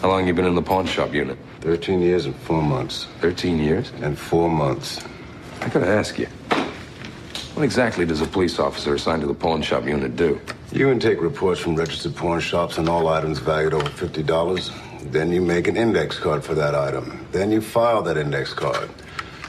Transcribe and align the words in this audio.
How 0.00 0.08
long 0.08 0.26
you 0.26 0.32
been 0.32 0.46
in 0.46 0.54
the 0.54 0.62
pawn 0.62 0.86
shop 0.86 1.12
unit? 1.12 1.36
13 1.60 2.00
years 2.00 2.24
and 2.24 2.34
four 2.34 2.62
months. 2.62 3.06
13 3.20 3.58
years? 3.58 3.92
And 4.00 4.18
four 4.18 4.48
months. 4.48 5.04
I 5.60 5.68
gotta 5.68 5.88
ask 5.88 6.18
you. 6.18 6.26
What 7.52 7.64
exactly 7.64 8.06
does 8.06 8.22
a 8.22 8.26
police 8.26 8.58
officer 8.58 8.94
assigned 8.94 9.20
to 9.20 9.26
the 9.26 9.34
pawn 9.34 9.60
shop 9.60 9.84
unit 9.84 10.16
do? 10.16 10.40
You 10.72 10.88
intake 10.88 11.20
reports 11.20 11.60
from 11.60 11.76
registered 11.76 12.16
pawn 12.16 12.40
shops 12.40 12.78
on 12.78 12.88
all 12.88 13.08
items 13.08 13.40
valued 13.40 13.74
over 13.74 13.90
$50. 13.90 14.72
Then 15.12 15.32
you 15.32 15.42
make 15.42 15.68
an 15.68 15.76
index 15.76 16.18
card 16.18 16.42
for 16.42 16.54
that 16.54 16.74
item. 16.74 17.26
Then 17.32 17.52
you 17.52 17.60
file 17.60 18.00
that 18.04 18.16
index 18.16 18.54
card. 18.54 18.88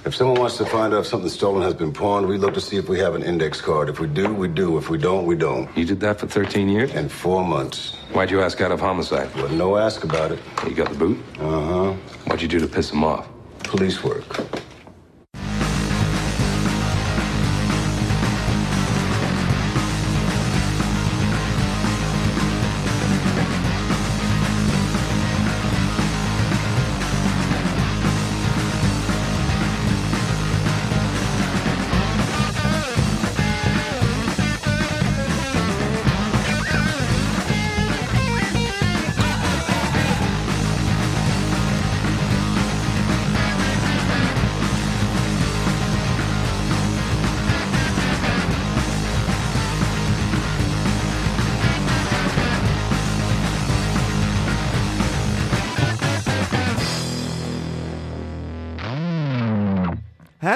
If 0.03 0.15
someone 0.15 0.39
wants 0.39 0.57
to 0.57 0.65
find 0.65 0.95
out 0.95 1.01
if 1.01 1.05
something 1.05 1.29
stolen 1.29 1.61
has 1.61 1.75
been 1.75 1.93
pawned, 1.93 2.27
we 2.27 2.39
look 2.39 2.55
to 2.55 2.61
see 2.61 2.75
if 2.77 2.89
we 2.89 2.97
have 2.97 3.13
an 3.13 3.21
index 3.21 3.61
card. 3.61 3.87
If 3.87 3.99
we 3.99 4.07
do, 4.07 4.33
we 4.33 4.47
do. 4.47 4.79
If 4.79 4.89
we 4.89 4.97
don't, 4.97 5.27
we 5.27 5.35
don't. 5.35 5.69
You 5.77 5.85
did 5.85 5.99
that 5.99 6.19
for 6.19 6.25
13 6.25 6.69
years? 6.69 6.91
And 6.91 7.11
four 7.11 7.45
months. 7.45 7.97
Why'd 8.11 8.31
you 8.31 8.41
ask 8.41 8.59
out 8.61 8.71
of 8.71 8.79
homicide? 8.79 9.33
Wasn't 9.35 9.59
no 9.59 9.77
ask 9.77 10.03
about 10.03 10.31
it. 10.31 10.39
You 10.67 10.73
got 10.73 10.89
the 10.89 10.97
boot? 10.97 11.23
Uh 11.39 11.43
huh. 11.43 11.93
What'd 12.25 12.41
you 12.41 12.47
do 12.47 12.59
to 12.59 12.67
piss 12.67 12.89
him 12.91 13.03
off? 13.03 13.27
Police 13.59 14.03
work. 14.03 14.25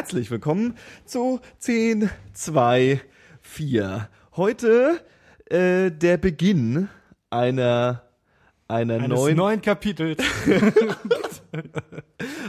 Herzlich 0.06 0.30
willkommen 0.30 0.76
zu 1.04 1.40
10, 1.58 2.12
2, 2.32 3.02
4. 3.42 4.08
Heute 4.36 5.02
äh, 5.50 5.90
der 5.90 6.18
Beginn 6.18 6.90
einer 7.32 8.04
einer 8.68 8.94
Eines 8.98 9.10
neuen 9.10 9.36
neuen 9.36 9.62
Kapitels. 9.64 10.24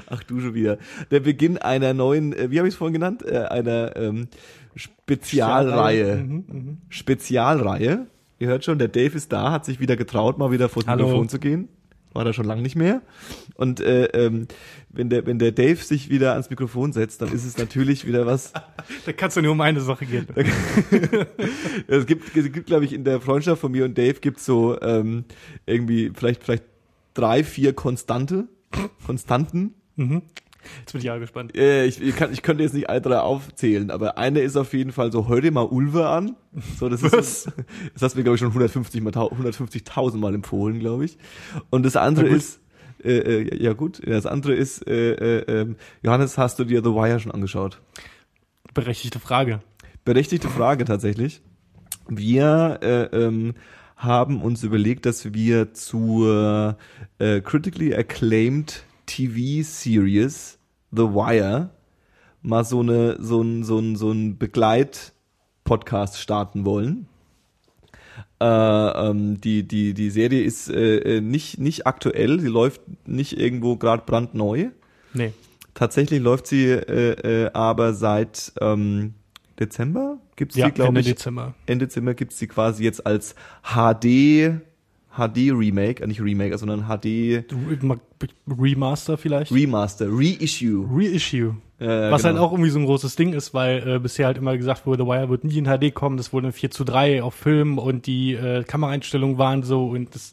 Ach 0.07 0.23
du 0.25 0.41
schon 0.41 0.53
wieder. 0.53 0.77
Der 1.11 1.21
Beginn 1.21 1.57
einer 1.57 1.95
neuen, 1.95 2.35
äh, 2.35 2.51
wie 2.51 2.59
habe 2.59 2.69
ich 2.69 2.75
es 2.75 2.79
vorhin 2.79 2.93
genannt? 2.93 3.25
Äh, 3.25 3.47
einer 3.47 3.97
ähm, 3.97 4.29
Spezialreihe. 4.75 6.17
Mhm, 6.17 6.83
Spezialreihe. 6.91 8.07
Ihr 8.39 8.49
hört 8.49 8.67
schon, 8.67 8.79
der 8.79 8.89
Dave 8.89 9.17
ist 9.17 9.33
da, 9.33 9.51
hat 9.51 9.65
sich 9.65 9.81
wieder 9.81 9.97
getraut, 9.97 10.37
mal 10.37 10.51
wieder 10.51 10.69
vor 10.69 10.83
das. 10.83 10.95
Mikrofon 10.95 11.31
zu 11.31 11.39
gehen. 11.39 11.71
War 12.17 12.25
da 12.25 12.33
schon 12.33 12.47
lange 12.47 12.63
nicht 12.63 12.77
mehr. 12.77 13.03
Und 13.57 13.81
äh, 13.81 14.07
ähm, 14.07 14.49
wenn 14.89 15.11
der 15.11 15.27
wenn 15.27 15.39
der 15.39 15.53
Dave 15.53 15.77
sich 15.77 16.09
wieder 16.09 16.33
ans 16.33 16.49
Mikrofon 16.49 16.95
setzt, 16.95 17.21
dann 17.21 17.31
ist 17.31 17.45
es 17.45 17.59
natürlich 17.59 18.07
wieder 18.07 18.25
was. 18.25 18.55
da 19.05 19.13
kannst 19.13 19.37
du 19.37 19.43
nur 19.43 19.53
um 19.53 19.61
eine 19.61 19.83
Sache 19.83 20.07
gehen. 20.07 20.27
es 21.87 22.07
gibt, 22.07 22.35
es 22.35 22.53
gibt 22.53 22.67
glaube 22.67 22.87
ich, 22.87 22.95
in 22.95 23.05
der 23.05 23.21
Freundschaft 23.21 23.61
von 23.61 23.71
mir 23.71 23.85
und 23.85 23.99
Dave 23.99 24.15
gibt's 24.21 24.47
so 24.47 24.81
ähm, 24.81 25.27
irgendwie 25.67 26.11
vielleicht 26.15 26.43
vielleicht 26.43 26.65
drei, 27.13 27.45
vier 27.45 27.75
Konstante, 27.75 28.49
Konstanten. 29.05 29.75
Jetzt 30.81 30.93
bin 30.93 30.99
ich 31.01 31.05
ja 31.05 31.19
gespannt. 31.19 31.57
Äh, 31.57 31.87
ich, 31.87 32.01
ich, 32.01 32.17
kann, 32.17 32.33
ich 32.33 32.43
könnte 32.43 32.63
jetzt 32.63 32.75
nicht 32.75 32.89
alle 32.89 33.01
drei 33.01 33.19
aufzählen, 33.19 33.91
aber 33.91 34.19
eine 34.19 34.41
ist 34.41 34.57
auf 34.57 34.73
jeden 34.73 34.93
Fall 34.93 35.13
so, 35.13 35.29
hör 35.29 35.41
dir 35.41 35.51
mal 35.53 35.65
Ulve 35.67 36.09
an. 36.09 36.37
So, 36.79 36.89
das 36.89 37.03
ist 37.03 37.13
das, 37.15 37.47
hast 38.01 38.15
du 38.15 38.19
mir, 38.19 38.25
glaube 38.25 38.37
ich, 38.37 38.41
schon 38.41 38.49
150 38.49 39.03
mal, 39.03 39.11
tau- 39.11 39.31
150.000 39.31 40.17
Mal 40.19 40.35
empfohlen, 40.35 40.79
glaube 40.79 41.05
ich. 41.05 41.19
Und 41.71 41.85
das 41.85 41.97
andere 41.97 42.27
ist, 42.29 42.61
äh, 43.05 43.19
äh, 43.19 43.63
ja 43.63 43.73
gut, 43.75 44.01
das 44.07 44.27
andere 44.27 44.55
ist, 44.55 44.87
äh, 44.87 45.13
äh, 45.13 45.61
ähm, 45.61 45.77
Johannes, 46.03 46.39
hast 46.39 46.59
du 46.59 46.65
dir 46.65 46.83
The 46.83 46.91
Wire 46.91 47.21
schon 47.21 47.33
angeschaut? 47.33 47.81
Berechtigte 48.75 49.19
Frage. 49.19 49.61
Berechtigte 50.05 50.49
Frage 50.49 50.85
tatsächlich. 50.85 51.43
Wir 52.09 52.79
äh, 52.83 53.03
ähm, 53.17 53.55
haben 53.97 54.43
uns 54.43 54.63
überlegt, 54.63 55.07
dass 55.07 55.33
wir 55.33 55.73
zur 55.73 56.77
critically 57.19 57.95
acclaimed 57.95 58.85
TV-Series 59.07 60.59
The 60.97 61.03
Wire 61.03 61.71
mal 62.43 62.65
so 62.65 62.81
eine 62.81 63.17
so 63.21 63.43
ein 63.43 63.65
so 63.65 63.79
ein 63.79 63.97
so 63.97 64.11
ein 64.11 64.39
Begleit-Podcast 64.39 66.19
starten 66.19 66.65
wollen. 66.65 67.09
Äh, 68.41 68.47
ähm, 68.47 69.41
die 69.41 69.67
die 69.67 69.95
die 69.95 70.11
Serie 70.11 70.43
ist 70.43 70.71
äh, 70.71 71.17
äh, 71.17 71.21
nicht 71.21 71.59
nicht 71.59 71.87
aktuell, 71.87 72.39
sie 72.41 72.49
läuft 72.49 72.81
nicht 73.07 73.39
irgendwo 73.39 73.77
gerade 73.77 74.05
brandneu. 74.07 74.69
Nee. 75.13 75.33
Tatsächlich 75.75 76.23
läuft 76.23 76.47
sie 76.47 76.65
äh, 76.71 77.45
äh, 77.45 77.51
aber 77.53 77.93
seit 77.95 78.53
ähm, 78.61 79.15
Dezember 79.59 80.19
gibt's 80.37 80.57
Ja, 80.57 80.67
sie, 80.67 80.73
glaube 80.73 80.89
Ende 80.89 81.01
ich. 81.01 81.07
Dezember. 81.09 81.55
Ende 81.67 81.87
Dezember 81.87 82.15
gibt's 82.15 82.39
sie 82.39 82.47
quasi 82.47 82.85
jetzt 82.85 83.07
als 83.07 83.35
HD 83.63 84.61
HD 85.17 85.53
Remake, 85.53 86.03
äh, 86.03 86.07
nicht 86.07 86.21
Remake, 86.21 86.57
sondern 86.59 86.87
HD 86.87 87.45
Remaster 88.47 89.19
vielleicht? 89.19 89.53
Remaster, 89.53 90.07
Reissue. 90.11 90.87
Reissue. 90.91 91.57
Äh, 91.79 91.87
Was 91.87 92.25
halt 92.25 92.37
genau. 92.37 92.47
auch 92.47 92.53
irgendwie 92.53 92.71
so 92.71 92.79
ein 92.79 92.87
großes 92.87 93.17
Ding 93.17 93.33
ist, 93.33 93.53
weil 93.53 93.87
äh, 93.87 93.99
bisher 93.99 94.27
halt 94.27 94.39
immer 94.39 94.57
gesagt 94.57 94.87
wurde, 94.87 95.05
The 95.05 95.09
Wire 95.09 95.29
wird 95.29 95.45
nie 95.45 95.59
in 95.59 95.67
HD 95.67 95.95
kommen, 95.95 96.17
das 96.17 96.33
wurde 96.33 96.49
in 96.49 96.53
4 96.53 96.71
zu 96.71 96.85
3 96.85 97.23
auf 97.23 97.35
Film 97.35 97.79
und 97.79 98.07
die 98.07 98.33
äh, 98.33 98.65
Kameraeinstellungen 98.65 99.37
waren 99.37 99.63
so 99.63 99.89
und 99.89 100.15
das 100.15 100.31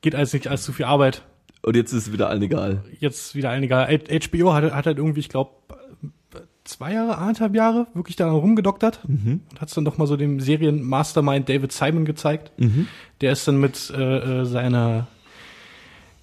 geht 0.00 0.14
alles 0.14 0.32
nicht 0.32 0.48
als 0.48 0.64
zu 0.64 0.72
viel 0.72 0.86
Arbeit. 0.86 1.22
Und 1.62 1.76
jetzt 1.76 1.92
ist 1.92 2.08
es 2.08 2.12
wieder 2.12 2.28
allen 2.28 2.42
egal. 2.42 2.82
Jetzt 2.98 3.36
wieder 3.36 3.50
einiger. 3.50 3.86
HBO 3.86 4.52
hat, 4.52 4.72
hat 4.72 4.86
halt 4.86 4.98
irgendwie, 4.98 5.20
ich 5.20 5.28
glaube, 5.28 5.52
zwei 6.64 6.92
Jahre, 6.94 7.18
anderthalb 7.18 7.54
Jahre 7.54 7.86
wirklich 7.94 8.16
daran 8.16 8.34
rumgedoktert 8.36 9.00
Mhm. 9.08 9.40
und 9.50 9.60
hat 9.60 9.68
es 9.68 9.74
dann 9.74 9.84
doch 9.84 9.98
mal 9.98 10.06
so 10.06 10.16
dem 10.16 10.38
Serien-Mastermind 10.40 11.48
David 11.48 11.72
Simon 11.72 12.04
gezeigt. 12.04 12.52
Mhm. 12.58 12.86
Der 13.20 13.32
ist 13.32 13.46
dann 13.48 13.58
mit 13.60 13.90
äh, 13.96 14.40
äh, 14.40 14.44
seiner 14.44 15.06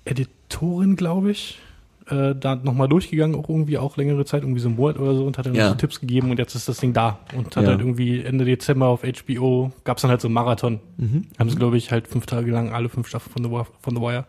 Editorin, 0.05 0.95
glaube 0.95 1.31
ich, 1.31 1.59
äh, 2.07 2.33
da 2.35 2.55
nochmal 2.55 2.88
durchgegangen, 2.88 3.35
auch 3.35 3.49
irgendwie 3.49 3.78
auch 3.78 3.97
längere 3.97 4.25
Zeit, 4.25 4.41
irgendwie 4.44 4.61
so 4.61 4.69
einen 4.69 4.78
Monat 4.78 4.97
oder 4.97 5.13
so 5.13 5.25
und 5.25 5.38
hat 5.38 5.45
dann 5.45 5.53
Ja. 5.55 5.69
so 5.69 5.75
Tipps 5.75 5.99
gegeben 5.99 6.31
und 6.31 6.39
jetzt 6.39 6.55
ist 6.55 6.67
das 6.67 6.78
Ding 6.79 6.94
da 6.94 7.19
und 7.35 7.55
hat 7.55 7.63
Ja. 7.63 7.69
halt 7.69 7.81
irgendwie 7.81 8.22
Ende 8.22 8.45
Dezember 8.45 8.88
auf 8.88 9.03
HBO, 9.03 9.72
gab's 9.83 10.01
dann 10.01 10.09
halt 10.11 10.22
so 10.22 10.28
einen 10.28 10.33
Marathon. 10.33 10.79
Mhm. 10.97 11.25
Haben 11.38 11.49
sie, 11.49 11.57
glaube 11.57 11.78
ich, 11.78 11.91
halt 11.91 12.07
fünf 12.07 12.25
Tage 12.25 12.49
lang 12.51 12.73
alle 12.73 12.89
fünf 12.89 13.07
Staffeln 13.07 13.31
von 13.33 13.44
The, 13.44 13.69
von 13.81 13.95
The 13.95 14.01
Wire 14.01 14.25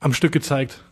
am 0.00 0.12
Stück 0.14 0.32
gezeigt. 0.32 0.82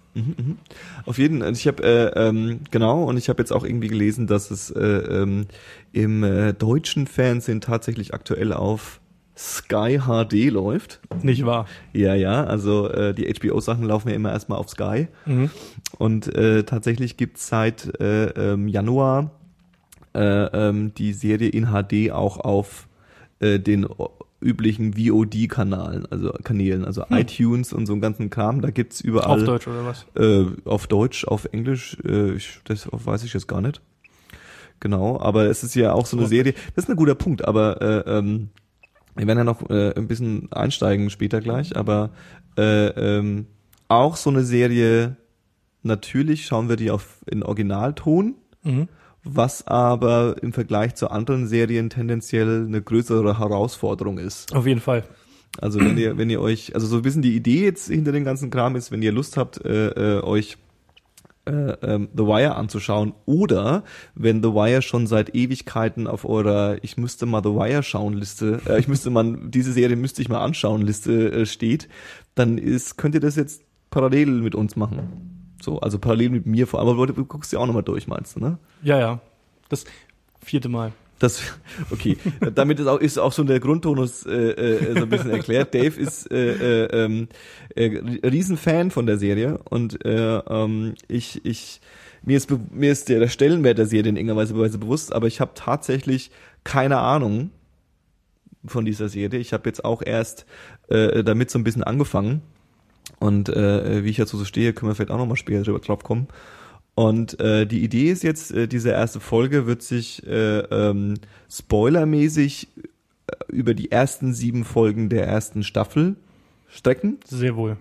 Auf 1.07 1.19
jeden 1.19 1.41
Fall. 1.41 1.53
Ich 1.53 1.67
habe 1.67 1.83
äh, 1.83 2.29
ähm, 2.29 2.61
genau 2.71 3.05
und 3.05 3.17
ich 3.17 3.29
habe 3.29 3.41
jetzt 3.41 3.53
auch 3.53 3.65
irgendwie 3.65 3.89
gelesen, 3.89 4.27
dass 4.27 4.51
es 4.51 4.71
äh, 4.71 4.81
ähm, 4.81 5.47
im 5.93 6.23
äh, 6.23 6.53
deutschen 6.53 7.07
Fernsehen 7.07 7.61
tatsächlich 7.61 8.13
aktuell 8.13 8.53
auf 8.53 9.01
Sky 9.37 10.01
HD 10.07 10.51
läuft. 10.51 11.01
Nicht 11.23 11.47
wahr? 11.47 11.67
Ja, 11.93 12.15
ja, 12.15 12.45
also 12.45 12.89
äh, 12.89 13.15
die 13.15 13.33
HBO-Sachen 13.33 13.85
laufen 13.85 14.11
ja 14.11 14.15
immer 14.15 14.31
erstmal 14.31 14.59
auf 14.59 14.69
Sky. 14.69 15.09
Mhm. 15.25 15.51
Und 15.99 16.35
äh, 16.35 16.65
tatsächlich 16.65 17.17
gibt's 17.17 17.49
seit 17.49 17.99
äh, 18.01 18.27
ähm, 18.27 18.69
Januar 18.69 19.31
äh, 20.15 20.21
ähm, 20.21 20.93
die 20.95 21.13
Serie 21.15 21.49
in 21.49 21.69
HD 21.69 22.11
auch 22.11 22.39
auf 22.39 22.89
äh, 23.41 23.59
den 23.59 23.87
üblichen 24.43 24.95
VOD-Kanalen, 24.97 26.07
also 26.11 26.33
Kanälen, 26.43 26.85
also 26.85 27.05
iTunes 27.11 27.73
und 27.73 27.87
so 27.87 27.93
einen 27.93 28.03
ganzen 28.03 28.29
Kram. 28.31 28.61
Da 28.61 28.71
gibt's 28.71 29.01
überall 29.01 29.39
Auf 29.41 29.45
Deutsch 29.45 29.69
oder 29.69 29.85
was? 29.87 30.07
äh, 30.17 30.45
auf 30.65 30.87
Deutsch, 30.87 31.25
auf 31.27 31.47
Englisch, 31.53 31.97
äh, 32.05 32.33
ich, 32.33 32.61
das 32.65 32.89
weiß 32.91 33.25
ich 33.25 33.33
jetzt 33.35 33.49
gar 33.49 33.61
nicht. 33.61 33.81
Genau, 34.81 35.21
aber 35.21 35.45
es 35.47 35.63
ist 35.63 35.75
ja 35.77 35.93
auch 35.93 36.07
so 36.07 36.17
eine. 36.19 36.27
Serie. 36.27 36.55
Das 36.75 36.85
ist 36.85 36.91
ein 36.91 36.97
guter 36.97 37.15
Punkt, 37.15 37.45
aber 37.47 37.81
äh, 37.81 38.19
ähm, 38.19 38.49
wir 39.15 39.27
werden 39.27 39.39
ja 39.39 39.45
noch 39.45 39.71
äh, 39.71 39.95
ein 39.97 40.09
bisschen 40.09 40.51
einsteigen 40.53 41.09
später 41.11 41.41
gleich, 41.41 41.77
aber 41.77 42.11
äh, 42.59 42.89
ähm, 42.89 43.47
auch 43.89 44.17
so 44.17 44.31
eine 44.31 44.43
Serie. 44.45 45.17
Natürlich 45.85 46.47
schauen 46.47 46.69
wir 46.69 46.77
die 46.77 46.91
auf 46.91 47.23
in 47.27 47.43
Originalton, 47.43 48.35
Mhm. 48.65 48.89
Was 49.25 49.67
aber 49.67 50.37
im 50.43 50.53
Vergleich 50.53 50.95
zu 50.95 51.11
anderen 51.11 51.47
Serien 51.47 51.91
tendenziell 51.91 52.67
eine 52.67 52.83
größere 52.83 53.39
Herausforderung 53.39 54.19
ist. 54.19 54.55
Auf 54.55 54.67
jeden 54.67 54.81
Fall. 54.81 55.05
Also 55.61 55.81
wenn 55.81 55.99
ihr, 55.99 56.17
wenn 56.17 56.31
ihr 56.31 56.41
euch, 56.41 56.75
also 56.75 56.87
so 56.87 56.97
ein 56.97 57.03
bisschen 57.03 57.23
die 57.23 57.37
Idee 57.37 57.65
jetzt 57.65 57.89
hinter 57.89 58.13
dem 58.13 58.25
ganzen 58.25 58.51
Kram 58.51 58.75
ist, 58.75 58.91
wenn 58.91 59.03
ihr 59.03 59.13
Lust 59.13 59.37
habt, 59.37 59.63
äh, 59.65 59.89
äh, 59.89 60.23
euch 60.23 60.57
äh, 61.45 61.73
ähm, 61.83 62.09
The 62.17 62.23
Wire 62.23 62.55
anzuschauen 62.55 63.15
oder 63.27 63.85
wenn 64.15 64.43
The 64.43 64.51
Wire 64.51 64.81
schon 64.81 65.07
seit 65.07 65.35
Ewigkeiten 65.35 66.07
auf 66.07 66.25
eurer 66.25 66.79
ich 66.83 66.97
müsste 66.97 67.27
mal 67.27 67.43
The 67.43 67.51
Wire 67.51 67.83
schauen 67.83 68.15
Liste, 68.15 68.61
äh, 68.67 68.79
ich 68.79 68.89
müsste 68.89 69.11
mal 69.11 69.39
diese 69.49 69.73
Serie 69.73 69.97
müsste 69.97 70.23
ich 70.23 70.29
mal 70.29 70.43
anschauen 70.43 70.83
Liste 70.83 71.33
äh, 71.33 71.47
steht, 71.47 71.89
dann 72.35 72.59
ist 72.59 72.97
könnt 72.97 73.15
ihr 73.15 73.21
das 73.21 73.37
jetzt 73.37 73.63
parallel 73.91 74.41
mit 74.41 74.55
uns 74.55 74.77
machen. 74.77 75.42
So, 75.63 75.79
also 75.81 75.99
parallel 75.99 76.31
mit 76.31 76.47
mir 76.47 76.67
vor 76.67 76.81
allem. 76.81 76.89
Aber 76.89 77.07
du 77.07 77.25
guckst 77.25 77.53
ja 77.53 77.59
auch 77.59 77.67
nochmal 77.67 77.85
durch, 77.85 78.07
meinst 78.09 78.37
du, 78.37 78.41
ne? 78.41 78.59
Ja, 78.83 78.99
ja. 78.99 79.21
Das 79.69 79.85
vierte 80.45 80.69
Mal. 80.69 80.93
Das, 81.19 81.41
okay, 81.91 82.17
damit 82.55 82.81
ist 82.81 82.89
auch, 82.89 82.99
ist 82.99 83.17
auch 83.17 83.33
schon 83.33 83.47
der 83.47 83.61
Grundtonus 83.61 84.27
äh, 84.27 84.33
äh, 84.33 84.95
so 84.95 85.03
ein 85.03 85.09
bisschen 85.09 85.31
erklärt. 85.31 85.73
Dave 85.73 85.99
ist 86.01 86.31
äh, 86.33 86.87
äh, 86.87 87.05
ähm, 87.05 87.29
äh, 87.77 88.27
Riesenfan 88.27 88.91
von 88.91 89.07
der 89.07 89.19
Serie 89.19 89.61
und 89.71 90.05
äh, 90.05 90.39
ähm, 90.39 90.95
ich, 91.07 91.45
ich, 91.45 91.81
mir 92.25 92.37
ist, 92.37 92.51
mir 92.73 92.91
ist 92.91 93.09
der, 93.09 93.21
der 93.21 93.29
Stellenwert 93.29 93.79
der 93.79 93.87
Serie 93.87 94.11
in 94.11 94.17
irgendeiner 94.17 94.41
Weise 94.41 94.79
bewusst, 94.79 95.13
aber 95.13 95.29
ich 95.29 95.41
habe 95.41 95.53
tatsächlich 95.55 96.33
keine 96.65 96.99
Ahnung 96.99 97.51
von 98.65 98.85
dieser 98.85 99.09
Serie. 99.09 99.39
Ich 99.39 99.53
habe 99.53 99.69
jetzt 99.69 99.85
auch 99.85 100.03
erst 100.05 100.45
äh, 100.89 101.23
damit 101.23 101.51
so 101.53 101.59
ein 101.59 101.65
bisschen 101.65 101.85
angefangen 101.85 102.43
und 103.23 103.49
äh, 103.49 104.03
wie 104.05 104.11
ich 104.11 104.17
dazu 104.17 104.37
so 104.37 104.45
stehe, 104.45 104.73
können 104.73 104.91
wir 104.91 104.97
vielleicht 104.97 105.13
auch 105.13 105.19
nochmal 105.19 105.37
später 105.37 105.63
drüber- 105.63 105.79
drauf 105.79 106.03
kommen. 106.03 106.27
Und 106.95 107.39
äh, 107.41 107.67
die 107.67 107.85
Idee 107.85 108.11
ist 108.11 108.25
jetzt, 108.25 108.51
äh, 108.51 108.67
diese 108.67 108.91
erste 108.91 109.21
Folge 109.21 109.67
wird 109.67 109.83
sich 109.83 110.27
äh, 110.27 110.59
ähm, 110.59 111.15
spoilermäßig 111.49 112.69
äh, 112.77 112.83
über 113.49 113.75
die 113.75 113.93
ersten 113.93 114.35
sieben 114.35 114.65
Folgen 114.65 115.09
der 115.09 115.27
ersten 115.27 115.63
Staffel 115.63 116.17
strecken. 116.69 117.19
Sehr 117.25 117.55
wohl. 117.55 117.77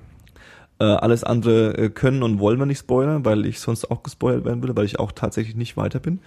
Äh, 0.80 0.84
alles 0.86 1.24
andere 1.24 1.76
äh, 1.76 1.90
können 1.90 2.22
und 2.22 2.40
wollen 2.40 2.60
wir 2.60 2.68
nicht 2.68 2.80
spoilern, 2.80 3.26
weil 3.26 3.48
ich 3.48 3.60
sonst 3.60 3.90
auch 3.90 4.04
gespoilert 4.04 4.46
werden 4.46 4.62
würde, 4.62 4.78
weil 4.78 4.86
ich 4.86 5.00
auch 5.00 5.12
tatsächlich 5.12 5.56
nicht 5.56 5.76
weiter 5.76 6.00
bin. 6.00 6.20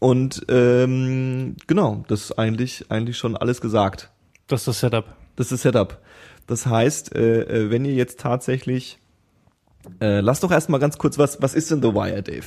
Und 0.00 0.44
ähm, 0.48 1.54
genau, 1.68 2.04
das 2.08 2.24
ist 2.24 2.32
eigentlich, 2.38 2.90
eigentlich 2.90 3.16
schon 3.16 3.36
alles 3.36 3.60
gesagt. 3.60 4.10
Das 4.48 4.62
ist 4.62 4.66
das 4.66 4.80
Setup. 4.80 5.06
Das 5.36 5.52
ist 5.52 5.62
Setup. 5.62 6.00
Das 6.46 6.66
heißt, 6.66 7.14
äh, 7.14 7.42
äh, 7.42 7.70
wenn 7.70 7.84
ihr 7.84 7.94
jetzt 7.94 8.20
tatsächlich, 8.20 8.98
äh, 10.00 10.20
lass 10.20 10.40
doch 10.40 10.50
erstmal 10.50 10.80
ganz 10.80 10.98
kurz, 10.98 11.18
was, 11.18 11.40
was 11.40 11.54
ist 11.54 11.70
denn 11.70 11.82
The 11.82 11.94
Wire, 11.94 12.22
Dave? 12.22 12.46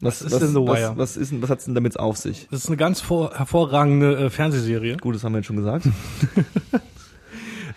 Was 0.00 0.20
ist 0.20 0.40
denn 0.40 0.48
The 0.48 0.56
Wire? 0.56 0.90
Was, 0.90 0.98
was 0.98 1.16
ist 1.16 1.30
denn, 1.30 1.42
was 1.42 1.50
hat's 1.50 1.64
denn 1.64 1.76
damit 1.76 1.98
auf 1.98 2.16
sich? 2.16 2.48
Das 2.50 2.60
ist 2.60 2.66
eine 2.66 2.76
ganz 2.76 3.00
vor, 3.00 3.38
hervorragende 3.38 4.16
äh, 4.16 4.30
Fernsehserie. 4.30 4.96
Gut, 4.96 5.14
das 5.14 5.22
haben 5.22 5.32
wir 5.32 5.38
jetzt 5.38 5.46
schon 5.46 5.56
gesagt. 5.56 5.88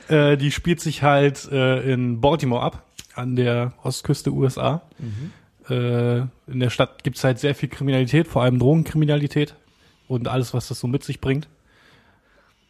Äh, 0.08 0.38
die 0.38 0.52
spielt 0.52 0.82
sich 0.82 1.02
halt 1.02 1.52
äh, 1.52 1.82
in 1.92 2.22
Baltimore 2.22 2.62
ab, 2.62 2.84
an 3.16 3.36
der 3.36 3.74
Ostküste 3.82 4.32
USA. 4.32 4.84
Äh, 5.68 6.18
in 6.20 6.60
der 6.60 6.70
Stadt 6.70 7.04
gibt's 7.04 7.24
halt 7.24 7.40
sehr 7.40 7.56
viel 7.56 7.70
Kriminalität, 7.70 8.28
vor 8.28 8.44
allem 8.44 8.60
Drogenkriminalität 8.60 9.56
und 10.08 10.28
alles, 10.28 10.54
was 10.54 10.68
das 10.68 10.80
so 10.80 10.86
mit 10.86 11.04
sich 11.04 11.22
bringt. 11.22 11.48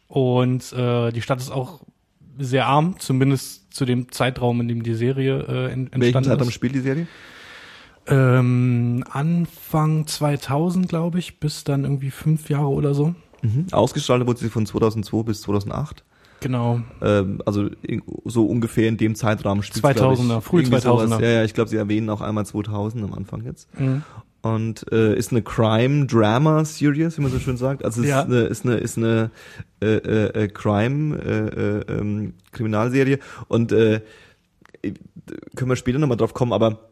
Und 0.08 0.72
äh, 0.72 1.12
die 1.12 1.22
Stadt 1.22 1.40
ist 1.40 1.52
auch 1.52 1.82
sehr 2.40 2.68
arm, 2.68 2.96
zumindest 3.00 3.74
zu 3.74 3.86
dem 3.86 4.12
Zeitraum, 4.12 4.62
in 4.62 4.68
dem 4.68 4.84
die 4.84 4.94
Serie 4.96 5.40
äh, 5.40 5.72
ent- 5.72 5.92
Welchen 5.92 5.94
entstanden 5.94 6.30
Zeitraum 6.30 6.48
ist. 6.48 6.54
spielt 6.54 6.76
die 6.76 6.80
Serie? 6.80 7.08
Ähm, 8.08 9.04
Anfang 9.10 10.06
2000, 10.06 10.88
glaube 10.88 11.20
ich, 11.20 11.40
bis 11.40 11.64
dann 11.64 11.84
irgendwie 11.86 12.12
fünf 12.12 12.50
Jahre 12.50 12.68
oder 12.70 12.94
so. 12.94 13.16
Mhm. 13.42 13.68
Ausgestrahlt 13.72 14.26
wurde 14.28 14.40
sie 14.40 14.50
von 14.50 14.66
2002 14.66 15.24
bis 15.24 15.42
2008. 15.42 16.04
Genau. 16.42 16.82
Ähm, 17.02 17.42
also 17.46 17.70
so 18.26 18.46
ungefähr 18.46 18.88
in 18.90 18.98
dem 18.98 19.16
Zeitraum 19.16 19.64
spielt 19.64 19.84
2000er, 19.86 20.42
früh 20.42 20.62
2000er. 20.62 21.22
Ja, 21.22 21.30
ja, 21.30 21.44
ich 21.44 21.54
glaube, 21.56 21.70
sie 21.70 21.78
erwähnen 21.78 22.10
auch 22.10 22.22
einmal 22.22 22.46
2000 22.46 23.04
am 23.04 23.14
Anfang 23.14 23.44
jetzt. 23.44 23.68
Mhm. 23.80 24.04
Und 24.46 24.86
äh, 24.92 25.16
ist 25.18 25.32
eine 25.32 25.42
Crime-Drama-Series, 25.42 27.18
wie 27.18 27.22
man 27.24 27.32
so 27.32 27.40
schön 27.40 27.58
sagt. 27.58 27.84
Also 27.84 28.02
es 28.04 28.08
Ja. 28.10 28.22
ist 28.22 28.28
eine, 28.30 28.42
ist 28.44 28.66
eine, 28.66 28.76
ist 28.76 28.98
eine 28.98 29.32
äh, 29.82 29.96
äh, 29.96 30.44
äh, 30.44 30.48
Crime 30.50 31.18
äh, 31.18 31.48
äh, 31.94 32.00
ähm, 32.00 32.34
Kriminalserie 32.52 33.18
und 33.48 33.72
äh, 33.72 34.02
können 35.56 35.72
wir 35.72 35.76
später 35.76 35.98
nochmal 35.98 36.18
drauf 36.18 36.36
kommen, 36.36 36.54
aber 36.54 36.92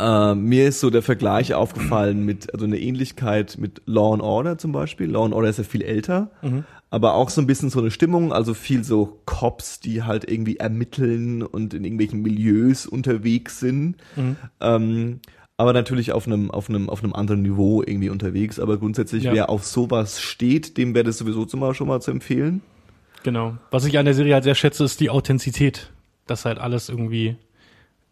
äh, 0.00 0.34
mir 0.34 0.66
ist 0.68 0.80
so 0.80 0.88
der 0.88 1.02
Vergleich 1.02 1.52
aufgefallen 1.52 2.24
mit, 2.24 2.54
also 2.54 2.64
eine 2.64 2.78
Ähnlichkeit 2.80 3.58
mit 3.58 3.82
Law 3.84 4.14
and 4.14 4.22
Order 4.22 4.56
zum 4.56 4.72
Beispiel. 4.72 5.10
Law 5.10 5.26
and 5.26 5.34
Order 5.34 5.50
ist 5.50 5.58
ja 5.58 5.64
viel 5.64 5.82
älter, 5.82 6.30
aber 6.88 7.12
auch 7.14 7.28
so 7.28 7.42
ein 7.42 7.46
bisschen 7.46 7.68
so 7.68 7.80
eine 7.80 7.90
Stimmung, 7.90 8.32
also 8.32 8.54
viel 8.54 8.82
so 8.82 9.20
Cops, 9.26 9.80
die 9.80 10.04
halt 10.04 10.30
irgendwie 10.30 10.56
ermitteln 10.56 11.42
und 11.42 11.74
in 11.74 11.84
irgendwelchen 11.84 12.22
Milieus 12.22 12.86
unterwegs 12.86 13.60
sind. 13.60 13.96
Ähm, 14.60 15.20
aber 15.62 15.72
natürlich 15.72 16.10
auf 16.10 16.26
einem, 16.26 16.50
auf 16.50 16.68
einem, 16.68 16.90
auf 16.90 17.04
einem 17.04 17.12
anderen 17.14 17.42
Niveau 17.42 17.82
irgendwie 17.86 18.08
unterwegs. 18.10 18.58
Aber 18.58 18.78
grundsätzlich, 18.78 19.22
Ja. 19.22 19.32
wer 19.32 19.48
auf 19.48 19.64
sowas 19.64 20.20
steht, 20.20 20.76
dem 20.76 20.92
wäre 20.92 21.04
das 21.04 21.18
sowieso 21.18 21.46
schon 21.48 21.60
mal, 21.60 21.72
schon 21.72 21.86
mal 21.86 22.00
zu 22.02 22.10
empfehlen. 22.10 22.62
Genau. 23.22 23.56
Was 23.70 23.84
ich 23.84 23.96
an 23.96 24.04
der 24.04 24.14
Serie 24.14 24.34
halt 24.34 24.42
sehr 24.42 24.56
schätze, 24.56 24.82
ist 24.82 24.98
die 24.98 25.08
Authentizität. 25.08 25.92
Dass 26.26 26.44
halt 26.44 26.58
alles 26.58 26.88
irgendwie 26.88 27.36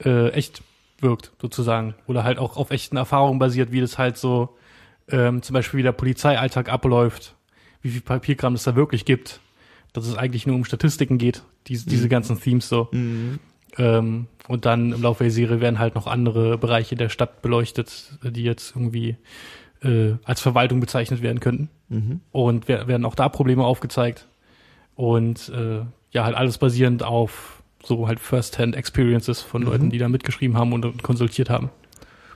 äh, 0.04 0.28
echt 0.30 0.62
wirkt, 1.00 1.32
sozusagen. 1.42 1.94
Oder 2.06 2.22
halt 2.22 2.38
auch 2.38 2.56
auf 2.56 2.70
echten 2.70 2.96
Erfahrungen 2.96 3.40
basiert, 3.40 3.72
wie 3.72 3.80
das 3.80 3.98
halt 3.98 4.16
so 4.16 4.56
ähm, 5.08 5.42
zum 5.42 5.54
Beispiel 5.54 5.78
wie 5.78 5.82
der 5.82 5.90
Polizeialltag 5.90 6.68
abläuft, 6.68 7.34
wie 7.82 7.90
viel 7.90 8.00
Papierkram 8.00 8.54
es 8.54 8.62
da 8.62 8.76
wirklich 8.76 9.04
gibt. 9.04 9.40
Dass 9.92 10.06
es 10.06 10.14
eigentlich 10.16 10.46
nur 10.46 10.54
um 10.54 10.64
Statistiken 10.64 11.18
geht, 11.18 11.42
diese, 11.66 11.88
diese 11.88 12.08
ganzen 12.08 12.40
Themes 12.40 12.68
so. 12.68 12.88
Ähm, 13.78 14.26
und 14.48 14.64
dann 14.66 14.92
im 14.92 15.02
Laufe 15.02 15.24
der 15.24 15.30
Serie 15.30 15.60
werden 15.60 15.78
halt 15.78 15.94
noch 15.94 16.06
andere 16.06 16.58
Bereiche 16.58 16.96
der 16.96 17.08
Stadt 17.08 17.40
beleuchtet, 17.42 18.18
die 18.22 18.42
jetzt 18.42 18.74
irgendwie 18.74 19.16
äh, 19.82 20.14
als 20.24 20.40
Verwaltung 20.40 20.80
bezeichnet 20.80 21.22
werden 21.22 21.40
könnten. 21.40 21.68
Und 22.32 22.68
wer- 22.68 22.88
werden 22.88 23.04
auch 23.04 23.14
da 23.14 23.28
Probleme 23.28 23.64
aufgezeigt. 23.64 24.26
Und 24.96 25.48
äh, 25.50 25.80
ja, 26.12 26.24
halt 26.24 26.36
alles 26.36 26.58
basierend 26.58 27.02
auf 27.02 27.62
so 27.82 28.06
halt 28.08 28.20
First-Hand-Experiences 28.20 29.40
von 29.40 29.62
Leuten, 29.62 29.88
die 29.90 29.98
da 29.98 30.08
mitgeschrieben 30.08 30.56
haben 30.56 30.72
und, 30.72 30.84
und 30.84 31.02
konsultiert 31.02 31.48
haben. 31.48 31.70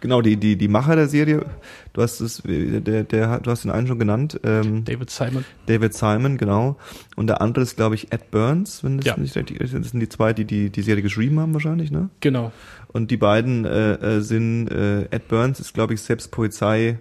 Genau, 0.05 0.21
die, 0.21 0.37
die, 0.37 0.59
die 0.59 0.69
Macher 0.69 0.97
der 0.97 1.09
Serie, 1.09 1.47
du 1.95 2.03
hast 2.03 2.21
es, 2.21 2.43
der, 2.45 3.05
der, 3.05 3.41
du 3.41 3.51
hast 3.51 3.65
den 3.65 3.71
einen 3.71 3.87
schon 3.87 3.99
genannt, 3.99 4.39
ähm, 4.45 4.85
David 4.85 5.09
Simon. 5.09 5.47
David 5.65 5.95
Simon, 5.95 6.37
genau. 6.37 6.77
Und 7.17 7.29
der 7.29 7.41
andere 7.41 7.63
ist, 7.63 7.77
glaube 7.77 7.95
ich, 7.95 8.13
Ed 8.13 8.31
Burns, 8.31 8.85
wenn 8.85 8.99
das 8.99 9.07
Ja. 9.07 9.17
nicht 9.17 9.35
richtig 9.35 9.63
ist. 9.63 9.73
Das 9.73 9.93
sind 9.93 10.01
die 10.01 10.09
zwei, 10.11 10.35
die, 10.35 10.45
die 10.45 10.69
die 10.69 10.83
Serie 10.83 11.03
geschrieben 11.03 11.41
haben 11.41 11.55
wahrscheinlich, 11.55 11.91
ne? 11.91 12.11
Genau. 12.21 12.53
Und 12.89 13.11
die 13.11 13.17
beiden 13.17 13.65
äh, 13.65 13.95
äh, 13.95 14.21
sind, 14.21 14.69
äh, 14.69 15.05
Ed 15.05 15.27
Burns 15.29 15.59
ist, 15.59 15.73
glaube 15.73 15.95
ich, 15.95 16.03
selbst 16.03 16.31
Polizei 16.31 16.99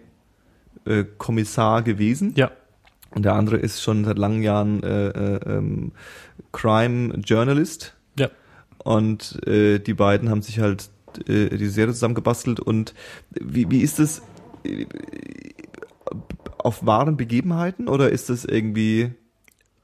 äh, 0.85 1.03
Kommissar 1.17 1.81
gewesen. 1.81 2.31
Ja. 2.37 2.51
Und 3.13 3.25
der 3.25 3.33
andere 3.33 3.57
ist 3.57 3.81
schon 3.81 4.05
seit 4.05 4.17
langen 4.17 4.43
Jahren 4.43 4.81
äh, 4.81 5.07
äh, 5.09 5.39
ähm, 5.57 5.91
Crime 6.53 7.15
Journalist. 7.17 7.97
Ja. 8.17 8.29
Und 8.77 9.45
äh, 9.45 9.79
die 9.79 9.93
beiden 9.93 10.29
haben 10.29 10.41
sich 10.41 10.61
halt 10.61 10.89
äh, 11.29 11.55
die 11.57 11.67
Serie 11.67 11.93
zusammengebastelt. 11.93 12.59
Und 12.59 12.93
wie, 13.31 13.69
wie 13.71 13.81
ist 13.81 13.99
das 13.99 14.21
äh, 14.63 14.85
auf 16.57 16.85
wahren 16.85 17.17
Begebenheiten 17.17 17.87
oder 17.87 18.09
ist 18.09 18.29
das 18.29 18.45
irgendwie 18.45 19.11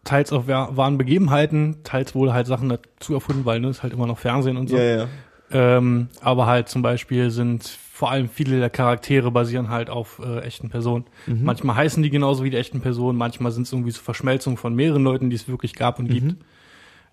Teils 0.05 0.31
auf 0.31 0.48
wahr- 0.48 0.75
wahren 0.77 0.98
Begebenheiten, 0.98 1.77
teils 1.83 2.15
wohl 2.15 2.33
halt 2.33 2.48
Sachen 2.48 2.69
dazu 2.69 3.13
erfunden, 3.13 3.45
weil 3.45 3.59
ne, 3.59 3.69
ist 3.69 3.83
halt 3.83 3.93
immer 3.93 4.07
noch 4.07 4.17
Fernsehen 4.17 4.57
und 4.57 4.69
so. 4.69 4.77
ja 4.77 4.83
ja 4.83 5.07
Ähm, 5.51 6.09
aber 6.21 6.45
halt 6.45 6.69
zum 6.69 6.81
Beispiel 6.81 7.31
sind 7.31 7.67
vor 7.67 8.12
allem 8.12 8.29
viele 8.29 8.59
der 8.59 8.69
Charaktere 8.69 9.29
basieren 9.31 9.69
halt 9.69 9.89
auf 9.89 10.21
äh, 10.24 10.39
echten 10.39 10.69
Personen. 10.69 11.05
Manchmal 11.25 11.75
heißen 11.75 12.01
die 12.01 12.09
genauso 12.09 12.43
wie 12.45 12.50
die 12.50 12.55
echten 12.57 12.79
Personen, 12.79 13.17
manchmal 13.17 13.51
sind 13.51 13.63
es 13.63 13.74
irgendwie 13.74 13.91
so 13.91 14.00
Verschmelzungen 14.00 14.57
von 14.57 14.74
mehreren 14.74 15.03
Leuten, 15.03 15.29
die 15.29 15.36
es 15.36 15.50
wirklich 15.50 15.74
gab 15.75 16.00
und 16.00 16.07
gibt. 16.07 16.36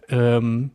Ähm, 0.08 0.70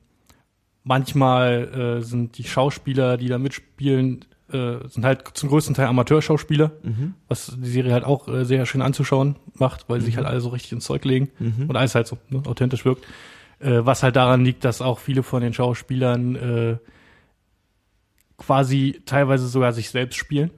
manchmal 0.84 2.00
äh, 2.00 2.02
sind 2.02 2.38
die 2.38 2.44
Schauspieler, 2.44 3.18
die 3.18 3.28
da 3.28 3.38
mitspielen, 3.38 4.26
äh, 4.52 4.88
sind 4.88 5.06
halt 5.06 5.28
zum 5.34 5.50
größten 5.50 5.76
Teil 5.76 5.88
Amateurschauspieler, 5.88 6.72
was 7.28 7.56
die 7.58 7.70
Serie 7.70 7.94
halt 7.94 8.04
auch 8.04 8.28
äh, 8.28 8.46
sehr 8.46 8.66
schön 8.66 8.82
anzuschauen 8.82 9.36
macht, 9.54 9.88
weil 9.90 10.00
sie 10.00 10.08
sich 10.08 10.18
halt 10.18 10.28
alle 10.28 10.42
so 10.42 10.50
richtig 10.50 10.72
ins 10.74 10.86
Zeug 10.86 11.06
legen 11.06 11.30
und 11.70 11.76
alles 11.76 11.96
halt 11.96 12.08
so 12.08 12.18
ne, 12.30 12.44
authentisch 12.46 12.84
wirkt. 12.86 13.06
Äh, 13.60 13.86
was 13.86 14.04
halt 14.04 14.16
daran 14.16 14.44
liegt, 14.44 14.66
dass 14.66 14.82
auch 14.82 15.00
viele 15.00 15.24
von 15.24 15.42
den 15.42 15.54
Schauspielern 15.54 16.36
äh, 16.36 16.78
quasi 18.38 19.02
teilweise 19.06 19.48
sogar 19.48 19.72
sich 19.72 19.92
selbst 19.92 20.18
spielen 20.18 20.50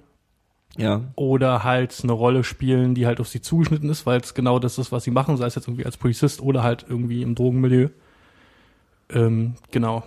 ja 0.78 1.02
oder 1.16 1.64
halt 1.64 2.00
eine 2.02 2.14
Rolle 2.14 2.44
spielen, 2.44 2.96
die 2.96 3.06
halt 3.06 3.20
auf 3.20 3.28
sie 3.28 3.42
zugeschnitten 3.42 3.90
ist, 3.90 4.06
weil 4.06 4.20
es 4.22 4.34
genau 4.34 4.58
das 4.60 4.78
ist, 4.78 4.92
was 4.92 5.04
sie 5.04 5.12
machen, 5.12 5.38
sei 5.38 5.46
es 5.46 5.56
jetzt 5.56 5.68
irgendwie 5.68 5.86
als 5.86 5.98
Polizist 5.98 6.42
oder 6.42 6.64
halt 6.64 6.86
irgendwie 6.88 7.22
im 7.22 7.36
Drogenmilieu. 7.36 7.90
Ähm, 9.10 9.56
genau. 9.72 10.04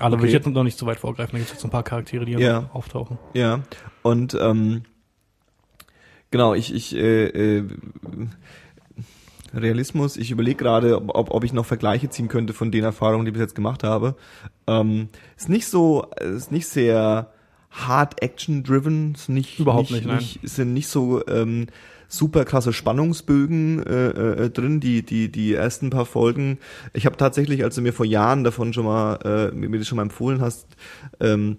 Aber 0.00 0.12
will 0.16 0.20
Okay. 0.20 0.26
ich 0.28 0.32
jetzt 0.32 0.46
noch 0.46 0.64
nicht 0.64 0.78
so 0.78 0.86
weit 0.86 0.98
vorgreifen, 0.98 1.32
da 1.32 1.38
gibt 1.38 1.50
es 1.50 1.56
jetzt 1.56 1.64
ein 1.64 1.70
paar 1.70 1.82
Charaktere, 1.82 2.24
die 2.24 2.32
Ja. 2.32 2.70
auftauchen. 2.72 3.18
Ja, 3.34 3.60
und 4.02 4.36
ähm, 4.40 4.82
genau, 6.30 6.54
ich, 6.54 6.74
ich 6.74 6.94
äh, 6.96 7.58
äh, 7.58 7.68
Realismus, 9.54 10.16
ich 10.16 10.30
überlege 10.30 10.56
gerade, 10.56 10.96
ob, 10.96 11.30
ob, 11.30 11.44
ich 11.44 11.52
noch 11.52 11.66
Vergleiche 11.66 12.10
ziehen 12.10 12.28
könnte 12.28 12.52
von 12.52 12.72
den 12.72 12.82
Erfahrungen, 12.84 13.24
die 13.24 13.28
ich 13.28 13.34
bis 13.34 13.42
jetzt 13.42 13.54
gemacht 13.54 13.84
habe. 13.84 14.16
Ähm, 14.66 15.08
ist 15.36 15.48
nicht 15.48 15.68
so, 15.68 16.06
ist 16.20 16.50
nicht 16.50 16.66
sehr 16.66 17.30
hard 17.70 18.22
action-driven, 18.22 19.14
sind 19.14 19.34
nicht, 19.34 19.58
Überhaupt 19.60 19.90
nicht, 19.90 20.06
nicht, 20.06 20.42
nein. 20.42 20.48
sind 20.48 20.72
nicht 20.74 20.88
so 20.88 21.24
ähm, 21.28 21.66
super 22.08 22.44
krasse 22.44 22.72
Spannungsbögen 22.72 23.82
äh, 23.84 24.08
äh, 24.08 24.50
drin, 24.50 24.80
die, 24.80 25.02
die, 25.02 25.30
die 25.30 25.54
ersten 25.54 25.90
paar 25.90 26.06
Folgen. 26.06 26.58
Ich 26.92 27.06
habe 27.06 27.16
tatsächlich, 27.16 27.64
als 27.64 27.74
du 27.74 27.82
mir 27.82 27.92
vor 27.92 28.06
Jahren 28.06 28.44
davon 28.44 28.72
schon 28.72 28.84
mal, 28.84 29.16
äh, 29.24 29.54
mir 29.54 29.78
das 29.78 29.88
schon 29.88 29.96
mal 29.96 30.02
empfohlen 30.02 30.40
hast, 30.40 30.66
ähm, 31.20 31.58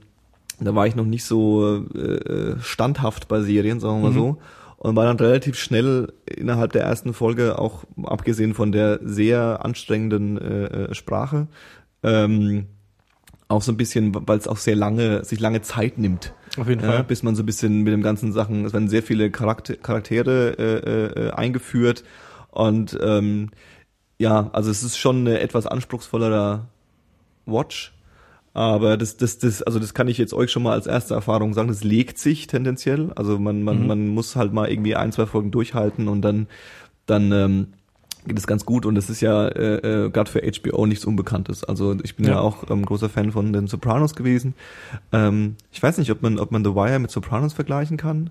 da 0.60 0.74
war 0.74 0.88
ich 0.88 0.96
noch 0.96 1.06
nicht 1.06 1.25
so 1.25 1.86
äh, 1.94 2.00
äh, 2.00 2.60
standhaft 2.62 3.28
bei 3.28 3.42
Serien, 3.42 3.80
sagen 3.80 4.02
wir 4.02 4.10
mal 4.10 4.14
so. 4.14 4.38
Und 4.78 4.96
war 4.96 5.06
dann 5.06 5.18
relativ 5.18 5.58
schnell 5.58 6.14
innerhalb 6.28 6.72
der 6.72 6.84
ersten 6.84 7.14
Folge, 7.14 7.58
auch 7.58 7.86
abgesehen 8.04 8.54
von 8.54 8.72
der 8.72 9.00
sehr 9.04 9.66
anstrengenden 9.66 10.38
äh, 10.38 10.66
äh, 10.66 10.94
Sprache, 10.94 11.48
ähm, 12.04 12.68
auch 13.48 13.62
so 13.62 13.72
ein 13.72 13.78
bisschen, 13.78 14.14
weil 14.28 14.38
es 14.38 14.48
auch 14.48 14.58
sehr 14.58 14.75
lange, 14.75 15.24
sich 15.24 15.40
lange 15.40 15.62
Zeit 15.62 15.98
nimmt. 15.98 16.34
Auf 16.58 16.68
jeden 16.70 16.82
Fall. 16.82 17.04
bis 17.04 17.24
man 17.24 17.36
so 17.36 17.44
ein 17.44 17.46
bisschen 17.46 17.82
mit 17.84 17.94
dem 17.94 18.02
ganzen 18.02 18.32
Sachen, 18.32 18.66
es 18.66 18.74
werden 18.74 18.88
sehr 18.90 19.04
viele 19.04 19.30
Charakter, 19.32 19.76
Charaktere 19.76 20.56
äh, 20.58 21.28
äh, 21.28 21.32
eingeführt 21.32 22.04
und 22.52 22.98
ähm, 23.02 23.50
ja, 24.18 24.50
also 24.54 24.72
es 24.72 24.84
ist 24.84 24.98
schon 24.98 25.20
eine 25.20 25.40
etwas 25.40 25.68
anspruchsvollerer 25.68 26.68
Watch, 27.46 27.94
aber 28.54 28.96
das, 28.96 29.18
das, 29.18 29.38
das, 29.40 29.62
also 29.64 29.80
das 29.80 29.94
kann 29.94 30.08
ich 30.08 30.18
jetzt 30.18 30.34
euch 30.34 30.50
schon 30.52 30.64
mal 30.64 30.72
als 30.74 30.88
erste 30.88 31.14
Erfahrung 31.14 31.54
sagen, 31.54 31.68
das 31.68 31.84
legt 31.84 32.18
sich 32.18 32.48
tendenziell, 32.48 33.12
also 33.16 33.38
man, 33.38 33.64
man, 33.64 33.82
Mhm. 33.82 33.88
man 33.88 34.08
muss 34.08 34.36
halt 34.38 34.54
mal 34.54 34.70
irgendwie 34.70 34.96
ein, 34.96 35.12
zwei 35.12 35.26
Folgen 35.26 35.52
durchhalten 35.52 36.08
und 36.08 36.22
dann, 36.22 36.48
dann 37.06 37.32
ähm, 37.34 37.68
geht 38.25 38.38
es 38.38 38.48
ganz 38.48 38.65
gut 38.65 38.86
und 38.86 38.96
das 38.96 39.10
ist 39.10 39.22
ja 39.22 39.48
äh, 39.48 40.05
äh, 40.05 40.10
gerade 40.10 40.29
für 40.29 40.41
HBO 40.41 40.86
nichts 40.86 41.05
Unbekanntes. 41.05 41.63
Also 41.63 41.96
ich 42.03 42.15
bin 42.15 42.25
ja, 42.25 42.34
Ja. 42.34 42.39
auch 42.41 42.70
ähm, 42.70 42.86
großer 42.86 43.10
Fan 43.10 43.32
von 43.32 43.53
den 43.53 43.67
Sopranos 43.67 44.15
gewesen. 44.15 44.53
Ähm, 45.12 45.55
ich 45.72 45.82
weiß 45.82 45.98
nicht, 45.98 46.12
ob 46.12 46.22
man, 46.22 46.39
ob 46.39 46.51
man 46.51 46.63
The 46.63 46.75
Wire 46.75 47.00
mit 47.00 47.12
Sopranos 47.12 47.53
vergleichen 47.53 47.98
kann. 47.98 48.29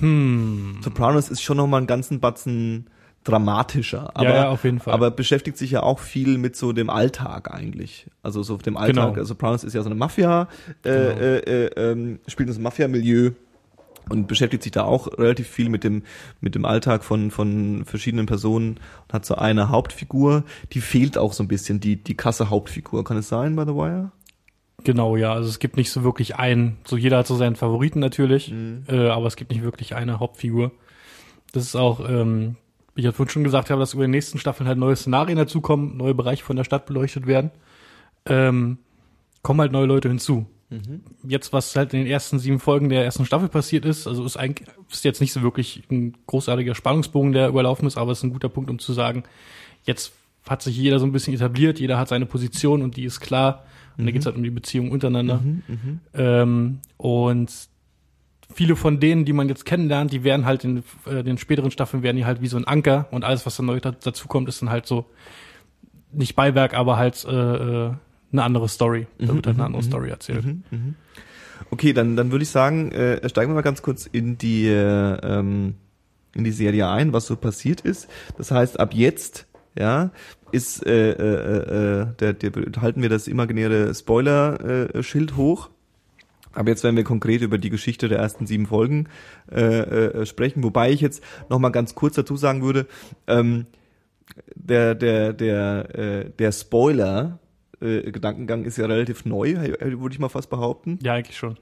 Hm. 0.00 0.78
Sopranos 0.82 1.30
ist 1.30 1.42
schon 1.42 1.56
noch 1.56 1.66
mal 1.66 1.78
einen 1.78 1.86
ganzen 1.86 2.20
Batzen 2.20 2.86
dramatischer, 3.24 4.10
aber, 4.14 4.34
ja, 4.34 4.48
auf 4.50 4.62
jeden 4.62 4.78
Fall. 4.78 4.94
aber 4.94 5.10
beschäftigt 5.10 5.58
sich 5.58 5.72
ja 5.72 5.82
auch 5.82 5.98
viel 5.98 6.38
mit 6.38 6.54
so 6.54 6.72
dem 6.72 6.88
Alltag 6.90 7.52
eigentlich. 7.52 8.06
Also 8.22 8.42
so 8.44 8.54
auf 8.54 8.62
dem 8.62 8.76
Alltag. 8.76 8.94
Genau. 8.94 9.08
Also 9.14 9.24
Sopranos 9.24 9.64
ist 9.64 9.72
ja 9.74 9.82
so 9.82 9.88
eine 9.88 9.96
Mafia, 9.96 10.42
äh, 10.84 10.90
Genau. 10.90 10.94
äh, 11.20 11.38
äh, 11.38 11.90
ähm, 11.92 12.18
spielt 12.28 12.48
in 12.48 12.52
so 12.54 12.58
einem 12.58 12.64
Mafia-Milieu 12.64 13.32
und 14.08 14.28
beschäftigt 14.28 14.62
sich 14.62 14.72
da 14.72 14.84
auch 14.84 15.18
relativ 15.18 15.48
viel 15.48 15.68
mit 15.68 15.84
dem 15.84 16.02
mit 16.40 16.54
dem 16.54 16.64
Alltag 16.64 17.04
von 17.04 17.30
von 17.30 17.84
verschiedenen 17.84 18.26
Personen 18.26 18.78
und 19.06 19.12
hat 19.12 19.24
so 19.26 19.34
eine 19.34 19.68
Hauptfigur, 19.70 20.44
die 20.72 20.80
fehlt 20.80 21.18
auch 21.18 21.32
so 21.32 21.42
ein 21.42 21.48
bisschen 21.48 21.80
die 21.80 21.96
die 22.02 22.16
krasse 22.16 22.50
Hauptfigur. 22.50 23.04
Kann 23.04 23.16
es 23.16 23.28
sein 23.28 23.56
bei 23.56 23.64
The 23.64 23.74
Wire? 23.74 24.12
Genau, 24.84 25.16
ja. 25.16 25.32
Also 25.32 25.48
es 25.48 25.58
gibt 25.58 25.76
nicht 25.76 25.90
so 25.90 26.04
wirklich 26.04 26.36
einen, 26.36 26.76
so 26.84 26.96
jeder 26.96 27.18
hat 27.18 27.26
so 27.26 27.34
seinen 27.34 27.56
Favoriten 27.56 27.98
natürlich, 27.98 28.50
Mhm. 28.52 28.84
äh, 28.88 29.08
aber 29.08 29.26
es 29.26 29.36
gibt 29.36 29.50
nicht 29.50 29.62
wirklich 29.62 29.96
eine 29.96 30.20
Hauptfigur. 30.20 30.70
Das 31.52 31.64
ist 31.64 31.74
auch, 31.76 32.06
ähm, 32.08 32.56
wie 32.94 33.00
ich 33.00 33.04
ja 33.06 33.12
vorhin 33.12 33.30
schon 33.30 33.44
gesagt 33.44 33.70
habe, 33.70 33.80
dass 33.80 33.94
über 33.94 34.04
die 34.04 34.10
nächsten 34.10 34.38
Staffeln 34.38 34.68
halt 34.68 34.78
neue 34.78 34.94
Szenarien 34.94 35.38
dazukommen, 35.38 35.96
neue 35.96 36.14
Bereiche 36.14 36.44
von 36.44 36.56
der 36.56 36.64
Stadt 36.64 36.86
beleuchtet 36.86 37.26
werden. 37.26 37.50
Ähm, 38.26 38.78
kommen 39.42 39.60
halt 39.60 39.72
neue 39.72 39.86
Leute 39.86 40.08
hinzu. 40.08 40.46
Jetzt, 41.26 41.52
was 41.52 41.76
halt 41.76 41.94
in 41.94 42.00
den 42.00 42.08
ersten 42.08 42.38
sieben 42.38 42.58
Folgen 42.58 42.88
der 42.88 43.04
ersten 43.04 43.24
Staffel 43.24 43.48
passiert 43.48 43.84
ist, 43.84 44.06
also 44.06 44.24
ist 44.24 44.36
eigentlich 44.36 44.68
ist 44.90 45.04
jetzt 45.04 45.20
nicht 45.20 45.32
so 45.32 45.42
wirklich 45.42 45.84
ein 45.90 46.16
großartiger 46.26 46.74
Spannungsbogen, 46.74 47.32
der 47.32 47.48
überlaufen 47.48 47.86
ist, 47.86 47.96
aber 47.96 48.12
es 48.12 48.18
ist 48.18 48.24
ein 48.24 48.32
guter 48.32 48.48
Punkt, 48.48 48.70
um 48.70 48.78
zu 48.78 48.92
sagen, 48.92 49.22
jetzt 49.84 50.12
hat 50.48 50.62
sich 50.62 50.76
jeder 50.76 50.98
so 50.98 51.06
ein 51.06 51.12
bisschen 51.12 51.34
etabliert, 51.34 51.78
jeder 51.80 51.98
hat 51.98 52.08
seine 52.08 52.26
Position 52.26 52.82
und 52.82 52.96
die 52.96 53.04
ist 53.04 53.20
klar. 53.20 53.64
Und 53.98 54.06
da 54.06 54.12
geht's 54.12 54.26
halt 54.26 54.36
um 54.36 54.42
die 54.42 54.50
Beziehung 54.50 54.90
untereinander. 54.90 55.40
Ähm, 56.14 56.80
und 56.96 57.50
viele 58.54 58.76
von 58.76 59.00
denen, 59.00 59.24
die 59.24 59.32
man 59.32 59.48
jetzt 59.48 59.64
kennenlernt, 59.64 60.12
die 60.12 60.22
werden 60.22 60.46
halt 60.46 60.64
in 60.64 60.82
äh, 61.06 61.24
den 61.24 61.38
späteren 61.38 61.70
Staffeln 61.70 62.02
werden 62.02 62.16
die 62.16 62.24
halt 62.24 62.40
wie 62.42 62.46
so 62.46 62.56
ein 62.56 62.66
Anker 62.66 63.08
und 63.10 63.24
alles, 63.24 63.46
was 63.46 63.56
dann 63.56 63.66
neu 63.66 63.80
da, 63.80 63.92
dazu 63.92 64.28
kommt, 64.28 64.48
ist 64.48 64.62
dann 64.62 64.70
halt 64.70 64.86
so 64.86 65.06
nicht 66.12 66.36
Beiwerk, 66.36 66.74
aber 66.74 66.96
halt 66.96 67.24
äh, 67.24 67.30
äh, 67.30 67.92
eine 68.32 68.42
andere 68.42 68.68
Story. 68.68 69.06
Da 69.18 69.34
wird 69.34 69.46
halt 69.46 69.56
eine 69.56 69.66
andere 69.66 69.82
Story 69.82 70.10
erzählt. 70.10 70.44
Okay, 71.70 71.92
dann, 71.92 72.16
dann 72.16 72.30
würde 72.32 72.42
ich 72.42 72.50
sagen, 72.50 72.92
äh, 72.92 73.28
steigen 73.28 73.50
wir 73.50 73.54
mal 73.54 73.62
ganz 73.62 73.82
kurz 73.82 74.06
in 74.06 74.38
die, 74.38 74.66
äh, 74.66 75.18
ähm, 75.22 75.74
in 76.34 76.44
die 76.44 76.52
Serie 76.52 76.88
ein, 76.88 77.12
was 77.12 77.26
so 77.26 77.36
passiert 77.36 77.80
ist. 77.80 78.08
Das 78.36 78.50
heißt, 78.50 78.78
ab 78.78 78.92
jetzt, 78.92 79.46
ja, 79.78 80.10
ist, 80.52 80.86
äh, 80.86 81.12
äh, 81.12 82.02
äh, 82.02 82.06
der, 82.20 82.32
der, 82.34 82.82
halten 82.82 83.02
wir 83.02 83.08
das 83.08 83.26
imaginäre 83.26 83.94
Spoiler-Schild 83.94 85.36
hoch. 85.36 85.70
Aber 86.52 86.70
jetzt 86.70 86.84
werden 86.84 86.96
wir 86.96 87.04
konkret 87.04 87.42
über 87.42 87.58
die 87.58 87.68
Geschichte 87.68 88.08
der 88.08 88.18
ersten 88.18 88.46
sieben 88.46 88.66
Folgen 88.66 89.08
äh, 89.52 89.60
äh, 89.60 90.26
sprechen, 90.26 90.64
wobei 90.64 90.90
ich 90.90 91.02
jetzt 91.02 91.22
noch 91.50 91.58
mal 91.58 91.68
ganz 91.68 91.94
kurz 91.94 92.14
dazu 92.14 92.36
sagen 92.36 92.62
würde, 92.62 92.86
ähm, 93.26 93.66
der 94.54 94.94
der 94.94 95.34
der 95.34 95.98
äh, 95.98 96.30
der 96.30 96.52
Spoiler 96.52 97.38
äh, 97.80 98.10
Gedankengang 98.10 98.64
ist 98.64 98.78
ja 98.78 98.86
relativ 98.86 99.24
neu, 99.24 99.54
würde 99.80 100.12
ich 100.12 100.18
mal 100.18 100.28
fast 100.28 100.50
behaupten. 100.50 100.98
Ja, 101.02 101.14
eigentlich 101.14 101.36
schon. 101.36 101.56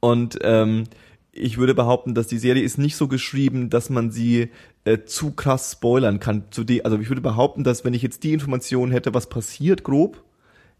Und 0.00 0.38
ähm, 0.42 0.84
ich 1.32 1.58
würde 1.58 1.74
behaupten, 1.74 2.14
dass 2.14 2.26
die 2.26 2.38
Serie 2.38 2.62
ist 2.62 2.78
nicht 2.78 2.96
so 2.96 3.06
geschrieben, 3.06 3.70
dass 3.70 3.90
man 3.90 4.10
sie 4.10 4.48
äh, 4.84 4.98
zu 5.04 5.32
krass 5.32 5.72
spoilern 5.72 6.18
kann. 6.20 6.44
Zu 6.50 6.64
die, 6.64 6.84
also 6.84 6.98
ich 6.98 7.08
würde 7.08 7.20
behaupten, 7.20 7.62
dass 7.64 7.84
wenn 7.84 7.94
ich 7.94 8.02
jetzt 8.02 8.24
die 8.24 8.32
Information 8.32 8.90
hätte, 8.90 9.14
was 9.14 9.28
passiert 9.28 9.84
grob 9.84 10.24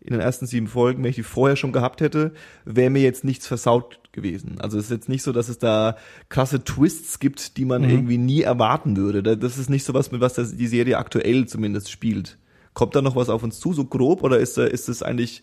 in 0.01 0.13
den 0.13 0.21
ersten 0.21 0.47
sieben 0.47 0.67
Folgen, 0.67 1.03
wenn 1.03 1.11
ich 1.11 1.17
die 1.17 1.23
vorher 1.23 1.57
schon 1.57 1.73
gehabt 1.73 2.01
hätte, 2.01 2.33
wäre 2.65 2.89
mir 2.89 3.03
jetzt 3.03 3.23
nichts 3.23 3.47
versaut 3.47 4.01
gewesen. 4.13 4.57
Also 4.59 4.79
es 4.79 4.85
ist 4.85 4.91
jetzt 4.91 5.09
nicht 5.11 5.23
so, 5.23 5.31
dass 5.31 5.51
es 5.51 5.59
da 5.59 5.97
krasse 6.31 6.65
Twists 6.65 7.19
gibt, 7.21 7.59
die 7.59 7.67
man 7.67 7.85
irgendwie 7.89 8.17
nie 8.19 8.41
erwarten 8.41 8.97
würde. 8.97 9.23
Da- 9.23 9.35
Das 9.37 9.59
ist 9.59 9.69
nicht 9.69 9.85
so 9.85 9.93
was, 9.93 10.11
mit 10.11 10.23
was 10.23 10.35
die 10.35 10.67
Serie 10.67 10.97
aktuell 10.97 11.47
zumindest 11.47 11.91
spielt. 11.91 12.39
Kommt 12.81 12.95
da 12.97 13.03
noch 13.03 13.15
was 13.15 13.29
auf 13.29 13.43
uns 13.43 13.61
zu, 13.61 13.75
so 13.75 13.85
grob, 13.85 14.23
oder 14.23 14.39
ist, 14.39 14.57
da- 14.57 14.65
ist 14.65 14.89
es 14.89 15.03
eigentlich 15.03 15.43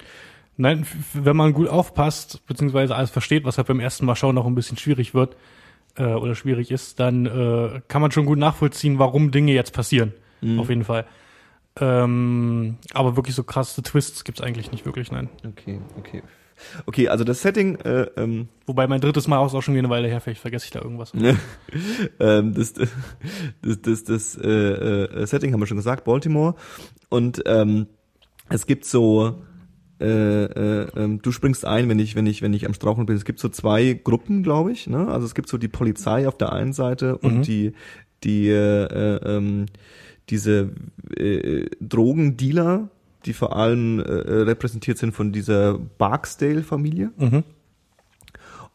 Nein, 0.59 0.87
wenn 1.13 1.35
man 1.37 1.53
gut 1.53 1.67
aufpasst, 1.69 2.41
beziehungsweise 2.47 2.95
alles 2.95 3.11
versteht, 3.11 3.45
was 3.45 3.57
halt 3.59 3.67
beim 3.67 3.79
ersten 3.79 4.07
Mal 4.07 4.15
schauen 4.15 4.33
noch 4.33 4.47
ein 4.47 4.55
bisschen 4.55 4.75
schwierig 4.75 5.13
wird 5.13 5.35
äh, 5.97 6.03
oder 6.15 6.33
schwierig 6.33 6.71
ist, 6.71 6.99
dann 6.99 7.27
äh, 7.27 7.81
kann 7.87 8.01
man 8.01 8.09
schon 8.11 8.25
gut 8.25 8.39
nachvollziehen, 8.39 8.97
warum 8.97 9.29
Dinge 9.29 9.51
jetzt 9.53 9.71
passieren. 9.71 10.13
Auf 10.57 10.69
jeden 10.69 10.83
Fall. 10.83 11.05
Ähm, 11.79 12.77
aber 12.93 13.15
wirklich 13.15 13.35
so 13.35 13.43
krasse 13.43 13.83
Twists 13.83 14.23
gibt's 14.23 14.41
eigentlich 14.41 14.71
nicht 14.71 14.83
wirklich, 14.85 15.11
nein. 15.11 15.29
Okay, 15.47 15.79
okay. 15.99 16.23
Okay, 16.85 17.07
also 17.07 17.23
das 17.23 17.41
Setting, 17.41 17.75
äh, 17.81 18.07
ähm, 18.17 18.47
Wobei 18.65 18.87
mein 18.87 19.01
drittes 19.01 19.27
Mal 19.27 19.37
auch 19.37 19.61
schon 19.61 19.73
wieder 19.73 19.81
eine 19.85 19.89
Weile 19.89 20.07
her, 20.07 20.19
vielleicht 20.21 20.41
vergesse 20.41 20.65
ich 20.65 20.71
da 20.71 20.81
irgendwas. 20.81 21.13
ähm, 22.19 22.53
das, 22.53 22.73
das, 22.73 22.89
das, 23.81 24.03
das 24.03 24.37
äh, 24.37 24.49
äh, 24.49 25.25
Setting 25.25 25.53
haben 25.53 25.59
wir 25.59 25.67
schon 25.67 25.77
gesagt, 25.77 26.03
Baltimore. 26.03 26.55
Und 27.09 27.43
ähm, 27.45 27.87
es 28.49 28.65
gibt 28.65 28.85
so, 28.85 29.41
äh, 29.99 30.05
äh, 30.05 30.87
ähm, 30.95 31.21
du 31.21 31.31
springst 31.31 31.65
ein, 31.65 31.89
wenn 31.89 31.99
ich, 31.99 32.15
wenn 32.15 32.25
ich, 32.27 32.41
wenn 32.41 32.53
ich 32.53 32.65
am 32.65 32.73
Straucheln 32.73 33.05
bin. 33.05 33.15
Es 33.15 33.25
gibt 33.25 33.39
so 33.39 33.49
zwei 33.49 33.93
Gruppen, 33.93 34.43
glaube 34.43 34.71
ich. 34.71 34.87
Ne? 34.87 35.07
Also 35.07 35.25
es 35.25 35.33
gibt 35.35 35.49
so 35.49 35.57
die 35.57 35.67
Polizei 35.67 36.27
auf 36.27 36.37
der 36.37 36.51
einen 36.53 36.73
Seite 36.73 37.17
und 37.17 37.37
Mhm. 37.37 37.41
die, 37.43 37.73
die, 38.23 38.47
äh, 38.49 38.83
äh, 38.83 39.37
ähm, 39.37 39.65
diese 40.29 40.71
äh, 41.15 41.67
Drogendealer, 41.79 42.89
die 43.27 43.33
vor 43.33 43.55
allem 43.55 43.99
äh, 43.99 44.03
repräsentiert 44.03 44.97
sind 44.97 45.13
von 45.13 45.31
dieser 45.31 45.77
Barksdale-Familie. 45.77 47.11
Mhm. 47.17 47.43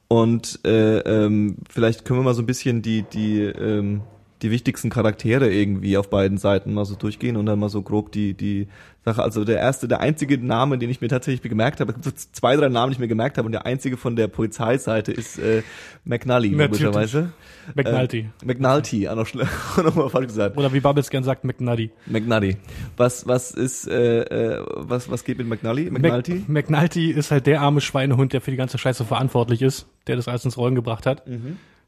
Und 0.08 0.60
äh, 0.66 0.98
ähm, 0.98 1.56
vielleicht 1.70 2.04
können 2.04 2.20
wir 2.20 2.24
mal 2.24 2.34
so 2.34 2.42
ein 2.42 2.46
bisschen 2.46 2.82
die, 2.82 3.02
die, 3.02 3.40
ähm, 3.40 4.02
die 4.42 4.50
wichtigsten 4.50 4.90
Charaktere 4.90 5.50
irgendwie 5.50 5.96
auf 5.96 6.10
beiden 6.10 6.36
Seiten 6.38 6.74
mal 6.74 6.84
so 6.84 6.94
durchgehen 6.96 7.36
und 7.36 7.46
dann 7.46 7.58
mal 7.58 7.68
so 7.68 7.82
grob 7.82 8.10
die, 8.12 8.34
die 8.34 8.66
Sache. 9.04 9.22
Also 9.22 9.44
der 9.44 9.58
erste, 9.58 9.88
der 9.88 10.00
einzige 10.00 10.38
Name, 10.38 10.78
den 10.78 10.90
ich 10.90 11.00
mir 11.00 11.08
tatsächlich 11.08 11.48
gemerkt 11.48 11.80
habe, 11.80 11.92
es 11.92 12.02
gibt 12.02 12.20
so 12.20 12.28
zwei, 12.32 12.56
drei 12.56 12.68
Namen, 12.68 12.90
die 12.90 12.94
ich 12.94 12.98
mir 12.98 13.08
gemerkt 13.08 13.38
habe, 13.38 13.46
und 13.46 13.52
der 13.52 13.66
einzige 13.66 13.96
von 13.96 14.16
der 14.16 14.28
Polizeiseite 14.28 15.12
ist 15.12 15.38
äh, 15.38 15.62
McNally, 16.04 16.48
logischerweise. 16.48 17.32
McNulty. 17.74 18.18
Äh, 18.42 18.44
McNulty, 18.44 19.08
auch 19.08 19.16
noch, 19.16 19.32
noch 19.84 19.94
mal 19.94 20.08
falsch 20.08 20.26
gesagt. 20.26 20.56
Oder 20.56 20.72
wie 20.72 20.80
Bubbles 20.80 21.10
gern 21.10 21.24
sagt, 21.24 21.44
McNuddy. 21.44 21.90
McNulty. 22.06 22.56
Was, 22.96 23.26
was 23.26 23.52
ist, 23.52 23.88
äh, 23.88 24.22
äh, 24.22 24.64
was, 24.74 25.10
was 25.10 25.24
geht 25.24 25.38
mit 25.38 25.48
McNulty? 25.48 25.90
McNulty? 25.90 26.44
Mac 26.48 26.70
McNulty 26.70 27.10
ist 27.10 27.30
halt 27.30 27.46
der 27.46 27.60
arme 27.60 27.80
Schweinehund, 27.80 28.32
der 28.32 28.40
für 28.40 28.50
die 28.50 28.56
ganze 28.56 28.78
Scheiße 28.78 29.04
verantwortlich 29.04 29.62
ist, 29.62 29.86
der 30.06 30.16
das 30.16 30.28
alles 30.28 30.44
ins 30.44 30.56
Rollen 30.56 30.74
gebracht 30.74 31.06
hat. 31.06 31.22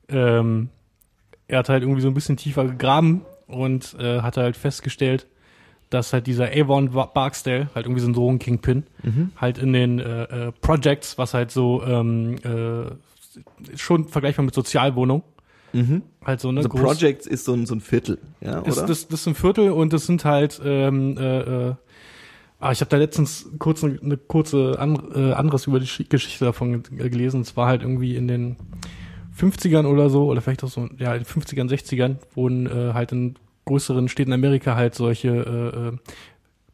Ähm, 0.09 0.69
er 1.49 1.59
hat 1.59 1.69
halt 1.69 1.83
irgendwie 1.83 2.01
so 2.01 2.09
ein 2.09 2.15
bisschen 2.15 2.37
tiefer 2.37 2.65
gegraben 2.65 3.23
und 3.47 3.95
äh, 3.99 4.21
hat 4.23 4.37
halt 4.37 4.57
festgestellt, 4.57 5.27
dass 5.91 6.13
halt 6.13 6.27
dieser 6.27 6.49
Avon 6.53 6.91
Ba- 6.93 7.07
Barksdale, 7.07 7.69
halt 7.75 7.87
irgendwie 7.87 8.01
so 8.01 8.09
ein 8.09 8.15
Drogen-Kingpin, 8.15 8.85
halt 9.41 9.59
in 9.59 9.73
den 9.73 9.99
äh, 10.01 10.23
äh, 10.49 10.53
Projects, 10.61 11.19
was 11.19 11.35
halt 11.35 11.51
so 11.51 11.83
ähm, 11.85 12.37
äh, 12.43 13.77
schon 13.77 14.09
vergleichbar 14.09 14.45
mit 14.45 14.55
Sozialwohnung, 14.55 15.23
halt 16.25 16.41
so 16.41 16.49
eine 16.49 16.59
Also 16.61 16.69
Projects 16.71 17.27
ist 17.27 17.45
so 17.45 17.53
ein, 17.53 17.67
so 17.67 17.75
ein 17.75 17.81
Viertel, 17.81 18.19
ja, 18.41 18.61
ist, 18.61 18.79
oder? 18.79 18.87
das, 18.87 19.09
das 19.09 19.21
ist 19.21 19.27
ein 19.27 19.35
Viertel 19.35 19.71
und 19.73 19.93
das 19.93 20.07
sind 20.07 20.25
halt 20.25 20.61
ähm, 20.65 21.17
äh, 21.19 21.41
äh, 21.69 21.75
Ah, 22.61 22.73
ich 22.73 22.81
habe 22.81 22.89
da 22.89 22.97
letztens 22.97 23.47
kurz 23.59 23.85
eine, 23.85 24.01
eine 24.01 24.17
kurze 24.17 24.79
an, 24.79 24.99
äh, 25.15 25.33
anderes 25.33 25.67
über 25.67 25.81
die 25.81 25.87
Schi- 25.87 26.09
Geschichte 26.09 26.47
davon 26.47 26.83
ge- 26.85 27.11
gelesen. 27.11 27.43
Es 27.43 27.57
war 27.59 27.67
halt 27.67 27.83
irgendwie 27.83 28.17
in 28.17 28.27
den 28.27 28.57
50ern 29.39 29.87
oder 29.87 30.11
so, 30.11 30.27
oder 30.27 30.41
vielleicht 30.41 30.65
auch 30.65 30.69
so, 30.69 30.89
ja, 30.99 31.15
in 31.15 31.23
den 31.23 31.27
50ern, 31.27 31.69
60ern, 31.69 32.17
wurden 32.35 32.67
äh, 32.67 32.93
halt 32.95 33.13
in 33.13 33.37
größeren 33.65 34.09
Städten 34.09 34.33
Amerika 34.33 34.77
halt 34.77 34.95
solche 34.95 35.29
äh, 35.29 35.89
äh, 35.89 35.97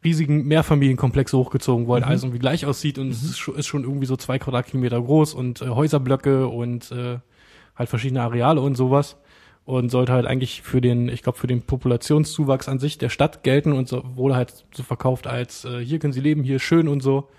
riesigen 0.03 0.47
Mehrfamilienkomplexe 0.47 1.37
hochgezogen, 1.37 1.87
wo 1.87 1.93
halt 1.93 2.03
alles 2.03 2.23
irgendwie 2.23 2.39
gleich 2.39 2.65
aussieht 2.65 2.97
und 2.97 3.09
es 3.09 3.23
ist 3.23 3.37
schon, 3.37 3.55
ist 3.55 3.67
schon 3.67 3.83
irgendwie 3.83 4.05
so 4.05 4.17
zwei 4.17 4.39
Quadratkilometer 4.39 5.01
groß 5.01 5.33
und 5.33 5.61
äh, 5.61 5.69
Häuserblöcke 5.69 6.47
und 6.47 6.91
äh, 6.91 7.19
halt 7.75 7.89
verschiedene 7.89 8.21
Areale 8.21 8.61
und 8.61 8.75
sowas 8.75 9.17
und 9.65 9.89
sollte 9.89 10.11
halt 10.11 10.25
eigentlich 10.25 10.63
für 10.63 10.81
den, 10.81 11.07
ich 11.07 11.23
glaube, 11.23 11.37
für 11.37 11.47
den 11.47 11.61
Populationszuwachs 11.61 12.67
an 12.67 12.79
sich 12.79 12.97
der 12.97 13.09
Stadt 13.09 13.43
gelten 13.43 13.73
und 13.73 13.87
so 13.87 14.03
wurde 14.15 14.35
halt 14.35 14.65
so 14.73 14.83
verkauft 14.83 15.27
als 15.27 15.65
äh, 15.65 15.79
hier 15.79 15.99
können 15.99 16.13
sie 16.13 16.19
leben, 16.19 16.43
hier 16.43 16.57
ist 16.57 16.63
schön 16.63 16.87
und 16.87 17.01
so. 17.01 17.29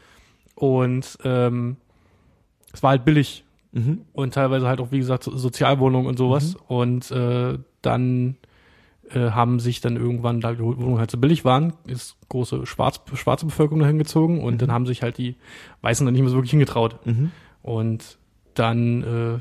Und 0.55 1.19
ähm, 1.25 1.77
es 2.73 2.83
war 2.83 2.91
halt 2.91 3.05
billig 3.05 3.45
Mhm. 3.73 4.03
und 4.13 4.35
teilweise 4.35 4.67
halt 4.69 4.81
auch, 4.81 4.93
wie 4.93 4.99
gesagt, 4.99 5.25
so- 5.25 5.37
Sozialwohnungen 5.37 6.07
und 6.07 6.19
sowas. 6.19 6.57
Und 6.69 7.11
äh, 7.11 7.59
dann 7.81 8.37
äh, 9.11 9.31
haben 9.31 9.61
sich 9.61 9.81
dann 9.81 9.97
irgendwann, 9.97 10.41
da 10.41 10.53
die 10.53 10.61
Wohnungen 10.61 10.99
halt 10.99 11.11
so 11.11 11.19
billig 11.19 11.45
waren, 11.45 11.73
ist 11.87 12.17
große 12.29 12.67
Schwarz, 12.67 13.01
schwarze 13.15 13.47
Bevölkerung 13.47 13.81
dahin 13.81 13.99
gezogen 13.99 14.43
und 14.43 14.61
dann 14.63 14.71
haben 14.73 14.87
sich 14.87 15.03
halt 15.03 15.17
die 15.19 15.37
Weißen 15.81 16.05
dann 16.07 16.13
nicht 16.13 16.23
mehr 16.23 16.31
so 16.31 16.37
wirklich 16.37 16.51
hingetraut. 16.53 17.05
Mhm. 17.07 17.31
Und 17.63 18.19
dann 18.55 19.03
äh, 19.03 19.39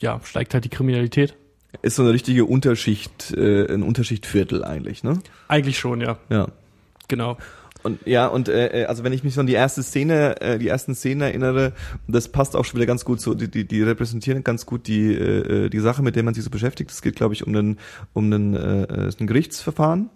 ja, 0.00 0.20
steigt 0.22 0.54
halt 0.54 0.64
die 0.64 0.68
Kriminalität. 0.68 1.34
Ist 1.82 1.96
so 1.96 2.02
eine 2.02 2.12
richtige 2.12 2.44
Unterschicht, 2.44 3.32
äh, 3.36 3.66
ein 3.72 3.82
Unterschichtviertel 3.82 4.64
eigentlich, 4.64 5.02
ne? 5.02 5.18
Eigentlich 5.48 5.78
schon, 5.78 6.00
ja. 6.00 6.18
Ja. 6.30 6.46
Genau. 7.08 7.36
Und 7.84 8.00
ja, 8.06 8.26
und 8.26 8.48
äh, 8.48 8.82
äh, 8.82 8.84
also 8.86 9.04
wenn 9.04 9.12
ich 9.12 9.22
mich 9.22 9.34
so 9.34 9.40
an 9.42 9.46
die 9.46 9.52
erste 9.52 9.82
Szene, 9.82 10.40
äh, 10.40 10.58
die 10.58 10.68
ersten 10.68 10.94
Szenen 10.94 11.20
erinnere, 11.20 11.72
das 12.08 12.28
passt 12.28 12.56
auch 12.56 12.64
schon 12.64 12.78
wieder 12.78 12.86
ganz 12.86 13.04
gut 13.04 13.20
so, 13.20 13.34
die, 13.34 13.48
die, 13.50 13.66
die 13.68 13.82
repräsentieren 13.82 14.42
ganz 14.42 14.66
gut 14.66 14.86
die, 14.88 15.14
äh, 15.14 15.66
äh, 15.66 15.68
die 15.70 15.78
Sache, 15.80 16.02
mit 16.02 16.16
der 16.16 16.22
man 16.22 16.34
sich 16.34 16.42
so 16.44 16.50
beschäftigt. 16.50 16.90
Es 16.90 17.02
geht, 17.02 17.14
glaube 17.14 17.34
ich, 17.34 17.46
um 17.46 17.54
einen, 17.54 17.78
um 18.14 18.24
einen, 18.24 18.54
äh, 18.54 18.82
äh, 18.84 19.12
ein 19.20 19.26
Gerichtsverfahren. 19.26 20.10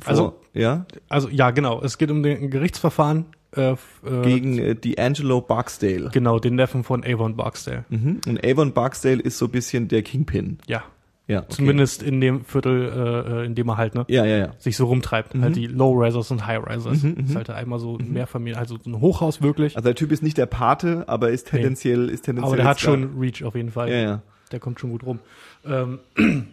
Vor, 0.00 0.08
Also- 0.10 0.40
ja, 0.54 0.86
Also 1.08 1.28
ja, 1.28 1.50
genau. 1.50 1.82
Es 1.82 1.98
geht 1.98 2.10
um 2.10 2.22
den 2.22 2.48
Gerichtsverfahren 2.50 3.26
äh, 3.56 3.74
gegen 4.22 4.58
äh, 4.58 4.74
die 4.76 4.98
Angelo 4.98 5.40
Barksdale. 5.40 6.10
genau 6.12 6.38
den 6.38 6.54
Neffen 6.56 6.84
von 6.84 7.04
Avon 7.04 7.36
Barksdale. 7.36 7.84
Mhm. 7.88 8.20
Und 8.26 8.44
Avon 8.44 8.72
Barksdale 8.72 9.20
ist 9.20 9.38
so 9.38 9.46
ein 9.46 9.50
bisschen 9.50 9.88
der 9.88 10.02
Kingpin. 10.02 10.58
Ja, 10.66 10.82
Ja, 11.26 11.38
okay. 11.38 11.46
zumindest 11.54 12.02
in 12.02 12.20
dem 12.20 12.44
Viertel, 12.44 12.82
äh, 12.84 13.42
äh, 13.42 13.46
in 13.46 13.54
dem 13.54 13.68
er 13.68 13.76
halt 13.78 13.94
ne 13.94 14.04
Ja, 14.08 14.26
ja, 14.26 14.36
ja. 14.36 14.48
sich 14.58 14.76
so 14.76 14.84
rumtreibt. 14.86 15.34
Mhm. 15.34 15.42
Halt 15.42 15.56
die 15.56 15.66
Low-Risers 15.66 16.30
und 16.30 16.46
High-Risers. 16.46 17.00
Das 17.00 17.28
ist 17.28 17.34
halt 17.34 17.48
einmal 17.48 17.78
so 17.78 17.96
ein 17.96 18.12
Mehrfamilien, 18.12 18.58
also 18.58 18.76
so 18.82 18.90
ein 18.90 19.00
Hochhaus 19.00 19.40
wirklich. 19.40 19.74
Also 19.74 19.86
der 19.86 19.94
Typ 19.94 20.12
ist 20.12 20.22
nicht 20.22 20.36
der 20.36 20.44
Pate, 20.46 21.04
aber 21.08 21.30
ist 21.30 21.48
tendenziell, 21.48 22.10
ist 22.10 22.26
tendenziell. 22.26 22.48
Aber 22.52 22.56
der 22.56 22.66
hat 22.66 22.78
schon 22.80 23.18
Reach 23.18 23.42
auf 23.42 23.54
jeden 23.54 23.70
Fall. 23.70 23.88
Ja, 23.90 23.96
ja. 23.96 24.22
Der 24.52 24.60
kommt 24.60 24.78
schon 24.80 24.90
gut 24.90 25.02
rum. 25.04 25.18
Ähm, 25.64 25.98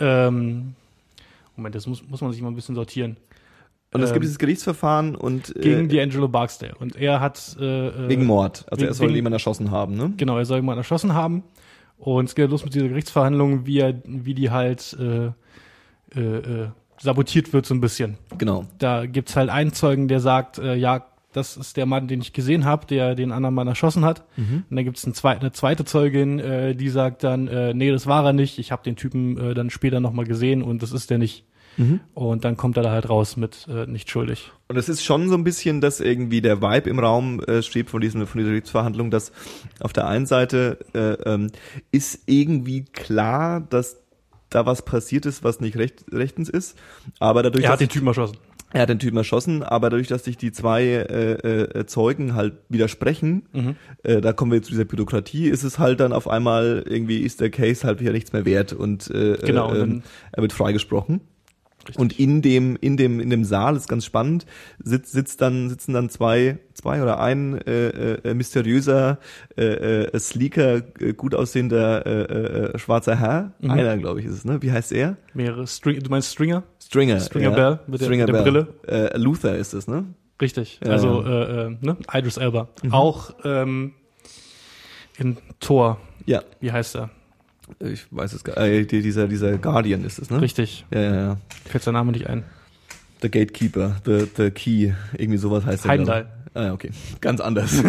ähm, 0.00 0.74
Moment, 1.56 1.74
das 1.74 1.86
muss, 1.86 2.02
muss 2.08 2.20
man 2.20 2.32
sich 2.32 2.40
mal 2.42 2.48
ein 2.48 2.54
bisschen 2.56 2.74
sortieren. 2.74 3.16
Und 3.92 4.00
es 4.02 4.08
Ähm, 4.10 4.14
gibt 4.14 4.24
dieses 4.24 4.38
Gerichtsverfahren 4.38 5.14
und 5.14 5.54
Gegen 5.54 5.90
äh, 5.90 5.92
D'Angelo 5.92 6.26
Barksdale. 6.28 6.74
Und 6.78 6.96
er 6.96 7.20
hat 7.20 7.56
äh, 7.60 7.88
äh, 7.88 8.08
wegen 8.08 8.24
Mord. 8.24 8.64
Also 8.70 8.80
wegen- 8.82 8.90
er 8.90 8.94
soll 8.94 9.08
wegen- 9.08 9.16
jemanden 9.16 9.34
erschossen 9.34 9.70
haben, 9.70 9.96
ne? 9.96 10.12
Genau, 10.16 10.38
er 10.38 10.44
soll 10.46 10.56
jemanden 10.58 10.78
erschossen 10.78 11.12
haben. 11.14 11.42
Und 12.02 12.24
es 12.24 12.34
geht 12.34 12.50
los 12.50 12.64
mit 12.64 12.74
dieser 12.74 12.88
Gerichtsverhandlung, 12.88 13.64
wie, 13.64 13.78
er, 13.78 13.94
wie 14.04 14.34
die 14.34 14.50
halt 14.50 14.96
äh, 14.98 15.26
äh, 16.18 16.20
äh, 16.20 16.68
sabotiert 16.98 17.52
wird 17.52 17.64
so 17.64 17.74
ein 17.74 17.80
bisschen. 17.80 18.18
Genau. 18.38 18.64
Da 18.78 19.06
gibt's 19.06 19.36
halt 19.36 19.50
einen 19.50 19.72
Zeugen, 19.72 20.08
der 20.08 20.18
sagt, 20.18 20.58
äh, 20.58 20.74
ja, 20.74 21.06
das 21.32 21.56
ist 21.56 21.76
der 21.76 21.86
Mann, 21.86 22.08
den 22.08 22.20
ich 22.20 22.32
gesehen 22.32 22.64
habe, 22.64 22.86
der 22.86 23.14
den 23.14 23.30
anderen 23.30 23.54
Mann 23.54 23.68
erschossen 23.68 24.04
hat. 24.04 24.24
Und 24.68 24.76
dann 24.76 24.84
gibt's 24.84 25.06
ein 25.06 25.14
zweit, 25.14 25.42
eine 25.42 25.52
zweite 25.52 25.84
Zeugin, 25.84 26.40
äh, 26.40 26.74
die 26.74 26.88
sagt 26.88 27.22
dann, 27.22 27.46
äh, 27.46 27.72
nee, 27.72 27.92
das 27.92 28.08
war 28.08 28.24
er 28.24 28.32
nicht. 28.32 28.58
Ich 28.58 28.72
habe 28.72 28.82
den 28.82 28.96
Typen 28.96 29.38
äh, 29.38 29.54
dann 29.54 29.70
später 29.70 30.00
nochmal 30.00 30.24
gesehen 30.24 30.64
und 30.64 30.82
das 30.82 30.90
ist 30.90 31.08
der 31.08 31.18
nicht. 31.18 31.44
Und 32.14 32.44
dann 32.44 32.56
kommt 32.56 32.76
er 32.76 32.82
da 32.82 32.90
halt 32.90 33.08
raus 33.08 33.36
mit 33.36 33.66
äh, 33.68 33.86
nicht 33.86 34.10
schuldig. 34.10 34.52
Und 34.68 34.76
es 34.76 34.88
ist 34.88 35.02
schon 35.04 35.28
so 35.28 35.34
ein 35.34 35.44
bisschen, 35.44 35.80
dass 35.80 36.00
irgendwie 36.00 36.40
der 36.40 36.60
Vibe 36.62 36.90
im 36.90 36.98
Raum 36.98 37.40
äh, 37.44 37.62
steht 37.62 37.90
von 37.90 38.00
diesem 38.00 38.26
von 38.26 38.38
dieser 38.38 38.50
Gerichtsverhandlung, 38.50 39.10
dass 39.10 39.32
auf 39.80 39.92
der 39.92 40.06
einen 40.06 40.26
Seite 40.26 40.78
äh, 40.94 41.12
ähm, 41.28 41.50
ist 41.90 42.20
irgendwie 42.26 42.84
klar, 42.84 43.60
dass 43.60 43.96
da 44.50 44.66
was 44.66 44.82
passiert 44.84 45.24
ist, 45.26 45.42
was 45.44 45.60
nicht 45.60 45.76
recht, 45.78 46.04
rechtens 46.12 46.48
ist, 46.50 46.76
aber 47.18 47.42
dadurch, 47.42 47.64
Er 47.64 47.70
hat 47.72 47.80
den 47.80 47.88
Typen 47.88 48.06
erschossen. 48.08 48.36
er 48.74 48.82
hat 48.82 48.90
den 48.90 48.98
Typen 48.98 49.16
erschossen, 49.16 49.62
aber 49.62 49.88
dadurch, 49.88 50.08
dass 50.08 50.24
sich 50.24 50.36
die 50.36 50.52
zwei 50.52 50.82
äh, 50.84 51.32
äh, 51.78 51.86
Zeugen 51.86 52.34
halt 52.34 52.54
widersprechen, 52.68 53.46
Mhm. 53.54 53.76
äh, 54.02 54.20
da 54.20 54.34
kommen 54.34 54.50
wir 54.50 54.56
jetzt 54.56 54.66
zu 54.66 54.72
dieser 54.72 54.84
Bürokratie, 54.84 55.48
ist 55.48 55.62
es 55.62 55.78
halt 55.78 56.00
dann 56.00 56.12
auf 56.12 56.28
einmal 56.28 56.84
irgendwie 56.86 57.20
ist 57.20 57.40
der 57.40 57.48
Case 57.48 57.86
halt 57.86 58.00
wieder 58.00 58.12
nichts 58.12 58.34
mehr 58.34 58.44
wert 58.44 58.74
und 58.74 59.10
äh, 59.10 59.38
Genau, 59.42 59.70
und 59.70 59.74
äh, 59.76 59.78
dann- 59.78 59.90
ähm, 59.90 60.02
er 60.32 60.42
wird 60.42 60.52
freigesprochen. 60.52 61.22
Und 61.96 62.18
in 62.18 62.42
dem, 62.42 62.76
in 62.80 62.96
dem, 62.96 63.18
in 63.20 63.30
dem 63.30 63.44
Saal 63.44 63.76
ist 63.76 63.88
ganz 63.88 64.04
spannend, 64.04 64.46
sitzt, 64.82 65.12
sitzt 65.12 65.40
dann, 65.40 65.68
sitzen 65.68 65.92
dann 65.92 66.08
zwei, 66.10 66.58
zwei 66.74 67.02
oder 67.02 67.20
ein 67.20 67.58
äh, 67.66 68.14
äh, 68.14 68.34
mysteriöser, 68.34 69.18
äh, 69.56 69.62
äh, 70.04 70.18
sleeker, 70.18 70.82
äh, 71.00 71.12
gut 71.14 71.34
aussehender 71.34 72.06
äh, 72.06 72.74
äh, 72.74 72.78
schwarzer 72.78 73.16
Herr. 73.18 73.52
Mhm. 73.60 73.70
Einer, 73.70 73.98
glaube 73.98 74.20
ich, 74.20 74.26
ist 74.26 74.32
es, 74.34 74.44
ne? 74.44 74.62
Wie 74.62 74.70
heißt 74.72 74.92
er? 74.92 75.16
Mehrere 75.34 75.66
String, 75.66 75.98
du 76.00 76.10
meinst 76.10 76.30
Stringer? 76.32 76.62
Stringer. 76.82 77.20
Stringer 77.20 77.50
Bell 77.50 77.80
mit 77.86 78.00
der- 78.00 78.08
mit 78.08 78.28
der 78.28 78.32
Bell. 78.32 78.66
Äh, 78.86 79.18
Luther 79.18 79.56
ist 79.56 79.72
es, 79.74 79.86
ne? 79.88 80.04
Richtig. 80.40 80.80
Ja, 80.84 80.90
also 80.92 81.22
ja. 81.22 81.42
Äh, 81.44 81.66
äh, 81.66 81.76
ne? 81.80 81.96
Idris 82.12 82.36
Elba. 82.36 82.68
Auch 82.90 83.30
ähm, 83.44 83.92
in 85.18 85.36
Thor. 85.60 85.98
Ja, 86.26 86.42
Wie 86.60 86.70
heißt 86.72 86.96
er? 86.96 87.10
Ich 87.80 88.06
weiß 88.10 88.32
es 88.32 88.44
gar 88.44 88.56
äh, 88.58 88.84
die- 88.84 89.02
dieser, 89.02 89.28
dieser 89.28 89.58
Guardian 89.58 90.04
ist 90.04 90.18
es, 90.18 90.30
ne? 90.30 90.40
Richtig. 90.40 90.84
Ja, 90.92 91.00
ja, 91.00 91.14
ja. 91.14 91.36
Fällt 91.66 91.84
sein 91.84 91.94
Name 91.94 92.12
nicht 92.12 92.26
ein. 92.28 92.44
The 93.22 93.30
Gatekeeper, 93.30 93.96
the, 94.04 94.26
the 94.36 94.50
Key, 94.50 94.92
irgendwie 95.16 95.38
sowas 95.38 95.64
heißt 95.64 95.84
er. 95.84 95.90
Heimdall. 95.90 96.26
Ah, 96.54 96.64
ja, 96.64 96.72
okay. 96.74 96.90
Ganz 97.22 97.40
anders. 97.40 97.82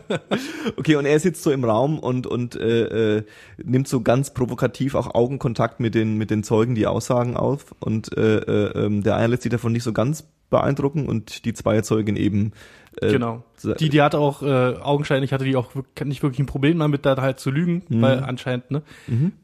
okay, 0.76 0.96
und 0.96 1.04
er 1.04 1.18
sitzt 1.20 1.42
so 1.42 1.50
im 1.50 1.64
Raum 1.64 1.98
und, 1.98 2.26
und 2.26 2.56
äh, 2.56 3.16
äh, 3.18 3.22
nimmt 3.62 3.86
so 3.88 4.00
ganz 4.00 4.32
provokativ 4.32 4.94
auch 4.94 5.14
Augenkontakt 5.14 5.80
mit 5.80 5.94
den, 5.94 6.16
mit 6.16 6.30
den 6.30 6.42
Zeugen, 6.42 6.74
die 6.74 6.86
Aussagen 6.86 7.36
auf. 7.36 7.74
Und 7.80 8.16
äh, 8.16 8.38
äh, 8.38 8.86
ähm, 8.86 9.02
der 9.02 9.16
eine 9.16 9.28
lässt 9.28 9.42
sich 9.42 9.52
davon 9.52 9.72
nicht 9.72 9.82
so 9.82 9.92
ganz 9.92 10.24
beeindrucken 10.48 11.06
und 11.06 11.44
die 11.44 11.52
zwei 11.52 11.80
Zeugen 11.82 12.16
eben. 12.16 12.52
Äh, 13.00 13.12
Genau. 13.12 13.44
Die, 13.80 13.88
die 13.88 14.00
hatte 14.02 14.18
auch, 14.18 14.42
äh, 14.42 14.76
augenscheinlich 14.76 15.32
hatte 15.32 15.44
die 15.44 15.56
auch 15.56 15.70
nicht 16.04 16.22
wirklich 16.22 16.38
ein 16.40 16.46
Problem 16.46 16.78
damit, 16.78 17.04
da 17.06 17.16
halt 17.20 17.38
zu 17.40 17.50
lügen, 17.50 17.82
Mhm. 17.88 18.02
weil 18.02 18.18
anscheinend, 18.20 18.70
ne, 18.70 18.82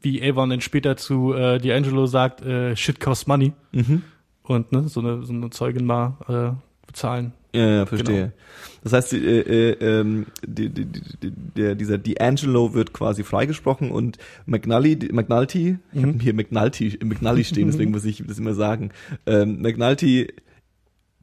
wie 0.01 0.21
Avon 0.23 0.49
dann 0.49 0.61
später 0.61 0.97
zu 0.97 1.33
äh, 1.33 1.57
D'Angelo 1.57 2.07
sagt, 2.07 2.41
äh, 2.41 2.75
shit 2.75 2.99
costs 2.99 3.27
money. 3.27 3.53
Mhm. 3.71 4.01
Und 4.43 4.71
ne, 4.71 4.87
so 4.87 4.99
eine, 4.99 5.23
so 5.23 5.33
eine 5.33 5.49
Zeugin 5.49 5.85
mal 5.85 6.17
äh, 6.27 6.87
bezahlen. 6.87 7.33
Ja, 7.53 7.67
ja, 7.67 7.85
verstehe. 7.85 8.15
Genau. 8.15 8.31
Das 8.83 8.93
heißt, 8.93 9.13
äh, 9.13 9.39
äh, 9.71 9.71
ähm, 10.01 10.25
die, 10.45 10.69
die, 10.69 10.85
die, 10.85 11.31
der, 11.55 11.75
dieser 11.75 11.95
D'Angelo 11.95 12.73
wird 12.73 12.91
quasi 12.93 13.23
freigesprochen 13.23 13.91
und 13.91 14.17
McNulty, 14.45 14.97
die- 14.99 15.11
McNulty, 15.13 15.77
ich 15.93 16.01
Mhm. 16.01 16.07
habe 16.07 16.19
hier 16.19 16.33
McNulty, 16.33 16.99
McNulty 17.03 17.43
stehen, 17.45 17.67
deswegen 17.67 17.91
muss 17.91 18.03
ich 18.05 18.23
das 18.27 18.37
immer 18.39 18.53
sagen. 18.53 18.91
Ähm, 19.25 19.61
McNulty, 19.61 20.27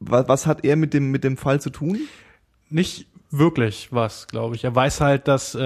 was, 0.09 0.27
was 0.27 0.47
hat 0.47 0.63
er 0.65 0.75
mit 0.75 0.93
dem 0.93 1.11
mit 1.11 1.23
dem 1.23 1.37
Fall 1.37 1.59
zu 1.61 1.69
tun? 1.69 1.99
Nicht 2.69 3.07
wirklich 3.31 3.89
was, 3.91 4.27
glaube 4.27 4.55
ich. 4.55 4.63
Er 4.63 4.75
weiß 4.75 5.01
halt, 5.01 5.27
dass 5.27 5.55
äh, 5.55 5.59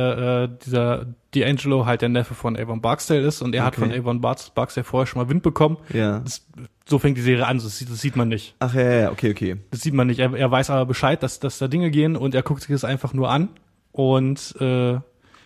äh, 0.43 0.49
dieser 0.65 1.05
D'Angelo 1.33 1.85
halt 1.85 2.01
der 2.01 2.09
Neffe 2.09 2.33
von 2.33 2.55
Avon 2.57 2.81
Barksdale 2.81 3.21
ist 3.21 3.41
und 3.41 3.53
er 3.53 3.65
hat 3.65 3.77
Okay. 3.77 3.89
von 3.89 3.99
Avon 3.99 4.21
Barks- 4.21 4.49
Barksdale 4.51 4.85
vorher 4.85 5.05
schon 5.05 5.21
mal 5.21 5.29
Wind 5.29 5.43
bekommen. 5.43 5.77
Ja. 5.93 6.19
Das, 6.19 6.45
so 6.85 6.97
fängt 6.99 7.17
die 7.17 7.21
Serie 7.21 7.45
an, 7.45 7.57
das 7.57 7.77
sieht, 7.77 7.89
das 7.91 7.99
sieht 7.99 8.15
man 8.15 8.29
nicht. 8.29 8.55
Ach 8.59 8.73
ja, 8.73 8.89
ja, 9.01 9.11
okay, 9.11 9.31
okay. 9.31 9.57
Das 9.71 9.81
sieht 9.81 9.93
man 9.93 10.07
nicht. 10.07 10.19
Er, 10.19 10.33
er 10.33 10.49
weiß 10.49 10.69
aber 10.69 10.85
Bescheid, 10.85 11.21
dass, 11.21 11.39
dass 11.41 11.57
da 11.57 11.67
Dinge 11.67 11.91
gehen 11.91 12.15
und 12.15 12.33
er 12.33 12.41
guckt 12.43 12.61
sich 12.61 12.71
das 12.71 12.85
einfach 12.85 13.13
nur 13.13 13.29
an 13.29 13.49
und 13.91 14.55
äh, 14.61 14.99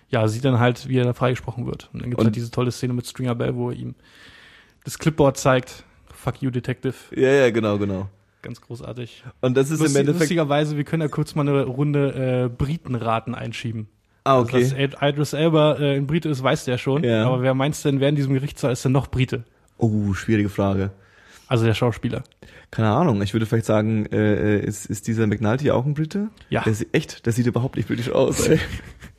ja, 0.10 0.28
sieht 0.28 0.46
dann 0.46 0.60
halt, 0.60 0.88
wie 0.90 0.98
er 0.98 1.06
da 1.06 1.14
freigesprochen 1.14 1.66
wird. 1.66 1.90
Und 1.94 2.02
dann 2.04 2.10
gibt 2.12 2.20
es 2.20 2.24
Und- 2.24 2.28
halt 2.28 2.36
diese 2.36 2.52
tolle 2.52 2.72
Szene 2.72 2.94
mit 2.94 3.08
Stringer 3.08 3.34
Bell, 3.34 3.56
wo 3.56 3.72
er 3.72 3.76
ihm 3.78 3.96
das 4.84 5.00
Clipboard 5.00 5.38
zeigt. 5.38 5.84
Fuck 6.14 6.42
you, 6.44 6.52
Detective. 6.52 6.94
Ja, 7.16 7.30
ja, 7.32 7.50
genau, 7.50 7.80
genau. 7.80 8.08
Ganz 8.42 8.60
großartig. 8.62 9.24
Und 9.42 9.56
das 9.56 9.70
ist 9.70 9.78
im 9.80 9.84
Lustig, 9.84 10.00
Endeffekt. 10.00 10.20
lustigerweise, 10.22 10.78
wir 10.78 10.84
können 10.84 11.02
ja 11.04 11.08
kurz 11.08 11.36
mal 11.36 11.48
eine 11.48 11.64
Runde 11.64 12.46
äh, 12.46 12.50
Britenraten 12.50 13.36
einschieben. 13.36 13.88
Ah, 14.24 14.36
Also, 14.40 14.44
okay. 14.56 14.62
dass 14.64 14.74
Id- 14.74 14.98
Idris 15.02 15.34
Elba 15.34 15.78
äh, 15.80 15.98
ein 15.98 16.08
Brite 16.08 16.30
ist, 16.30 16.42
weiß 16.42 16.66
der 16.66 16.78
schon. 16.78 17.04
Ja. 17.04 17.26
Aber 17.28 17.42
wer 17.42 17.54
meinst 17.54 17.86
denn, 17.86 18.00
wer 18.00 18.10
in 18.10 18.16
diesem 18.16 18.34
Gerichtssaal 18.34 18.72
ist 18.72 18.84
denn 18.86 18.92
noch 18.92 19.08
Brite? 19.08 19.44
Oh, 19.78 20.14
schwierige 20.14 20.50
Frage. 20.50 20.92
Also 21.48 21.66
der 21.66 21.74
Schauspieler. 21.74 22.24
Keine 22.72 22.90
Ahnung. 22.92 23.22
Ich 23.22 23.34
würde 23.34 23.46
vielleicht 23.46 23.66
sagen, 23.66 24.06
äh, 24.08 24.58
äh, 24.58 24.66
ist, 24.66 24.86
ist 24.86 25.08
dieser 25.08 25.28
McNulty 25.28 25.70
auch 25.72 25.86
ein 25.86 25.94
Brite? 25.96 26.30
Ja. 26.50 26.62
Der 26.64 26.74
sieht, 26.74 26.94
echt, 26.94 27.26
der 27.26 27.34
sieht 27.34 27.46
überhaupt 27.46 27.76
nicht 27.76 27.88
britisch 27.90 28.10
aus. 28.10 28.48
Ey. 28.48 28.60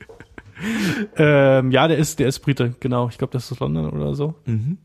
Ähm, 1.17 1.71
ja, 1.71 1.89
der 1.89 1.99
ist, 1.99 2.19
der 2.21 2.29
ist 2.29 2.39
Brite, 2.41 2.75
genau. 2.81 3.09
Ich 3.09 3.19
glaube, 3.19 3.33
das 3.33 3.51
ist 3.51 3.61
London 3.61 3.91
oder 3.91 4.15
so. 4.15 4.35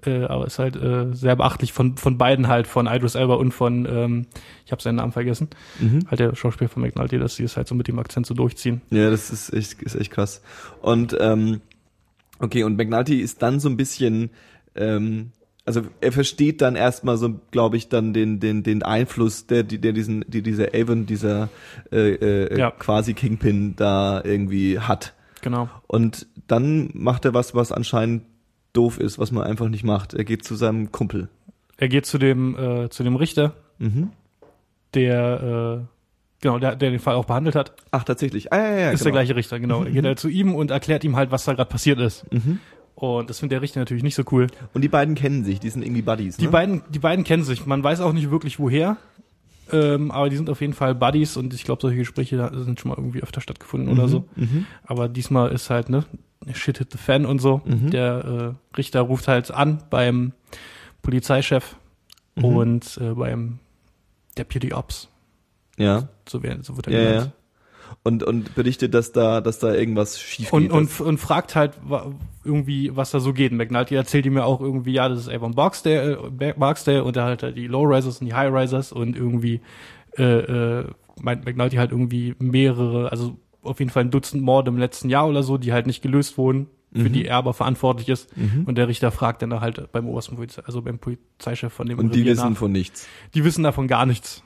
Äh, 0.05 0.23
aber 0.25 0.45
ist 0.45 0.59
halt 0.59 0.75
äh, 0.75 1.13
sehr 1.13 1.35
beachtlich 1.37 1.71
von 1.71 1.95
von 1.95 2.17
beiden 2.17 2.47
halt, 2.49 2.67
von 2.67 2.85
Idris 2.85 3.15
Elba 3.15 3.35
und 3.35 3.53
von, 3.53 3.85
ähm, 3.89 4.25
ich 4.65 4.71
habe 4.73 4.81
seinen 4.81 4.95
Namen 4.95 5.13
vergessen, 5.13 5.47
halt 6.07 6.19
der 6.19 6.35
Schauspieler 6.35 6.69
von 6.69 6.81
McNulty, 6.81 7.17
dass 7.17 7.35
sie 7.37 7.43
es 7.43 7.55
halt 7.55 7.67
so 7.67 7.75
mit 7.75 7.87
dem 7.87 7.97
Akzent 7.99 8.25
so 8.25 8.33
durchziehen. 8.33 8.81
Ja, 8.89 9.09
das 9.09 9.29
ist 9.29 9.53
echt, 9.53 9.81
ist 9.81 9.95
echt 9.95 10.11
krass. 10.11 10.41
Und 10.81 11.15
ähm, 11.19 11.61
okay, 12.39 12.63
und 12.63 12.75
McNulty 12.75 13.21
ist 13.21 13.41
dann 13.41 13.61
so 13.61 13.69
ein 13.69 13.77
bisschen, 13.77 14.29
ähm, 14.75 15.31
also 15.65 15.81
er 16.01 16.11
versteht 16.11 16.61
dann 16.61 16.75
erstmal 16.75 17.17
so, 17.17 17.39
glaube 17.51 17.77
ich, 17.77 17.87
dann 17.89 18.13
den 18.13 18.39
den 18.41 18.63
den 18.63 18.83
Einfluss, 18.83 19.47
der 19.47 19.63
der 19.63 19.93
diesen 19.93 20.25
die 20.27 20.41
dieser 20.41 20.73
Avon, 20.73 21.05
dieser 21.05 21.47
äh, 21.91 22.15
äh, 22.15 22.59
Ja. 22.59 22.71
quasi 22.71 23.13
Kingpin 23.13 23.75
da 23.77 24.21
irgendwie 24.23 24.79
hat. 24.79 25.13
Genau. 25.41 25.69
Und 25.87 26.27
dann 26.47 26.89
macht 26.93 27.25
er 27.25 27.33
was, 27.33 27.55
was 27.55 27.71
anscheinend 27.71 28.23
doof 28.73 28.99
ist, 28.99 29.19
was 29.19 29.31
man 29.31 29.43
einfach 29.43 29.69
nicht 29.69 29.83
macht. 29.83 30.13
Er 30.13 30.23
geht 30.23 30.43
zu 30.43 30.55
seinem 30.55 30.91
Kumpel. 30.91 31.29
Er 31.77 31.87
geht 31.89 32.05
zu 32.05 32.17
dem 32.17 32.55
äh, 32.57 32.89
zu 32.89 33.03
dem 33.03 33.15
Richter, 33.15 33.53
Mhm. 33.79 34.09
der 34.93 35.81
äh, 35.81 35.85
genau, 36.41 36.59
der, 36.59 36.75
der 36.75 36.89
den 36.91 36.99
Fall 36.99 37.15
auch 37.15 37.25
behandelt 37.25 37.55
hat. 37.55 37.73
Ach, 37.91 38.03
tatsächlich. 38.03 38.51
Ah, 38.51 38.57
ja, 38.57 38.77
ja, 38.77 38.89
ist 38.91 38.99
genau. 38.99 39.03
der 39.03 39.11
gleiche 39.11 39.35
Richter, 39.35 39.59
genau. 39.59 39.83
Er 39.83 39.91
geht 39.91 40.05
halt 40.05 40.19
zu 40.19 40.29
ihm 40.29 40.55
und 40.55 40.71
erklärt 40.71 41.03
ihm 41.03 41.15
halt, 41.15 41.31
was 41.31 41.45
da 41.45 41.53
gerade 41.53 41.69
passiert 41.69 41.99
ist. 41.99 42.25
Mhm. 42.31 42.59
Und 42.95 43.29
das 43.29 43.39
findet 43.39 43.51
der 43.53 43.61
Richter 43.61 43.79
natürlich 43.79 44.01
nicht 44.01 44.15
so 44.15 44.23
cool. 44.31 44.47
Und 44.73 44.81
die 44.81 44.87
beiden 44.87 45.13
kennen 45.13 45.43
sich, 45.43 45.59
die 45.59 45.69
sind 45.69 45.83
irgendwie 45.83 46.01
Buddies. 46.01 46.37
Die 46.37 46.45
ne? 46.45 46.51
beiden, 46.51 46.81
die 46.89 46.97
beiden 46.97 47.23
kennen 47.23 47.43
sich. 47.43 47.67
Man 47.67 47.83
weiß 47.83 48.01
auch 48.01 48.11
nicht 48.11 48.31
wirklich 48.31 48.57
woher. 48.57 48.97
Ähm, 49.71 50.11
aber 50.11 50.29
die 50.29 50.35
sind 50.37 50.49
auf 50.49 50.61
jeden 50.61 50.73
Fall 50.73 50.95
Buddies 50.95 51.37
und 51.37 51.53
ich 51.53 51.63
glaube, 51.63 51.81
solche 51.81 51.97
Gespräche 51.97 52.51
sind 52.63 52.79
schon 52.79 52.89
mal 52.89 52.97
irgendwie 52.97 53.21
öfter 53.23 53.41
stattgefunden 53.41 53.89
oder 53.91 54.07
so. 54.07 54.25
Mhm. 54.35 54.65
Aber 54.83 55.09
diesmal 55.09 55.51
ist 55.51 55.69
halt, 55.69 55.89
ne, 55.89 56.05
Shit 56.53 56.77
hit 56.77 56.91
the 56.91 56.97
fan 56.97 57.25
und 57.25 57.39
so. 57.39 57.61
Mhm. 57.65 57.89
Der 57.89 58.55
äh, 58.73 58.77
Richter 58.77 59.01
ruft 59.01 59.27
halt 59.27 59.51
an 59.51 59.83
beim 59.89 60.33
Polizeichef 61.01 61.75
Mhm. 62.35 62.43
und 62.45 62.97
äh, 63.01 63.13
beim 63.13 63.59
Deputy 64.37 64.71
Ops. 64.73 65.09
Ja, 65.77 66.07
So, 66.29 66.39
so 66.61 66.75
wird 66.75 66.87
er 66.87 66.93
ja, 66.93 67.09
genannt. 67.11 67.31
Und, 68.03 68.23
und 68.23 68.55
berichtet, 68.55 68.93
dass 68.93 69.11
da, 69.11 69.41
dass 69.41 69.59
da 69.59 69.73
irgendwas 69.73 70.19
schief 70.19 70.53
Und, 70.53 70.63
geht. 70.63 70.71
und, 70.71 71.01
und 71.01 71.17
fragt 71.17 71.55
halt 71.55 71.73
irgendwie, 72.43 72.95
was 72.95 73.11
da 73.11 73.19
so 73.19 73.33
geht. 73.33 73.51
McNulty 73.51 73.95
erzählt 73.95 74.25
ihm 74.25 74.37
ja 74.37 74.45
auch 74.45 74.61
irgendwie, 74.61 74.93
ja, 74.93 75.09
das 75.09 75.19
ist 75.19 75.29
Avon 75.29 75.53
Barksdale, 75.53 76.31
äh, 76.39 76.53
Barksdale 76.53 77.03
und 77.03 77.17
hat 77.17 77.43
halt 77.43 77.57
die 77.57 77.67
Low-Risers 77.67 78.21
und 78.21 78.27
die 78.27 78.33
High-Risers 78.33 78.91
und 78.91 79.15
irgendwie 79.15 79.61
äh, 80.17 80.23
äh, 80.23 80.85
meint 81.21 81.45
McNulty 81.45 81.75
halt 81.77 81.91
irgendwie 81.91 82.35
mehrere, 82.39 83.11
also 83.11 83.37
auf 83.61 83.79
jeden 83.79 83.91
Fall 83.91 84.05
ein 84.05 84.11
Dutzend 84.11 84.41
Morde 84.43 84.69
im 84.69 84.77
letzten 84.77 85.09
Jahr 85.09 85.27
oder 85.27 85.43
so, 85.43 85.57
die 85.57 85.73
halt 85.73 85.87
nicht 85.87 86.01
gelöst 86.01 86.37
wurden, 86.37 86.67
für 86.93 87.09
die 87.09 87.25
er 87.25 87.35
aber 87.35 87.53
verantwortlich 87.53 88.07
ist. 88.09 88.29
Und 88.65 88.77
der 88.77 88.87
Richter 88.87 89.11
fragt 89.11 89.41
dann 89.41 89.59
halt 89.59 89.91
beim 89.91 90.07
obersten 90.07 90.35
Polizei, 90.35 90.63
also 90.65 90.81
beim 90.81 90.99
Polizeichef 90.99 91.73
von 91.73 91.87
dem 91.87 91.99
und 91.99 92.15
die 92.15 92.19
Revier 92.19 92.31
wissen 92.31 92.51
nach. 92.51 92.57
von 92.57 92.71
nichts. 92.71 93.07
die 93.33 93.43
wissen 93.43 93.63
davon 93.63 93.87
gar 93.87 94.05
nichts. 94.05 94.41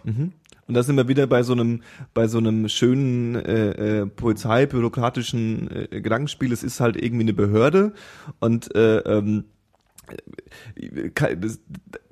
Und 0.72 0.76
da 0.76 0.84
sind 0.84 0.96
wir 0.96 1.10
wieder 1.10 1.28
bei 1.28 1.44
so 1.44 1.52
einem, 1.52 1.82
bei 2.14 2.30
so 2.30 2.38
einem 2.38 2.70
schönen 2.70 3.36
äh, 3.36 4.04
äh, 4.04 4.06
polizeibürokratischen 4.06 5.70
äh, 5.70 6.00
Gedankenspiel. 6.00 6.54
Es 6.54 6.64
ist 6.64 6.80
halt 6.80 6.96
irgendwie 6.96 7.24
eine 7.24 7.34
Behörde 7.34 7.92
und 8.40 8.74
äh, 8.74 9.00
ähm, 9.00 9.44
äh, 10.76 11.10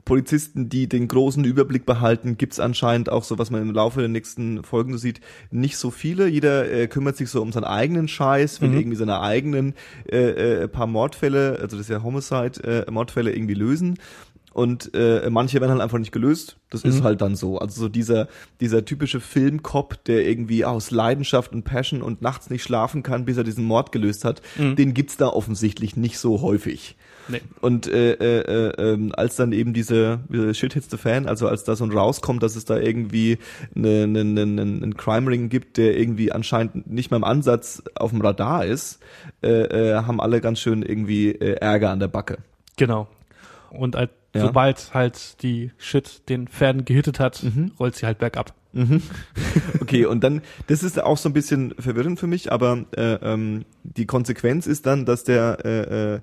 Polizisten, 0.04 0.69
die 0.69 0.89
den 0.89 1.08
großen 1.08 1.45
Überblick 1.45 1.86
behalten, 1.86 2.38
gibt's 2.38 2.60
anscheinend 2.60 3.10
auch 3.10 3.24
so, 3.24 3.38
was 3.38 3.52
man 3.52 3.62
im 3.62 3.72
Laufe 3.72 4.00
der 4.00 4.10
nächsten 4.10 4.63
Folgen 4.63 4.91
so 4.91 4.98
sieht, 4.98 5.22
nicht 5.52 5.78
so 5.78 5.91
viele. 5.91 6.28
Jeder 6.28 6.69
äh, 6.69 6.88
kümmert 6.88 7.15
sich 7.15 7.30
so 7.30 7.41
um 7.41 7.52
seinen 7.52 7.65
eigenen 7.65 8.08
Scheiß, 8.08 8.60
will 8.60 8.74
irgendwie 8.74 8.98
seine 8.98 9.22
eigenen 9.22 9.76
äh, 10.12 10.63
äh, 10.63 10.67
paar 10.67 10.88
Mordfälle, 10.88 11.60
also 11.62 11.78
das 11.78 11.82
ist 11.82 11.89
ja 11.89 12.02
Homicide, 12.02 12.86
äh, 12.88 12.91
Mordfälle 12.91 13.34
irgendwie 13.34 13.54
lösen. 13.54 14.00
Und 14.53 14.93
äh, 14.93 15.29
manche 15.29 15.62
werden 15.62 15.71
halt 15.71 15.81
einfach 15.81 15.99
nicht 15.99 16.12
gelöst. 16.12 16.57
Das 16.69 16.83
ist 16.83 17.03
halt 17.03 17.21
dann 17.21 17.35
so. 17.35 17.57
Also 17.57 17.81
so 17.81 17.89
dieser, 17.89 18.27
dieser 18.59 18.85
typische 18.85 19.19
Filmcop, 19.19 20.03
der 20.05 20.27
irgendwie 20.27 20.65
aus 20.65 20.91
Leidenschaft 20.91 21.53
und 21.53 21.63
Passion 21.63 22.01
und 22.01 22.21
nachts 22.21 22.49
nicht 22.49 22.63
schlafen 22.63 23.03
kann, 23.03 23.25
bis 23.25 23.38
er 23.38 23.43
diesen 23.43 23.65
Mord 23.65 23.91
gelöst 23.91 24.25
hat, 24.25 24.41
den 24.57 24.93
gibt's 24.93 25.17
da 25.17 25.27
offensichtlich 25.27 25.95
nicht 25.97 26.19
so 26.19 26.41
häufig. 26.41 26.95
Nee. 27.29 27.41
Und 27.62 27.88
äh, 27.88 28.13
äh, 28.13 28.39
äh, 28.39 28.93
ähm, 28.93 29.12
als 29.15 29.35
dann 29.35 29.51
eben 29.51 29.73
diese, 29.73 30.19
diese 30.29 30.53
Shit 30.53 30.73
hits 30.73 30.89
the 30.89 30.97
Fan, 30.97 31.27
also 31.27 31.47
als 31.47 31.63
da 31.63 31.75
so 31.75 31.83
ein 31.85 31.91
rauskommt, 31.91 32.41
dass 32.41 32.55
es 32.55 32.65
da 32.65 32.77
irgendwie 32.77 33.38
eine, 33.75 34.03
eine, 34.03 34.21
eine, 34.21 34.62
einen 34.62 34.97
Crime 34.97 35.29
Ring 35.29 35.49
gibt, 35.49 35.77
der 35.77 35.97
irgendwie 35.97 36.31
anscheinend 36.31 36.89
nicht 36.89 37.12
mal 37.12 37.17
im 37.17 37.23
Ansatz 37.23 37.83
auf 37.95 38.09
dem 38.09 38.21
Radar 38.21 38.65
ist, 38.65 38.99
äh, 39.43 39.49
äh, 39.49 39.95
haben 39.95 40.19
alle 40.19 40.41
ganz 40.41 40.59
schön 40.59 40.81
irgendwie 40.81 41.29
äh, 41.29 41.53
Ärger 41.55 41.91
an 41.91 41.99
der 41.99 42.07
Backe. 42.07 42.39
Genau. 42.77 43.07
Und 43.69 43.95
halt, 43.95 44.09
Ja. 44.35 44.41
sobald 44.41 44.93
halt 44.93 45.41
die 45.41 45.71
Shit 45.77 46.29
den 46.29 46.47
Fan 46.47 46.85
gehittet 46.85 47.19
hat, 47.19 47.41
Mhm. 47.43 47.71
rollt 47.79 47.95
sie 47.95 48.05
halt 48.05 48.19
bergab. 48.19 48.53
Okay, 49.81 50.05
und 50.05 50.23
dann, 50.23 50.41
das 50.67 50.83
ist 50.83 51.01
auch 51.01 51.17
so 51.17 51.29
ein 51.29 51.33
bisschen 51.33 51.73
verwirrend 51.79 52.19
für 52.19 52.27
mich, 52.27 52.51
aber 52.51 52.85
äh, 52.95 53.13
ähm, 53.15 53.65
die 53.83 54.05
Konsequenz 54.05 54.67
ist 54.67 54.85
dann, 54.85 55.05
dass 55.05 55.23
der 55.23 55.57
äh, 55.65 56.13
äh, 56.15 56.19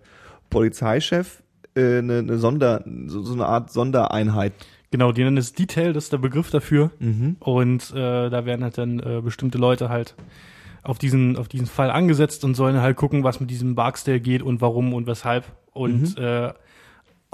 Polizeichef 0.50 1.42
äh, 1.74 1.98
eine, 1.98 2.18
eine 2.18 2.38
Sonder, 2.38 2.84
so, 3.06 3.22
so 3.22 3.32
eine 3.34 3.46
Art 3.46 3.70
Sondereinheit 3.72 4.52
Genau, 4.92 5.10
die 5.10 5.24
nennen 5.24 5.36
es 5.36 5.52
Detail, 5.52 5.92
das 5.92 6.04
ist 6.04 6.12
der 6.12 6.18
Begriff 6.18 6.50
dafür. 6.50 6.92
Mhm. 7.00 7.36
Und 7.40 7.90
äh, 7.90 8.30
da 8.30 8.46
werden 8.46 8.62
halt 8.62 8.78
dann 8.78 9.00
äh, 9.00 9.20
bestimmte 9.20 9.58
Leute 9.58 9.88
halt 9.88 10.14
auf 10.84 10.98
diesen, 10.98 11.36
auf 11.36 11.48
diesen 11.48 11.66
Fall 11.66 11.90
angesetzt 11.90 12.44
und 12.44 12.54
sollen 12.54 12.80
halt 12.80 12.96
gucken, 12.96 13.24
was 13.24 13.40
mit 13.40 13.50
diesem 13.50 13.74
Barksdale 13.74 14.20
geht 14.20 14.42
und 14.42 14.60
warum 14.60 14.94
und 14.94 15.08
weshalb. 15.08 15.44
Und 15.72 16.16
Mhm. 16.16 16.24
äh, 16.24 16.52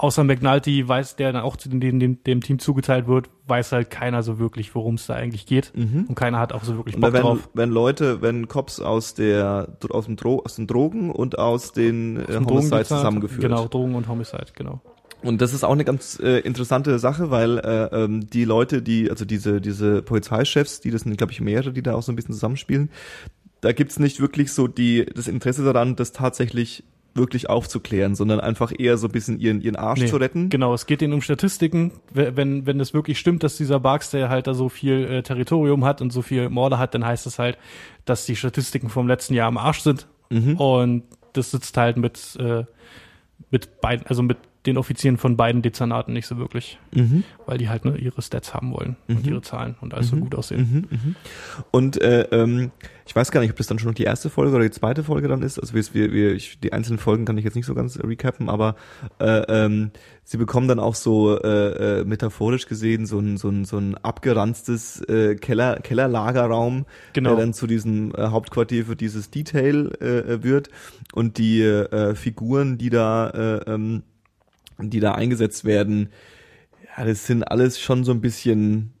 außer 0.03 0.25
McNulty 0.25 0.85
weiß, 0.85 1.15
der 1.15 1.31
dann 1.31 1.41
auch 1.43 1.55
zu 1.55 1.69
dem, 1.69 1.79
dem, 1.99 2.21
dem 2.23 2.41
Team 2.41 2.59
zugeteilt 2.59 3.07
wird, 3.07 3.29
weiß 3.47 3.71
halt 3.71 3.89
keiner 3.89 4.21
so 4.21 4.37
wirklich, 4.37 4.75
worum 4.75 4.95
es 4.95 5.05
da 5.05 5.13
eigentlich 5.13 5.45
geht. 5.45 5.71
Und 5.75 6.13
keiner 6.15 6.39
hat 6.39 6.51
auch 6.51 6.65
so 6.65 6.75
wirklich 6.75 6.97
Mhm. 6.97 7.01
Bock 7.01 7.13
werden, 7.13 7.23
drauf. 7.23 7.49
werden 7.53 7.71
Leute, 7.71 8.21
wenn 8.21 8.49
Cops 8.49 8.81
aus 8.81 9.13
der 9.13 9.69
aus 9.89 10.05
dem 10.05 10.17
Dro 10.17 10.41
aus 10.43 10.55
den 10.57 10.67
Drogen 10.67 11.09
und 11.09 11.39
aus 11.39 11.71
den 11.71 12.17
äh, 12.17 12.25
Zum 12.25 12.33
Homicide 12.33 12.45
Drogendezernat. 12.47 12.85
zusammengeführt. 12.87 13.41
Genau, 13.41 13.67
Drogen 13.69 13.95
und 13.95 14.07
Homicide, 14.09 14.47
genau. 14.53 14.81
Und 15.23 15.41
das 15.41 15.53
ist 15.53 15.63
auch 15.63 15.71
eine 15.71 15.85
ganz 15.85 16.19
äh, 16.21 16.39
interessante 16.39 16.99
Sache, 16.99 17.31
weil 17.31 17.59
äh, 17.59 18.03
ähm, 18.03 18.29
die 18.29 18.43
Leute, 18.43 18.81
die, 18.81 19.09
also 19.09 19.23
diese, 19.23 19.61
diese 19.61 20.01
Polizeichefs, 20.01 20.81
die 20.81 20.91
das 20.91 21.03
sind, 21.03 21.15
glaube 21.17 21.31
ich, 21.31 21.39
mehrere, 21.39 21.71
die 21.71 21.81
da 21.81 21.95
auch 21.95 22.03
so 22.03 22.11
ein 22.11 22.17
bisschen 22.17 22.33
zusammenspielen, 22.33 22.89
da 23.61 23.71
gibt's 23.71 23.99
nicht 23.99 24.19
wirklich 24.19 24.51
so 24.51 24.67
die, 24.67 25.05
das 25.05 25.29
Interesse 25.29 25.63
daran, 25.63 25.95
das 25.95 26.11
tatsächlich 26.11 26.83
wirklich 27.15 27.49
aufzuklären, 27.49 28.15
sondern 28.15 28.39
einfach 28.39 28.71
eher 28.77 28.97
so 28.97 29.07
ein 29.07 29.11
bisschen 29.11 29.39
ihren, 29.39 29.61
ihren 29.61 29.75
Arsch 29.75 29.99
Nee, 30.01 30.07
zu 30.07 30.17
retten. 30.17 30.49
Genau, 30.49 30.73
es 30.73 30.85
geht 30.87 31.01
denen 31.01 31.13
um 31.13 31.21
Statistiken. 31.21 31.91
Wenn, 32.11 32.65
wenn 32.65 32.79
es 32.79 32.93
wirklich 32.93 33.19
stimmt, 33.19 33.43
dass 33.43 33.55
dieser 33.57 33.79
Barksdale 33.79 34.29
halt 34.29 34.47
da 34.47 34.53
so 34.53 34.67
viel 34.69 35.05
äh, 35.05 35.21
Territorium 35.23 35.85
hat 35.85 36.01
und 36.01 36.11
so 36.11 36.21
viel 36.23 36.49
Morde 36.49 36.79
hat, 36.79 36.95
dann 36.95 37.05
heißt 37.05 37.25
das 37.25 37.37
halt, 37.37 37.57
dass 38.05 38.25
die 38.25 38.35
Statistiken 38.35 38.89
vom 38.89 39.07
letzten 39.07 39.35
Jahr 39.35 39.47
am 39.47 39.57
Arsch 39.57 39.81
sind. 39.81 40.07
Mhm. 40.29 40.55
Und 40.57 41.03
das 41.33 41.51
sitzt 41.51 41.77
halt 41.77 41.97
mit, 41.97 42.35
äh, 42.39 42.63
mit 43.51 43.79
beiden, 43.81 44.07
also 44.07 44.23
mit 44.23 44.37
den 44.65 44.77
Offizieren 44.77 45.17
von 45.17 45.35
beiden 45.35 45.61
Dezernaten 45.61 46.13
nicht 46.13 46.25
so 46.25 46.37
wirklich, 46.37 46.79
Mhm. 46.95 47.25
weil 47.45 47.57
die 47.57 47.67
halt 47.69 47.83
ne, 47.85 47.97
ihre 47.97 48.21
Stats 48.21 48.53
haben 48.53 48.71
wollen 48.71 48.95
und 49.09 49.27
ihre 49.27 49.41
Zahlen 49.41 49.75
und 49.81 49.93
alles 49.93 50.07
so 50.07 50.15
gut 50.15 50.33
aussehen. 50.35 50.87
Mhm, 50.89 51.15
Und 51.69 52.01
äh, 52.01 52.21
ähm, 52.31 52.71
ich 53.05 53.15
weiß 53.15 53.31
gar 53.31 53.41
nicht, 53.41 53.51
ob 53.51 53.57
das 53.57 53.67
dann 53.67 53.79
schon 53.79 53.89
noch 53.89 53.95
die 53.95 54.03
erste 54.03 54.29
Folge 54.29 54.55
oder 54.55 54.63
die 54.63 54.71
zweite 54.71 55.03
Folge 55.03 55.27
dann 55.27 55.41
ist. 55.41 55.59
Also 55.59 55.73
wir, 55.73 56.13
wir, 56.13 56.33
ich, 56.33 56.59
die 56.59 56.71
einzelnen 56.73 56.99
Folgen 56.99 57.25
kann 57.25 57.37
ich 57.37 57.43
jetzt 57.43 57.55
nicht 57.55 57.65
so 57.65 57.75
ganz 57.75 57.99
recappen, 57.99 58.49
aber 58.49 58.75
äh, 59.19 59.41
ähm, 59.47 59.91
sie 60.23 60.37
bekommen 60.37 60.67
dann 60.67 60.79
auch 60.79 60.95
so 60.95 61.37
äh, 61.39 62.01
äh, 62.01 62.05
metaphorisch 62.05 62.65
gesehen 62.67 63.05
so 63.05 63.19
ein 63.19 63.37
so 63.37 63.49
ein 63.49 63.65
so 63.65 63.77
ein 63.77 63.95
abgeranztes 63.95 65.01
äh, 65.09 65.35
Keller 65.35 65.77
Kellerlagerraum, 65.81 66.85
Genau. 67.13 67.31
der 67.31 67.39
dann 67.39 67.53
zu 67.53 67.67
diesem 67.67 68.13
äh, 68.15 68.27
Hauptquartier 68.27 68.85
für 68.85 68.95
dieses 68.95 69.29
Detail 69.31 69.91
äh, 70.01 70.43
wird 70.43 70.69
und 71.13 71.37
die 71.37 71.61
äh, 71.61 72.15
Figuren, 72.15 72.77
die 72.77 72.89
da 72.89 73.29
äh, 73.29 73.71
ähm, 73.73 74.03
die 74.79 74.99
da 74.99 75.13
eingesetzt 75.13 75.65
werden, 75.65 76.09
ja, 76.97 77.05
das 77.05 77.27
sind 77.27 77.43
alles 77.43 77.79
schon 77.79 78.03
so 78.03 78.11
ein 78.11 78.21
bisschen 78.21 78.93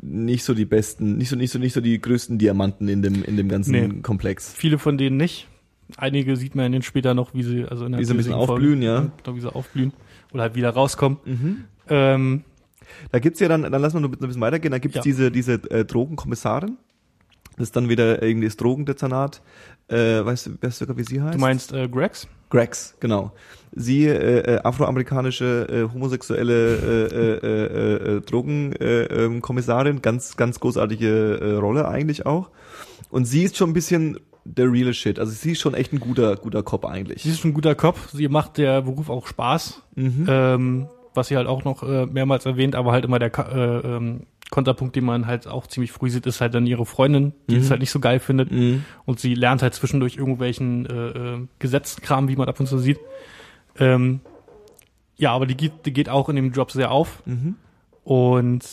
nicht 0.00 0.44
so 0.44 0.54
die 0.54 0.64
besten, 0.64 1.16
nicht 1.18 1.28
so 1.28 1.36
nicht 1.36 1.52
so 1.52 1.58
nicht 1.58 1.72
so 1.72 1.80
die 1.80 2.00
größten 2.00 2.38
Diamanten 2.38 2.88
in 2.88 3.02
dem 3.02 3.22
in 3.24 3.36
dem 3.36 3.48
ganzen 3.48 3.72
Nee. 3.72 4.00
Komplex. 4.02 4.52
Viele 4.52 4.78
von 4.78 4.96
denen 4.98 5.16
nicht. 5.16 5.48
Einige 5.98 6.36
sieht 6.36 6.54
man 6.54 6.66
in 6.66 6.72
den 6.72 6.82
später 6.82 7.12
noch, 7.12 7.34
wie 7.34 7.42
sie, 7.42 7.64
also 7.66 7.84
in 7.84 7.92
der 7.92 8.00
Wie 8.00 8.04
sie 8.06 8.14
ein 8.14 8.16
bisschen 8.16 8.32
aufblühen, 8.32 8.80
ja. 8.80 9.10
Genau, 9.22 9.36
wie 9.36 9.40
sie 9.40 9.52
aufblühen. 9.54 9.92
Oder 10.32 10.44
halt 10.44 10.54
wieder 10.54 10.70
rauskommen. 10.70 11.18
Mhm. 11.26 11.64
Ähm, 11.88 12.44
Da 13.12 13.18
gibt's 13.18 13.40
ja 13.40 13.48
dann, 13.48 13.62
dann 13.62 13.82
lassen 13.82 13.96
wir 13.96 14.00
noch 14.00 14.10
ein 14.10 14.18
bisschen 14.18 14.40
weitergehen. 14.40 14.72
Da 14.72 14.78
gibt's 14.78 14.96
Ja. 14.96 15.02
diese 15.02 15.30
diese 15.30 15.54
äh, 15.70 15.84
Drogenkommissarin. 15.84 16.78
Das 17.56 17.68
ist 17.68 17.76
dann 17.76 17.88
wieder 17.90 18.22
irgendwie 18.22 18.46
das 18.46 18.56
Drogendezernat. 18.56 19.42
Äh, 19.88 20.24
weißt 20.24 20.46
du, 20.46 20.50
weißt 20.60 20.80
du 20.80 20.84
sogar, 20.86 20.96
wie 20.96 21.04
sie 21.04 21.20
heißt? 21.20 21.34
du 21.34 21.38
meinst 21.40 21.72
äh, 21.74 21.86
Gregs? 21.88 22.26
Grex, 22.54 22.96
genau. 23.00 23.32
Sie, 23.72 24.06
äh, 24.06 24.38
äh, 24.38 24.60
afroamerikanische, 24.62 25.66
äh, 25.68 25.92
homosexuelle 25.92 26.76
äh, 26.76 27.14
äh, 27.16 28.14
äh, 28.14 28.16
äh, 28.16 28.20
Drogenkommissarin, 28.20 29.36
äh, 29.36 29.40
Kommissarin, 29.40 30.02
ganz, 30.02 30.36
ganz 30.36 30.60
großartige 30.60 31.40
äh, 31.42 31.52
Rolle 31.54 31.88
eigentlich 31.88 32.26
auch. 32.26 32.50
Und 33.10 33.24
sie 33.24 33.42
ist 33.42 33.56
schon 33.56 33.70
ein 33.70 33.72
bisschen 33.72 34.20
der 34.44 34.70
reale 34.70 34.94
Shit. 34.94 35.18
Also 35.18 35.32
sie 35.32 35.52
ist 35.52 35.60
schon 35.60 35.74
echt 35.74 35.92
ein 35.92 35.98
guter, 35.98 36.36
guter 36.36 36.62
Cop 36.62 36.84
eigentlich. 36.84 37.24
Sie 37.24 37.30
ist 37.30 37.40
schon 37.40 37.50
ein 37.50 37.54
guter 37.54 37.74
Kopf. 37.74 38.10
Sie 38.12 38.28
macht 38.28 38.58
der 38.58 38.82
Beruf 38.82 39.10
auch 39.10 39.26
Spaß. 39.26 39.82
Mhm. 39.96 40.26
Ähm, 40.28 40.86
was 41.14 41.28
sie 41.28 41.36
halt 41.36 41.46
auch 41.46 41.64
noch 41.64 41.82
äh, 41.82 42.06
mehrmals 42.06 42.44
erwähnt, 42.46 42.74
aber 42.74 42.92
halt 42.92 43.04
immer 43.04 43.18
der 43.18 43.36
äh, 43.36 43.96
ähm, 43.96 44.26
Konterpunkt, 44.50 44.94
den 44.94 45.04
man 45.04 45.26
halt 45.26 45.46
auch 45.46 45.66
ziemlich 45.66 45.92
früh 45.92 46.10
sieht, 46.10 46.26
ist 46.26 46.40
halt 46.40 46.54
dann 46.54 46.66
ihre 46.66 46.86
Freundin, 46.86 47.32
die 47.48 47.56
es 47.56 47.70
halt 47.70 47.80
nicht 47.80 47.90
so 47.90 47.98
geil 47.98 48.20
findet. 48.20 48.52
Mhm. 48.52 48.84
Und 49.04 49.18
sie 49.18 49.34
lernt 49.34 49.62
halt 49.62 49.74
zwischendurch 49.74 50.16
irgendwelchen 50.16 50.86
äh, 50.86 51.08
äh, 51.08 51.46
Gesetzeskram, 51.58 52.28
wie 52.28 52.36
man 52.36 52.48
ab 52.48 52.60
und 52.60 52.66
zu 52.66 52.78
sieht. 52.78 52.98
Ähm, 53.78 54.20
ja, 55.16 55.32
aber 55.32 55.46
die 55.46 55.56
geht, 55.56 55.86
die 55.86 55.92
geht 55.92 56.08
auch 56.08 56.28
in 56.28 56.36
dem 56.36 56.52
Job 56.52 56.70
sehr 56.70 56.90
auf. 56.90 57.22
Mhm. 57.26 57.56
Und 58.04 58.64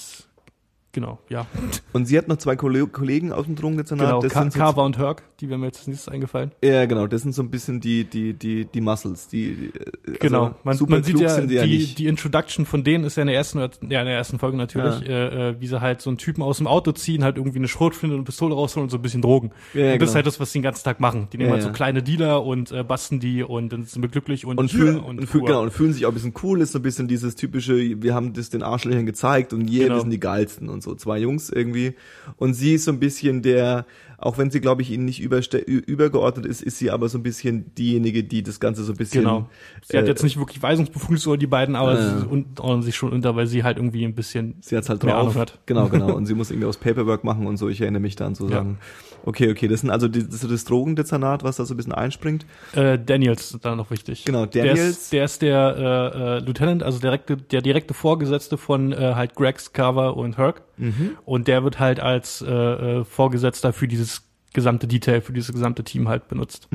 genau, 0.92 1.20
ja. 1.30 1.46
Und 1.94 2.06
sie 2.06 2.18
hat 2.18 2.28
noch 2.28 2.38
zwei 2.38 2.56
Kolle- 2.56 2.88
Kollegen 2.88 3.32
aus 3.32 3.46
dem 3.46 3.56
Drogendezernat. 3.56 4.08
Genau, 4.08 4.22
das 4.22 4.34
Ka 4.34 4.42
sind 4.42 4.54
Carver 4.54 4.84
und 4.84 4.98
Herc, 4.98 5.24
die 5.40 5.50
wären 5.50 5.60
mir 5.62 5.68
jetzt 5.68 5.80
als 5.80 5.88
nächstes 5.88 6.08
eingefallen. 6.10 6.52
Ja, 6.64 6.86
genau, 6.86 7.08
das 7.08 7.22
sind 7.22 7.34
so 7.34 7.42
ein 7.42 7.50
bisschen 7.50 7.80
die, 7.80 8.04
die, 8.06 8.34
die, 8.34 8.66
die 8.66 8.82
Muscles, 8.82 9.28
die, 9.28 9.72
äh, 10.08 10.12
Genau, 10.20 10.44
also 10.46 10.56
man, 10.64 10.78
super 10.78 10.92
man 10.92 11.04
sieht 11.04 11.20
ja 11.20 11.42
die, 11.42 11.48
die, 11.48 11.56
ja 11.56 11.66
die 11.98 12.08
Introduction 12.08 12.66
von 12.66 12.84
denen 12.84 13.04
ist 13.04 13.18
ja 13.18 13.22
in 13.22 13.28
der 13.28 13.36
ersten, 13.36 13.60
ja, 13.60 13.66
in 13.66 13.90
der 13.90 14.08
ersten 14.16 14.40
Folge 14.40 14.58
natürlich, 14.58 15.08
äh, 15.08 15.50
äh, 15.50 15.56
wie 15.60 15.68
sie 15.68 15.82
halt 15.82 16.02
so 16.02 16.10
einen 16.10 16.18
Typen 16.18 16.42
aus 16.44 16.58
dem 16.58 16.68
Auto 16.68 16.92
ziehen, 16.92 17.24
halt 17.24 17.38
irgendwie 17.38 17.60
eine 17.60 17.68
Schrotflinte 17.68 18.14
und 18.16 18.20
eine 18.22 18.26
Pistole 18.26 18.54
rausholen 18.56 18.86
und 18.86 18.90
so 18.90 18.98
ein 18.98 19.02
bisschen 19.02 19.22
Drogen. 19.22 19.52
Ja, 19.74 19.82
ja, 19.82 19.94
und 19.94 20.02
das 20.02 20.10
ist 20.10 20.14
genau. 20.14 20.16
halt 20.16 20.28
das, 20.28 20.40
was 20.40 20.52
sie 20.52 20.60
den 20.60 20.64
ganzen 20.64 20.84
Tag 20.84 21.00
machen. 21.00 21.28
Die 21.34 21.38
nehmen 21.38 21.50
Ja, 21.50 21.54
halt 21.54 21.64
so 21.64 21.70
ja. 21.70 21.74
kleine 21.74 22.04
Dealer 22.04 22.44
und 22.46 22.72
äh, 22.72 22.84
basten 22.84 23.20
die 23.20 23.44
und 23.44 23.72
dann 23.74 23.86
sind 23.86 24.02
wir 24.02 24.10
glücklich 24.10 24.46
und, 24.46 24.58
und 24.58 24.72
fühlen, 24.72 25.00
und, 25.00 25.20
und, 25.20 25.28
fühlen, 25.28 25.46
genau, 25.46 25.62
und 25.64 25.72
fühlen 25.72 25.94
sich 25.94 26.06
auch 26.06 26.10
ein 26.12 26.14
bisschen 26.16 26.34
cool, 26.44 26.62
ist 26.62 26.74
so 26.74 26.80
ein 26.80 26.82
bisschen 26.82 27.08
dieses 27.08 27.36
typische, 27.36 28.02
wir 28.02 28.14
haben 28.14 28.34
das 28.34 28.50
den 28.50 28.64
Arschlöchern 28.64 29.06
gezeigt 29.06 29.54
und 29.54 29.70
yeah, 29.70 29.84
Genau. 29.84 29.96
wir 29.96 30.02
sind 30.02 30.10
die 30.12 30.20
geilsten 30.20 30.70
und 30.70 30.81
so, 30.82 30.96
zwei 30.96 31.20
Jungs 31.20 31.50
irgendwie. 31.50 31.96
Und 32.38 32.54
sie 32.54 32.76
ist 32.76 32.86
so 32.86 32.92
ein 32.92 33.00
bisschen 33.00 33.42
der, 33.42 33.86
auch 34.22 34.38
wenn 34.38 34.52
sie, 34.52 34.62
glaube 34.62 34.82
ich, 34.82 34.92
ihnen 34.92 35.06
nicht 35.06 35.20
übergeordnet 35.22 36.46
ist, 36.46 36.62
ist 36.62 36.78
sie 36.78 36.92
aber 36.92 37.10
so 37.10 37.18
ein 37.18 37.24
bisschen 37.24 37.74
diejenige, 37.76 38.24
die 38.24 38.44
das 38.44 38.60
Ganze 38.60 38.84
so 38.84 38.94
ein 38.94 38.98
bisschen. 38.98 39.24
Genau. 39.24 39.50
Sie 39.84 39.98
hat 39.98 40.06
äh, 40.06 40.08
jetzt 40.08 40.24
nicht 40.24 40.38
wirklich 40.38 40.62
Weisungsbefugnisse 40.62 41.30
oder 41.30 41.38
die 41.40 41.48
beiden, 41.48 41.76
aber 41.76 42.00
Äh. 42.00 42.20
sie 42.20 42.28
ordnen 42.60 42.82
sich 42.84 42.96
schon 42.96 43.12
unter, 43.12 43.36
weil 43.36 43.48
sie 43.48 43.64
halt 43.64 43.78
irgendwie 43.78 44.06
ein 44.06 44.16
bisschen 44.16 44.56
Sie 44.62 44.78
hat's 44.78 44.90
halt 44.90 45.04
mehr 45.04 45.16
drauf. 45.16 45.36
Hat. 45.36 45.60
Genau, 45.66 45.90
genau. 45.90 46.14
Und 46.16 46.26
sie 46.26 46.34
muss 46.36 46.52
irgendwie 46.52 46.68
aus 46.68 46.78
Paperwork 46.78 47.24
machen 47.24 47.48
und 47.48 47.58
so. 47.58 47.68
Ich 47.70 47.82
erinnere 47.82 48.02
mich 48.02 48.16
dann 48.16 48.36
so 48.36 48.46
Ja. 48.46 48.58
sagen. 48.58 48.78
Okay, 49.24 49.52
okay. 49.52 49.68
Das 49.68 49.82
sind 49.82 49.92
also 49.92 50.08
die, 50.08 50.26
das, 50.26 50.44
ist 50.44 50.52
das 50.52 50.66
Drogendezernat, 50.66 51.44
was 51.44 51.58
da 51.58 51.66
so 51.66 51.74
ein 51.76 51.78
bisschen 51.78 51.94
einspringt. 51.94 52.46
Äh, 52.74 52.98
Daniels 52.98 53.52
ist 53.52 53.64
da 53.64 53.76
noch 53.76 53.92
wichtig. 53.92 54.26
Genau, 54.26 54.48
Der 54.48 54.66
Daniels. 54.66 54.90
ist 54.90 55.14
der, 55.14 55.26
ist 55.26 55.42
der 55.44 55.76
äh, 55.78 56.38
äh, 56.38 56.40
Lieutenant, 56.40 56.82
also 56.82 56.98
direkte, 57.00 57.38
der 57.38 57.62
direkte 57.62 57.94
Vorgesetzte 57.94 58.58
von 58.58 58.92
äh, 58.92 59.14
halt 59.16 59.36
Gregs, 59.36 59.74
Carver 59.74 60.18
und 60.18 60.38
Herc. 60.40 60.64
Mhm. 60.78 61.12
Und 61.26 61.48
der 61.48 61.64
wird 61.64 61.80
halt 61.80 62.00
als 62.00 62.42
äh, 62.42 62.52
äh, 62.52 63.04
Vorgesetzter 63.04 63.74
für 63.74 63.88
dieses 63.88 64.11
gesamte 64.54 64.88
Detail, 64.88 65.22
für 65.22 65.34
dieses 65.34 65.52
gesamte 65.52 65.84
Team 65.84 66.08
halt 66.08 66.28
benutzt. 66.28 66.68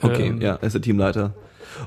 Okay, 0.00 0.28
Ähm, 0.28 0.40
ja, 0.40 0.54
er 0.54 0.62
ist 0.62 0.72
der 0.72 0.82
Teamleiter. 0.82 1.34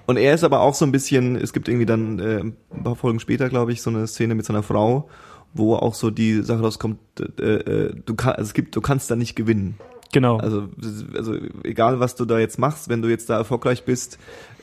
Und 0.06 0.18
er 0.18 0.34
ist 0.34 0.44
aber 0.44 0.62
auch 0.62 0.74
so 0.74 0.86
ein 0.86 0.92
bisschen, 0.92 1.36
es 1.36 1.54
gibt 1.54 1.68
irgendwie 1.68 1.86
dann 1.86 2.20
äh, 2.20 2.40
ein 2.40 2.84
paar 2.84 2.96
Folgen 2.96 3.20
später, 3.20 3.50
glaube 3.50 3.72
ich, 3.72 3.82
so 3.82 3.90
eine 3.90 4.08
Szene 4.08 4.36
mit 4.36 4.46
seiner 4.46 4.64
Frau, 4.64 5.10
wo 5.54 5.76
auch 5.76 5.94
so 5.94 6.10
die 6.10 6.42
Sache 6.42 6.62
rauskommt, 6.62 7.00
äh, 7.40 7.44
äh, 7.44 7.96
du 8.06 8.16
kannst, 8.16 8.38
also 8.38 8.50
es 8.50 8.54
gibt, 8.54 8.76
du 8.76 8.82
kannst 8.82 9.10
da 9.10 9.16
nicht 9.16 9.36
gewinnen. 9.36 9.78
Genau. 10.14 10.38
Also, 10.38 10.70
also 11.16 11.36
egal 11.64 12.00
was 12.00 12.16
du 12.16 12.26
da 12.26 12.40
jetzt 12.40 12.60
machst, 12.60 12.90
wenn 12.90 13.02
du 13.02 13.10
jetzt 13.10 13.30
da 13.30 13.38
erfolgreich 13.38 13.84
bist, 13.84 14.18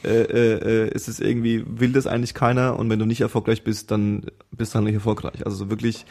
äh, 0.04 0.22
äh, 0.22 0.88
ist 0.90 1.08
es 1.08 1.20
irgendwie, 1.20 1.64
will 1.66 1.92
das 1.92 2.06
eigentlich 2.06 2.34
keiner 2.34 2.78
und 2.78 2.90
wenn 2.90 2.98
du 2.98 3.06
nicht 3.06 3.20
erfolgreich 3.20 3.64
bist, 3.64 3.90
dann 3.90 4.26
bist 4.52 4.72
du 4.72 4.76
halt 4.76 4.84
nicht 4.86 4.94
erfolgreich. 4.94 5.44
Also 5.44 5.56
so 5.56 5.70
wirklich, 5.70 6.04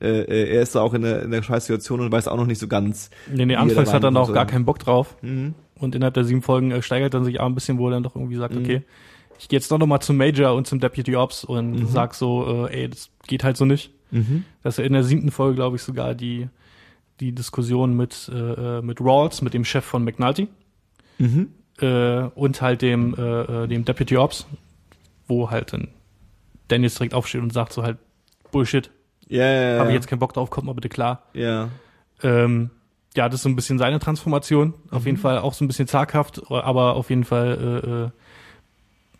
äh, 0.00 0.20
äh, 0.20 0.54
er 0.54 0.62
ist 0.62 0.74
da 0.74 0.80
auch 0.80 0.94
in 0.94 1.02
der, 1.02 1.22
in 1.22 1.30
der 1.30 1.42
Scheißsituation 1.42 2.00
und 2.00 2.12
weiß 2.12 2.28
auch 2.28 2.36
noch 2.36 2.46
nicht 2.46 2.60
so 2.60 2.68
ganz. 2.68 3.10
nee, 3.32 3.46
nee, 3.46 3.54
er 3.54 3.60
anfangs 3.60 3.92
hat 3.92 4.04
er 4.04 4.10
noch 4.10 4.32
gar 4.32 4.46
keinen 4.46 4.64
Bock 4.64 4.78
drauf. 4.78 5.16
Mhm. 5.22 5.54
Und 5.78 5.94
innerhalb 5.94 6.14
der 6.14 6.24
sieben 6.24 6.42
Folgen 6.42 6.72
äh, 6.72 6.82
steigert 6.82 7.14
er 7.14 7.24
sich 7.24 7.40
auch 7.40 7.46
ein 7.46 7.54
bisschen, 7.54 7.78
wo 7.78 7.88
er 7.88 7.92
dann 7.92 8.02
doch 8.02 8.14
irgendwie 8.14 8.36
sagt, 8.36 8.54
okay, 8.54 8.82
ich 9.38 9.48
gehe 9.48 9.58
jetzt 9.58 9.70
doch 9.70 9.78
noch 9.78 9.86
mal 9.86 10.00
zum 10.00 10.16
Major 10.16 10.54
und 10.54 10.66
zum 10.66 10.80
Deputy 10.80 11.16
Ops 11.16 11.44
und 11.44 11.86
sag 11.88 12.14
so, 12.14 12.66
äh, 12.66 12.82
ey, 12.82 12.88
das 12.88 13.08
geht 13.26 13.44
halt 13.44 13.56
so 13.56 13.64
nicht. 13.64 13.92
Mhm. 14.12 14.44
dass 14.64 14.78
er 14.78 14.84
in 14.84 14.92
der 14.92 15.04
siebten 15.04 15.30
Folge, 15.30 15.54
glaube 15.54 15.76
ich, 15.76 15.82
sogar 15.82 16.14
die, 16.14 16.48
die 17.20 17.32
Diskussion 17.32 17.96
mit, 17.96 18.30
äh, 18.32 18.78
äh, 18.78 18.82
mit 18.82 19.00
Rawls, 19.00 19.42
mit 19.42 19.54
dem 19.54 19.64
Chef 19.64 19.84
von 19.84 20.04
McNulty, 20.04 20.48
Mhm. 21.18 21.48
äh, 21.80 22.22
und 22.34 22.60
halt 22.62 22.82
dem, 22.82 23.14
äh, 23.14 23.64
äh, 23.64 23.66
dem 23.68 23.84
Deputy 23.84 24.16
Ops, 24.16 24.46
wo 25.28 25.50
halt 25.50 25.72
dann 25.72 25.88
Daniels 26.68 26.94
direkt 26.94 27.14
aufsteht 27.14 27.42
und 27.42 27.52
sagt 27.52 27.72
so 27.72 27.82
halt, 27.82 27.98
Bullshit, 28.50 28.90
Ja, 29.28 29.44
ja, 29.44 29.72
ja. 29.74 29.78
habe 29.80 29.90
ich 29.90 29.94
jetzt 29.94 30.06
keinen 30.08 30.18
Bock 30.18 30.32
drauf, 30.32 30.50
kommt 30.50 30.66
mal 30.66 30.72
bitte 30.74 30.88
klar. 30.88 31.22
Ja. 31.34 31.68
Ähm, 32.22 32.70
ja, 33.16 33.28
das 33.28 33.36
ist 33.40 33.42
so 33.42 33.48
ein 33.48 33.56
bisschen 33.56 33.78
seine 33.78 33.98
Transformation. 33.98 34.74
Auf 34.90 35.02
Mhm. 35.02 35.06
jeden 35.06 35.18
Fall 35.18 35.38
auch 35.38 35.52
so 35.54 35.64
ein 35.64 35.68
bisschen 35.68 35.86
zaghaft, 35.88 36.42
aber 36.50 36.94
auf 36.96 37.10
jeden 37.10 37.24
Fall 37.24 37.82
äh, 37.84 37.88
äh, 38.06 38.10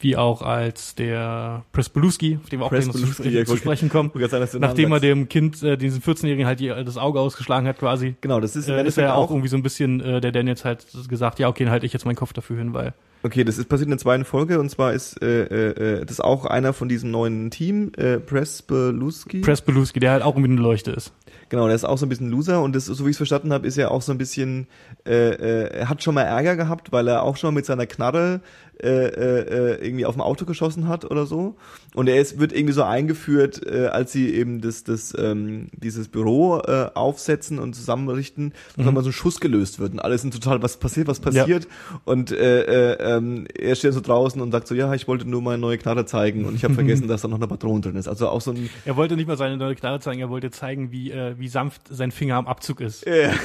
wie 0.01 0.17
auch 0.17 0.43
als 0.43 0.95
der 0.95 1.65
Presbeluski, 1.73 2.39
auf 2.43 2.49
den 2.49 2.61
wir 2.61 2.67
auch 2.67 2.71
gleich 2.71 2.87
noch 2.87 2.95
zu, 2.95 3.29
ja, 3.29 3.45
zu 3.45 3.57
sprechen 3.57 3.89
kommen. 3.89 4.11
Nachdem 4.59 4.93
er 4.93 5.01
dem 5.01 5.29
Kind, 5.29 5.63
äh, 5.63 5.77
diesem 5.77 6.03
14-Jährigen 6.03 6.47
halt 6.47 6.61
das 6.61 6.97
Auge 6.97 7.21
ausgeschlagen 7.21 7.67
hat 7.67 7.79
quasi, 7.79 8.15
Genau, 8.21 8.41
das 8.41 8.57
ist, 8.57 8.69
im 8.69 8.75
äh, 8.75 8.77
ist 8.77 8.81
Endeffekt 8.81 9.05
er 9.05 9.09
ja 9.11 9.15
auch 9.15 9.31
irgendwie 9.31 9.49
so 9.49 9.57
ein 9.57 9.63
bisschen, 9.63 10.01
äh, 10.01 10.21
der 10.21 10.33
Daniels 10.33 10.65
halt 10.65 10.87
gesagt, 11.09 11.39
ja, 11.39 11.49
okay, 11.49 11.65
dann 11.65 11.73
halte 11.73 11.87
ich 11.87 11.93
jetzt 11.93 12.05
meinen 12.05 12.17
Kopf 12.17 12.33
dafür 12.33 12.57
hin, 12.59 12.75
weil 12.75 12.95
Okay, 13.23 13.45
das 13.45 13.59
ist 13.59 13.69
passiert 13.69 13.87
in 13.87 13.91
der 13.91 13.99
zweiten 13.99 14.25
Folge 14.25 14.59
und 14.59 14.71
zwar 14.71 14.95
ist 14.95 15.23
äh, 15.23 15.45
äh, 15.45 16.01
äh, 16.01 16.05
das 16.07 16.21
auch 16.21 16.47
einer 16.47 16.73
von 16.73 16.89
diesem 16.89 17.11
neuen 17.11 17.51
Team, 17.51 17.93
äh, 17.99 18.19
Presbeluski. 18.19 19.41
Presbeluski, 19.41 20.01
der 20.01 20.13
halt 20.13 20.23
auch 20.23 20.37
irgendwie 20.37 20.53
eine 20.53 20.63
Leuchte 20.63 20.93
ist. 20.93 21.13
Genau, 21.51 21.67
der 21.67 21.75
ist 21.75 21.85
auch 21.85 21.99
so 21.99 22.07
ein 22.07 22.09
bisschen 22.09 22.31
Loser 22.31 22.63
und 22.63 22.75
das, 22.75 22.87
so 22.87 23.05
wie 23.05 23.11
ich 23.11 23.15
es 23.15 23.19
verstanden 23.19 23.53
habe, 23.53 23.67
ist 23.67 23.77
er 23.77 23.91
auch 23.91 24.01
so 24.01 24.13
ein 24.13 24.19
bisschen, 24.19 24.69
äh, 25.07 25.33
äh, 25.33 25.81
er 25.81 25.89
hat 25.91 26.03
schon 26.03 26.15
mal 26.15 26.23
Ärger 26.23 26.57
gehabt, 26.57 26.93
weil 26.93 27.09
er 27.09 27.23
auch 27.23 27.37
schon 27.37 27.49
mal 27.49 27.59
mit 27.59 27.67
seiner 27.67 27.87
Knarre 27.87 28.41
äh, 28.83 29.09
äh, 29.09 29.85
irgendwie 29.85 30.07
auf 30.07 30.15
dem 30.15 30.23
Auto 30.23 30.45
geschossen 30.45 30.89
hat 30.89 31.05
oder 31.11 31.27
so. 31.27 31.57
Und 31.95 32.09
er 32.09 32.21
ist, 32.21 32.39
wird 32.39 32.53
irgendwie 32.53 32.73
so 32.73 32.83
eingeführt, 32.83 33.61
äh, 33.67 33.87
als 33.87 34.13
sie 34.13 34.33
eben 34.35 34.61
das, 34.61 34.85
das, 34.85 35.15
ähm, 35.19 35.69
dieses 35.73 36.09
Büro 36.09 36.59
äh, 36.59 36.91
aufsetzen 36.95 37.59
und 37.59 37.75
zusammenrichten, 37.75 38.53
dass 38.77 38.87
Mhm. 38.87 38.95
mal 38.95 39.03
so 39.03 39.11
ein 39.11 39.13
Schuss 39.13 39.41
gelöst 39.41 39.79
wird 39.81 39.93
und 39.93 39.99
alle 40.01 40.17
sind 40.19 40.33
total, 40.35 40.63
was 40.63 40.77
passiert, 40.79 41.09
was 41.09 41.21
passiert. 41.21 41.69
Und 42.05 42.31
äh, 42.33 42.93
äh, 42.93 43.17
ähm, 43.17 43.47
er 43.55 43.75
steht 43.75 43.93
so 43.93 44.01
draußen 44.01 44.41
und 44.41 44.53
sagt 44.53 44.67
so, 44.69 44.75
ja, 44.75 44.93
ich 44.95 45.09
wollte 45.09 45.29
nur 45.29 45.43
meine 45.43 45.59
neue 45.59 45.79
Knarre 45.79 46.07
zeigen 46.07 46.45
und 46.45 46.55
ich 46.55 46.65
habe 46.65 46.75
vergessen, 46.81 47.09
dass 47.09 47.23
da 47.23 47.29
noch 47.29 47.37
eine 47.37 47.47
Patrone 47.49 47.81
drin 47.81 47.97
ist. 47.97 48.09
Also 48.09 48.29
auch 48.29 48.41
so 48.41 48.53
ein 48.53 48.71
Er 48.85 48.97
wollte 48.97 49.17
nicht 49.17 49.27
mal 49.27 49.37
seine 49.37 49.57
neue 49.57 49.75
Knarre 49.75 50.01
zeigen, 50.01 50.21
er 50.21 50.31
wollte 50.31 50.51
zeigen, 50.51 50.91
wie, 50.93 51.11
äh, 51.11 51.35
wie 51.39 51.49
sanft 51.49 51.83
sein 51.91 52.11
Finger 52.11 52.37
am 52.37 52.47
Abzug 52.47 52.81
ist. 52.81 53.07
Ja. 53.07 53.33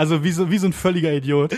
Also 0.00 0.24
wie 0.24 0.30
so, 0.32 0.50
wie 0.50 0.58
so 0.58 0.66
ein 0.66 0.72
völliger 0.72 1.12
Idiot. 1.12 1.52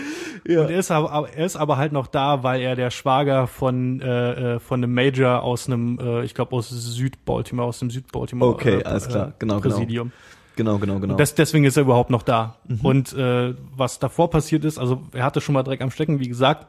Ja. 0.47 0.61
Und 0.61 0.69
er 0.69 0.79
ist, 0.79 0.91
aber, 0.91 1.29
er 1.29 1.45
ist 1.45 1.55
aber 1.55 1.77
halt 1.77 1.91
noch 1.93 2.07
da, 2.07 2.43
weil 2.43 2.61
er 2.61 2.75
der 2.75 2.91
Schwager 2.91 3.47
von, 3.47 4.01
äh, 4.01 4.55
äh, 4.55 4.59
von 4.59 4.83
einem 4.83 4.93
Major 4.93 5.41
aus 5.41 5.67
einem, 5.67 5.97
äh, 5.99 6.23
ich 6.25 6.33
glaube 6.35 6.55
aus 6.55 6.69
Süd-Baltimore, 6.69 7.67
aus 7.69 7.79
dem 7.79 7.89
Süd-Baltimore 7.89 8.51
Okay, 8.51 8.79
äh, 8.79 8.83
alles 8.83 9.07
klar. 9.07 9.29
äh, 9.29 9.31
Genau, 9.39 9.59
genau. 9.59 9.75
Präsidium. 9.75 10.11
Genau, 10.55 10.77
genau, 10.77 10.99
genau. 10.99 11.15
Das, 11.15 11.33
deswegen 11.33 11.63
ist 11.65 11.77
er 11.77 11.81
überhaupt 11.83 12.09
noch 12.11 12.21
da. 12.21 12.57
Mhm. 12.67 12.79
Und 12.83 13.13
äh, 13.13 13.53
was 13.75 13.97
davor 13.99 14.29
passiert 14.29 14.65
ist, 14.65 14.77
also 14.77 15.01
er 15.13 15.23
hatte 15.23 15.41
schon 15.41 15.53
mal 15.53 15.63
Dreck 15.63 15.81
am 15.81 15.89
Stecken, 15.89 16.19
wie 16.19 16.27
gesagt. 16.27 16.67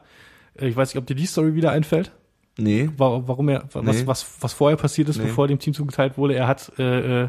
Äh, 0.59 0.69
Ich 0.69 0.75
weiß 0.75 0.93
nicht, 0.93 0.99
ob 1.01 1.05
dir 1.05 1.15
die 1.15 1.25
Story 1.27 1.53
wieder 1.53 1.71
einfällt, 1.71 2.11
nee. 2.57 2.89
wa- 2.97 3.21
warum 3.25 3.49
er, 3.49 3.65
was, 3.73 3.83
Nee. 4.01 4.07
was, 4.07 4.25
was 4.39 4.53
vorher 4.53 4.77
passiert 4.77 5.09
ist, 5.09 5.17
Nee. 5.17 5.25
bevor 5.25 5.47
dem 5.47 5.59
Team 5.59 5.73
zugeteilt 5.73 6.17
wurde. 6.17 6.33
Er 6.35 6.47
hat 6.47 6.71
äh, 6.79 7.27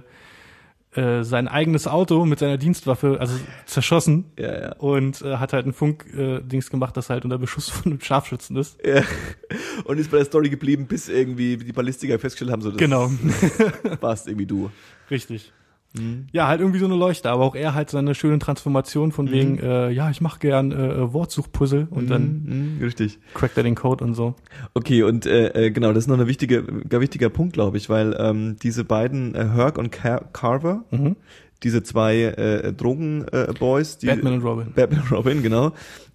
äh, 0.97 1.23
sein 1.23 1.47
eigenes 1.47 1.87
Auto 1.87 2.25
mit 2.25 2.39
seiner 2.39 2.57
Dienstwaffe, 2.57 3.19
also 3.21 3.35
zerschossen 3.67 4.25
Ja, 4.39 4.61
ja. 4.61 4.73
und 4.77 5.23
äh, 5.23 5.37
hat 5.37 5.53
halt 5.53 5.67
ein 5.67 5.73
Funk-Dings 5.73 6.69
äh, 6.69 6.71
gemacht, 6.71 6.97
das 6.97 7.11
halt 7.11 7.25
unter 7.25 7.39
Beschuss 7.39 7.69
von 7.69 7.93
einem 7.93 8.01
Scharfschützen 8.01 8.57
ist. 8.57 8.79
Ja. 8.85 9.03
Und 9.85 9.99
ist 9.99 10.11
bei 10.11 10.17
der 10.17 10.27
Story 10.27 10.49
geblieben, 10.49 10.87
bis 10.87 11.09
irgendwie 11.09 11.59
die 11.59 11.73
Ballistiker 11.73 12.19
festgestellt 12.19 12.51
haben, 12.51 12.63
so 12.63 12.71
das 12.71 12.79
Genau, 12.79 13.11
warst 14.01 14.27
irgendwie 14.27 14.47
du. 14.47 14.71
richtig. 15.11 15.53
Mhm. 15.99 16.27
Ja, 16.33 16.49
halt 16.49 16.61
irgendwie 16.61 16.79
so 16.79 16.87
eine 16.87 16.95
Leuchte, 16.97 17.31
aber 17.31 17.45
auch 17.45 17.55
er 17.55 17.75
halt 17.75 17.91
seine 17.91 18.15
schöne 18.15 18.39
Transformation 18.39 19.09
Mhm. 19.09 19.13
von 19.13 19.31
wegen, 19.31 19.59
äh, 19.59 19.91
ja, 19.91 20.11
ich 20.11 20.21
mache 20.21 20.39
gern 20.39 20.73
äh, 20.73 21.13
Wortsuchpuzzle 21.13 21.87
und 21.91 22.11
dann 22.11 22.77
Mhm, 22.77 22.83
richtig. 22.83 23.19
crackt 23.35 23.57
er 23.57 23.63
den 23.63 23.75
Code 23.75 24.05
und 24.05 24.15
so. 24.15 24.35
Okay, 24.75 25.03
und 25.03 25.27
äh, 25.27 25.67
äh, 25.67 25.71
genau, 25.71 25.89
das 25.93 26.05
ist 26.05 26.09
noch 26.09 26.19
ein 26.19 26.27
wichtige, 26.27 26.59
ein 26.69 27.01
wichtiger 27.01 27.31
Punkt, 27.31 27.53
glaube 27.55 27.77
ich, 27.77 27.89
weil 27.89 28.17
ähm, 28.19 28.57
diese 28.63 28.85
beiden 28.85 29.35
äh, 29.35 29.49
Herc 29.55 29.79
und 29.79 29.91
Car 29.93 30.25
Carver, 30.33 30.85
Mhm. 30.91 31.17
diese 31.63 31.83
zwei 31.83 32.21
äh, 32.23 32.73
Drogen-Boys, 32.73 33.49
äh, 33.49 33.53
Boys, 33.59 33.99
die 33.99 34.07
Batman 34.09 34.35
und 34.35 34.43
Robin. 34.43 34.73
Batman 34.75 35.01
und 35.01 35.13
Robin, 35.13 35.43
genau, 35.43 35.73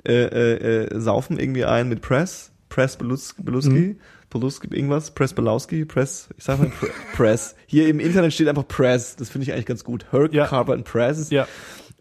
äh, 0.07 0.13
äh, 0.13 0.83
äh, 0.85 0.99
saufen 0.99 1.39
irgendwie 1.39 1.65
ein 1.65 1.89
mit 1.89 2.01
Press, 2.01 2.51
Press 2.69 2.95
Belus 2.97 3.35
Beluski, 3.37 3.97
Beluski, 4.31 4.67
irgendwas, 4.75 5.11
Press 5.11 5.33
Belowski, 5.33 5.85
Press, 5.85 6.29
ich 6.37 6.43
sag 6.43 6.57
mal 6.57 6.69
Pre 6.69 6.87
Press. 7.15 7.55
Hier 7.67 7.87
im 7.87 7.99
Internet 7.99 8.33
steht 8.33 8.47
einfach 8.47 8.67
Press, 8.67 9.15
das 9.15 9.29
finde 9.29 9.43
ich 9.43 9.53
eigentlich 9.53 9.67
ganz 9.67 9.83
gut. 9.83 10.07
Herc, 10.11 10.33
Ja. 10.33 10.47
Carver 10.47 10.73
und 10.73 10.83
Press. 10.85 11.29
Ja, 11.29 11.47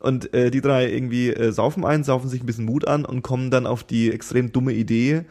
Und 0.01 0.33
äh, 0.33 0.51
die 0.51 0.63
drei 0.63 0.91
irgendwie 0.91 1.29
äh, 1.29 1.53
saufen 1.53 1.85
ein, 1.85 2.05
saufen 2.05 2.29
sich 2.31 2.43
ein 2.43 2.47
bisschen 2.47 2.65
Mut 2.65 2.89
an 2.89 3.05
und 3.05 3.21
kommen 3.21 3.51
dann 3.51 3.67
auf 3.67 3.85
die 3.85 4.11
extrem 4.11 4.51
dumme 4.53 4.73
Idee, 4.73 5.25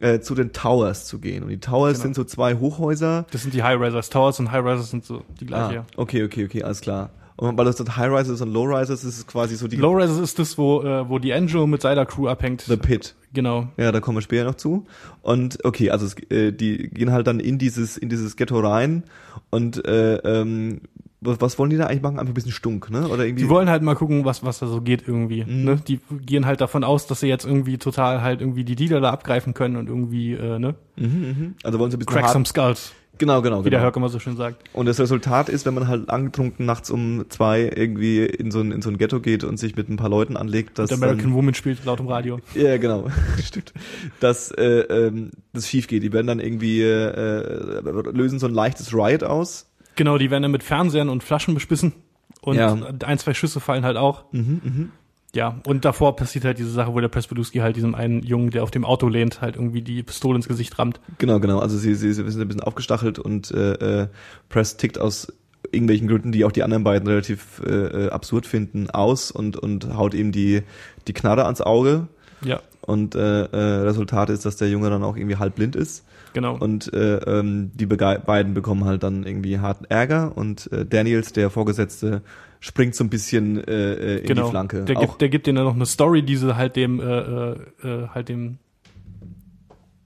äh, 0.00 0.20
zu 0.20 0.34
den 0.34 0.52
Towers 0.52 1.04
zu 1.06 1.18
gehen. 1.18 1.42
Und 1.42 1.50
die 1.50 1.60
Towers 1.60 1.94
Genau. 1.94 2.02
sind 2.04 2.14
so 2.16 2.24
zwei 2.24 2.54
Hochhäuser. 2.54 3.26
das 3.30 3.42
sind 3.42 3.52
die 3.52 3.62
High-Risers. 3.62 4.08
Towers 4.10 4.40
und 4.40 4.50
High-Risers 4.50 4.90
sind 4.90 5.04
so 5.04 5.22
die 5.40 5.44
Ah, 5.52 5.68
gleiche. 5.68 5.84
okay, 5.96 6.24
okay, 6.24 6.44
okay, 6.46 6.62
alles 6.62 6.80
klar. 6.80 7.10
Und 7.36 7.58
weil 7.58 7.64
das 7.64 7.76
dort 7.76 7.96
High-Rises 7.96 8.40
und 8.40 8.52
Low-Rises 8.52 9.02
ist 9.02 9.18
es 9.18 9.26
quasi 9.26 9.56
so 9.56 9.66
die 9.66 9.76
Low-Res 9.76 10.18
ist 10.18 10.38
das, 10.38 10.56
wo, 10.56 10.82
äh, 10.82 11.08
wo 11.08 11.18
die 11.18 11.32
Angel 11.32 11.66
mit 11.66 11.82
seiner 11.82 12.06
Crew 12.06 12.28
abhängt. 12.28 12.62
The 12.62 12.76
Pit. 12.76 13.16
Genau. 13.32 13.68
Ja, 13.76 13.90
da 13.90 14.00
kommen 14.00 14.16
wir 14.16 14.22
später 14.22 14.44
noch 14.44 14.54
zu. 14.54 14.86
Und 15.22 15.64
okay, 15.64 15.90
also 15.90 16.06
es, 16.06 16.14
äh, 16.30 16.52
die 16.52 16.88
gehen 16.90 17.10
halt 17.10 17.26
dann 17.26 17.40
in 17.40 17.58
dieses 17.58 17.96
in 17.96 18.08
dieses 18.08 18.36
Ghetto 18.36 18.60
rein 18.60 19.02
und 19.50 19.84
äh, 19.84 20.16
ähm, 20.18 20.82
was, 21.24 21.58
wollen 21.58 21.70
die 21.70 21.76
da 21.76 21.86
eigentlich 21.86 22.02
machen? 22.02 22.18
Einfach 22.18 22.32
ein 22.32 22.34
bisschen 22.34 22.52
stunk, 22.52 22.90
ne? 22.90 23.08
Oder 23.08 23.24
irgendwie 23.24 23.44
Die 23.44 23.48
wollen 23.48 23.70
halt 23.70 23.82
mal 23.82 23.94
gucken, 23.94 24.24
was, 24.24 24.44
was 24.44 24.58
da 24.58 24.66
so 24.66 24.80
geht 24.80 25.08
irgendwie. 25.08 25.44
Mhm. 25.44 25.64
Ne? 25.64 25.76
Die 25.88 25.98
gehen 26.20 26.46
halt 26.46 26.60
davon 26.60 26.84
aus, 26.84 27.06
dass 27.06 27.20
sie 27.20 27.28
jetzt 27.28 27.46
irgendwie 27.46 27.78
total 27.78 28.22
halt 28.22 28.40
irgendwie 28.40 28.64
die 28.64 28.76
Dealer 28.76 29.00
da 29.00 29.10
abgreifen 29.10 29.54
können 29.54 29.76
und 29.76 29.88
irgendwie, 29.88 30.32
äh, 30.32 30.58
ne? 30.58 30.74
also 31.62 31.78
wollen 31.78 31.90
sie 31.90 31.96
ein 31.96 32.00
bisschen 32.00 32.12
Crack 32.12 32.24
hart, 32.24 32.32
some 32.32 32.44
skulls, 32.44 32.92
Genau, 33.18 33.42
genau, 33.42 33.64
wie 33.64 33.70
der 33.70 33.78
genau. 33.78 33.84
Hörk 33.84 33.96
immer 33.96 34.08
so 34.08 34.18
schön 34.18 34.36
sagt. 34.36 34.64
Und 34.72 34.86
das 34.86 34.98
Resultat 34.98 35.48
ist, 35.48 35.66
wenn 35.66 35.74
man 35.74 35.86
halt 35.86 36.10
angetrunken 36.10 36.66
nachts 36.66 36.90
um 36.90 37.24
zwei 37.28 37.70
irgendwie 37.74 38.24
in 38.24 38.50
so 38.50 38.60
ein, 38.60 38.72
in 38.72 38.82
so 38.82 38.90
ein 38.90 38.98
Ghetto 38.98 39.20
geht 39.20 39.44
und 39.44 39.56
sich 39.56 39.76
mit 39.76 39.88
ein 39.88 39.96
paar 39.96 40.08
Leuten 40.08 40.36
anlegt, 40.36 40.78
dass 40.78 40.90
Und 40.90 41.02
American 41.02 41.30
dann, 41.30 41.34
Woman 41.34 41.54
spielt 41.54 41.84
laut 41.84 42.00
im 42.00 42.08
Radio. 42.08 42.40
ja 42.54 42.76
genau, 42.76 43.08
stimmt, 43.42 43.72
dass 44.20 44.50
äh, 44.50 44.64
ähm, 44.64 45.30
das 45.52 45.68
schief 45.68 45.86
geht. 45.86 46.02
Die 46.02 46.12
werden 46.12 46.26
dann 46.26 46.40
irgendwie 46.40 46.82
äh, 46.82 47.80
lösen 48.12 48.38
so 48.38 48.46
ein 48.46 48.54
leichtes 48.54 48.92
Riot 48.92 49.22
aus. 49.22 49.70
Genau, 49.96 50.18
die 50.18 50.30
werden 50.30 50.42
dann 50.42 50.52
mit 50.52 50.64
Fernsehern 50.64 51.08
und 51.08 51.22
Flaschen 51.22 51.54
bespissen. 51.54 51.92
Und 52.40 52.56
Ja. 52.56 52.74
Mhm, 52.74 52.98
ein, 53.04 53.18
zwei 53.18 53.32
Schüsse 53.32 53.60
fallen 53.60 53.84
halt 53.84 53.96
auch. 53.96 54.24
Ja, 55.34 55.60
und 55.66 55.84
davor 55.84 56.16
passiert 56.16 56.44
halt 56.44 56.58
diese 56.58 56.70
Sache, 56.70 56.94
wo 56.94 57.00
der 57.00 57.08
Prespeduski 57.08 57.58
halt 57.58 57.76
diesem 57.76 57.94
einen 57.94 58.22
Jungen, 58.22 58.50
der 58.50 58.62
auf 58.62 58.70
dem 58.70 58.84
Auto 58.84 59.08
lehnt, 59.08 59.40
halt 59.40 59.56
irgendwie 59.56 59.82
die 59.82 60.02
Pistole 60.02 60.36
ins 60.36 60.46
Gesicht 60.48 60.78
rammt. 60.78 61.00
Genau, 61.18 61.40
genau. 61.40 61.58
Also 61.58 61.76
sie, 61.76 61.94
sie, 61.94 62.12
sie 62.12 62.30
sind 62.30 62.40
ein 62.40 62.46
bisschen 62.46 62.62
aufgestachelt 62.62 63.18
und 63.18 63.50
äh, 63.50 64.02
äh, 64.02 64.08
Press 64.48 64.76
tickt 64.76 64.98
aus 64.98 65.32
irgendwelchen 65.72 66.06
Gründen, 66.06 66.30
die 66.30 66.44
auch 66.44 66.52
die 66.52 66.62
anderen 66.62 66.84
beiden 66.84 67.08
relativ 67.08 67.60
äh, 67.66 67.70
äh, 68.06 68.10
absurd 68.10 68.46
finden, 68.46 68.90
aus 68.90 69.30
und, 69.30 69.56
und 69.56 69.96
haut 69.96 70.14
ihm 70.14 70.30
die, 70.30 70.62
die 71.08 71.12
Knarre 71.12 71.44
ans 71.44 71.60
Auge. 71.60 72.06
Ja, 72.44 72.60
Und 72.82 73.14
äh, 73.14 73.44
äh, 73.44 73.56
Resultat 73.56 74.30
ist, 74.30 74.44
dass 74.44 74.56
der 74.56 74.68
Junge 74.68 74.90
dann 74.90 75.02
auch 75.02 75.16
irgendwie 75.16 75.36
halb 75.36 75.54
blind 75.56 75.74
ist. 75.76 76.04
genau. 76.34 76.56
Und 76.58 76.92
äh, 76.92 77.16
ähm, 77.16 77.70
die 77.74 77.86
Bege 77.86 78.22
beiden 78.24 78.54
bekommen 78.54 78.84
halt 78.84 79.02
dann 79.02 79.24
irgendwie 79.24 79.58
harten 79.58 79.86
Ärger 79.86 80.36
und 80.36 80.70
äh, 80.72 80.84
Daniels, 80.84 81.32
der 81.32 81.48
Vorgesetzte, 81.48 82.22
springt 82.64 82.94
so 82.94 83.04
ein 83.04 83.10
bisschen 83.10 83.62
äh, 83.62 83.72
äh, 83.72 84.18
in 84.20 84.26
genau. 84.26 84.44
die 84.44 84.50
Flanke. 84.50 84.84
Der 84.86 84.96
auch, 84.96 85.00
gibt, 85.02 85.20
der 85.20 85.28
gibt 85.28 85.46
denen 85.46 85.56
dann 85.56 85.66
noch 85.66 85.74
eine 85.74 85.84
Story, 85.84 86.22
diese 86.22 86.56
halt 86.56 86.76
dem, 86.76 86.98
äh, 86.98 87.04
äh, 87.04 87.56
äh, 87.82 88.08
halt 88.08 88.30
dem, 88.30 88.56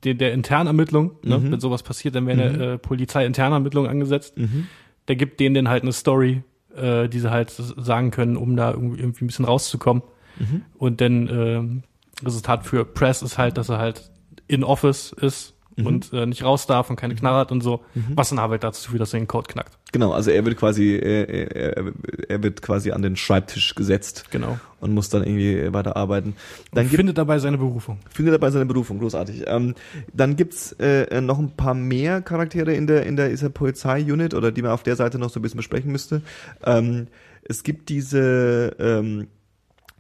den, 0.02 0.18
der 0.18 0.32
internen 0.32 0.66
Ermittlung, 0.66 1.12
ne? 1.22 1.38
Mhm. 1.38 1.52
wenn 1.52 1.60
sowas 1.60 1.84
passiert, 1.84 2.16
dann 2.16 2.26
werden 2.26 2.60
äh, 2.60 2.78
Polizei 2.78 3.24
interne 3.24 3.54
Ermittlungen 3.54 3.88
angesetzt. 3.88 4.36
Mhm. 4.36 4.66
Der 5.06 5.14
gibt 5.14 5.38
denen 5.38 5.54
dann 5.54 5.68
halt 5.68 5.84
eine 5.84 5.92
Story, 5.92 6.42
äh, 6.74 7.08
die 7.08 7.20
sie 7.20 7.30
halt 7.30 7.50
sagen 7.50 8.10
können, 8.10 8.36
um 8.36 8.56
da 8.56 8.72
irgendwie, 8.72 8.98
irgendwie 8.98 9.24
ein 9.24 9.28
bisschen 9.28 9.44
rauszukommen. 9.44 10.02
Mhm. 10.40 10.62
Und 10.78 11.00
dann 11.00 11.28
ähm, 11.28 11.82
Resultat 12.24 12.66
für 12.66 12.84
Press 12.84 13.22
ist 13.22 13.38
halt, 13.38 13.56
dass 13.56 13.68
er 13.68 13.78
halt 13.78 14.10
in 14.48 14.64
Office 14.64 15.12
ist 15.12 15.54
Mhm. 15.78 15.86
und 15.86 16.12
äh, 16.12 16.26
nicht 16.26 16.42
raus 16.44 16.66
darf 16.66 16.90
und 16.90 16.96
keine 16.96 17.14
Knarre 17.14 17.38
hat 17.38 17.52
und 17.52 17.62
so, 17.62 17.80
was 18.14 18.28
dann 18.30 18.40
halt 18.40 18.62
dazu 18.64 18.90
führt, 18.90 19.00
dass 19.00 19.14
er 19.14 19.20
den 19.20 19.26
Code 19.28 19.46
knackt. 19.48 19.78
genau, 19.92 20.12
also 20.12 20.30
er 20.30 20.44
wird 20.44 20.56
quasi, 20.58 20.96
er, 20.96 21.28
er, 21.28 21.92
er 22.28 22.42
wird 22.42 22.60
quasi 22.62 22.90
an 22.90 23.02
den 23.02 23.16
Schreibtisch 23.16 23.74
gesetzt 23.74 24.24
Genau. 24.30 24.58
und 24.80 24.92
muss 24.92 25.08
dann 25.08 25.22
irgendwie 25.24 25.72
weiterarbeiten. 25.72 26.34
Dann 26.72 26.84
Und 26.84 26.90
gibt, 26.90 26.98
findet 27.00 27.16
dabei 27.18 27.38
seine 27.38 27.58
Berufung. 27.58 27.98
findet 28.10 28.34
er 28.34 28.38
bei 28.38 28.50
seiner 28.50 28.64
Berufung, 28.66 28.98
großartig. 28.98 29.44
Ähm, 29.46 29.74
dann 30.12 30.36
gibt's 30.36 30.72
äh, 30.80 31.20
noch 31.20 31.38
ein 31.38 31.50
paar 31.56 31.74
mehr 31.74 32.20
Charaktere 32.22 32.74
in 32.74 32.86
der 32.86 33.06
in 33.06 33.16
der 33.16 33.28
dieser 33.30 33.50
Polizei-Unit 33.50 34.34
oder 34.34 34.52
die 34.52 34.62
man 34.62 34.72
auf 34.72 34.82
der 34.82 34.96
Seite 34.96 35.18
noch 35.18 35.30
so 35.30 35.38
ein 35.38 35.42
bisschen 35.42 35.58
besprechen 35.58 35.92
müsste. 35.92 36.22
Ähm, 36.64 37.06
es 37.44 37.62
gibt 37.62 37.88
diese 37.88 38.76
ähm, 38.78 39.28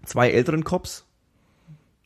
zwei 0.04 0.30
älteren 0.30 0.64
Cops, 0.64 1.04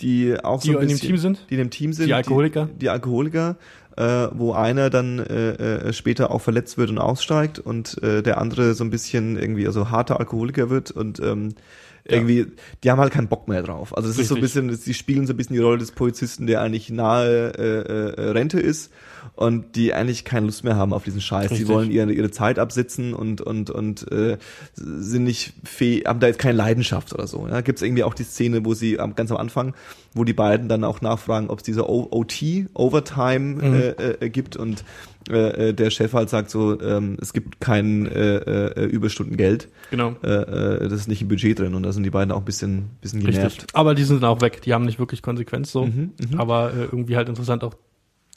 die 0.01 0.37
auch 0.43 0.61
Die 0.63 0.69
so 0.73 0.79
ein 0.79 0.83
in 0.83 0.89
dem 0.89 0.95
bisschen, 0.95 1.09
Team 1.09 1.17
sind? 1.19 1.47
die 1.51 1.55
in 1.55 1.59
dem 1.59 1.71
Team 1.71 1.93
sind, 1.93 2.07
Die 2.07 2.15
Alkoholiker? 2.15 2.67
die, 2.67 2.79
die 2.81 2.89
Alkoholiker, 2.89 3.57
äh, 3.97 4.29
wo 4.33 4.53
einer 4.53 4.91
dann 4.91 5.19
äh, 5.19 5.51
äh, 5.89 5.93
später 5.93 6.31
auch 6.31 6.41
verletzt 6.41 6.79
wird 6.79 6.91
und 6.91 6.99
aussteigt 6.99 7.59
und 7.59 8.03
äh, 8.03 8.23
der 8.23 8.39
andere 8.39 8.75
so 8.75 8.85
ein 8.85 8.91
bisschen 8.91 9.37
irgendwie 9.37 9.67
also 9.67 9.91
harter 9.91 10.19
Alkoholiker 10.19 10.71
wird 10.71 10.91
und 10.91 11.21
ähm, 11.21 11.55
irgendwie, 12.05 12.47
die 12.83 12.91
haben 12.91 12.99
halt 13.01 13.13
keinen 13.13 13.29
Bock 13.29 13.47
mehr 13.49 13.63
drauf. 13.63 13.97
Also 13.97 14.09
es 14.09 14.19
ist 14.19 14.29
so 14.29 14.35
ein 14.35 14.41
bisschen, 14.41 14.75
sie 14.75 14.95
spielen 14.95 15.27
so 15.27 15.33
ein 15.33 15.37
bisschen 15.37 15.55
die 15.55 15.63
Rolle 15.63 15.79
des 15.79 15.93
Polizisten, 15.93 16.47
der 16.47 16.61
eigentlich 16.61 16.91
nahe 16.91 17.53
äh, 17.57 18.21
äh, 18.21 18.31
Rente 18.31 18.59
ist 18.59 18.91
und 19.37 19.77
die 19.77 19.95
eigentlich 19.95 20.25
keine 20.25 20.47
Lust 20.47 20.65
mehr 20.65 20.75
haben 20.77 20.93
auf 20.93 21.05
diesen 21.05 21.21
Scheiß. 21.21 21.51
Richtig. 21.53 21.67
Die 21.69 21.73
wollen 21.73 21.91
ihre, 21.93 22.13
ihre 22.13 22.31
Zeit 22.33 22.59
absitzen 22.59 23.15
und 23.15 23.41
und 23.41 23.71
und 23.71 24.11
äh, 24.11 24.37
sind 24.75 25.25
nicht 25.25 25.53
fähig, 25.65 26.07
haben 26.07 26.19
da 26.21 26.27
jetzt 26.27 26.39
keine 26.41 26.57
Leidenschaft 26.57 27.13
oder 27.15 27.27
so. 27.29 27.47
Ja? 27.49 27.61
Gibt 27.61 27.79
es 27.79 27.83
irgendwie 27.83 28.03
auch 28.03 28.15
die 28.15 28.25
Szene, 28.25 28.65
wo 28.65 28.75
sie 28.75 28.99
am, 28.99 29.15
ganz 29.15 29.31
am 29.31 29.37
Anfang, 29.37 29.75
wo 30.13 30.25
die 30.25 30.33
beiden 30.33 30.69
dann 30.69 30.83
auch 30.85 31.01
nachfragen, 31.03 31.51
ob 31.51 31.59
es 31.59 31.63
diese 31.65 31.89
O- 31.89 32.09
OT 32.11 32.67
Overtime 32.75 33.41
Mhm. 33.63 33.75
äh, 33.75 33.91
äh, 34.21 34.29
gibt 34.31 34.57
und 34.57 34.85
äh, 35.31 35.69
äh, 35.69 35.73
der 35.75 35.91
Chef 35.91 36.13
halt 36.13 36.29
sagt 36.31 36.51
so, 36.51 36.81
ähm, 36.81 37.17
es 37.21 37.33
gibt 37.33 37.61
kein 37.61 38.07
äh, 38.07 38.37
äh, 38.37 38.85
Überstundengeld, 38.87 39.69
Genau. 39.91 40.17
äh, 40.23 40.29
äh, 40.29 40.89
das 40.89 41.01
ist 41.01 41.09
nicht 41.09 41.23
im 41.23 41.29
Budget 41.29 41.59
drin 41.59 41.75
und 41.75 41.83
da 41.83 41.93
sind 41.93 42.03
die 42.03 42.11
beiden 42.11 42.33
auch 42.33 42.39
ein 42.39 42.45
bisschen, 42.45 42.91
bisschen 43.01 43.21
genervt. 43.21 43.45
Richtig. 43.45 43.67
Aber 43.75 43.95
die 43.95 44.05
sind 44.05 44.23
dann 44.23 44.31
auch 44.31 44.41
weg. 44.41 44.63
Die 44.63 44.73
haben 44.75 44.85
nicht 44.85 44.99
wirklich 44.99 45.23
Konsequenz 45.23 45.71
so. 45.73 45.87
Mhm, 45.87 46.13
Aber 46.37 46.73
äh, 46.73 46.85
irgendwie 46.85 47.17
halt 47.17 47.29
interessant 47.29 47.63
auch 47.65 47.75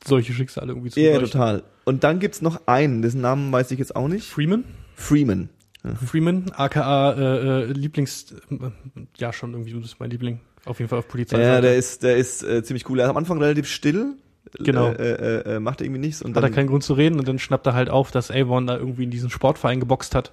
solche 0.06 0.34
Schicksale 0.34 0.67
irgendwie 0.71 0.89
zu 0.91 1.00
Ja, 1.00 1.13
beleuchten. 1.13 1.32
total. 1.39 1.63
Und 1.86 2.04
dann 2.04 2.19
gibt's 2.19 2.41
noch 2.41 2.67
einen, 2.67 3.02
dessen 3.02 3.21
Namen 3.21 3.52
weiß 3.52 3.71
ich 3.71 3.80
jetzt 3.80 3.95
auch 3.95 4.08
nicht. 4.08 4.28
Freeman? 4.28 4.63
Freeman. 4.95 5.50
Freeman, 6.04 6.45
aka 6.56 7.13
äh, 7.13 7.62
äh, 7.62 7.65
Lieblings, 7.71 8.34
ja 9.17 9.32
schon 9.32 9.52
irgendwie 9.54 9.74
das 9.74 9.86
ist 9.86 10.00
mein 10.00 10.10
Liebling. 10.10 10.39
Auf 10.65 10.80
jeden 10.80 10.89
Fall 10.89 10.98
auf 11.00 11.08
Polizei. 11.08 11.39
Ja, 11.39 11.62
der 11.62 11.76
ist, 11.76 12.02
der 12.02 12.17
ist 12.17 12.43
äh, 12.43 12.63
ziemlich 12.63 12.89
cool. 12.89 13.00
Er 13.00 13.06
ist 13.06 13.12
am 13.12 13.17
Anfang 13.17 13.38
relativ 13.39 13.67
still. 13.67 14.15
Genau. 14.60 14.92
Äh, 14.92 15.12
äh, 15.12 15.56
äh, 15.56 15.60
macht 15.60 15.82
irgendwie 15.82 16.00
nichts 16.00 16.22
und 16.22 16.32
hat 16.32 16.38
er 16.38 16.42
dann 16.48 16.54
keinen 16.56 16.68
Grund 16.68 16.84
zu 16.84 16.94
reden 16.94 17.20
und 17.20 17.28
dann 17.28 17.40
schnappt 17.40 17.66
er 17.68 17.74
halt 17.74 17.90
auf, 17.90 18.12
dass 18.12 18.32
Avon 18.32 18.68
da 18.68 18.78
irgendwie 18.78 19.04
in 19.04 19.12
diesen 19.12 19.30
Sportverein 19.30 19.80
geboxt 19.80 20.16
hat 20.16 20.32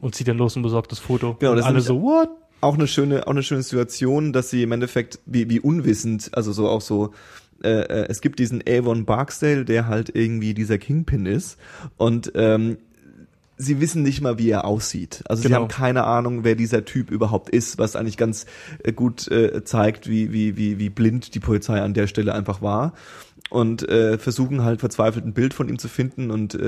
und 0.00 0.14
zieht 0.14 0.28
dann 0.28 0.38
los 0.38 0.56
und 0.56 0.62
besorgt 0.62 0.92
das 0.92 1.00
Foto. 1.00 1.32
Mhm. 1.32 1.36
Genau, 1.40 1.50
und 1.52 1.56
das 1.56 1.66
ist 1.66 1.70
alle 1.70 1.80
so, 1.80 2.02
what? 2.02 2.28
auch 2.60 2.74
eine 2.74 2.86
schöne, 2.86 3.26
auch 3.26 3.32
eine 3.32 3.42
schöne 3.42 3.62
Situation, 3.62 4.32
dass 4.32 4.50
sie 4.50 4.62
im 4.62 4.72
Endeffekt 4.72 5.18
wie, 5.26 5.50
wie 5.50 5.60
unwissend, 5.60 6.30
also 6.32 6.52
so 6.52 6.68
auch 6.68 6.80
so 6.80 7.12
äh, 7.62 7.68
äh, 7.68 8.06
es 8.08 8.20
gibt 8.20 8.38
diesen 8.38 8.62
Avon 8.68 9.04
Barksdale, 9.04 9.64
der 9.64 9.86
halt 9.86 10.14
irgendwie 10.14 10.54
dieser 10.54 10.78
Kingpin 10.78 11.26
ist 11.26 11.58
und 11.96 12.32
ähm, 12.34 12.78
sie 13.56 13.80
wissen 13.80 14.02
nicht 14.02 14.20
mal, 14.20 14.38
wie 14.38 14.50
er 14.50 14.66
aussieht. 14.66 15.22
Also 15.26 15.42
sie 15.42 15.48
Genau. 15.48 15.62
haben 15.62 15.68
keine 15.68 16.04
Ahnung, 16.04 16.44
wer 16.44 16.54
dieser 16.54 16.84
Typ 16.84 17.10
überhaupt 17.10 17.48
ist, 17.48 17.78
was 17.78 17.96
eigentlich 17.96 18.18
ganz 18.18 18.46
äh, 18.84 18.92
gut 18.92 19.28
äh, 19.30 19.64
zeigt, 19.64 20.08
wie, 20.08 20.32
wie, 20.32 20.56
wie, 20.56 20.78
wie 20.78 20.90
blind 20.90 21.34
die 21.34 21.40
Polizei 21.40 21.80
an 21.80 21.94
der 21.94 22.06
Stelle 22.06 22.34
einfach 22.34 22.60
war. 22.60 22.92
Und 23.48 23.88
äh, 23.88 24.18
versuchen 24.18 24.64
halt 24.64 24.80
verzweifelt 24.80 25.24
ein 25.24 25.32
Bild 25.32 25.54
von 25.54 25.68
ihm 25.68 25.78
zu 25.78 25.86
finden 25.86 26.32
und 26.32 26.56
äh, 26.56 26.58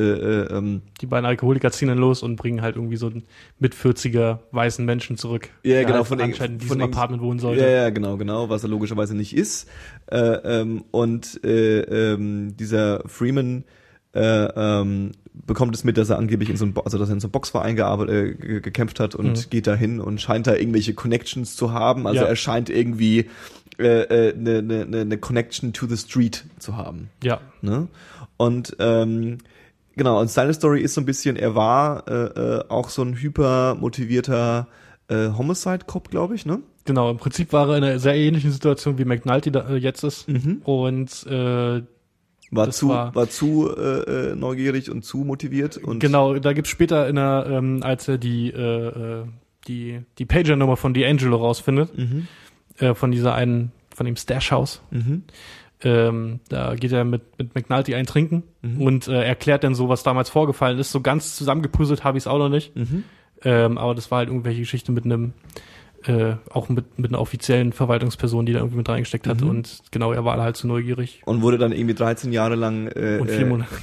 äh, 0.45 0.57
ähm, 0.57 0.83
Die 1.01 1.07
beiden 1.07 1.27
Alkoholiker 1.27 1.73
ziehen 1.73 1.89
dann 1.89 1.99
los 1.99 2.23
und 2.23 2.37
bringen 2.37 2.63
halt 2.63 2.77
irgendwie 2.77 2.97
so 2.97 3.07
einen 3.09 3.25
mit 3.59 3.75
40er 3.75 4.39
weißen 4.53 4.85
Menschen 4.85 5.17
zurück. 5.17 5.49
Ja, 5.65 5.73
der 5.75 5.85
genau, 5.87 5.97
halt 5.99 6.07
von 6.07 6.21
anscheinend 6.21 6.63
in 6.63 6.69
von 6.69 6.77
diesem 6.77 6.81
irgend- 6.83 6.95
Apartment 6.95 7.23
wohnen 7.23 7.41
sollte. 7.41 7.63
Ja, 7.63 7.69
ja, 7.69 7.91
genau, 7.91 8.17
genau, 8.17 8.49
was 8.49 8.63
er 8.63 8.69
logischerweise 8.69 9.17
nicht 9.17 9.37
ist. 9.37 9.69
Äh, 10.07 10.19
ähm, 10.21 10.85
und 10.93 11.43
äh, 11.45 11.81
ähm, 11.81 12.57
dieser 12.57 13.03
Freeman 13.07 13.65
äh, 14.15 14.21
ähm, 14.21 15.11
bekommt 15.35 15.75
es 15.75 15.83
mit, 15.83 15.97
dass 15.99 16.11
er 16.11 16.19
angeblich 16.19 16.49
in 16.49 16.57
so 16.57 16.65
einem, 16.65 16.75
Bo- 16.75 16.83
also 16.83 16.97
dass 16.97 17.09
er 17.11 17.15
in 17.15 17.21
so 17.21 17.27
einem 17.27 17.33
Boxverein 17.33 17.75
gearbeitet, 17.75 18.15
äh, 18.15 18.35
ge- 18.35 18.61
gekämpft 18.61 19.01
hat 19.01 19.17
und 19.17 19.51
geht 19.51 19.67
dahin 19.67 19.99
und 20.01 20.21
scheint 20.21 20.47
da 20.47 20.55
irgendwelche 20.55 20.95
Connections 20.95 21.57
zu 21.57 21.73
haben. 21.73 22.07
Also 22.07 22.23
Ja. 22.23 22.29
er 22.29 22.37
scheint 22.37 22.71
irgendwie 22.71 23.27
äh, 23.79 24.29
äh, 24.29 24.35
eine 24.35 24.63
ne, 24.63 24.87
ne, 24.87 25.05
ne 25.05 25.19
Connection 25.19 25.73
to 25.73 25.87
the 25.87 25.97
Street 25.97 26.45
zu 26.59 26.77
haben. 26.77 27.11
ja. 27.23 27.41
Ne? 27.63 27.89
Und 28.37 28.77
ähm, 28.79 29.39
genau, 29.97 30.21
und 30.21 30.31
seine 30.31 30.55
Story 30.55 30.81
ist 30.83 30.95
so 30.95 31.01
ein 31.01 31.07
bisschen, 31.07 31.37
er 31.37 31.55
war 31.55 32.07
äh, 32.09 32.13
äh, 32.59 32.65
auch 32.69 32.89
so 32.89 33.03
ein 33.03 33.15
hyper 33.17 33.75
motivierter 33.75 34.69
äh, 35.09 35.29
Homicide-Cop, 35.31 36.11
glaube 36.11 36.35
ich, 36.35 36.47
ne? 36.47 36.61
Genau, 36.85 37.11
im 37.11 37.17
Prinzip 37.19 37.53
war 37.53 37.69
er 37.69 37.77
in 37.79 37.85
einer 37.85 37.99
sehr 37.99 38.15
ähnlichen 38.15 38.51
Situation 38.53 38.97
wie 38.99 39.05
McNulty 39.05 39.51
da, 39.51 39.69
äh, 39.69 39.77
jetzt 39.77 40.05
ist. 40.05 40.29
Mhm. 40.29 40.63
Und 40.65 41.27
äh, 41.27 41.83
War 42.51 42.71
zu, 42.71 42.89
war- 42.89 43.15
war, 43.15 43.29
zu 43.29 43.69
äh, 43.77 44.31
äh, 44.31 44.35
neugierig 44.37 44.91
und 44.91 45.05
zu 45.05 45.19
motiviert 45.19 45.77
und 45.77 45.99
genau, 45.99 46.39
da 46.39 46.53
gibt's 46.55 46.71
später 46.71 47.07
in 47.09 47.17
der, 47.17 47.47
ähm, 47.51 47.83
als 47.83 48.09
er 48.09 48.17
die, 48.19 48.51
äh, 48.51 49.25
die, 49.67 50.01
die 50.19 50.25
Pager-Nummer 50.25 50.77
von 50.79 50.95
D'Angelo 50.95 51.37
rausfindet, 51.37 51.97
Mhm. 51.99 52.27
Äh, 52.79 52.95
von 52.95 53.11
dieser 53.11 53.35
einen, 53.35 53.73
von 53.95 54.07
dem 54.07 54.17
Stash-House, 54.17 54.83
Mhm. 54.91 55.23
ähm, 55.83 56.41
da 56.49 56.75
geht 56.75 56.93
er 56.93 57.05
mit, 57.05 57.23
mit 57.39 57.55
McNulty 57.55 57.95
eintrinken 57.95 58.43
Mhm. 58.63 58.83
und 58.83 59.09
äh, 59.09 59.23
erklärt 59.25 59.65
dann 59.65 59.75
so, 59.75 59.89
was 59.89 60.03
damals 60.03 60.31
vorgefallen 60.31 60.79
ist. 60.79 60.91
So 60.93 61.01
ganz 61.01 61.37
zusammengepuzzelt 61.37 62.05
habe 62.05 62.19
ich 62.19 62.23
es 62.25 62.27
auch 62.29 62.39
noch 62.39 62.49
nicht. 62.49 62.75
Mhm. 62.77 63.05
Ähm, 63.45 63.79
aber 63.79 63.95
das 63.95 64.11
war 64.11 64.19
halt 64.19 64.29
irgendwelche 64.29 64.61
Geschichte 64.61 64.91
mit 64.91 65.05
einem 65.05 65.33
äh, 66.05 66.37
auch 66.51 66.69
mit, 66.69 66.99
mit 66.99 67.11
einer 67.11 67.21
offiziellen 67.21 67.73
Verwaltungsperson, 67.73 68.47
die 68.47 68.53
da 68.53 68.61
irgendwie 68.61 68.79
mit 68.79 68.89
reingesteckt 68.89 69.27
hat. 69.27 69.41
Mhm. 69.41 69.49
Und 69.49 69.79
genau, 69.91 70.13
er 70.13 70.25
war 70.25 70.41
halt 70.41 70.57
zu 70.57 70.67
neugierig. 70.67 71.23
Und 71.25 71.43
wurde 71.43 71.59
dann 71.59 71.73
irgendwie 71.73 71.95
13 71.95 72.33
Jahre 72.33 72.55
lang 72.55 72.87
äh, 72.89 73.19
Und 73.21 73.31
vier 73.31 73.47
Monate. 73.47 73.69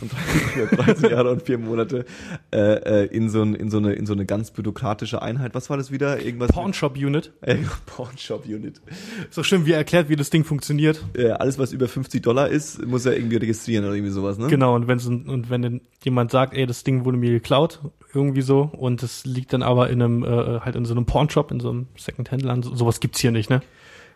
Äh, 0.55 0.75
13 0.75 1.09
Jahre 1.09 1.31
und 1.31 1.41
vier 1.41 1.57
Monate 1.57 2.05
äh, 2.53 3.03
äh, 3.03 3.05
in 3.07 3.29
so 3.29 3.41
ein, 3.41 3.55
in 3.55 3.69
so 3.69 3.77
eine 3.77 3.93
in 3.93 4.05
so 4.05 4.13
eine 4.13 4.25
ganz 4.25 4.51
bürokratische 4.51 5.21
Einheit. 5.21 5.53
Was 5.53 5.69
war 5.69 5.75
das 5.75 5.91
wieder? 5.91 6.21
Irgendwas 6.21 6.49
Pawnshop 6.49 6.95
Unit. 6.95 7.33
Äh, 7.41 7.57
Pawnshop 7.85 8.45
Unit. 8.45 8.81
Ist 9.29 9.37
doch 9.37 9.43
schön, 9.43 9.65
wie 9.65 9.71
er 9.71 9.77
erklärt, 9.77 10.07
wie 10.07 10.15
das 10.15 10.29
Ding 10.29 10.45
funktioniert. 10.45 11.03
Äh, 11.13 11.31
alles 11.31 11.59
was 11.59 11.73
über 11.73 11.87
50 11.87 12.21
Dollar 12.21 12.49
ist, 12.49 12.85
muss 12.85 13.05
er 13.05 13.17
irgendwie 13.17 13.37
registrieren 13.37 13.85
oder 13.85 13.95
irgendwie 13.95 14.11
sowas, 14.11 14.37
ne? 14.37 14.47
Genau, 14.47 14.75
und 14.75 14.87
wenn 14.87 14.99
und 15.27 15.49
wenn 15.49 15.81
jemand 16.03 16.31
sagt, 16.31 16.53
ey, 16.53 16.65
das 16.65 16.83
Ding 16.83 17.05
wurde 17.05 17.17
mir 17.17 17.31
geklaut, 17.31 17.81
irgendwie 18.15 18.41
so, 18.41 18.69
und 18.73 19.03
es 19.03 19.25
liegt 19.25 19.53
dann 19.53 19.61
aber 19.63 19.89
in 19.89 20.01
einem, 20.01 20.23
äh, 20.23 20.59
halt 20.61 20.75
in 20.75 20.85
so 20.85 20.93
einem 20.93 21.05
Pawnshop, 21.05 21.51
in 21.51 21.59
so 21.59 21.69
einem 21.69 21.87
Second-Hand-Laden, 21.97 22.63
so, 22.63 22.75
sowas 22.75 22.99
gibt's 22.99 23.19
hier 23.19 23.31
nicht, 23.31 23.49
ne? 23.49 23.61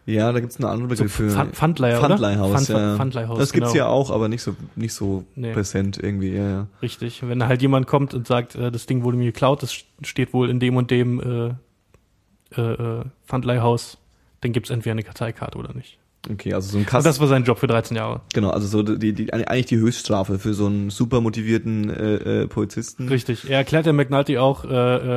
Ja, 0.06 0.32
da 0.32 0.40
gibt's 0.40 0.58
eine 0.58 0.70
andere 0.70 0.88
Begriff 0.88 1.14
für 1.14 1.30
Pfand- 1.30 1.52
Pfandleiher? 1.54 2.00
Pfandleihhaus. 2.00 2.52
Pfand- 2.70 2.70
ja. 2.70 2.96
Pfandleihhaus, 2.96 3.38
Das 3.38 3.52
gibt's 3.54 3.74
genau. 3.74 3.86
ja 3.86 3.92
auch, 3.92 4.10
aber 4.10 4.28
nicht 4.30 4.42
so 4.42 4.56
nicht 4.76 4.94
so 4.94 5.26
Nee. 5.36 5.52
präsent 5.54 6.00
irgendwie. 6.02 6.32
Ja, 6.36 6.50
ja. 6.50 6.68
Richtig. 6.82 7.22
Wenn 7.28 7.46
halt 7.46 7.62
jemand 7.62 7.86
kommt 7.86 8.14
und 8.16 8.26
sagt, 8.26 8.56
äh, 8.56 8.72
das 8.72 8.86
Ding 8.88 9.04
wurde 9.04 9.18
mir 9.18 9.26
geklaut, 9.26 9.62
das 9.62 9.74
steht 10.02 10.34
wohl 10.34 10.50
in 10.50 10.60
dem 10.60 10.78
und 10.78 10.90
dem 10.90 11.20
äh, 11.20 12.60
äh, 12.60 12.62
äh, 13.00 13.04
Pfandleihhaus, 13.28 13.98
dann 14.42 14.52
gibt's 14.54 14.72
entweder 14.72 14.94
eine 14.94 15.04
Karteikarte 15.04 15.58
oder 15.60 15.74
nicht. 15.76 16.00
Okay, 16.30 16.54
also 16.54 16.72
so 16.72 16.78
ein 16.78 16.86
Kasten. 16.86 17.08
das 17.08 17.20
war 17.20 17.28
sein 17.28 17.44
Job 17.44 17.60
für 17.60 17.68
13 17.68 17.96
Jahre. 17.96 18.22
Genau, 18.34 18.50
also 18.50 18.68
so 18.68 18.84
die, 18.84 19.14
die 19.14 19.34
eigentlich 19.34 19.68
die 19.68 19.78
Höchststrafe 19.78 20.38
für 20.38 20.54
so 20.54 20.66
einen 20.66 20.90
super 20.90 21.22
motivierten 21.22 21.90
äh, 21.90 22.16
äh, 22.16 22.48
Polizisten. 22.48 23.08
Richtig. 23.08 23.50
Er 23.50 23.60
erklärt 23.60 23.86
der 23.86 23.94
McNulty 23.94 24.38
auch, 24.38 24.66
äh, 24.66 24.68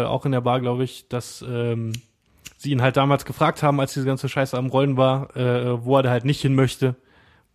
äh, 0.03 0.05
auch 0.05 0.24
in 0.26 0.32
der 0.32 0.42
Bar, 0.42 0.61
glaube 0.61 0.84
ich, 0.84 1.09
dass 1.09 1.44
ähm, 1.46 1.92
sie 2.57 2.70
ihn 2.70 2.82
halt 2.82 2.96
damals 2.96 3.24
gefragt 3.24 3.62
haben, 3.62 3.80
als 3.80 3.94
diese 3.94 4.07
ganze 4.07 4.28
Scheiße 4.28 4.57
am 4.57 4.66
Rollen 4.66 4.96
war, 4.96 5.36
äh, 5.36 5.84
wo 5.84 5.96
er 5.96 6.05
da 6.05 6.11
halt 6.11 6.24
nicht 6.24 6.40
hin 6.40 6.55
möchte, 6.55 6.94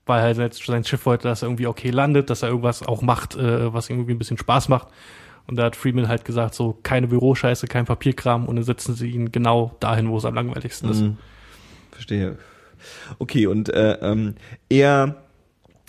weil 0.06 0.22
halt 0.22 0.38
jetzt 0.38 0.66
sein 0.66 0.84
Schiff 0.84 1.06
wollte, 1.06 1.30
dass 1.30 1.42
er 1.42 1.48
irgendwie 1.48 1.68
okay 1.68 1.90
landet, 1.90 2.30
dass 2.30 2.44
er 2.44 2.50
irgendwas 2.50 2.86
auch 2.86 3.02
macht, 3.02 3.38
äh, 3.38 3.74
was 3.74 3.90
irgendwie 3.90 4.12
ein 4.12 4.20
bisschen 4.20 4.38
Spaß 4.38 4.68
macht. 4.68 4.90
Und 5.48 5.56
da 5.56 5.64
hat 5.64 5.78
Freeman 5.78 6.10
halt 6.10 6.26
gesagt, 6.26 6.54
so 6.54 6.78
keine 6.84 7.08
Büroscheiße, 7.08 7.68
kein 7.68 7.86
Papierkram 7.86 8.46
und 8.48 8.58
dann 8.58 8.66
setzen 8.66 8.96
sie 8.96 9.10
ihn 9.10 9.32
genau 9.32 9.78
dahin, 9.80 10.10
wo 10.10 10.18
es 10.18 10.26
am 10.26 10.36
langweiligsten 10.36 10.90
ist. 10.90 11.02
Mhm. 11.02 11.18
Verstehe. 11.92 12.38
Okay, 13.20 13.48
und 13.48 13.70
äh, 13.70 13.98
ähm, 14.02 14.36
er 14.70 15.16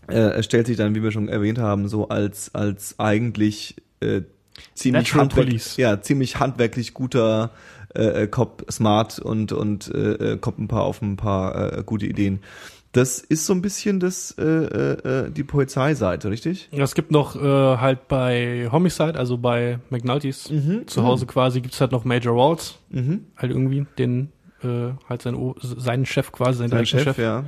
äh, 0.06 0.42
stellt 0.42 0.66
sich 0.66 0.76
dann, 0.76 0.94
wie 0.94 1.02
wir 1.02 1.12
schon 1.12 1.28
erwähnt 1.28 1.58
haben, 1.58 1.88
so 1.88 2.08
als 2.08 2.54
als 2.54 2.98
eigentlich 2.98 3.76
äh, 4.00 4.22
ziemlich 4.74 5.14
handwerk 5.14 5.76
ja 5.76 6.00
ziemlich 6.00 6.40
handwerklich 6.40 6.94
guter 6.94 7.50
äh, 7.94 8.22
äh, 8.24 8.26
Cop, 8.26 8.64
smart 8.70 9.18
und 9.18 9.52
und 9.52 9.88
äh, 9.94 10.32
äh, 10.32 10.36
kommt 10.38 10.58
ein 10.58 10.68
paar 10.68 10.82
auf 10.82 11.02
ein 11.02 11.16
paar 11.16 11.78
äh, 11.78 11.82
gute 11.84 12.06
Ideen. 12.06 12.40
Das 12.92 13.18
ist 13.20 13.44
so 13.44 13.52
ein 13.52 13.60
bisschen 13.60 14.00
das 14.00 14.34
äh, 14.38 14.42
äh, 14.44 15.26
äh, 15.26 15.30
die 15.30 15.44
Polizeiseite, 15.44 16.30
richtig? 16.30 16.68
Ja, 16.72 16.84
Es 16.84 16.94
gibt 16.94 17.10
noch 17.10 17.36
äh, 17.36 17.40
halt 17.76 18.08
bei 18.08 18.68
Homicide, 18.72 19.18
also 19.18 19.36
bei 19.36 19.78
McNultys 19.90 20.50
zu 20.86 21.02
Hause 21.02 21.26
quasi, 21.26 21.60
gibt's 21.60 21.80
halt 21.82 21.92
noch 21.92 22.04
Major 22.06 22.34
Walls, 22.34 22.78
Mhm. 22.88 23.26
halt 23.36 23.52
irgendwie, 23.52 23.84
den 23.98 24.32
äh, 24.62 24.92
halt 25.08 25.22
sein, 25.22 25.54
seinen 25.60 26.06
Chef 26.06 26.32
quasi, 26.32 26.58
seinen 26.58 26.70
Sein 26.70 26.84
direkten 26.84 26.98
Chef, 26.98 27.16
Chef. 27.16 27.18
ja. 27.18 27.44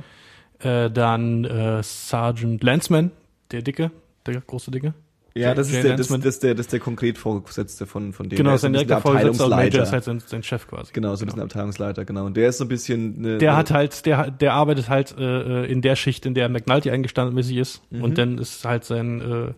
Äh, 0.85 0.91
dann 0.91 1.45
äh, 1.45 1.81
Sergeant 1.83 2.63
Landsman, 2.63 3.11
der 3.51 3.61
Dicke, 3.61 3.91
der 4.25 4.41
große 4.41 4.71
Dicke. 4.71 4.93
Ja, 5.33 5.55
das 5.55 5.71
Jay 5.71 5.77
ist 5.77 5.83
der, 5.85 5.95
das, 5.95 6.07
das, 6.07 6.25
ist 6.25 6.43
der, 6.43 6.55
das 6.55 6.65
ist 6.65 6.73
der 6.73 6.79
konkret 6.81 7.17
Vorgesetzte 7.17 7.85
von, 7.85 8.11
von 8.11 8.27
dem. 8.27 8.35
Genau, 8.35 8.57
sein 8.57 8.73
direkter 8.73 8.99
Vorgesetzter 8.99 9.45
und 9.45 9.51
Major 9.51 9.83
ist 9.83 9.93
halt 9.93 10.03
sein, 10.03 10.21
sein 10.25 10.43
Chef 10.43 10.67
quasi. 10.67 10.91
Genau, 10.91 11.15
so 11.15 11.23
ein 11.23 11.27
bisschen 11.27 11.41
Abteilungsleiter, 11.41 12.03
genau. 12.03 12.25
Und 12.25 12.35
der 12.35 12.49
ist 12.49 12.57
so 12.57 12.65
ein 12.65 12.67
bisschen. 12.67 13.15
Eine, 13.17 13.37
Der 13.37 13.55
hat 13.55 13.71
halt, 13.71 14.05
der, 14.05 14.29
der 14.29 14.53
arbeitet 14.53 14.89
halt 14.89 15.15
äh, 15.17 15.63
äh, 15.63 15.71
in 15.71 15.81
der 15.81 15.95
Schicht, 15.95 16.25
in 16.25 16.33
der 16.33 16.49
McNulty 16.49 16.91
eingestandmäßig 16.91 17.57
ist. 17.57 17.81
Mhm. 17.91 18.03
Und 18.03 18.17
dann 18.17 18.37
ist 18.39 18.65
halt 18.65 18.83
sein 18.83 19.21
äh, 19.21 19.53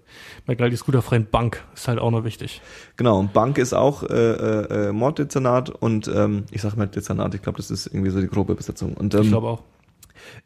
McNultys 0.45 0.85
guter 0.85 1.01
Freund 1.01 1.31
Bank, 1.31 1.63
ist 1.73 1.87
halt 1.87 1.97
auch 1.97 2.11
noch 2.11 2.23
wichtig. 2.23 2.61
Genau, 2.95 3.19
und 3.19 3.33
Bank 3.33 3.57
ist 3.57 3.73
auch 3.73 4.03
äh, 4.03 4.13
äh, 4.13 4.89
äh, 4.89 4.91
Morddezernat 4.91 5.71
und 5.71 6.07
ähm, 6.07 6.43
ich 6.51 6.61
sag 6.61 6.77
mal 6.77 6.85
Dezernat, 6.85 7.33
ich 7.33 7.41
glaube, 7.41 7.57
das 7.57 7.71
ist 7.71 7.87
irgendwie 7.87 8.11
so 8.11 8.21
die 8.21 8.27
grobe 8.27 8.53
Besetzung. 8.53 8.93
Und 8.93 9.15
Ich 9.15 9.21
ähm, 9.21 9.29
glaube 9.29 9.47
auch. 9.47 9.63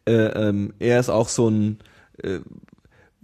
äh, 0.05 0.13
ähm, 0.13 0.73
er 0.79 1.01
ist 1.01 1.09
auch 1.09 1.27
so 1.27 1.49
ein 1.49 1.79
äh, 2.23 2.39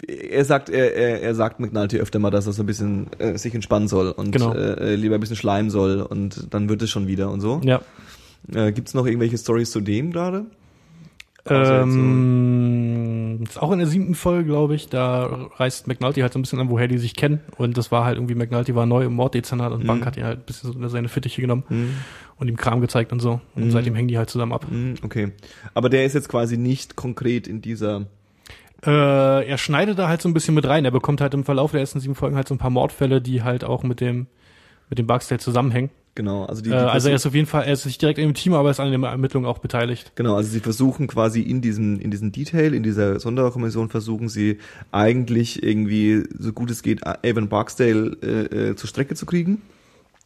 er 0.08 0.45
sagt, 0.45 0.70
er, 0.70 0.95
er, 0.95 1.22
er 1.22 1.36
sagt 1.36 1.60
McNulty 1.60 1.97
öfter 1.97 2.20
mal, 2.20 2.32
dass 2.32 2.47
er 2.47 2.54
so 2.54 2.64
ein 2.64 2.66
bisschen 2.66 3.08
äh, 3.20 3.38
sich 3.38 3.54
entspannen 3.56 3.88
soll 3.88 4.10
und 4.12 4.32
Genau. 4.32 4.54
äh, 4.54 4.95
lieber 4.95 5.16
ein 5.16 5.22
bisschen 5.22 5.36
schleimen 5.36 5.70
soll 5.70 6.01
und 6.01 6.54
dann 6.54 6.70
wird 6.70 6.82
es 6.82 6.89
schon 6.89 7.08
wieder 7.08 7.32
und 7.32 7.41
so. 7.41 7.62
Ja. 7.64 7.82
Äh, 8.54 8.72
Gibt 8.74 8.88
es 8.89 8.93
noch 8.93 9.06
irgendwelche 9.06 9.38
Stories 9.38 9.72
zu 9.72 9.80
dem 9.82 10.12
gerade? 10.12 10.45
Außer 11.45 11.82
jetzt 11.84 11.93
so- 11.93 11.99
Ähm, 11.99 13.43
ist 13.43 13.62
auch 13.62 13.72
in 13.72 13.80
der 13.80 13.88
siebten 13.88 14.16
Folge, 14.16 14.45
glaube 14.45 14.76
ich, 14.76 14.88
da 14.89 15.26
reist 15.58 15.88
McNulty 15.88 16.22
halt 16.22 16.32
so 16.34 16.39
ein 16.39 16.41
bisschen 16.41 16.60
an, 16.60 16.70
woher 16.70 16.88
die 16.88 16.97
sich 16.97 17.16
kennen. 17.16 17.41
Und 17.58 17.78
das 17.78 17.91
war 17.91 18.06
halt 18.06 18.18
irgendwie, 18.18 18.36
McNulty 18.36 18.76
war 18.76 18.86
neu 18.86 19.04
im 19.06 19.14
Morddezernat 19.14 19.72
und 19.74 19.86
Bank 19.86 20.06
hat 20.06 20.16
ihn 20.18 20.24
halt 20.24 20.39
ein 20.39 20.45
bisschen 20.45 20.72
so 20.72 20.88
seine 20.88 21.10
Fittiche 21.10 21.41
genommen 21.41 21.64
und 22.38 22.47
ihm 22.47 22.56
Kram 22.56 22.80
gezeigt 22.82 23.12
und 23.12 23.20
so. 23.20 23.41
Und 23.56 23.72
seitdem 23.72 23.95
hängen 23.95 24.08
die 24.08 24.18
halt 24.18 24.30
zusammen 24.30 24.54
ab. 24.54 24.66
Hm, 24.70 24.95
okay. 25.04 25.32
Aber 25.74 25.89
der 25.89 26.06
ist 26.06 26.14
jetzt 26.14 26.30
quasi 26.30 26.58
nicht 26.58 26.95
konkret 26.95 27.47
in 27.47 27.62
dieser. 27.62 28.06
Äh, 28.86 29.47
er 29.47 29.57
schneidet 29.57 29.97
da 29.97 30.07
halt 30.07 30.21
so 30.21 30.29
ein 30.29 30.34
bisschen 30.34 30.55
mit 30.55 30.67
rein. 30.67 30.86
Er 30.86 30.91
bekommt 30.91 31.21
halt 31.21 31.34
im 31.34 31.43
Verlauf 31.43 31.71
der 31.71 31.79
ersten 31.79 31.99
sieben 31.99 32.15
Folgen 32.15 32.36
halt 32.36 32.47
so 32.47 32.55
ein 32.55 32.59
paar 32.59 32.69
Mordfälle, 32.69 33.21
die 33.21 33.43
halt 33.43 33.63
auch 33.63 33.84
mit 33.84 34.01
dem, 34.01 34.27
mit 34.89 34.99
dem 34.99 35.07
Barksdale 35.07 35.39
zusammenhängen. 35.39 35.89
Genau, 36.15 36.45
also 36.45 36.61
die, 36.61 36.69
die 36.69 36.75
Äh, 36.75 36.79
also 36.79 37.09
er 37.09 37.15
ist 37.15 37.25
auf 37.25 37.34
jeden 37.34 37.47
Fall, 37.47 37.63
er 37.63 37.73
ist 37.73 37.86
nicht 37.86 38.01
direkt 38.01 38.19
im 38.19 38.34
Team, 38.34 38.53
aber 38.53 38.69
er 38.69 38.71
ist 38.71 38.79
an 38.79 38.91
den 38.91 39.03
Ermittlungen 39.03 39.47
auch 39.47 39.57
beteiligt. 39.57 40.11
Genau, 40.15 40.36
also 40.36 40.49
sie 40.49 40.59
versuchen 40.59 41.07
quasi 41.07 41.41
in 41.41 41.61
diesem, 41.61 41.99
in 41.99 42.11
diesem 42.11 42.31
Detail, 42.31 42.73
in 42.73 42.84
dieser 42.84 43.19
Sonderkommission 43.19 43.89
versuchen 43.89 44.29
sie 44.29 44.59
eigentlich 44.91 45.63
irgendwie, 45.63 46.23
so 46.38 46.53
gut 46.53 46.69
es 46.69 46.84
geht, 46.84 47.01
Evan 47.23 47.49
Barksdale 47.49 48.15
äh, 48.21 48.69
äh, 48.69 48.75
zur 48.75 48.89
Strecke 48.89 49.15
zu 49.15 49.25
kriegen, 49.25 49.63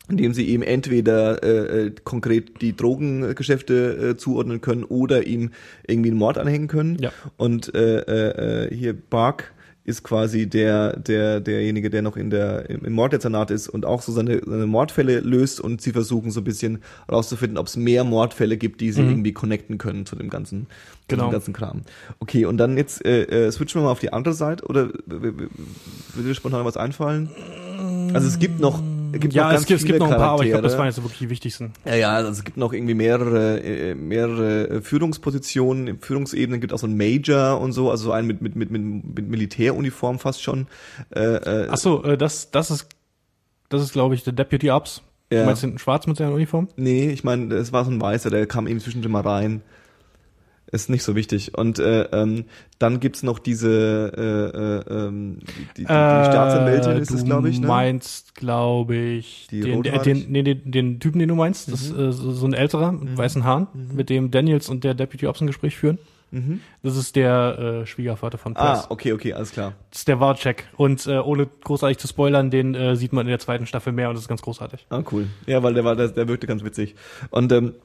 indem 0.10 0.34
sie 0.34 0.46
ihm 0.46 0.62
entweder 0.62 1.44
äh, 1.44 1.86
äh, 1.88 1.92
konkret 2.04 2.62
die 2.62 2.76
Drogengeschäfte 2.76 4.12
äh, 4.12 4.18
zuordnen 4.18 4.62
können 4.62 4.84
oder 4.84 5.26
ihm 5.28 5.52
irgendwie 5.88 6.10
einen 6.10 6.20
Mord 6.20 6.38
anhängen 6.38 6.68
können. 6.68 6.98
Ja. 7.00 7.12
Und 7.38 7.74
äh, 7.76 8.00
äh, 8.00 8.66
äh, 8.68 8.76
hier 8.76 8.94
Bark 8.94 9.54
ist 9.88 10.04
quasi 10.04 10.48
der, 10.48 10.98
der, 10.98 11.40
derjenige, 11.40 11.90
der 11.90 12.02
noch 12.02 12.18
in 12.18 12.30
der, 12.30 12.70
im 12.70 12.92
Morddezernat 12.92 13.52
ist 13.52 13.70
und 13.70 13.86
auch 13.86 14.02
so 14.02 14.12
seine, 14.12 14.42
seine 14.46 14.68
Mordfälle 14.68 15.22
löst 15.22 15.62
und 15.62 15.82
sie 15.82 15.94
versuchen 15.94 16.30
so 16.30 16.42
ein 16.42 16.44
bisschen 16.44 16.80
rauszufinden, 17.10 17.58
ob 17.58 17.68
es 17.68 17.78
mehr 17.78 18.04
Mordfälle 18.04 18.58
gibt, 18.58 18.82
die 18.82 18.92
sie 18.92 19.02
irgendwie 19.02 19.32
connecten 19.32 19.78
können 19.78 20.06
zu 20.06 20.18
dem 20.18 20.30
ganzen, 20.30 20.64
zu 21.08 21.16
Genau. 21.16 21.28
dem 21.28 21.32
ganzen 21.32 21.54
Kram. 21.54 21.84
Okay, 22.20 22.44
und 22.46 22.58
dann 22.58 22.76
jetzt 22.76 23.06
äh, 23.06 23.24
äh, 23.48 23.50
switchen 23.50 23.80
wir 23.80 23.86
mal 23.86 23.92
auf 23.92 24.00
die 24.00 24.12
andere 24.12 24.34
Seite 24.34 24.66
oder 24.66 24.90
würde 25.06 25.48
dir 26.18 26.36
spontan 26.36 26.66
was 26.66 26.76
einfallen? 26.76 27.30
Also 28.14 28.28
es 28.28 28.40
gibt 28.40 28.60
noch, 28.60 28.84
gibt 29.20 29.34
Ja, 29.34 29.44
noch 29.44 29.50
es 29.52 29.56
ganz 29.56 29.66
gibt, 29.68 29.80
es 29.82 29.86
gibt 29.86 30.00
noch 30.00 30.12
ein 30.12 30.18
paar, 30.18 30.32
aber 30.32 30.44
ich 30.44 30.50
glaube, 30.50 30.64
das 30.64 30.74
Charaktere. 30.74 30.80
waren 30.80 30.88
jetzt 30.88 31.04
wirklich 31.04 31.20
die 31.20 31.30
wichtigsten. 31.30 31.74
Ja, 31.86 31.96
ja, 31.96 32.14
also 32.14 32.32
es 32.32 32.44
gibt 32.44 32.58
noch 32.58 32.74
irgendwie 32.74 32.94
mehrere, 32.94 33.60
äh, 33.62 33.96
mehrere 33.96 34.70
äh, 34.70 34.82
Führungspositionen, 34.82 36.00
Führungsebenen 36.00 36.62
gibt 36.62 36.74
auch 36.74 36.80
so 36.80 36.88
einen 36.88 36.98
Major 36.98 37.60
und 37.60 37.74
so, 37.74 37.92
also 37.92 38.06
so 38.06 38.12
einen 38.12 38.28
mit, 38.28 38.42
mit, 38.42 38.56
mit, 38.56 38.72
mit, 38.72 38.82
mit 38.82 39.28
Militäruniform 39.28 40.20
fast 40.20 40.42
schon. 40.42 40.68
Äh, 41.16 41.20
äh, 41.22 41.68
Ach 41.70 41.78
so, 41.78 42.04
äh, 42.04 42.18
das, 42.18 42.52
das 42.52 42.72
ist, 42.72 42.88
das 43.70 43.82
ist, 43.82 43.94
glaube 43.94 44.16
ich, 44.16 44.24
der 44.24 44.34
Deputy 44.34 44.72
Ops. 44.72 45.02
Ja. 45.32 45.42
Du 45.42 45.46
meinst 45.46 45.64
den 45.64 45.78
Schwarz 45.78 46.08
mit 46.08 46.18
seiner 46.18 46.34
Uniform? 46.34 46.70
Nee, 46.78 47.10
ich 47.10 47.24
meine, 47.24 47.54
es 47.56 47.74
war 47.74 47.84
so 47.84 47.92
ein 47.92 48.00
Weißer, 48.00 48.30
der 48.30 48.48
kam 48.48 48.66
eben 48.66 48.80
zwischendrin 48.80 49.12
mal 49.12 49.22
rein. 49.22 49.62
Ist 50.72 50.90
nicht 50.90 51.04
so 51.04 51.16
wichtig. 51.16 51.58
Und 51.58 51.80
äh, 51.80 52.04
ähm, 52.12 52.46
dann 52.78 53.00
gibt's 53.00 53.24
noch 53.24 53.40
diese 53.40 54.12
äh, 54.18 54.92
äh, 54.92 55.06
ähm, 55.08 55.40
die, 55.40 55.62
die, 55.78 55.82
die 55.82 55.84
Staatsanwältin 55.86 56.92
ist 56.98 57.12
Äh, 57.12 57.16
es, 57.16 57.24
glaube 57.24 57.50
ich, 57.50 57.60
ne? 57.62 57.68
meinst, 57.68 58.36
glaube 58.36 58.96
ich, 58.96 59.48
Die 59.50 59.62
den, 59.62 59.76
rothaarig? 59.76 60.04
den, 60.04 60.32
nee, 60.32 60.44
den, 60.44 60.70
den 60.70 61.00
Typen, 61.00 61.20
den 61.20 61.30
du 61.30 61.36
meinst, 61.36 61.72
das 61.72 61.84
ist 61.84 61.98
äh, 61.98 62.12
so, 62.12 62.46
ein 62.46 62.54
älterer 62.54 62.92
mit 62.92 63.18
weißen 63.18 63.46
Haaren, 63.46 63.68
mit 63.94 64.10
dem 64.10 64.30
Daniels 64.30 64.68
und 64.70 64.84
der 64.84 64.94
Deputy 64.94 65.28
Ops 65.28 65.40
ein 65.42 65.48
Gespräch 65.48 65.78
führen. 65.78 65.98
Das 66.84 66.98
ist 66.98 67.16
der 67.16 67.58
äh, 67.84 67.86
Schwiegervater 67.86 68.38
von 68.38 68.54
Press. 68.54 68.84
ah, 68.84 68.86
okay, 68.90 69.14
okay, 69.14 69.32
alles 69.32 69.54
klar. 69.54 69.72
Das 69.92 70.00
ist 70.00 70.10
der 70.10 70.20
Warcheck. 70.20 70.66
Und 70.76 71.08
äh, 71.08 71.20
ohne 71.20 71.48
großartig 71.64 72.00
zu 72.00 72.08
spoilern, 72.10 72.52
den 72.52 72.76
äh, 72.76 72.98
sieht 72.98 73.14
man 73.14 73.26
in 73.26 73.30
der 73.30 73.40
zweiten 73.40 73.66
Staffel 73.66 73.94
mehr 73.94 74.10
und 74.10 74.16
das 74.16 74.24
ist 74.24 74.28
ganz 74.28 74.42
großartig. 74.42 74.86
Ah, 74.90 75.04
cool. 75.14 75.28
Ja, 75.46 75.64
weil 75.64 75.74
der 75.74 75.86
war, 75.86 75.96
der, 75.96 76.10
der 76.10 76.28
wirkte 76.28 76.46
ganz 76.46 76.66
witzig. 76.66 76.96
Und 77.30 77.54
ähm, 77.54 77.76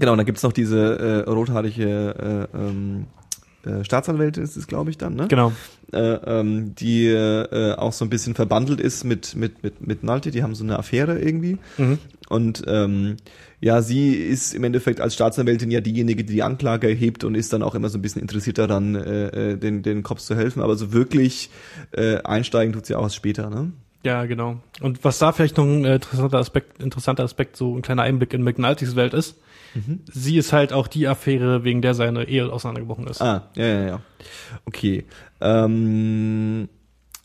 genau, 0.00 0.16
dann 0.16 0.26
gibt's 0.26 0.42
noch 0.42 0.52
diese 0.52 1.24
äh, 1.26 1.30
rothaarige 1.30 2.48
äh, 2.52 2.56
ähm, 2.56 3.06
äh, 3.64 3.84
Staatsanwältin 3.84 4.42
ist 4.42 4.56
es, 4.56 4.66
glaube 4.66 4.90
ich, 4.90 4.96
dann, 4.96 5.14
ne? 5.14 5.28
Genau. 5.28 5.52
Äh, 5.92 5.98
ähm, 5.98 6.74
die 6.74 7.06
äh, 7.08 7.74
auch 7.74 7.92
so 7.92 8.04
ein 8.04 8.10
bisschen 8.10 8.34
verbandelt 8.34 8.80
ist 8.80 9.04
mit 9.04 9.36
mit 9.36 9.62
mit 9.62 9.86
mit 9.86 10.02
Nalte. 10.02 10.30
Die 10.30 10.42
haben 10.42 10.54
so 10.54 10.64
eine 10.64 10.78
Affäre 10.78 11.18
irgendwie. 11.18 11.58
Mhm. 11.76 11.98
Und 12.28 12.62
ähm, 12.66 13.16
ja, 13.60 13.82
sie 13.82 14.14
ist 14.14 14.54
im 14.54 14.64
Endeffekt 14.64 15.00
als 15.00 15.14
Staatsanwältin 15.14 15.70
ja 15.70 15.80
diejenige, 15.80 16.24
die 16.24 16.32
die 16.32 16.42
Anklage 16.42 16.88
erhebt 16.88 17.24
und 17.24 17.34
ist 17.34 17.52
dann 17.52 17.62
auch 17.62 17.74
immer 17.74 17.90
so 17.90 17.98
ein 17.98 18.02
bisschen 18.02 18.22
interessiert 18.22 18.56
daran, 18.56 18.94
äh, 18.94 19.52
äh, 19.52 19.56
den 19.56 19.82
den 19.82 20.02
Cops 20.02 20.24
zu 20.24 20.34
helfen. 20.36 20.62
Aber 20.62 20.76
so 20.76 20.92
wirklich 20.92 21.50
äh, 21.92 22.22
einsteigen 22.22 22.72
tut 22.72 22.86
sie 22.86 22.94
auch 22.94 23.02
erst 23.02 23.16
später, 23.16 23.50
ne? 23.50 23.72
Ja, 24.02 24.24
genau. 24.24 24.60
Und 24.80 25.04
was 25.04 25.18
da 25.18 25.32
vielleicht 25.32 25.58
noch 25.58 25.66
ein 25.66 25.84
äh, 25.84 25.96
interessanter 25.96 26.38
Aspekt, 26.38 26.82
interessanter 26.82 27.24
Aspekt, 27.24 27.56
so 27.56 27.76
ein 27.76 27.82
kleiner 27.82 28.02
Einblick 28.02 28.32
in 28.32 28.42
McNultys 28.42 28.96
Welt 28.96 29.12
ist, 29.12 29.36
sie 30.06 30.36
ist 30.36 30.52
halt 30.52 30.72
auch 30.72 30.88
die 30.88 31.06
Affäre, 31.06 31.64
wegen 31.64 31.82
der 31.82 31.94
seine 31.94 32.24
Ehe 32.28 32.50
auseinandergebrochen 32.50 33.06
ist. 33.06 33.20
Ah, 33.22 33.50
ja, 33.54 33.66
ja, 33.66 33.86
ja. 33.86 34.00
Okay. 34.64 35.04
Ähm, 35.40 36.68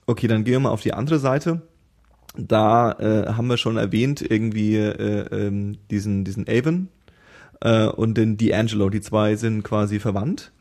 okay, 0.06 0.28
dann 0.28 0.43
gehen 0.43 0.54
wir 0.54 0.60
mal 0.62 0.70
auf 0.70 0.82
die 0.82 0.93
andere 0.93 1.20
Seite. 1.20 1.62
Da 2.38 2.91
äh, 2.93 3.34
haben 3.34 3.48
wir 3.48 3.58
schon 3.58 3.78
erwähnt, 3.78 4.22
irgendwie 4.22 4.76
äh, 4.76 5.28
ähm, 5.32 5.78
diesen, 5.89 6.26
diesen 6.26 6.46
Avon 6.48 6.89
äh, 7.62 7.88
und 7.88 8.18
den 8.18 8.38
D'Angelo. 8.38 8.89
Die 8.89 9.02
zwei 9.02 9.36
sind 9.36 9.64
quasi 9.64 10.00
verwandt. 10.00 10.52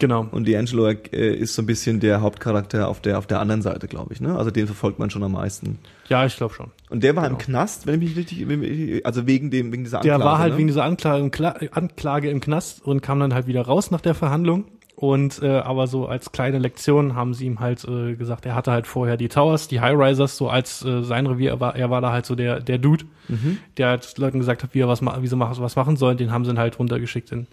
Genau. 0.00 0.26
Und 0.32 0.48
D'Angelo 0.48 0.88
äh, 1.12 1.34
ist 1.36 1.54
so 1.54 1.62
ein 1.62 1.66
bisschen 1.66 2.00
der 2.00 2.20
Hauptcharakter 2.22 2.88
auf 2.88 3.00
der, 3.00 3.18
auf 3.18 3.26
der 3.28 3.38
anderen 3.38 3.62
Seite, 3.62 3.86
glaube 3.86 4.12
ich. 4.12 4.20
Ne? 4.20 4.36
Also 4.36 4.50
den 4.50 4.66
verfolgt 4.66 4.98
man 4.98 5.10
schon 5.10 5.22
am 5.22 5.32
meisten. 5.32 5.78
Ja, 6.08 6.26
ich 6.26 6.36
glaube 6.36 6.54
schon. 6.54 6.72
Und 6.88 7.04
der 7.04 7.14
war 7.14 7.24
im 7.26 7.34
Genau. 7.34 7.44
Knast, 7.44 7.86
wenn 7.86 8.02
ich 8.02 8.16
mich 8.16 8.16
richtig, 8.16 9.06
also 9.06 9.26
wegen 9.28 9.50
dem, 9.52 9.72
wegen 9.72 9.84
dieser 9.84 10.00
Der 10.00 10.14
Anklage. 10.14 10.30
war 10.32 10.38
halt 10.40 10.52
ne? 10.54 10.58
wegen 10.58 10.66
dieser 10.66 10.82
Anklage 10.84 11.22
im, 11.22 11.30
Kla 11.30 11.54
Anklage 11.70 12.28
im 12.30 12.40
Knast 12.40 12.84
und 12.84 13.00
kam 13.02 13.20
dann 13.20 13.32
halt 13.34 13.46
wieder 13.46 13.62
raus 13.62 13.90
nach 13.92 14.00
der 14.00 14.14
Verhandlung. 14.14 14.64
Und 14.96 15.40
äh, 15.42 15.48
aber 15.48 15.86
so 15.86 16.06
als 16.08 16.30
kleine 16.30 16.58
Lektion 16.58 17.14
haben 17.14 17.32
sie 17.32 17.46
ihm 17.46 17.60
halt 17.60 17.84
äh, 17.88 18.16
gesagt, 18.16 18.44
er 18.44 18.54
hatte 18.54 18.70
halt 18.70 18.86
vorher 18.86 19.16
die 19.16 19.28
Towers, 19.28 19.66
die 19.66 19.80
High-Risers, 19.80 20.36
so 20.36 20.50
als 20.50 20.84
äh, 20.84 21.02
sein 21.02 21.26
Revier, 21.26 21.52
er 21.52 21.60
war, 21.60 21.74
er 21.74 21.88
war 21.88 22.02
da 22.02 22.12
halt 22.12 22.26
so 22.26 22.34
der, 22.34 22.60
der 22.60 22.76
Dude, 22.76 23.04
Mhm. 23.28 23.58
der 23.78 23.88
halt 23.88 24.18
Leuten 24.18 24.40
gesagt 24.40 24.62
hat, 24.62 24.74
wie 24.74 24.80
er 24.80 24.88
was, 24.88 25.00
ma 25.00 25.18
wie 25.22 25.26
sie 25.26 25.38
was 25.38 25.76
machen 25.76 25.96
sollen, 25.96 26.18
den 26.18 26.32
haben 26.32 26.44
sie 26.44 26.48
dann 26.50 26.58
halt 26.58 26.78
runtergeschickt 26.78 27.32
in, 27.32 27.46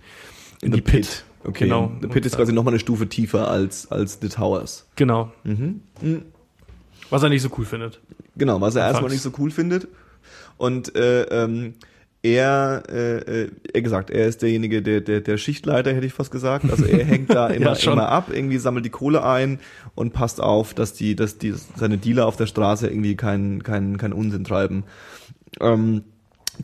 in 0.62 0.72
The 0.74 0.78
die 0.78 0.82
Pit. 0.82 1.24
Okay. 1.44 1.66
Genau. 1.66 1.92
The 2.02 2.08
Pit 2.08 2.26
ist 2.26 2.34
Und, 2.34 2.38
quasi 2.40 2.54
nochmal 2.54 2.74
eine 2.74 2.80
Stufe 2.80 3.08
tiefer 3.08 3.50
als, 3.50 3.92
als 3.92 4.20
The 4.22 4.30
Towers. 4.30 4.88
Genau. 4.96 5.32
Mhm. 5.44 5.82
Was 7.10 7.24
er 7.24 7.30
nicht 7.30 7.42
so 7.42 7.50
cool 7.58 7.66
findet. 7.66 8.02
Genau, 8.36 8.60
was 8.60 8.76
er 8.76 8.84
Anfangs. 8.84 8.96
erstmal 8.96 9.12
nicht 9.12 9.22
so 9.22 9.32
cool 9.40 9.52
findet. 9.52 9.88
Und 10.58 10.96
äh, 10.96 11.24
ähm, 11.24 11.76
er, 12.24 12.84
äh, 12.90 13.44
äh, 13.44 13.52
er 13.74 13.82
gesagt, 13.82 14.10
er 14.10 14.28
ist 14.28 14.42
derjenige, 14.42 14.82
der, 14.82 15.02
der, 15.02 15.22
der 15.22 15.38
Schichtleiter, 15.38 15.94
hätte 15.94 16.06
ich 16.06 16.14
fast 16.14 16.32
gesagt. 16.32 16.70
Also 16.70 16.86
er 16.86 17.06
hängt 17.06 17.30
da 17.30 17.48
immer, 17.48 17.78
Ja, 17.78 17.92
immer 17.92 18.10
ab, 18.10 18.30
irgendwie 18.34 18.58
sammelt 18.58 18.86
die 18.86 18.90
Kohle 18.90 19.24
ein 19.24 19.60
und 19.96 20.14
passt 20.14 20.42
auf, 20.42 20.74
dass 20.74 20.94
die, 20.94 21.16
dass 21.16 21.38
die 21.38 21.54
seine 21.76 21.98
Dealer 21.98 22.26
auf 22.26 22.36
der 22.36 22.48
Straße 22.48 22.88
irgendwie 22.88 23.16
keinen 23.16 23.64
keinen 23.64 23.98
keinen 23.98 24.14
Unsinn 24.14 24.44
treiben. 24.44 24.84
Ähm, 25.62 26.04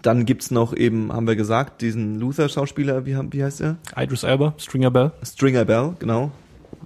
dann 0.02 0.26
gibt's 0.26 0.52
noch 0.52 0.76
eben, 0.76 1.12
haben 1.14 1.28
wir 1.28 1.36
gesagt, 1.36 1.82
diesen 1.82 2.20
Luther-Schauspieler, 2.20 3.06
wie, 3.06 3.16
wie 3.32 3.44
heißt 3.44 3.62
er? 3.62 3.78
Idris 3.96 4.24
Elba, 4.24 4.54
Stringer 4.58 4.92
Bell. 4.92 5.12
Stringer 5.24 5.66
Bell, 5.66 5.94
genau. 6.00 6.32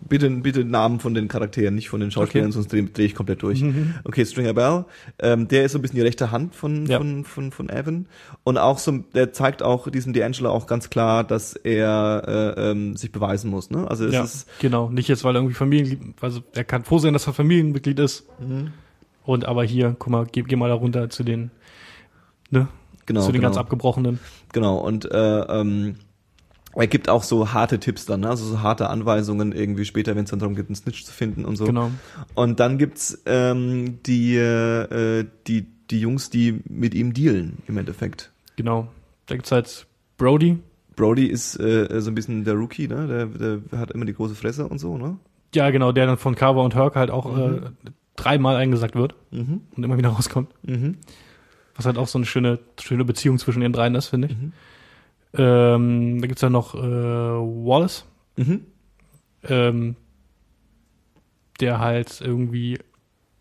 Bitte, 0.09 0.29
bitte 0.29 0.63
Namen 0.63 0.99
von 1.01 1.13
den 1.13 1.27
Charakteren, 1.27 1.75
nicht 1.75 1.89
von 1.89 1.99
den 1.99 2.11
Schauspielern, 2.11 2.47
Okay. 2.47 2.53
sonst 2.53 2.71
drehe 2.71 2.83
dreh 2.83 3.03
ich 3.05 3.15
komplett 3.15 3.41
durch. 3.41 3.61
Okay, 4.05 4.25
Stringer 4.25 4.53
Bell, 4.53 4.85
ähm, 5.19 5.49
der 5.49 5.65
ist 5.65 5.73
so 5.73 5.79
ein 5.79 5.81
bisschen 5.81 5.97
die 5.97 6.01
rechte 6.01 6.31
Hand 6.31 6.55
von, 6.55 6.85
Ja. 6.85 6.97
von, 6.99 7.25
von, 7.25 7.51
von 7.51 7.69
Evan. 7.69 8.05
Und 8.45 8.57
auch 8.57 8.77
so, 8.77 8.99
der 9.13 9.33
zeigt 9.33 9.61
auch 9.63 9.89
diesem 9.89 10.13
D'Angelo 10.13 10.47
auch 10.47 10.65
ganz 10.65 10.89
klar, 10.89 11.25
dass 11.25 11.53
er 11.55 12.55
äh, 12.57 12.71
ähm, 12.71 12.95
sich 12.95 13.11
beweisen 13.11 13.49
muss. 13.51 13.69
Ne? 13.69 13.85
Also 13.89 14.05
es 14.05 14.13
Ja, 14.13 14.23
ist, 14.23 14.47
genau. 14.59 14.89
Nicht 14.89 15.09
jetzt, 15.09 15.25
weil 15.25 15.35
er 15.35 15.39
irgendwie 15.39 15.55
Familienmitglied, 15.55 16.15
also 16.21 16.41
er 16.53 16.63
kann 16.63 16.83
froh 16.85 16.99
sein, 16.99 17.11
dass 17.11 17.27
er 17.27 17.33
Familienmitglied 17.33 17.99
ist. 17.99 18.25
Mhm. 18.39 18.71
Und 19.25 19.43
aber 19.45 19.65
hier, 19.65 19.93
guck 19.99 20.09
mal, 20.11 20.25
geh, 20.31 20.43
geh 20.43 20.55
mal 20.55 20.69
da 20.69 20.75
runter 20.75 21.09
zu 21.09 21.23
den, 21.25 21.51
ne? 22.49 22.69
Genau, 23.07 23.21
zu 23.21 23.31
den 23.31 23.41
genau, 23.41 23.47
ganz 23.47 23.57
abgebrochenen. 23.57 24.19
genau. 24.53 24.77
Und 24.77 25.11
äh, 25.11 25.39
ähm, 25.41 25.95
er 26.75 26.85
gibt 26.85 27.09
auch 27.09 27.23
so 27.23 27.53
harte 27.53 27.79
Tipps 27.79 28.05
dann, 28.05 28.19
ne? 28.19 28.29
also 28.29 28.45
so 28.45 28.61
harte 28.61 28.89
Anweisungen 28.91 29.51
irgendwie 29.51 29.83
später, 29.85 30.15
wenn 30.15 30.25
es 30.25 30.29
dann 30.29 30.37
darum 30.37 30.55
geht, 30.55 30.67
einen 30.67 30.75
Snitch 30.75 31.03
zu 31.05 31.11
finden 31.11 31.43
und 31.43 31.55
so. 31.55 31.65
Genau. 31.65 31.89
Und 32.35 32.59
dann 32.59 32.77
gibt's 32.77 33.19
ähm, 33.25 33.97
die, 34.03 34.35
äh, 34.35 35.25
die, 35.47 35.65
die 35.89 35.99
Jungs, 35.99 36.29
die 36.29 36.61
mit 36.69 36.93
ihm 36.93 37.13
dealen, 37.13 37.57
im 37.65 37.77
Endeffekt. 37.77 38.31
Genau. 38.57 38.89
Da 39.25 39.35
gibt's 39.35 39.51
halt 39.51 39.87
Brody. 40.17 40.59
Brody 40.95 41.25
ist 41.27 41.59
äh, 41.59 41.99
so 41.99 42.11
ein 42.11 42.15
bisschen 42.15 42.43
der 42.43 42.53
Rookie, 42.55 42.87
ne? 42.87 43.07
Der, 43.07 43.25
der 43.61 43.79
hat 43.79 43.91
immer 43.91 44.05
die 44.05 44.13
große 44.13 44.35
Fresse 44.35 44.67
und 44.67 44.79
so, 44.79 44.97
ne? 44.97 45.17
Ja, 45.55 45.69
genau, 45.71 45.91
der 45.91 46.05
dann 46.07 46.17
von 46.17 46.35
Carver 46.35 46.63
und 46.63 46.75
Herc 46.75 46.95
halt 46.95 47.09
auch 47.11 47.37
äh, 47.37 47.61
dreimal 48.15 48.55
eingesagt 48.55 48.95
wird 48.95 49.15
Mhm. 49.31 49.61
und 49.75 49.83
immer 49.83 49.97
wieder 49.97 50.09
rauskommt. 50.09 50.49
Mhm. 50.63 50.97
Was 51.77 51.85
halt 51.85 51.97
auch 51.97 52.07
so 52.07 52.17
eine 52.17 52.25
schöne, 52.25 52.59
schöne 52.81 53.05
Beziehung 53.05 53.37
zwischen 53.37 53.61
den 53.61 53.71
dreien 53.71 53.95
ist, 53.95 54.07
finde 54.07 54.27
ich. 54.29 54.35
Mhm. 54.37 54.53
Ähm, 55.33 56.21
da 56.21 56.27
gibt's 56.27 56.41
dann 56.41 56.51
noch 56.53 56.73
äh, 56.75 56.79
Wallace, 56.79 58.05
Mhm. 58.37 58.61
ähm, 59.43 59.95
der 61.59 61.79
halt 61.79 62.21
irgendwie 62.21 62.79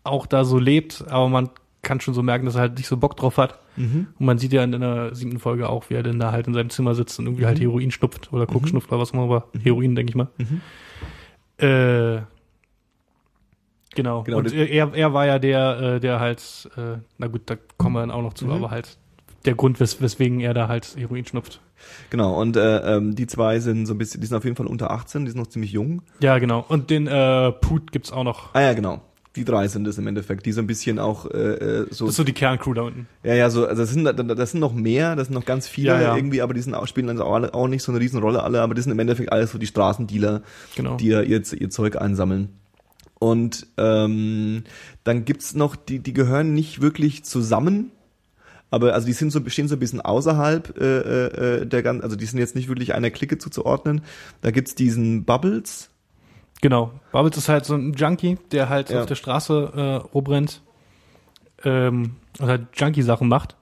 auch 0.03 0.25
da 0.25 0.43
so 0.43 0.57
lebt, 0.59 1.03
aber 1.07 1.29
man 1.29 1.49
kann 1.81 1.99
schon 2.01 2.13
so 2.13 2.21
merken, 2.23 2.45
dass 2.45 2.55
er 2.55 2.61
halt 2.61 2.77
nicht 2.77 2.87
so 2.87 2.97
Bock 2.97 3.15
drauf 3.17 3.37
hat. 3.37 3.59
Mhm. 3.75 4.07
Und 4.19 4.25
man 4.25 4.37
sieht 4.39 4.53
ja 4.53 4.63
in 4.63 4.71
der 4.71 5.13
siebten 5.15 5.39
Folge 5.39 5.69
auch, 5.69 5.89
wie 5.89 5.93
er 5.95 6.03
denn 6.03 6.19
da 6.19 6.31
halt 6.31 6.47
in 6.47 6.53
seinem 6.53 6.69
Zimmer 6.69 6.95
sitzt 6.95 7.19
und 7.19 7.25
irgendwie 7.27 7.45
halt 7.45 7.57
Mhm. 7.59 7.61
Heroin 7.63 7.91
schnupft 7.91 8.33
oder 8.33 8.45
Koks 8.47 8.63
Mhm. 8.65 8.67
schnupft 8.69 8.91
oder 8.91 8.99
was 8.99 9.09
auch 9.09 9.13
immer, 9.13 9.23
aber 9.23 9.47
Heroin, 9.63 9.95
denke 9.95 10.11
ich 10.11 10.15
mal. 10.15 10.27
Mhm. 10.37 10.61
Äh, 11.65 12.21
genau. 13.97 14.23
Genau, 14.23 14.37
Und 14.37 14.45
das- 14.45 14.53
er, 14.53 14.93
er 14.93 15.13
war 15.13 15.25
ja 15.25 15.37
der, 15.39 15.79
äh, 15.95 15.99
der 15.99 16.21
halt, 16.21 16.69
äh, 16.77 16.99
na 17.17 17.27
gut, 17.27 17.41
da 17.47 17.55
kommen 17.77 17.95
wir 17.95 17.99
dann 17.99 18.11
auch 18.11 18.21
noch 18.21 18.33
zu, 18.33 18.45
Mhm. 18.45 18.51
aber 18.53 18.71
halt 18.71 18.97
der 19.45 19.55
Grund, 19.55 19.79
wes 19.81 20.01
weswegen 20.01 20.39
er 20.39 20.53
da 20.53 20.69
halt 20.69 20.95
Heroin 20.97 21.25
schnupft. 21.25 21.59
Genau, 22.09 22.39
und 22.41 22.55
äh, 22.57 22.95
ähm, 22.97 23.15
die 23.15 23.27
zwei 23.27 23.59
sind 23.59 23.85
so 23.85 23.93
ein 23.93 23.97
bisschen, 23.97 24.19
die 24.21 24.27
sind 24.27 24.35
auf 24.37 24.43
jeden 24.45 24.55
Fall 24.55 24.65
unter 24.67 24.89
18, 24.91 25.25
die 25.25 25.31
sind 25.31 25.39
noch 25.39 25.47
ziemlich 25.47 25.71
jung. 25.73 26.01
Ja, 26.21 26.37
genau. 26.39 26.65
Und 26.67 26.89
den 26.89 27.07
äh, 27.07 27.51
Put 27.51 27.91
gibt's 27.91 28.11
auch 28.11 28.23
noch. 28.23 28.53
Ah 28.55 28.61
ja, 28.61 28.73
genau. 28.73 29.01
Die 29.35 29.45
drei 29.45 29.67
sind 29.67 29.85
es 29.87 29.99
im 29.99 30.07
Endeffekt, 30.07 30.47
die 30.47 30.51
so 30.51 30.61
ein 30.61 30.65
bisschen 30.65 30.97
auch 30.97 31.27
äh, 31.29 31.37
äh, 31.37 31.87
so. 31.91 32.05
Das 32.05 32.13
ist 32.13 32.15
so 32.17 32.23
die 32.23 32.33
Kerncrew 32.33 32.73
da 32.73 32.81
unten. 32.81 33.07
ja, 33.23 33.35
ja, 33.35 33.51
so, 33.51 33.67
also 33.67 33.83
das 33.83 33.91
sind, 33.91 34.03
das 34.05 34.51
sind 34.51 34.59
noch 34.59 34.73
mehr, 34.73 35.15
das 35.15 35.27
sind 35.27 35.35
noch 35.35 35.45
ganz 35.45 35.67
viele 35.67 35.89
Ja, 35.91 36.01
ja. 36.01 36.15
irgendwie, 36.15 36.41
aber 36.41 36.55
die 36.55 36.61
sind 36.61 36.73
auch, 36.73 36.87
spielen 36.87 37.05
dann 37.05 37.21
auch, 37.21 37.31
alle, 37.35 37.53
auch 37.53 37.67
nicht 37.67 37.83
so 37.83 37.91
eine 37.91 38.01
Riesenrolle 38.01 38.41
alle, 38.41 38.61
aber 38.63 38.73
die 38.73 38.81
sind 38.81 38.91
im 38.91 38.97
Endeffekt 38.99 39.31
alles 39.31 39.51
so 39.51 39.59
die 39.59 39.67
Straßendealer, 39.67 40.41
Genau. 40.75 40.97
die 40.97 41.09
da 41.09 41.21
ihr, 41.21 41.43
ihr 41.53 41.69
Zeug 41.69 42.01
einsammeln. 42.01 42.49
Und 43.19 43.67
ähm, 43.77 44.63
dann 45.03 45.25
gibt's 45.25 45.55
noch, 45.55 45.75
die, 45.75 45.99
die 45.99 46.13
gehören 46.13 46.53
nicht 46.53 46.81
wirklich 46.81 47.23
zusammen, 47.23 47.91
aber 48.69 48.93
also 48.93 49.07
die 49.07 49.13
sind 49.13 49.31
so, 49.31 49.39
stehen 49.47 49.67
so 49.67 49.75
ein 49.75 49.79
bisschen 49.79 50.01
außerhalb 50.01 50.77
äh, 50.79 51.27
äh, 51.61 51.65
der 51.65 51.81
ganzen, 51.83 52.03
also 52.03 52.15
die 52.15 52.25
sind 52.25 52.37
jetzt 52.39 52.55
nicht 52.55 52.67
wirklich 52.67 52.93
einer 52.93 53.09
Clique 53.09 53.37
zuzuordnen. 53.37 54.01
Da 54.41 54.51
gibt's 54.51 54.75
diesen 54.75 55.23
Bubbles. 55.23 55.89
Genau. 56.61 56.91
Bubbles 57.11 57.37
ist 57.37 57.49
halt 57.49 57.65
so 57.65 57.75
ein 57.75 57.93
Junkie, 57.93 58.37
der 58.51 58.67
halt 58.69 58.89
Ja. 58.89 58.99
auf 58.99 59.05
der 59.05 59.15
Straße 59.15 59.71
äh, 59.75 59.81
rumrennt 60.13 60.61
ähm, 61.63 62.15
und 62.39 62.47
halt 62.47 62.67
Junkie-Sachen 62.75 63.27
macht. 63.27 63.55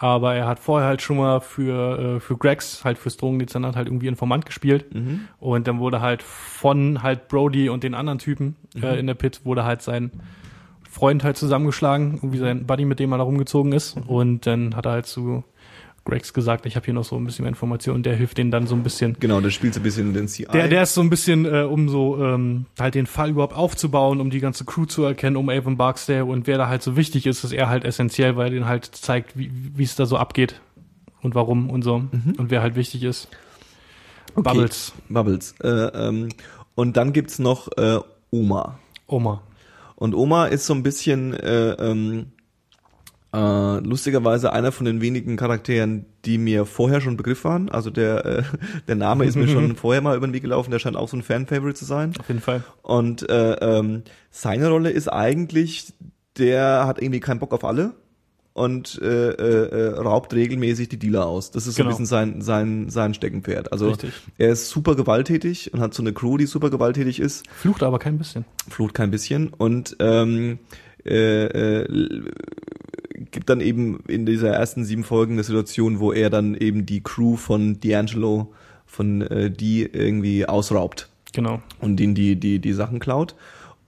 Aber 0.00 0.34
er 0.34 0.46
hat 0.46 0.60
vorher 0.60 0.86
halt 0.88 1.02
schon 1.02 1.16
mal 1.16 1.40
für, 1.40 2.16
äh, 2.16 2.20
für 2.20 2.36
Gregs, 2.36 2.84
halt 2.84 2.98
fürs 2.98 3.16
Drogendezernat 3.16 3.74
halt 3.74 3.88
irgendwie 3.88 4.06
Informant 4.06 4.46
gespielt. 4.46 4.84
Und 5.40 5.66
dann 5.66 5.80
wurde 5.80 6.00
halt 6.00 6.22
von 6.22 7.02
halt 7.02 7.26
Brody 7.28 7.68
und 7.68 7.82
den 7.82 7.94
anderen 7.94 8.20
Typen 8.20 8.54
äh, 8.80 8.98
in 8.98 9.06
der 9.08 9.14
Pit 9.14 9.40
wurde 9.44 9.64
halt 9.64 9.82
sein 9.82 10.12
Freund 10.88 11.24
halt 11.24 11.36
zusammengeschlagen, 11.36 12.14
irgendwie 12.14 12.38
sein 12.38 12.66
Buddy, 12.66 12.84
mit 12.84 12.98
dem 13.00 13.12
er 13.12 13.18
da 13.18 13.24
rumgezogen 13.24 13.72
ist. 13.72 13.96
Und 14.06 14.46
dann 14.46 14.74
hat 14.76 14.86
er 14.86 14.92
halt 14.92 15.06
zu 15.06 15.44
Gregs 16.08 16.32
gesagt, 16.32 16.66
ich 16.66 16.74
habe 16.76 16.84
hier 16.84 16.94
noch 16.94 17.04
so 17.04 17.16
ein 17.16 17.24
bisschen 17.24 17.44
mehr 17.44 17.50
Informationen, 17.50 18.02
der 18.02 18.16
hilft 18.16 18.38
denen 18.38 18.50
dann 18.50 18.66
so 18.66 18.74
ein 18.74 18.82
bisschen. 18.82 19.16
Genau, 19.20 19.40
der 19.40 19.50
spielt 19.50 19.74
so 19.74 19.80
ein 19.80 19.82
bisschen 19.82 20.14
den 20.14 20.26
CI. 20.26 20.46
Der, 20.52 20.68
der 20.68 20.82
ist 20.82 20.94
so 20.94 21.00
ein 21.00 21.10
bisschen, 21.10 21.44
äh, 21.44 21.62
um 21.62 21.88
so 21.88 22.22
ähm, 22.22 22.66
halt 22.78 22.94
den 22.94 23.06
Fall 23.06 23.30
überhaupt 23.30 23.54
aufzubauen, 23.54 24.20
um 24.20 24.30
die 24.30 24.40
ganze 24.40 24.64
Crew 24.64 24.86
zu 24.86 25.04
erkennen, 25.04 25.36
um 25.36 25.48
Avon 25.48 25.76
Barksdale 25.76 26.24
und 26.24 26.46
wer 26.46 26.58
da 26.58 26.68
halt 26.68 26.82
so 26.82 26.96
wichtig 26.96 27.26
ist, 27.26 27.44
ist 27.44 27.52
er 27.52 27.68
halt 27.68 27.84
essentiell, 27.84 28.36
weil 28.36 28.46
er 28.46 28.50
den 28.50 28.66
halt 28.66 28.86
zeigt, 28.86 29.32
wie 29.36 29.82
es 29.82 29.96
da 29.96 30.06
so 30.06 30.16
abgeht 30.16 30.60
und 31.20 31.34
warum 31.34 31.70
und 31.70 31.82
so 31.82 31.96
und 32.38 32.50
wer 32.50 32.62
halt 32.62 32.74
wichtig 32.74 33.02
ist. 33.02 33.28
Okay. 34.34 34.42
Bubbles, 34.42 34.92
Bubbles. 35.08 35.54
Äh, 35.62 35.68
ähm, 35.68 36.28
und 36.74 36.96
dann 36.96 37.12
gibt's 37.12 37.38
noch 37.38 37.68
äh, 37.76 37.98
Oma. 38.30 38.78
Oma. 39.06 39.42
Und 39.96 40.14
Oma 40.14 40.46
ist 40.46 40.66
so 40.66 40.74
ein 40.74 40.82
bisschen 40.82 41.34
äh, 41.34 41.72
ähm, 41.72 42.26
äh, 43.38 43.78
lustigerweise 43.86 44.52
einer 44.52 44.72
von 44.72 44.86
den 44.86 45.00
wenigen 45.00 45.36
Charakteren, 45.36 46.06
die 46.24 46.38
mir 46.38 46.66
vorher 46.66 47.00
schon 47.00 47.16
Begriff 47.16 47.44
waren. 47.44 47.68
Also 47.68 47.90
der, 47.90 48.24
äh, 48.24 48.42
der 48.88 48.96
Name 48.96 49.24
ist 49.24 49.36
mir 49.36 49.48
schon 49.48 49.76
vorher 49.76 50.02
mal 50.02 50.16
über 50.16 50.26
den 50.26 50.32
Weg 50.34 50.42
gelaufen, 50.42 50.70
der 50.70 50.78
scheint 50.78 50.96
auch 50.96 51.08
so 51.08 51.16
ein 51.16 51.22
Fan-Favorite 51.22 51.78
zu 51.78 51.84
sein. 51.84 52.12
Auf 52.18 52.28
jeden 52.28 52.40
Fall. 52.40 52.62
Und 52.82 53.28
äh, 53.28 53.52
ähm, 53.54 54.02
seine 54.30 54.68
Rolle 54.68 54.90
ist 54.90 55.08
eigentlich, 55.08 55.92
der 56.36 56.86
hat 56.86 57.00
irgendwie 57.00 57.20
keinen 57.20 57.38
Bock 57.38 57.52
auf 57.52 57.64
alle 57.64 57.92
und 58.54 59.00
äh, 59.02 59.30
äh, 59.30 59.68
äh, 59.68 59.98
raubt 59.98 60.34
regelmäßig 60.34 60.88
die 60.88 60.98
Dealer 60.98 61.26
aus. 61.26 61.52
Das 61.52 61.66
ist 61.68 61.76
so 61.76 61.82
Genau. 61.82 61.90
ein 61.90 61.92
bisschen 61.92 62.06
sein, 62.06 62.40
sein, 62.42 62.90
sein 62.90 63.14
Steckenpferd. 63.14 63.70
Also 63.72 63.88
Richtig. 63.90 64.12
er 64.36 64.50
ist 64.50 64.68
super 64.68 64.96
gewalttätig 64.96 65.72
und 65.72 65.80
hat 65.80 65.94
so 65.94 66.02
eine 66.02 66.12
Crew, 66.12 66.38
die 66.38 66.46
super 66.46 66.68
gewalttätig 66.70 67.20
ist. 67.20 67.46
Flucht 67.50 67.84
aber 67.84 68.00
kein 68.00 68.18
bisschen. 68.18 68.44
Flucht 68.68 68.94
kein 68.94 69.12
bisschen 69.12 69.48
und 69.56 69.96
ähm, 70.00 70.58
äh, 71.04 71.44
äh, 71.44 72.22
gibt 73.30 73.48
dann 73.50 73.60
eben 73.60 74.00
in 74.08 74.26
dieser 74.26 74.50
ersten 74.50 74.84
sieben 74.84 75.04
Folgen 75.04 75.34
eine 75.34 75.44
Situation, 75.44 76.00
wo 76.00 76.12
er 76.12 76.30
dann 76.30 76.54
eben 76.54 76.86
die 76.86 77.02
Crew 77.02 77.36
von 77.36 77.78
D'Angelo, 77.80 78.48
von 78.86 79.22
äh, 79.22 79.50
die 79.50 79.82
irgendwie 79.82 80.46
ausraubt 80.46 81.08
Genau. 81.32 81.60
und 81.80 81.96
denen 81.96 82.14
die, 82.14 82.36
die, 82.36 82.58
die 82.58 82.72
Sachen 82.72 82.98
klaut. 83.00 83.34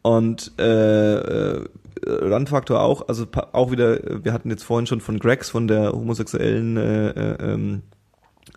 Und 0.02 0.52
äh, 0.58 1.14
äh, 1.14 1.66
Randfaktor 2.06 2.80
auch, 2.80 3.08
also 3.08 3.26
auch 3.52 3.70
wieder, 3.70 4.24
wir 4.24 4.32
hatten 4.32 4.50
jetzt 4.50 4.62
vorhin 4.62 4.86
schon 4.86 5.00
von 5.00 5.18
Gregs, 5.18 5.50
von 5.50 5.68
der 5.68 5.92
homosexuellen 5.92 6.76
äh, 6.76 7.08
äh, 7.10 7.52
ähm, 7.52 7.82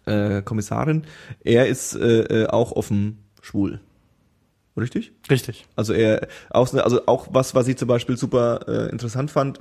äh, 0.06 0.42
Kommissarin, 0.42 1.04
er 1.44 1.68
ist 1.68 1.96
äh, 1.96 2.44
äh, 2.44 2.48
auch 2.48 2.72
offen 2.72 3.20
schwul. 3.42 3.80
Richtig? 4.76 5.12
Richtig. 5.30 5.66
Also 5.76 5.94
er 5.94 6.28
auch, 6.50 6.68
so- 6.68 6.82
also 6.82 7.06
auch 7.06 7.28
was, 7.32 7.54
was 7.54 7.68
ich 7.68 7.78
zum 7.78 7.88
Beispiel 7.88 8.18
super 8.18 8.62
äh, 8.68 8.90
interessant 8.92 9.30
fand, 9.32 9.60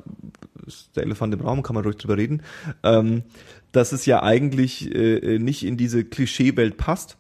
ist 0.67 0.97
der 0.97 1.03
Elefant 1.03 1.35
im 1.35 1.41
Raum, 1.41 1.63
kann 1.63 1.75
man 1.75 1.85
ruhig 1.85 1.97
drüber 1.97 2.17
reden, 2.17 2.43
ähm, 2.83 3.23
dass 3.73 3.93
es 3.93 4.07
ja 4.07 4.23
eigentlich 4.23 4.95
äh, 4.95 5.39
nicht 5.39 5.65
in 5.65 5.77
diese 5.77 6.05
Klischeewelt 6.05 6.77
passt 6.77 7.17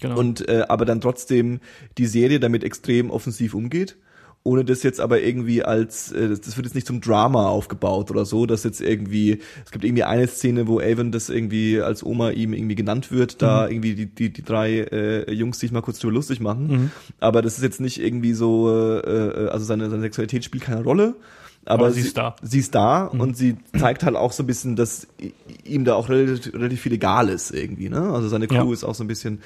Genau. 0.00 0.18
und 0.18 0.48
äh, 0.48 0.64
aber 0.68 0.84
dann 0.84 1.00
trotzdem 1.00 1.60
die 1.96 2.06
Serie 2.06 2.40
damit 2.40 2.64
extrem 2.64 3.08
offensiv 3.10 3.54
umgeht. 3.54 3.96
Ohne 4.44 4.64
das 4.64 4.82
jetzt 4.82 5.00
aber 5.00 5.22
irgendwie 5.22 5.62
als, 5.62 6.10
äh, 6.10 6.28
das 6.28 6.56
wird 6.56 6.66
jetzt 6.66 6.74
nicht 6.74 6.86
zum 6.86 7.00
Drama 7.00 7.46
aufgebaut 7.48 8.10
oder 8.10 8.24
so, 8.24 8.44
dass 8.44 8.64
jetzt 8.64 8.80
irgendwie, 8.80 9.40
es 9.64 9.70
gibt 9.70 9.84
irgendwie 9.84 10.02
eine 10.02 10.26
Szene, 10.26 10.66
wo 10.66 10.80
Avon 10.80 11.12
das 11.12 11.28
irgendwie 11.28 11.80
als 11.80 12.04
Oma 12.04 12.30
ihm 12.30 12.52
irgendwie 12.52 12.74
genannt 12.74 13.12
wird, 13.12 13.40
da 13.40 13.68
irgendwie 13.68 13.94
die, 13.94 14.06
die, 14.06 14.32
die 14.32 14.42
drei 14.42 14.80
äh, 14.80 15.32
Jungs 15.32 15.60
sich 15.60 15.70
mal 15.70 15.80
kurz 15.80 16.00
drüber 16.00 16.14
lustig 16.14 16.40
machen. 16.40 16.90
Aber 17.20 17.40
das 17.40 17.56
ist 17.56 17.62
jetzt 17.62 17.80
nicht 17.80 18.02
irgendwie 18.02 18.32
so, 18.32 18.68
äh, 18.68 19.44
äh, 19.44 19.48
also 19.48 19.64
seine, 19.64 19.88
seine 19.90 20.02
Sexualität 20.02 20.44
spielt 20.44 20.64
keine 20.64 20.82
Rolle. 20.82 21.14
Aber, 21.64 21.84
Aber 21.84 21.92
sie 21.92 22.00
ist 22.00 22.18
da. 22.18 22.34
Sie 22.42 22.58
ist 22.58 22.74
da 22.74 23.04
und 23.04 23.36
sie 23.36 23.56
zeigt 23.78 24.02
halt 24.02 24.16
auch 24.16 24.32
so 24.32 24.42
ein 24.42 24.46
bisschen, 24.48 24.74
dass 24.74 25.06
ihm 25.62 25.84
da 25.84 25.94
auch 25.94 26.08
relativ, 26.08 26.52
relativ 26.52 26.80
viel 26.80 26.94
egal 26.94 27.28
ist 27.28 27.52
irgendwie, 27.52 27.88
ne? 27.88 28.10
Also 28.12 28.26
seine 28.26 28.48
Crew 28.48 28.66
Ja. 28.66 28.72
ist 28.72 28.82
auch 28.82 28.96
so 28.96 29.04
ein 29.04 29.06
bisschen, 29.06 29.40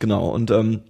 genau. 0.00 0.30
Und 0.30 0.50
ähm, 0.50 0.80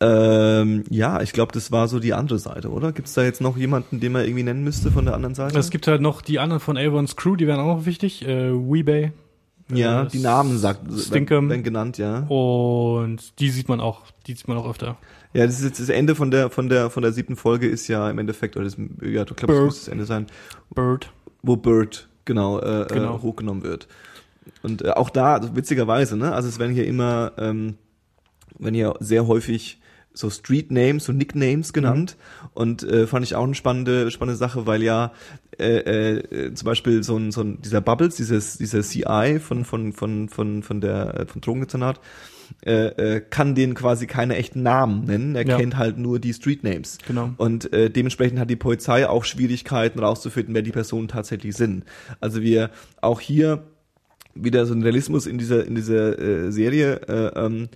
ähm, 0.00 0.84
ja, 0.88 1.20
ich 1.20 1.32
glaube, 1.32 1.52
das 1.52 1.70
war 1.72 1.86
so 1.86 1.98
die 2.00 2.14
andere 2.14 2.38
Seite, 2.38 2.70
oder? 2.70 2.92
Gibt 2.92 3.08
es 3.08 3.14
da 3.14 3.22
jetzt 3.22 3.40
noch 3.40 3.56
jemanden, 3.56 4.00
den 4.00 4.12
man 4.12 4.24
irgendwie 4.24 4.42
nennen 4.44 4.64
müsste 4.64 4.90
von 4.90 5.04
der 5.04 5.14
anderen 5.14 5.34
Seite? 5.34 5.58
es 5.58 5.70
gibt 5.70 5.86
halt 5.86 6.00
noch 6.00 6.22
die 6.22 6.38
anderen 6.38 6.60
von 6.60 6.78
Avons 6.78 7.16
Crew, 7.16 7.36
die 7.36 7.46
wären 7.46 7.60
auch 7.60 7.76
noch 7.76 7.86
wichtig. 7.86 8.26
Äh, 8.26 8.52
Weebay. 8.52 9.12
ja, 9.72 10.04
äh, 10.04 10.08
die 10.08 10.20
Namen 10.20 10.56
sagt, 10.58 10.80
Stinkum. 10.98 11.50
werden 11.50 11.62
genannt, 11.62 11.98
ja. 11.98 12.20
Und 12.28 13.38
die 13.40 13.50
sieht 13.50 13.68
man 13.68 13.80
auch, 13.80 14.02
die 14.26 14.32
sieht 14.32 14.48
man 14.48 14.56
auch 14.56 14.68
öfter. 14.68 14.96
Ja, 15.34 15.46
das 15.46 15.58
ist 15.58 15.64
jetzt 15.64 15.80
das 15.80 15.90
Ende 15.90 16.14
von 16.14 16.30
der 16.30 16.50
von 16.50 16.68
der 16.68 16.90
von 16.90 17.02
der 17.02 17.12
siebten 17.12 17.36
Folge 17.36 17.68
ist 17.68 17.86
ja 17.86 18.10
im 18.10 18.18
Endeffekt 18.18 18.56
oder 18.56 18.64
das, 18.64 18.76
ja, 19.02 19.24
du 19.24 19.34
glaubst, 19.34 19.48
das 19.48 19.64
muss 19.64 19.78
das 19.80 19.88
Ende 19.88 20.04
sein, 20.06 20.26
Bird. 20.74 21.12
wo 21.42 21.56
Bird 21.56 22.08
genau, 22.24 22.58
äh, 22.58 22.86
Genau. 22.88 23.16
Äh, 23.16 23.22
hochgenommen 23.22 23.62
wird. 23.62 23.86
Und 24.62 24.82
äh, 24.82 24.90
auch 24.90 25.10
da, 25.10 25.34
also 25.34 25.54
witzigerweise, 25.54 26.16
ne, 26.16 26.32
also 26.32 26.48
es 26.48 26.58
werden 26.58 26.74
hier 26.74 26.86
immer, 26.86 27.32
ähm, 27.38 27.76
werden 28.58 28.74
hier 28.74 28.94
sehr 29.00 29.26
häufig 29.26 29.79
so 30.12 30.28
Street 30.30 30.70
Names, 30.70 31.04
so 31.04 31.12
Nicknames 31.12 31.72
genannt 31.72 32.16
und 32.54 32.82
äh, 32.82 33.06
fand 33.06 33.24
ich 33.24 33.34
auch 33.36 33.44
eine 33.44 33.54
spannende 33.54 34.10
spannende 34.10 34.36
Sache, 34.36 34.66
weil 34.66 34.82
ja 34.82 35.12
äh, 35.58 36.16
äh, 36.18 36.54
zum 36.54 36.66
Beispiel 36.66 37.02
so 37.02 37.16
ein, 37.16 37.30
so 37.32 37.42
ein 37.42 37.60
dieser 37.62 37.80
Bubbles, 37.80 38.16
dieses 38.16 38.58
dieser 38.58 38.82
CI 38.82 39.38
von 39.40 39.64
von 39.64 39.92
von 39.92 40.28
von 40.28 40.62
von 40.62 40.80
der 40.80 41.20
äh, 41.20 41.26
von 41.26 41.40
Drogendezernat 41.40 42.00
äh, 42.66 43.16
äh, 43.16 43.20
kann 43.20 43.54
den 43.54 43.74
quasi 43.74 44.06
keine 44.08 44.34
echten 44.36 44.62
Namen 44.62 45.04
nennen. 45.04 45.36
Er 45.36 45.46
Ja. 45.46 45.56
kennt 45.56 45.76
halt 45.76 45.98
nur 45.98 46.18
die 46.18 46.32
Street 46.34 46.64
Names. 46.64 46.98
Genau. 47.06 47.30
Und 47.36 47.72
äh, 47.72 47.90
dementsprechend 47.90 48.40
hat 48.40 48.50
die 48.50 48.56
Polizei 48.56 49.08
auch 49.08 49.24
Schwierigkeiten 49.24 50.00
rauszufinden, 50.00 50.54
wer 50.54 50.62
die 50.62 50.72
Personen 50.72 51.06
tatsächlich 51.06 51.54
sind. 51.56 51.84
Also 52.20 52.42
wir 52.42 52.70
auch 53.00 53.20
hier 53.20 53.62
wieder 54.34 54.66
so 54.66 54.74
ein 54.74 54.82
Realismus 54.82 55.26
in 55.26 55.38
dieser 55.38 55.64
in 55.64 55.74
dieser 55.76 56.18
äh, 56.18 56.50
Serie 56.52 57.00
äh, 57.08 57.46
ähm, 57.46 57.68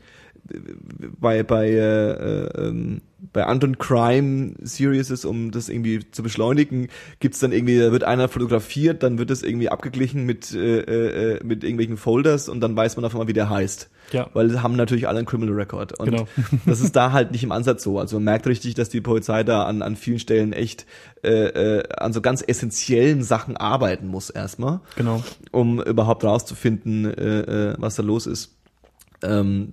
bei 1.19 1.43
bei 1.43 1.69
äh, 1.69 2.11
äh, 2.11 2.69
ähm, 2.69 3.01
bei 3.33 3.45
anderen 3.47 3.79
Crime 3.79 4.55
Series, 4.61 5.25
um 5.25 5.51
das 5.51 5.71
irgendwie 5.71 6.01
zu 6.11 6.23
beschleunigen, 6.23 6.89
gibt's 7.21 7.39
dann 7.41 7.53
irgendwie, 7.53 7.79
da 7.79 7.91
wird 7.91 8.05
einer 8.05 8.29
fotografiert, 8.29 9.03
dann 9.03 9.17
wird 9.17 9.31
das 9.31 9.43
irgendwie 9.43 9.71
abgeglichen 9.71 10.25
mit 10.27 10.53
äh, 10.53 11.37
äh, 11.37 11.45
mit 11.45 11.65
irgendwelchen 11.65 11.97
Folders 11.97 12.49
und 12.51 12.61
dann 12.61 12.77
weiß 12.77 12.97
man 12.97 13.05
auf 13.07 13.13
einmal, 13.15 13.27
wie 13.29 13.33
der 13.33 13.49
heißt. 13.49 13.89
Ja. 14.13 14.29
Weil 14.35 14.51
sie 14.51 14.63
haben 14.63 14.77
natürlich 14.77 15.09
alle 15.09 15.19
einen 15.19 15.27
Criminal 15.27 15.55
Record. 15.55 15.99
Und 15.99 16.11
Genau. 16.11 16.29
das 16.67 16.81
ist 16.83 16.95
da 16.95 17.13
halt 17.13 17.33
nicht 17.33 17.43
im 17.43 17.53
Ansatz 17.53 17.83
so. 17.83 17.99
Also 17.99 18.17
man 18.17 18.25
merkt 18.25 18.47
richtig, 18.47 18.75
dass 18.75 18.91
die 18.91 19.01
Polizei 19.01 19.43
da 19.43 19.65
an, 19.65 19.81
an 19.81 19.97
vielen 19.97 20.19
Stellen 20.19 20.53
echt 20.53 20.85
äh, 21.23 21.79
äh, 21.79 21.83
an 21.97 22.13
so 22.13 22.21
ganz 22.21 22.45
essentiellen 22.47 23.23
Sachen 23.23 23.57
arbeiten 23.57 24.07
muss 24.09 24.29
erstmal 24.29 24.81
Genau. 24.97 25.25
um 25.51 25.81
überhaupt 25.81 26.25
rauszufinden, 26.25 27.07
äh, 27.07 27.71
äh, 27.71 27.75
was 27.79 27.95
da 27.95 28.03
los 28.03 28.27
ist. 28.27 28.55
Ähm, 29.23 29.73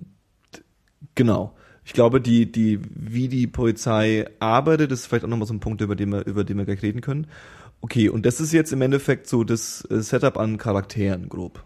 genau. 1.14 1.54
Ich 1.84 1.92
glaube, 1.94 2.20
die, 2.20 2.50
die, 2.50 2.78
wie 2.94 3.28
die 3.28 3.46
Polizei 3.46 4.26
arbeitet, 4.38 4.92
ist 4.92 5.06
vielleicht 5.06 5.24
auch 5.24 5.28
nochmal 5.28 5.48
so 5.48 5.54
ein 5.54 5.60
Punkt, 5.60 5.80
über 5.80 5.96
den 5.96 6.10
wir, 6.12 6.26
über 6.26 6.44
den 6.44 6.56
wir 6.58 6.64
gleich 6.64 6.82
reden 6.82 7.00
können. 7.00 7.26
Okay, 7.80 8.08
und 8.08 8.24
das 8.24 8.40
ist 8.40 8.52
jetzt 8.52 8.72
im 8.72 8.80
Endeffekt 8.82 9.26
so 9.26 9.42
das 9.42 9.84
äh, 9.90 10.00
Setup 10.00 10.38
an 10.38 10.58
Charakteren, 10.58 11.28
grob. 11.28 11.64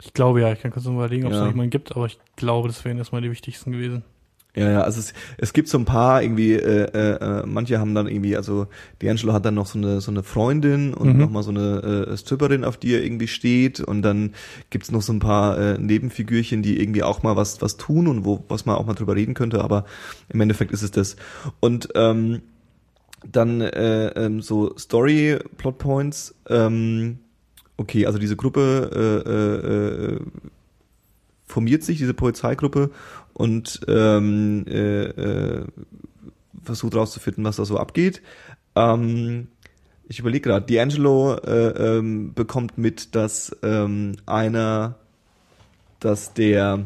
Ich 0.00 0.14
glaube 0.14 0.40
ja, 0.40 0.50
ich 0.52 0.60
kann 0.60 0.70
kurz 0.70 0.86
mal 0.86 0.94
überlegen, 0.94 1.26
ob 1.26 1.32
es 1.32 1.36
Ja. 1.38 1.44
noch 1.44 1.50
jemanden 1.52 1.70
gibt, 1.70 1.94
aber 1.94 2.06
ich 2.06 2.18
glaube, 2.36 2.68
das 2.68 2.82
wären 2.86 2.96
erstmal 2.96 3.20
die 3.20 3.30
wichtigsten 3.30 3.72
gewesen. 3.72 4.02
Ja, 4.56 4.68
ja, 4.68 4.80
also 4.82 4.98
es, 4.98 5.12
es 5.38 5.52
gibt 5.52 5.68
so 5.68 5.78
ein 5.78 5.84
paar 5.84 6.22
irgendwie, 6.22 6.54
äh, 6.54 6.84
äh, 6.92 7.40
äh, 7.42 7.46
manche 7.46 7.78
haben 7.78 7.94
dann 7.94 8.08
irgendwie, 8.08 8.36
also 8.36 8.66
D'Angelo 9.00 9.32
hat 9.32 9.44
dann 9.44 9.54
noch 9.54 9.66
so 9.66 9.78
eine 9.78 10.00
so 10.00 10.10
eine 10.10 10.24
Freundin 10.24 10.92
und 10.92 11.12
Mhm. 11.14 11.18
noch 11.20 11.30
mal 11.30 11.42
so 11.44 11.50
eine 11.50 12.06
äh, 12.10 12.16
Stripperin, 12.16 12.64
auf 12.64 12.76
die 12.76 12.94
er 12.94 13.04
irgendwie 13.04 13.28
steht 13.28 13.78
und 13.78 14.02
dann 14.02 14.34
gibt's 14.70 14.90
noch 14.90 15.02
so 15.02 15.12
ein 15.12 15.20
paar 15.20 15.56
äh, 15.56 15.78
Nebenfigürchen, 15.78 16.62
die 16.62 16.80
irgendwie 16.80 17.04
auch 17.04 17.22
mal 17.22 17.36
was 17.36 17.62
was 17.62 17.76
tun 17.76 18.08
und 18.08 18.24
wo 18.24 18.44
was 18.48 18.66
man 18.66 18.74
auch 18.74 18.86
mal 18.86 18.94
drüber 18.94 19.14
reden 19.14 19.34
könnte, 19.34 19.62
aber 19.62 19.84
im 20.28 20.40
Endeffekt 20.40 20.72
ist 20.72 20.82
es 20.82 20.90
das. 20.90 21.14
Und 21.60 21.88
ähm, 21.94 22.42
dann 23.30 23.60
äh, 23.60 24.08
ähm, 24.08 24.40
so 24.42 24.76
Story 24.78 25.38
Plotpoints. 25.58 26.34
Ähm, 26.48 27.18
okay, 27.76 28.06
also 28.06 28.18
diese 28.18 28.34
Gruppe 28.34 28.90
äh, 29.26 29.30
äh, 29.30 30.14
äh, 30.16 30.20
formiert 31.46 31.82
sich, 31.82 31.98
diese 31.98 32.14
Polizeigruppe, 32.14 32.90
und 33.40 33.80
ähm, 33.88 34.66
äh, 34.68 35.04
äh, 35.04 35.64
versucht 36.62 36.94
rauszufinden, 36.94 37.42
was 37.42 37.56
da 37.56 37.64
so 37.64 37.78
abgeht. 37.78 38.20
Ähm, 38.76 39.48
ich 40.08 40.18
überlege 40.18 40.50
gerade, 40.50 40.66
D'Angelo 40.66 41.42
äh, 41.42 41.98
ähm, 41.98 42.34
bekommt 42.34 42.76
mit, 42.76 43.14
dass 43.14 43.56
ähm, 43.62 44.16
einer, 44.26 44.96
dass 46.00 46.34
der, 46.34 46.84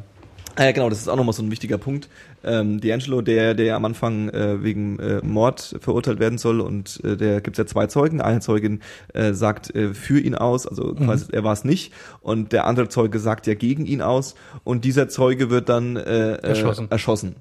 ah 0.55 0.65
ja 0.65 0.71
genau, 0.71 0.89
das 0.91 1.01
ist 1.01 1.09
auch 1.09 1.17
nochmal 1.17 1.33
so 1.33 1.43
ein 1.43 1.51
wichtiger 1.51 1.79
Punkt. 1.79 2.09
Ähm, 2.47 2.81
D'Angelo, 2.81 3.23
der, 3.23 3.55
der 3.55 3.77
am 3.77 3.85
Anfang 3.85 4.29
äh, 4.29 4.63
wegen 4.63 4.99
äh, 4.99 5.21
Mord 5.23 5.77
verurteilt 5.81 6.19
werden 6.19 6.39
soll 6.39 6.61
und 6.61 7.01
äh, 7.05 7.17
der 7.17 7.41
gibt 7.41 7.59
ja 7.59 7.67
zwei 7.67 7.87
Zeugen. 7.87 8.21
Eine 8.21 8.41
Zeugin 8.41 8.81
äh, 9.13 9.33
sagt 9.33 9.75
äh, 9.75 9.95
für 9.95 10.19
ihn 10.21 10.35
aus, 10.35 10.67
also 10.67 10.95
quasi 10.95 11.27
er 11.33 11.45
war 11.45 11.53
es 11.53 11.65
nicht, 11.65 11.93
und 12.21 12.53
der 12.53 12.67
andere 12.67 12.89
Zeuge 12.89 13.19
sagt 13.19 13.47
ja 13.47 13.55
gegen 13.55 13.87
ihn 13.87 14.03
aus 14.03 14.35
und 14.65 14.85
dieser 14.85 15.09
Zeuge 15.09 15.51
wird 15.51 15.69
dann 15.69 15.97
äh, 15.97 16.35
Erschossen. 16.35 16.87
Äh, 16.87 16.91
erschossen. 16.93 17.35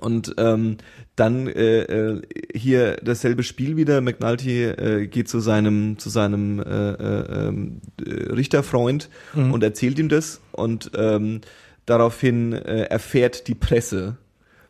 Und 0.00 0.36
ähm, 0.38 0.76
dann 1.16 1.48
äh, 1.48 1.80
äh, 1.82 2.22
hier 2.54 2.96
dasselbe 3.02 3.42
Spiel 3.42 3.76
wieder. 3.76 4.00
McNulty 4.00 4.62
äh, 4.62 5.06
geht 5.08 5.28
zu 5.28 5.40
seinem 5.40 5.98
zu 5.98 6.10
seinem 6.10 6.60
äh, 6.60 6.62
äh, 6.92 7.48
ähm, 7.48 7.80
äh, 8.00 8.32
Richterfreund 8.32 9.10
Mhm. 9.34 9.52
und 9.52 9.64
erzählt 9.64 9.98
ihm 9.98 10.08
das 10.08 10.40
und 10.52 10.92
ähm, 10.96 11.40
daraufhin 11.90 12.52
äh, 12.52 12.84
erfährt 12.84 13.46
die 13.48 13.54
Presse, 13.54 14.16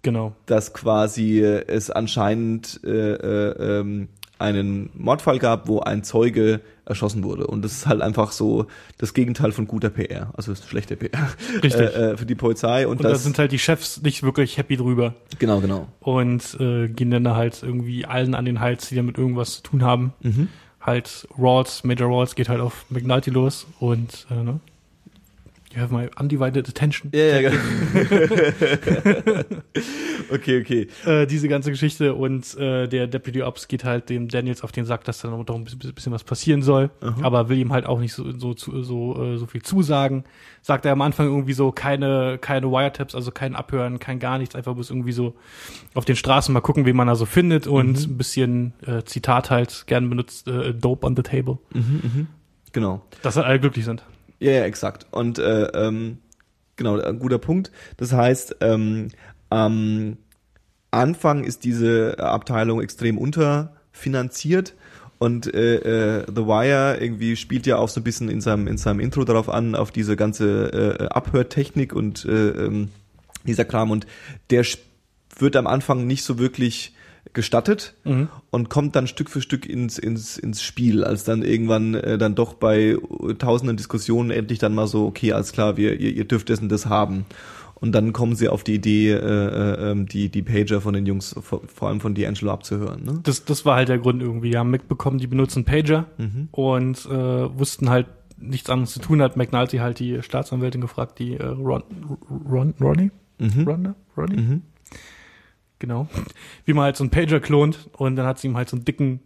Genau. 0.03 0.33
dass 0.47 0.73
quasi 0.73 1.41
äh, 1.41 1.65
es 1.67 1.91
anscheinend 1.91 2.81
äh, 2.85 2.89
äh, 2.91 3.81
ähm, 3.81 4.09
einen 4.39 4.89
Mordfall 4.95 5.39
gab, 5.39 5.69
wo 5.69 5.81
ein 5.81 6.03
Zeuge 6.03 6.61
erschossen 6.87 7.23
wurde. 7.23 7.47
Und 7.47 7.63
das 7.63 7.73
ist 7.73 7.87
halt 7.87 8.01
einfach 8.01 8.33
so 8.33 8.67
das 8.97 9.13
Gegenteil 9.13 9.53
von 9.53 9.67
guter 9.67 9.91
PR, 9.91 10.33
also 10.35 10.55
schlechter 10.55 10.97
PR 10.97 11.29
Richtig. 11.63 11.75
Äh, 11.75 12.13
äh, 12.13 12.17
für 12.17 12.25
die 12.25 12.35
Polizei. 12.35 12.87
Und, 12.87 12.97
Und 12.97 13.05
da 13.05 13.11
das 13.11 13.23
sind 13.23 13.39
halt 13.39 13.53
die 13.53 13.59
Chefs 13.59 14.01
nicht 14.01 14.23
wirklich 14.23 14.57
happy 14.57 14.79
drüber 14.79 15.15
genau, 15.39 15.61
genau. 15.61 15.89
und 16.01 16.57
äh, 16.59 16.89
gehen 16.89 17.11
dann 17.11 17.25
da 17.25 17.37
halt 17.37 17.63
irgendwie 17.63 18.07
allen 18.07 18.35
an 18.35 18.47
den 18.47 18.61
Hals, 18.61 18.89
die 18.89 18.97
damit 18.97 19.19
irgendwas 19.19 19.57
zu 19.57 19.63
tun 19.63 19.85
haben. 19.85 20.15
Mhm. 20.23 20.49
Halt 20.81 21.29
Rawls, 21.39 21.85
Major 21.85 22.09
Rawls 22.09 22.35
geht 22.35 22.49
halt 22.49 22.61
auf 22.61 22.87
McNulty 22.89 23.29
los 23.31 23.67
und 23.79 24.27
äh, 24.31 24.43
ne? 24.43 24.61
You 25.73 25.81
have 25.81 25.95
my 25.95 26.09
undivided 26.19 26.69
attention. 26.69 27.13
Ja, 27.15 27.39
ja, 27.41 27.51
genau. 27.51 27.61
okay, 30.33 30.61
okay. 30.61 30.89
Äh, 31.07 31.27
diese 31.27 31.47
ganze 31.49 31.71
Geschichte 31.71 32.15
und 32.15 32.57
äh, 32.57 32.89
der 32.89 33.07
Deputy 33.07 33.43
Ops 33.43 33.69
geht 33.69 33.85
halt 33.85 34.09
dem 34.11 34.29
Daniels 34.29 34.63
auf 34.63 34.73
den 34.73 34.85
Sack, 34.85 35.05
dass 35.05 35.21
da 35.21 35.29
noch 35.29 35.47
ein 35.49 35.65
bisschen, 35.65 36.13
was 36.13 36.25
passieren 36.25 36.63
soll, 36.63 36.91
aber 37.23 37.49
will 37.49 37.59
ihm 37.59 37.73
halt 37.73 37.87
auch 37.87 38.01
nicht 38.01 38.13
so 38.13 38.37
so 38.39 38.55
zu- 38.55 38.83
so 38.83 39.23
äh, 39.23 39.37
so 39.39 39.47
viel 39.47 39.63
zusagen. 39.63 40.25
Sagt 40.63 40.85
er 40.87 40.93
am 40.93 41.03
Anfang 41.03 41.27
irgendwie 41.27 41.53
so 41.53 41.71
keine 41.73 42.39
keine 42.41 42.67
Wiretaps, 42.71 43.15
also 43.15 43.31
kein 43.31 43.55
Abhören, 43.55 43.99
kein 44.01 44.19
gar 44.19 44.39
nichts, 44.39 44.57
einfach 44.57 44.75
bloß 44.75 44.91
irgendwie 44.91 45.13
so 45.13 45.35
auf 45.95 46.05
den 46.05 46.17
Straßen 46.17 46.53
mal 46.53 46.61
gucken, 46.61 46.85
wen 46.85 46.97
man 46.97 47.07
da 47.07 47.15
so 47.15 47.27
findet 47.27 47.67
und 47.67 47.97
ein 48.09 48.17
bisschen 48.19 48.73
äh, 48.87 49.03
Zitat 49.05 49.51
halt 49.51 49.85
gern 49.87 50.09
benutzt, 50.11 50.49
äh, 50.49 50.75
Dope 50.75 51.07
on 51.07 51.15
the 51.17 51.23
table, 51.23 51.59
Genau. 52.73 53.03
dass 53.23 53.37
halt 53.37 53.47
alle 53.47 53.61
glücklich 53.61 53.85
sind. 53.85 54.03
Ja, 54.41 54.53
ja, 54.53 54.65
exakt. 54.65 55.07
Und 55.11 55.39
äh, 55.39 55.65
ähm, 55.67 56.19
genau, 56.77 56.99
ein 56.99 57.19
guter 57.19 57.39
Punkt. 57.39 57.71
Das 57.99 58.13
heißt, 58.13 58.57
ähm, 58.61 59.09
am 59.51 60.17
Anfang 60.91 61.45
ist 61.45 61.65
diese 61.65 62.19
Abteilung 62.19 62.81
extrem 62.81 63.19
unter 63.19 63.77
finanziert. 63.93 64.75
Und 65.19 65.53
äh, 65.53 66.21
äh, 66.21 66.25
The 66.27 66.47
Wire 66.47 66.97
irgendwie 66.99 67.37
spielt 67.37 67.67
ja 67.67 67.77
auch 67.77 67.91
so 67.91 68.01
ein 68.01 68.05
bisschen 68.05 68.31
in 68.31 68.41
seinem, 68.41 68.67
in 68.67 68.79
seinem 68.79 69.01
Intro 69.01 69.25
darauf 69.25 69.51
an, 69.51 69.75
auf 69.75 69.91
diese 69.91 70.17
ganze 70.17 70.99
äh, 70.99 71.09
Abhörtechnik 71.09 71.93
und 71.93 72.25
äh, 72.25 72.49
ähm, 72.49 72.89
dieser 73.45 73.67
Kram. 73.67 73.91
Und 73.91 74.07
der 74.49 74.65
wird 75.39 75.57
am 75.57 75.67
Anfang 75.67 76.07
nicht 76.07 76.25
so 76.25 76.39
wirklich 76.39 76.95
gestattet 77.33 77.95
und 78.51 78.71
kommt 78.71 78.97
dann 78.97 79.07
Stück 79.07 79.31
für 79.31 79.41
Stück 79.41 79.67
ins, 79.67 79.99
ins, 79.99 80.37
ins 80.37 80.63
Spiel, 80.63 81.05
als 81.05 81.25
dann 81.25 81.43
irgendwann 81.43 81.95
äh, 81.95 82.19
dann 82.19 82.35
doch 82.35 82.55
bei 82.55 82.97
äh, 82.97 83.35
tausenden 83.39 83.77
Diskussionen 83.77 84.31
endlich 84.31 84.59
dann 84.59 84.75
mal 84.75 84.87
so, 84.87 85.07
okay, 85.07 85.33
alles 85.33 85.53
klar, 85.53 85.77
wir, 85.77 85.99
ihr, 86.01 86.13
ihr 86.13 86.25
dürft 86.25 86.51
und 86.51 86.69
das 86.71 86.87
haben. 86.87 87.27
Und 87.77 87.93
dann 87.93 88.13
kommen 88.13 88.35
sie 88.35 88.49
auf 88.49 88.63
die 88.63 88.75
Idee, 88.75 89.13
äh, 89.13 89.17
äh, 89.17 89.91
ähm, 89.91 90.07
die, 90.07 90.29
die 90.29 90.43
Pager 90.43 90.83
von 90.83 90.93
den 90.93 91.07
Jungs, 91.07 91.35
vor, 91.41 91.63
vor 91.67 91.89
allem 91.89 92.01
von 92.01 92.15
D'Angelo 92.15 92.51
abzuhören. 92.51 93.05
Ne? 93.05 93.21
Das, 93.23 93.45
das 93.47 93.65
war 93.65 93.77
halt 93.77 93.89
der 93.89 93.99
Grund 93.99 94.21
irgendwie. 94.21 94.51
Die 94.51 94.59
haben 94.59 94.71
mitbekommen, 94.71 95.19
die 95.19 95.27
benutzen 95.27 95.65
Pager 95.65 96.07
und 96.51 97.07
äh, 97.07 97.59
wussten 97.59 97.89
halt 97.89 98.07
nichts 98.39 98.69
anderes 98.69 98.93
zu 98.93 99.01
tun. 99.01 99.23
Hat 99.23 99.37
McNulty 99.37 99.79
halt 99.79 99.99
die 99.99 100.23
Staatsanwältin 100.23 100.83
gefragt, 100.83 101.19
die 101.19 101.37
äh, 101.37 101.47
Ron, 101.47 101.83
Ron, 102.51 102.75
Ronnie? 102.81 103.11
Ronda? 103.67 103.95
Ronnie? 104.15 104.61
Genau. 105.81 106.07
Wie 106.65 106.73
man 106.73 106.85
halt 106.85 106.97
so 106.97 107.03
einen 107.03 107.11
Pager 107.11 107.41
klont 107.41 107.91
und 107.95 108.15
dann 108.15 108.27
hat 108.27 108.39
sie 108.39 108.47
ihm 108.47 108.57
halt 108.57 108.69
so 108.69 108.77
einen 108.77 108.85
dicken 108.85 109.21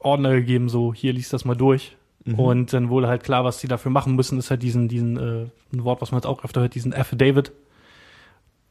Ordner 0.00 0.32
gegeben, 0.34 0.70
so 0.70 0.94
hier 0.94 1.12
liest 1.12 1.34
das 1.34 1.44
mal 1.44 1.54
durch. 1.54 1.96
Und 2.36 2.72
dann 2.72 2.88
wurde 2.88 3.06
halt 3.06 3.22
klar, 3.22 3.44
was 3.44 3.60
sie 3.60 3.68
dafür 3.68 3.92
machen 3.92 4.16
müssen, 4.16 4.36
ist 4.36 4.50
halt 4.50 4.60
diesen, 4.60 4.88
diesen, 4.88 5.16
äh, 5.16 5.46
ein 5.72 5.84
Wort, 5.84 6.00
was 6.02 6.10
man 6.10 6.18
jetzt 6.18 6.26
auch 6.26 6.42
öfter 6.42 6.60
hört, 6.60 6.74
diesen 6.74 6.92
Affidavit. 6.92 7.52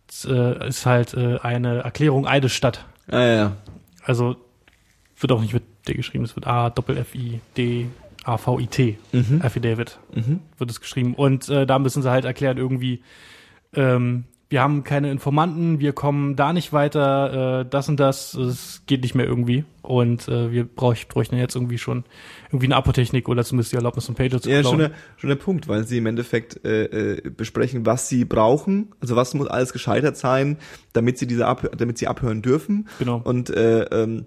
Das, 0.07 0.25
äh, 0.25 0.67
ist 0.67 0.85
halt 0.85 1.13
äh, 1.13 1.37
eine 1.41 1.77
Erklärung 1.77 2.27
Eidesstadt. 2.27 2.85
Ah, 3.07 3.19
ja, 3.19 3.35
ja. 3.35 3.57
Also 4.03 4.35
wird 5.17 5.31
auch 5.31 5.39
nicht 5.39 5.53
mit 5.53 5.63
D 5.87 5.93
geschrieben, 5.93 6.25
es 6.25 6.35
wird 6.35 6.47
A 6.47 6.69
Doppel 6.69 6.97
F 6.97 7.15
I 7.15 7.39
D 7.55 7.87
A 8.25 8.35
V 8.35 8.59
I 8.59 8.67
T 8.67 8.97
Affidavit 9.39 9.99
wird 10.57 10.69
es 10.69 10.81
geschrieben 10.81 11.13
und 11.13 11.47
äh, 11.47 11.65
da 11.65 11.79
müssen 11.79 12.01
sie 12.01 12.11
halt 12.11 12.25
erklären 12.25 12.57
irgendwie 12.57 13.03
ähm, 13.73 14.25
wir 14.47 14.61
haben 14.61 14.83
keine 14.83 15.09
Informanten, 15.11 15.79
wir 15.79 15.93
kommen 15.93 16.35
da 16.35 16.53
nicht 16.53 16.71
weiter, 16.71 17.61
äh, 17.61 17.65
das 17.67 17.89
und 17.89 17.99
das, 17.99 18.35
es 18.35 18.83
geht 18.85 19.01
nicht 19.01 19.15
mehr 19.15 19.25
irgendwie 19.25 19.65
und 19.81 20.27
äh, 20.27 20.51
wir 20.51 20.65
bräuch, 20.65 21.07
bräuchten 21.07 21.35
jetzt 21.37 21.55
irgendwie 21.55 21.79
schon 21.79 22.03
irgendwie 22.47 22.67
eine 22.67 22.75
Apotechnik 22.75 23.27
oder 23.27 23.43
zumindest 23.43 23.71
die 23.71 23.77
Erlaubnis, 23.77 24.07
einen 24.07 24.15
Pager 24.15 24.39
zu 24.39 24.49
Ja, 24.49 24.63
schon 24.63 24.77
der, 24.77 24.91
schon 25.17 25.29
der 25.29 25.37
Punkt, 25.37 25.67
weil 25.67 25.85
sie 25.85 25.97
im 25.97 26.05
Endeffekt 26.05 26.63
äh, 26.63 27.15
äh, 27.15 27.29
besprechen, 27.29 27.85
was 27.85 28.07
sie 28.07 28.23
brauchen, 28.23 28.93
also 28.99 29.15
was 29.15 29.33
muss 29.33 29.47
alles 29.47 29.73
gescheitert 29.73 30.15
sein, 30.15 30.57
damit 30.93 31.17
sie 31.17 31.25
diese 31.25 31.47
ab, 31.47 31.67
damit 31.75 31.97
sie 31.97 32.07
abhören 32.07 32.43
dürfen. 32.43 32.87
Genau. 32.99 33.21
Und 33.23 33.49
äh, 33.49 33.83
ähm, 33.85 34.25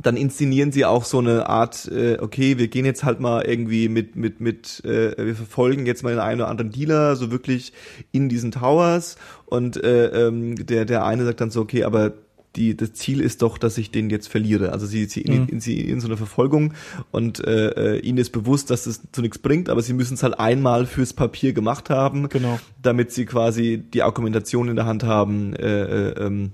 dann 0.00 0.16
inszenieren 0.16 0.72
sie 0.72 0.84
auch 0.84 1.04
so 1.04 1.18
eine 1.18 1.48
Art, 1.48 1.88
äh, 1.90 2.18
okay, 2.20 2.58
wir 2.58 2.68
gehen 2.68 2.84
jetzt 2.84 3.04
halt 3.04 3.20
mal 3.20 3.44
irgendwie 3.44 3.88
mit, 3.88 4.16
mit, 4.16 4.40
mit, 4.40 4.84
äh, 4.84 5.16
wir 5.16 5.34
verfolgen 5.34 5.86
jetzt 5.86 6.02
mal 6.02 6.10
den 6.10 6.20
einen 6.20 6.40
oder 6.40 6.50
anderen 6.50 6.70
Dealer, 6.70 7.16
so 7.16 7.30
wirklich 7.30 7.72
in 8.12 8.28
diesen 8.28 8.52
Towers 8.52 9.16
und 9.46 9.82
äh, 9.82 10.26
ähm, 10.26 10.54
der, 10.54 10.84
der 10.84 11.04
eine 11.04 11.24
sagt 11.24 11.40
dann 11.40 11.50
so, 11.50 11.60
okay, 11.60 11.84
aber 11.84 12.12
die, 12.56 12.76
das 12.76 12.92
Ziel 12.94 13.20
ist 13.20 13.42
doch, 13.42 13.58
dass 13.58 13.76
ich 13.78 13.90
den 13.90 14.10
jetzt 14.10 14.28
verliere. 14.28 14.72
Also 14.72 14.86
sie, 14.86 15.04
sie, 15.04 15.20
in, 15.20 15.48
in, 15.48 15.60
sie 15.60 15.80
in 15.80 16.00
so 16.00 16.08
eine 16.08 16.16
Verfolgung 16.16 16.74
und 17.10 17.44
äh, 17.46 17.96
äh, 17.96 17.98
ihnen 18.00 18.18
ist 18.18 18.30
bewusst, 18.30 18.70
dass 18.70 18.84
das 18.84 19.02
zu 19.12 19.20
nichts 19.20 19.38
bringt, 19.38 19.68
aber 19.68 19.82
sie 19.82 19.92
müssen 19.92 20.14
es 20.14 20.22
halt 20.22 20.38
einmal 20.40 20.86
fürs 20.86 21.12
Papier 21.12 21.52
gemacht 21.52 21.90
haben, 21.90 22.28
Genau. 22.28 22.58
damit 22.82 23.12
sie 23.12 23.26
quasi 23.26 23.78
die 23.92 24.02
Argumentation 24.02 24.68
in 24.68 24.76
der 24.76 24.86
Hand 24.86 25.04
haben, 25.04 25.54
äh, 25.54 25.82
äh, 25.82 26.26
ähm, 26.26 26.52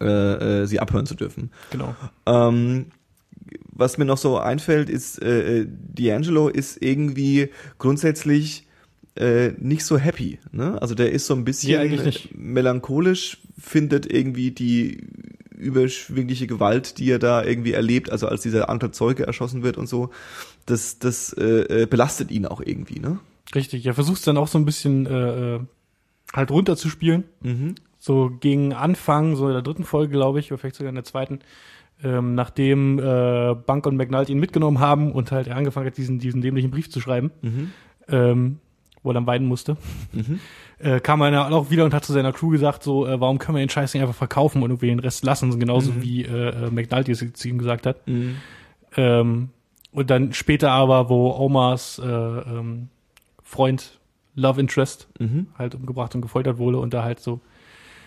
äh, 0.00 0.62
äh, 0.62 0.66
sie 0.66 0.80
abhören 0.80 1.06
zu 1.06 1.14
dürfen. 1.14 1.50
Genau. 1.70 1.94
Ähm, 2.26 2.86
was 3.72 3.98
mir 3.98 4.04
noch 4.04 4.18
so 4.18 4.38
einfällt, 4.38 4.88
ist, 4.90 5.22
äh, 5.22 5.60
äh, 5.60 5.68
D'Angelo 5.96 6.48
ist 6.48 6.82
irgendwie 6.82 7.48
grundsätzlich 7.78 8.66
äh, 9.16 9.52
nicht 9.58 9.84
so 9.84 9.98
happy. 9.98 10.38
Ne? 10.52 10.80
Also 10.80 10.94
der 10.94 11.12
ist 11.12 11.26
so 11.26 11.34
ein 11.34 11.38
Nee, 11.40 11.44
bisschen 11.44 11.90
nicht. 12.04 12.36
melancholisch, 12.36 13.38
findet 13.58 14.10
irgendwie 14.12 14.50
die 14.50 14.98
überschwingliche 15.56 16.46
Gewalt, 16.46 16.98
die 16.98 17.10
er 17.10 17.18
da 17.18 17.44
irgendwie 17.44 17.72
erlebt, 17.72 18.10
also 18.10 18.26
als 18.28 18.42
dieser 18.42 18.70
andere 18.70 18.92
Zeuge 18.92 19.26
erschossen 19.26 19.62
wird 19.62 19.76
und 19.76 19.88
so, 19.88 20.10
das, 20.66 20.98
das 20.98 21.32
äh, 21.34 21.82
äh, 21.82 21.86
belastet 21.86 22.30
ihn 22.30 22.46
auch 22.46 22.60
irgendwie, 22.64 22.98
ne? 23.00 23.18
Richtig, 23.54 23.84
er 23.84 23.94
versucht 23.94 24.26
dann 24.26 24.36
auch 24.38 24.48
so 24.48 24.58
ein 24.58 24.64
bisschen 24.64 25.06
äh, 25.06 25.58
halt 26.32 26.50
runterzuspielen. 26.50 27.24
So 28.02 28.30
gegen 28.40 28.72
Anfang, 28.72 29.36
so 29.36 29.46
in 29.46 29.52
der 29.52 29.62
dritten 29.62 29.84
Folge, 29.84 30.10
glaube 30.10 30.40
ich, 30.40 30.50
oder 30.50 30.58
vielleicht 30.58 30.76
sogar 30.76 30.88
in 30.88 30.94
der 30.94 31.04
zweiten, 31.04 31.40
ähm, 32.02 32.34
nachdem 32.34 32.98
äh, 32.98 33.54
Bank 33.54 33.86
und 33.86 33.96
McNulty 33.96 34.32
ihn 34.32 34.40
mitgenommen 34.40 34.80
haben 34.80 35.12
und 35.12 35.30
halt 35.32 35.46
er 35.48 35.56
angefangen 35.56 35.86
hat, 35.86 35.98
diesen, 35.98 36.18
diesen 36.18 36.40
dämlichen 36.40 36.70
Brief 36.70 36.90
zu 36.90 36.98
schreiben, 36.98 37.30
ähm, 38.08 38.58
wo 39.02 39.10
er 39.10 39.14
dann 39.14 39.26
weinen 39.26 39.46
musste, 39.46 39.76
äh, 40.78 40.98
kam 41.00 41.20
er 41.20 41.30
dann 41.30 41.52
auch 41.52 41.70
wieder 41.70 41.84
und 41.84 41.92
hat 41.92 42.04
zu 42.06 42.14
seiner 42.14 42.32
Crew 42.32 42.48
gesagt, 42.48 42.82
so, 42.82 43.06
äh, 43.06 43.20
warum 43.20 43.38
können 43.38 43.56
wir 43.56 43.64
den 43.64 43.68
Scheiß 43.68 43.92
nicht 43.92 44.02
einfach 44.02 44.14
verkaufen 44.16 44.62
und 44.62 44.70
irgendwie 44.70 44.86
den 44.86 44.98
Rest 44.98 45.22
lassen, 45.24 45.58
genauso 45.60 45.90
wie 46.02 46.24
äh, 46.24 46.66
äh, 46.66 46.70
McNulty 46.70 47.12
es 47.12 47.32
zu 47.34 47.48
ihm 47.48 47.58
gesagt 47.58 47.84
hat. 47.84 47.98
Ähm, 48.96 49.50
und 49.92 50.08
dann 50.08 50.32
später 50.32 50.70
aber, 50.70 51.10
wo 51.10 51.32
Omars 51.32 51.98
äh, 52.02 52.06
ähm, 52.06 52.88
Freund 53.42 53.98
Love 54.36 54.60
Interest 54.60 55.08
halt 55.58 55.74
umgebracht 55.74 56.14
und 56.14 56.22
gefoltert 56.22 56.56
wurde 56.56 56.78
und 56.78 56.94
da 56.94 57.02
halt 57.02 57.20
so 57.20 57.40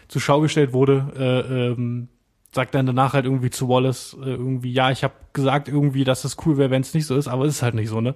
zur 0.08 0.22
Schau 0.22 0.42
gestellt 0.42 0.74
wurde, 0.74 1.12
äh, 1.18 1.72
ähm, 1.72 2.08
sagt 2.54 2.76
dann 2.76 2.86
danach 2.86 3.14
halt 3.14 3.26
irgendwie 3.26 3.50
zu 3.50 3.68
Wallace 3.68 4.16
äh, 4.22 4.30
irgendwie, 4.30 4.72
ja, 4.72 4.92
ich 4.92 5.04
habe 5.04 5.14
gesagt 5.34 5.68
irgendwie, 5.68 6.04
dass 6.04 6.24
es 6.24 6.38
cool 6.46 6.58
wäre, 6.58 6.70
wenn 6.70 6.82
es 6.82 6.94
nicht 6.94 7.08
so 7.08 7.16
ist, 7.16 7.28
aber 7.28 7.46
es 7.46 7.56
ist 7.56 7.64
halt 7.64 7.74
nicht 7.74 7.90
so, 7.90 8.00
ne? 8.00 8.16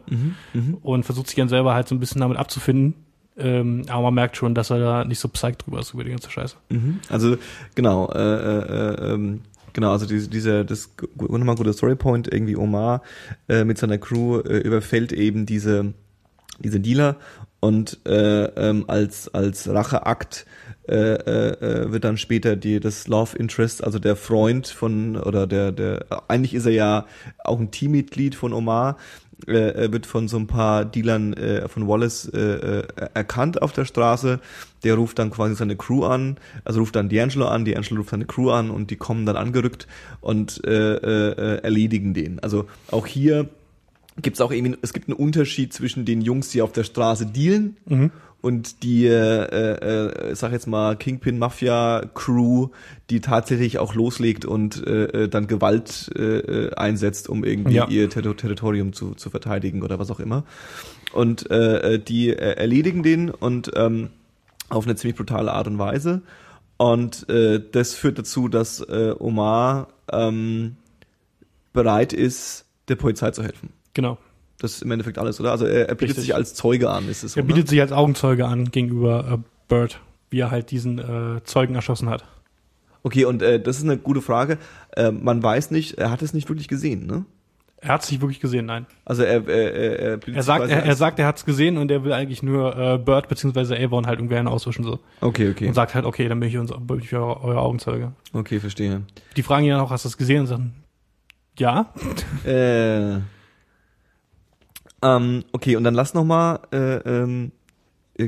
Und 0.83 1.03
versucht 1.03 1.27
sich 1.27 1.35
dann 1.35 1.49
selber 1.49 1.73
halt 1.73 1.87
so 1.87 1.95
ein 1.95 1.99
bisschen 1.99 2.21
damit 2.21 2.37
abzufinden. 2.37 2.93
Ähm, 3.39 3.83
aber 3.87 4.03
man 4.03 4.15
merkt 4.15 4.35
schon, 4.35 4.55
dass 4.55 4.71
er 4.71 4.79
da 4.79 5.05
nicht 5.05 5.19
so 5.19 5.27
psyched 5.27 5.65
drüber 5.65 5.79
ist 5.79 5.93
über 5.93 6.03
die 6.03 6.09
ganze 6.09 6.29
Scheiße. 6.31 6.55
Mhm. 6.69 6.99
Also 7.09 7.37
genau, 7.75 8.09
äh, 8.11 8.17
äh, 8.17 9.13
ähm, 9.13 9.41
genau, 9.73 9.91
also 9.91 10.07
diese, 10.07 10.27
dieser, 10.27 10.63
das 10.63 10.91
nochmal 11.15 11.49
ein 11.49 11.55
guter 11.55 11.73
Storypoint, 11.73 12.31
irgendwie 12.31 12.55
Omar 12.55 13.03
äh, 13.47 13.63
mit 13.63 13.77
seiner 13.77 13.99
Crew 13.99 14.39
äh, 14.39 14.57
überfällt 14.57 15.13
eben 15.13 15.45
diese 15.45 15.93
diese 16.59 16.79
Dealer 16.79 17.17
und 17.59 17.99
äh, 18.07 18.45
ähm, 18.45 18.85
als 18.87 19.33
als 19.33 19.69
Racheakt 19.69 20.45
äh, 20.87 21.15
äh, 21.15 21.91
wird 21.91 22.03
dann 22.03 22.17
später 22.17 22.55
die 22.55 22.79
das 22.79 23.07
Love 23.07 23.37
Interest, 23.37 23.83
also 23.83 23.99
der 23.99 24.15
Freund 24.15 24.67
von 24.67 25.15
oder 25.15 25.47
der 25.47 25.71
der 25.71 26.05
eigentlich 26.27 26.53
ist 26.53 26.65
er 26.65 26.73
ja 26.73 27.05
auch 27.43 27.59
ein 27.59 27.71
Teammitglied 27.71 28.35
von 28.35 28.53
Omar, 28.53 28.97
äh, 29.45 29.91
wird 29.91 30.05
von 30.05 30.27
so 30.27 30.37
ein 30.37 30.47
paar 30.47 30.85
Dealern 30.85 31.33
äh, 31.33 31.67
von 31.67 31.87
Wallace 31.87 32.29
äh, 32.33 32.39
äh, 32.39 32.87
erkannt 33.13 33.61
auf 33.61 33.71
der 33.71 33.85
Straße. 33.85 34.39
Der 34.83 34.95
ruft 34.95 35.19
dann 35.19 35.29
quasi 35.29 35.55
seine 35.55 35.75
Crew 35.75 36.05
an, 36.05 36.37
also 36.63 36.79
ruft 36.79 36.95
dann 36.95 37.09
D'Angelo 37.09 37.45
an, 37.45 37.65
D'Angelo 37.65 37.97
ruft 37.97 38.09
seine 38.09 38.25
Crew 38.25 38.49
an 38.51 38.69
und 38.69 38.89
die 38.91 38.95
kommen 38.95 39.25
dann 39.25 39.35
angerückt 39.35 39.87
und 40.21 40.63
äh, 40.65 40.95
äh, 40.95 41.61
erledigen 41.61 42.13
den. 42.13 42.39
Also 42.39 42.65
auch 42.91 43.05
hier 43.05 43.49
gibt's 44.21 44.41
auch 44.41 44.51
irgendwie, 44.51 44.77
es 44.81 44.93
gibt 44.93 45.07
einen 45.07 45.17
Unterschied 45.17 45.73
zwischen 45.73 46.05
den 46.05 46.21
Jungs, 46.21 46.49
die 46.49 46.61
auf 46.61 46.71
der 46.71 46.83
Straße 46.83 47.27
dealen 47.27 47.77
und 48.47 48.81
die, 48.81 49.05
äh, 49.07 50.29
äh, 50.31 50.33
sag 50.33 50.53
jetzt 50.53 50.67
mal, 50.67 50.95
Kingpin 50.95 51.37
Mafia 51.37 52.03
Crew, 52.13 52.69
die 53.09 53.19
tatsächlich 53.19 53.77
auch 53.77 53.93
loslegt 53.93 54.45
und 54.45 54.87
äh, 54.87 55.23
äh, 55.23 55.27
dann 55.27 55.47
Gewalt 55.47 56.09
äh, 56.15 56.21
äh, 56.21 56.73
einsetzt, 56.75 57.27
um 57.27 57.43
irgendwie 57.43 57.73
Ja. 57.75 57.89
ihr 57.89 58.09
Ter 58.09 58.23
Territorium 58.37 58.93
zu, 58.93 59.15
zu 59.15 59.29
verteidigen 59.29 59.83
oder 59.83 59.99
was 59.99 60.09
auch 60.11 60.21
immer. 60.21 60.45
Und 61.11 61.51
äh, 61.51 61.95
äh, 61.95 61.99
die 61.99 62.29
äh, 62.29 62.53
erledigen 62.53 63.03
den 63.03 63.31
und 63.31 63.69
ähm, 63.75 64.11
auf 64.69 64.85
eine 64.85 64.95
ziemlich 64.95 65.17
brutale 65.17 65.51
Art 65.51 65.67
und 65.67 65.77
Weise. 65.77 66.21
Und 66.77 67.27
äh, 67.27 67.61
das 67.69 67.95
führt 67.95 68.17
dazu, 68.17 68.47
dass 68.47 68.79
äh, 68.79 69.13
Omar 69.19 69.89
ähm, 70.09 70.77
bereit 71.73 72.13
ist, 72.13 72.63
der 72.87 72.95
Polizei 72.95 73.31
zu 73.31 73.43
helfen. 73.43 73.73
Genau. 73.93 74.17
Das 74.59 74.73
ist 74.73 74.81
im 74.81 74.91
Endeffekt 74.91 75.17
alles, 75.17 75.39
oder? 75.39 75.51
Also 75.51 75.65
er, 75.65 75.87
er 75.87 75.95
bietet 75.95 76.09
Richtig. 76.09 76.23
sich 76.25 76.35
als 76.35 76.53
Zeuge 76.55 76.89
an, 76.89 77.07
ist 77.09 77.23
es 77.23 77.33
so, 77.33 77.39
Er 77.39 77.43
bietet 77.43 77.65
ne? 77.65 77.69
sich 77.69 77.81
als 77.81 77.91
Augenzeuge 77.91 78.45
an 78.45 78.71
gegenüber 78.71 79.33
äh, 79.33 79.37
Bird, 79.67 79.99
wie 80.29 80.39
er 80.39 80.51
halt 80.51 80.71
diesen 80.71 80.97
äh, 80.99 81.43
Zeugen 81.43 81.75
erschossen 81.75 82.09
hat. 82.09 82.25
Okay, 83.03 83.25
und 83.25 83.41
äh, 83.41 83.59
das 83.59 83.77
ist 83.77 83.83
eine 83.83 83.97
gute 83.97 84.21
Frage. 84.21 84.57
Äh, 84.95 85.11
man 85.11 85.41
weiß 85.43 85.71
nicht, 85.71 85.97
er 85.97 86.11
hat 86.11 86.21
es 86.21 86.33
nicht 86.33 86.49
wirklich 86.49 86.67
gesehen, 86.67 87.05
ne? 87.05 87.25
Er 87.79 87.89
hat 87.93 88.03
es 88.03 88.09
nicht 88.09 88.21
wirklich 88.21 88.39
gesehen, 88.39 88.65
nein. 88.65 88.87
Also 89.05 89.21
er, 89.21 89.47
er, 89.47 89.73
er, 89.73 90.27
er, 90.27 90.43
sagt, 90.43 90.67
er, 90.67 90.83
er 90.83 90.95
sagt, 90.95 91.19
er 91.19 91.27
hat's 91.27 91.45
gesehen 91.45 91.77
und 91.77 91.91
er 91.91 92.03
will 92.03 92.11
eigentlich 92.11 92.41
nur 92.41 92.75
äh, 92.75 92.97
Bird 92.97 93.29
bzw. 93.29 93.75
Avon 93.83 94.07
halt 94.07 94.17
irgendwie 94.17 94.35
einen 94.35 94.47
auswischen 94.47 94.83
so. 94.83 94.99
Okay, 95.21 95.51
okay. 95.51 95.67
Und 95.67 95.75
sagt 95.75 95.93
halt, 95.93 96.03
okay, 96.03 96.27
dann 96.27 96.39
bin 96.39 96.49
ich, 96.49 96.57
unser, 96.57 96.79
bin 96.79 96.99
ich 96.99 97.13
euer, 97.13 97.43
euer 97.43 97.61
Augenzeuge. 97.61 98.13
Okay, 98.33 98.59
verstehe. 98.59 99.03
Die 99.35 99.43
fragen 99.43 99.65
ihn 99.65 99.71
dann 99.71 99.81
auch, 99.81 99.91
hast 99.91 100.05
du 100.05 100.09
das 100.09 100.17
gesehen? 100.17 100.41
Und 100.41 100.47
sagen, 100.47 100.73
ja. 101.59 101.93
Äh, 102.45 103.19
ähm, 105.01 105.43
okay, 105.51 105.75
und 105.75 105.83
dann 105.83 105.93
lass 105.93 106.13
noch 106.13 106.23
mal 106.25 106.59
äh, 106.71 106.97
ähm, 106.97 107.51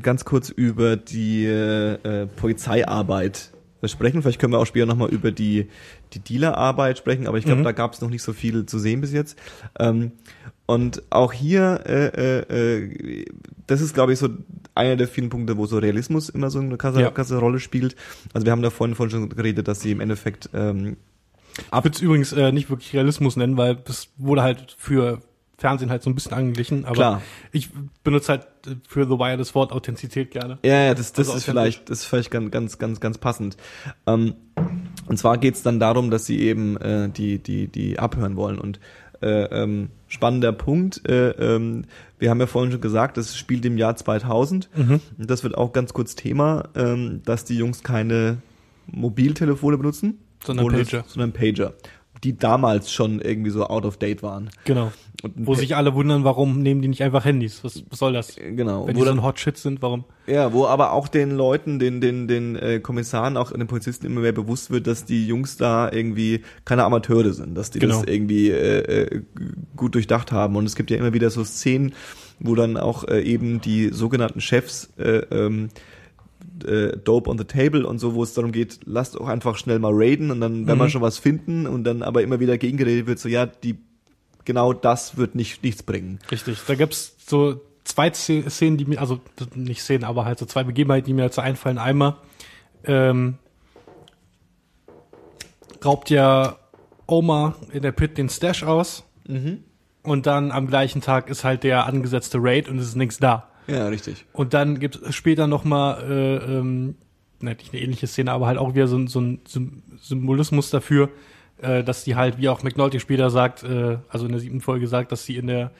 ganz 0.02 0.26
kurz 0.26 0.50
über 0.50 0.96
die 0.98 1.46
äh, 1.46 1.94
äh, 2.24 2.28
Polizeiarbeit 2.28 3.52
sprechen. 3.86 4.22
Vielleicht 4.22 4.40
können 4.40 4.54
wir 4.54 4.60
auch 4.60 4.66
später 4.66 4.86
nochmal 4.86 5.10
über 5.10 5.32
die, 5.32 5.68
die 6.14 6.20
Dealerarbeit 6.20 6.98
sprechen, 6.98 7.28
aber 7.28 7.38
ich 7.38 7.46
glaube, 7.46 7.64
da 7.64 7.72
gab 7.72 7.94
es 7.94 8.02
noch 8.02 8.10
nicht 8.10 8.22
so 8.24 8.34
viel 8.34 8.66
zu 8.66 8.78
sehen 8.78 9.02
bis 9.02 9.14
jetzt. 9.14 9.38
Ähm, 9.80 10.12
und 10.66 11.02
auch 11.10 11.34
hier, 11.34 11.82
äh, 11.86 12.08
äh, 12.08 12.82
äh, 12.82 13.26
das 13.68 13.82
ist, 13.82 13.94
glaube 13.94 14.14
ich, 14.14 14.20
so 14.20 14.30
einer 14.76 14.98
der 14.98 15.08
vielen 15.08 15.30
Punkte, 15.30 15.58
wo 15.58 15.66
so 15.66 15.78
Realismus 15.80 16.30
immer 16.30 16.52
so 16.52 16.60
eine 16.60 16.78
krasse, 16.78 17.02
Ja. 17.02 17.10
krasse 17.10 17.38
Rolle 17.38 17.60
spielt. 17.60 17.96
Also 18.34 18.46
wir 18.46 18.52
haben 18.52 18.62
da 18.62 18.70
vorhin, 18.70 18.96
vorhin 18.96 19.12
schon 19.12 19.30
geredet, 19.30 19.68
dass 19.68 19.82
sie 19.82 19.92
im 19.92 20.00
Endeffekt 20.02 20.50
ähm, 20.54 20.98
Ich 21.58 21.72
würde 21.72 21.90
es 21.96 22.02
übrigens 22.02 22.34
äh, 22.34 22.52
nicht 22.52 22.70
wirklich 22.70 22.94
Realismus 22.94 23.36
nennen, 23.38 23.58
weil 23.58 23.78
das 23.78 24.10
wurde 24.18 24.44
halt 24.44 24.76
für 24.78 25.22
Fernsehen 25.60 25.90
halt 25.90 26.02
so 26.04 26.10
ein 26.10 26.16
bisschen 26.16 26.34
angeglichen. 26.34 26.86
Aber 26.86 26.96
Klar. 26.96 27.22
ich 27.52 27.70
benutze 28.04 28.30
halt 28.30 28.48
äh, 28.66 28.76
für 28.88 29.06
The 29.06 29.20
Wire 29.20 29.38
das 29.38 29.54
Wort 29.56 29.72
Authentizität 29.72 30.32
gerne. 30.32 30.58
Ja, 30.64 30.84
ja, 30.84 30.94
das, 30.94 31.14
das 31.14 31.28
Also 31.28 31.38
ist 31.38 31.46
vielleicht, 31.46 31.90
das 31.90 32.00
ist 32.00 32.06
vielleicht 32.06 32.32
ganz, 32.32 32.52
ganz, 32.52 32.78
ganz, 32.78 33.00
ganz 33.00 33.18
passend. 33.18 33.58
Ähm, 34.08 34.36
und 35.08 35.18
zwar 35.18 35.38
geht's 35.38 35.62
dann 35.62 35.80
darum, 35.80 36.12
dass 36.12 36.26
sie 36.26 36.40
eben 36.40 36.78
äh, 36.78 37.10
die, 37.10 37.40
die, 37.40 37.68
die 37.68 38.00
abhören 38.00 38.36
wollen. 38.36 38.58
Und 38.58 38.80
äh, 39.22 39.44
ähm, 39.46 39.90
spannender 40.08 40.54
Punkt, 40.54 41.08
äh, 41.08 41.32
ähm, 41.32 41.86
wir 42.20 42.30
haben 42.30 42.40
ja 42.40 42.48
vorhin 42.48 42.72
schon 42.72 42.82
gesagt, 42.82 43.18
das 43.18 43.38
spielt 43.38 43.66
im 43.66 43.78
Jahr 43.78 43.96
2000. 43.96 44.70
Und 44.76 45.02
das 45.18 45.44
wird 45.44 45.58
auch 45.58 45.74
ganz 45.74 45.94
kurz 45.94 46.16
Thema, 46.16 46.70
ähm, 46.76 47.22
dass 47.26 47.44
die 47.44 47.58
Jungs 47.58 47.84
keine 47.84 48.38
Mobiltelefone 48.88 49.78
benutzen, 49.78 50.20
Sondern 50.44 50.68
Pager. 50.68 51.04
Sondern 51.08 51.34
Pager. 51.34 51.74
Die 52.24 52.38
damals 52.38 52.92
schon 52.92 53.22
irgendwie 53.22 53.50
so 53.50 53.66
out 53.68 53.86
of 53.86 53.98
date 53.98 54.22
waren. 54.24 54.50
Genau. 54.66 54.92
Wo 55.36 55.54
sich 55.56 55.76
alle 55.76 55.94
wundern, 55.96 56.24
warum 56.24 56.62
nehmen 56.62 56.82
die 56.82 56.88
nicht 56.88 57.04
einfach 57.04 57.24
Handys? 57.26 57.64
Was, 57.64 57.84
was 57.90 58.00
soll 58.00 58.14
das? 58.14 58.36
Genau. 58.36 58.88
Wenn 58.88 58.96
wo 58.96 59.00
die 59.00 59.00
so 59.00 59.06
dann- 59.06 59.20
ein 59.20 59.24
Hot 59.24 59.40
Shit 59.40 59.58
sind, 59.58 59.82
warum? 59.82 60.04
Ja, 60.28 60.54
wo 60.54 60.66
aber 60.66 60.92
auch 60.94 61.08
den 61.08 61.32
Leuten, 61.32 61.80
den, 61.80 62.00
den, 62.02 62.28
den 62.28 62.56
äh, 62.56 62.80
Kommissaren, 62.80 63.36
auch 63.38 63.52
den 63.52 63.68
Polizisten 63.68 64.06
immer 64.06 64.22
mehr 64.22 64.32
bewusst 64.32 64.70
wird, 64.70 64.86
dass 64.88 65.06
die 65.06 65.28
Jungs 65.28 65.58
da 65.58 65.92
irgendwie 65.92 66.42
keine 66.66 66.84
Amateure 66.84 67.34
sind, 67.34 67.56
dass 67.56 67.72
die 67.72 67.80
Genau. 67.80 67.96
das 68.02 68.04
irgendwie 68.06 68.50
äh, 68.50 68.80
äh, 69.16 69.22
gut 69.76 69.96
durchdacht 69.96 70.32
haben. 70.32 70.56
Und 70.56 70.66
es 70.66 70.76
gibt 70.76 70.92
ja 70.92 70.98
immer 70.98 71.14
wieder 71.14 71.30
so 71.30 71.44
Szenen, 71.44 71.94
wo 72.40 72.56
dann 72.56 72.78
auch 72.78 73.06
äh, 73.08 73.22
eben 73.22 73.60
die 73.62 73.90
sogenannten 73.90 74.40
Chefs 74.42 74.90
äh, 74.98 75.20
ähm, 75.32 75.70
äh, 76.66 76.98
Dope 76.98 77.30
on 77.30 77.38
the 77.38 77.44
Table 77.46 77.86
und 77.88 78.00
so, 78.00 78.14
wo 78.16 78.24
es 78.24 78.34
darum 78.34 78.52
geht, 78.52 78.80
lasst 78.86 79.20
auch 79.20 79.28
einfach 79.28 79.58
schnell 79.58 79.80
mal 79.80 79.92
raiden 79.94 80.32
und 80.32 80.42
dann, 80.42 80.68
wenn 80.68 80.78
Mhm. 80.78 80.82
wir 80.82 80.90
schon 80.90 81.02
was 81.02 81.18
finden 81.18 81.68
und 81.68 81.84
dann 81.84 82.02
aber 82.04 82.22
immer 82.24 82.40
wieder 82.40 82.58
gegengeredet 82.58 83.08
wird, 83.08 83.20
so 83.20 83.30
ja, 83.30 83.46
die 83.46 83.78
genau 84.46 84.74
das 84.74 85.18
wird 85.18 85.36
nicht 85.36 85.64
nichts 85.64 85.84
bringen. 85.84 86.20
Richtig. 86.32 86.60
Da 86.68 86.76
gibt's 86.76 87.16
so 87.28 87.62
zwei 87.84 88.08
Sz- 88.10 88.50
Szenen, 88.50 88.78
die 88.78 88.86
mir, 88.86 89.00
also 89.00 89.20
nicht 89.56 89.82
Szenen, 89.82 90.04
aber 90.04 90.26
halt 90.26 90.40
so 90.40 90.46
zwei 90.46 90.64
Begebenheiten, 90.64 91.06
die 91.08 91.14
mir 91.14 91.24
dazu 91.24 91.42
einfallen. 91.42 91.78
Einmal 91.78 92.16
ähm, 92.86 93.36
raubt 95.84 96.10
ja 96.10 96.58
Oma 97.08 97.56
in 97.72 97.82
der 97.82 97.92
Pit 97.92 98.18
den 98.18 98.30
Stash 98.30 98.64
aus 98.64 99.04
und 100.04 100.26
dann 100.26 100.52
am 100.52 100.68
gleichen 100.68 101.02
Tag 101.02 101.30
ist 101.30 101.44
halt 101.44 101.64
der 101.64 101.86
angesetzte 101.86 102.40
Raid 102.42 102.68
und 102.70 102.80
es 102.80 102.88
ist 102.88 102.96
nichts 102.96 103.18
da. 103.20 103.49
Ja, 103.70 103.88
richtig. 103.88 104.26
Und 104.34 104.54
dann 104.54 104.80
gibt 104.80 104.96
es 104.96 105.16
später 105.16 105.48
noch 105.48 105.64
mal 105.64 106.02
äh, 106.02 106.36
ähm, 106.58 106.96
nicht 107.42 107.72
eine 107.74 107.82
ähnliche 107.82 108.08
Szene, 108.08 108.32
aber 108.32 108.48
halt 108.48 108.58
auch 108.58 108.74
wieder 108.76 108.88
so, 108.88 108.98
ein- 108.98 109.08
so 109.08 109.20
ein 109.22 109.40
Sym- 109.48 109.82
Symbolismus 110.02 110.70
dafür, 110.70 111.10
äh, 111.62 111.84
dass 111.84 112.04
die 112.04 112.16
halt, 112.16 112.38
wie 112.38 112.50
auch 112.50 112.64
McNulty 112.64 113.00
später 113.00 113.30
sagt, 113.30 113.64
äh, 113.64 113.98
also 114.10 114.26
in 114.26 114.32
der 114.32 114.42
siebten 114.42 114.62
Folge 114.62 114.88
sagt, 114.88 115.12
dass 115.12 115.26
sie 115.26 115.38
in 115.38 115.48
der 115.48 115.72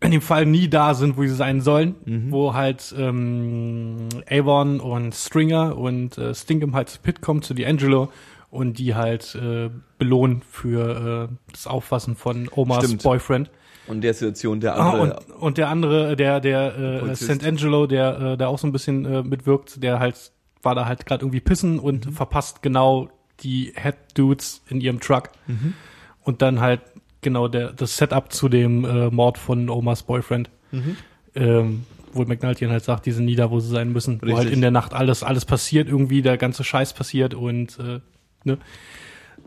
in 0.00 0.10
dem 0.10 0.20
Fall 0.20 0.44
nie 0.44 0.68
da 0.68 0.92
sind, 0.92 1.16
wo 1.16 1.22
sie 1.22 1.28
sein 1.34 1.62
sollen, 1.62 1.94
wo 2.30 2.52
halt 2.52 2.94
ähm, 2.98 4.08
Avon 4.30 4.78
und 4.78 5.14
Stringer 5.14 5.76
und 5.78 6.18
äh, 6.18 6.34
Stinkham 6.34 6.74
halt 6.74 6.90
zu 6.90 6.98
Pit 7.00 7.22
kommen, 7.22 7.40
zu 7.40 7.54
D'Angelo 7.54 8.08
und 8.50 8.78
die 8.78 8.94
halt 8.94 9.34
äh, 9.36 9.70
belohnen 9.98 10.42
für 10.50 11.28
äh, 11.30 11.34
das 11.50 11.66
Auffassen 11.66 12.14
von 12.14 12.48
Omas 12.54 12.84
Stimmt. 12.84 13.02
Boyfriend. 13.04 13.50
Und 13.88 14.00
der 14.02 14.14
Situation 14.14 14.60
der 14.60 14.76
Ah, 14.76 14.90
andere. 14.90 15.02
und, 15.28 15.30
und 15.42 15.58
der 15.58 15.68
andere, 15.68 16.16
der, 16.16 16.40
der, 16.40 16.76
äh. 17.04 17.14
St. 17.16 17.44
Angelo, 17.46 17.86
der, 17.86 18.18
äh, 18.20 18.36
der 18.36 18.48
auch 18.48 18.58
so 18.58 18.66
ein 18.66 18.72
bisschen 18.72 19.04
äh, 19.04 19.22
mitwirkt, 19.22 19.82
der 19.82 19.98
halt, 20.00 20.32
war 20.62 20.74
da 20.74 20.86
halt 20.86 21.06
gerade 21.06 21.22
irgendwie 21.24 21.40
pissen 21.40 21.78
und 21.78 22.06
Mhm. 22.06 22.12
verpasst 22.12 22.62
genau 22.62 23.08
die 23.40 23.72
Head 23.76 23.96
Dudes 24.14 24.62
in 24.68 24.80
ihrem 24.80 24.98
Truck. 25.00 25.30
Mhm. 25.46 25.74
Und 26.22 26.42
dann 26.42 26.60
halt 26.60 26.80
genau 27.20 27.48
der, 27.48 27.72
das 27.72 27.96
Setup 27.96 28.32
zu 28.32 28.48
dem 28.48 28.84
äh, 28.84 29.10
Mord 29.10 29.38
von 29.38 29.68
Omas 29.70 30.02
Boyfriend. 30.02 30.50
Mhm. 30.72 30.96
Ähm, 31.34 31.84
wo 32.12 32.24
McNulty 32.24 32.64
halt 32.66 32.82
sagt, 32.82 33.04
die 33.06 33.12
sind 33.12 33.26
nie 33.26 33.36
da, 33.36 33.50
wo 33.50 33.60
sie 33.60 33.68
sein 33.68 33.92
müssen. 33.92 34.20
Wo 34.22 34.28
halt 34.28 34.38
Richtig. 34.38 34.54
in 34.54 34.62
der 34.62 34.70
Nacht 34.70 34.94
alles, 34.94 35.22
alles 35.22 35.44
passiert, 35.44 35.86
irgendwie 35.86 36.22
der 36.22 36.38
ganze 36.38 36.64
Scheiß 36.64 36.94
passiert 36.94 37.34
und 37.34 37.78
äh, 37.78 38.00
ne, 38.44 38.56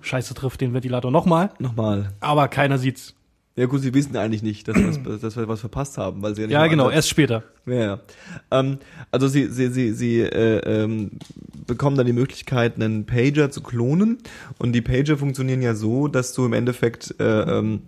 Scheiße 0.01 0.33
trifft 0.35 0.61
den 0.61 0.73
Ventilator 0.73 1.09
nochmal, 1.11 1.49
Nochmal. 1.59 2.11
aber 2.19 2.47
keiner 2.47 2.77
sieht's. 2.77 3.15
Ja 3.55 3.65
gut, 3.65 3.81
sie 3.81 3.93
wissen 3.93 4.15
eigentlich 4.15 4.41
nicht, 4.43 4.67
dass, 4.69 4.77
was, 4.77 5.19
dass 5.19 5.35
wir 5.35 5.47
was 5.49 5.59
verpasst 5.59 5.97
haben, 5.97 6.21
weil 6.21 6.33
sie 6.33 6.41
ja 6.41 6.47
nicht 6.47 6.53
Ja, 6.53 6.67
genau, 6.67 6.85
Ansatz- 6.85 6.95
erst 6.95 7.09
später. 7.09 7.43
Ja, 7.65 7.73
ja. 7.75 7.99
Ähm, 8.51 8.77
also 9.11 9.27
sie, 9.27 9.47
sie, 9.47 9.67
sie, 9.67 9.91
sie 9.91 10.21
äh, 10.21 10.59
ähm, 10.83 11.11
bekommen 11.67 11.97
dann 11.97 12.05
die 12.05 12.13
Möglichkeit, 12.13 12.75
einen 12.75 13.05
Pager 13.05 13.51
zu 13.51 13.61
klonen. 13.61 14.19
Und 14.59 14.71
die 14.71 14.81
Pager 14.81 15.17
funktionieren 15.17 15.61
ja 15.61 15.75
so, 15.75 16.07
dass 16.07 16.33
du 16.33 16.45
im 16.45 16.53
Endeffekt 16.53 17.15
äh, 17.19 17.41
ähm, 17.41 17.81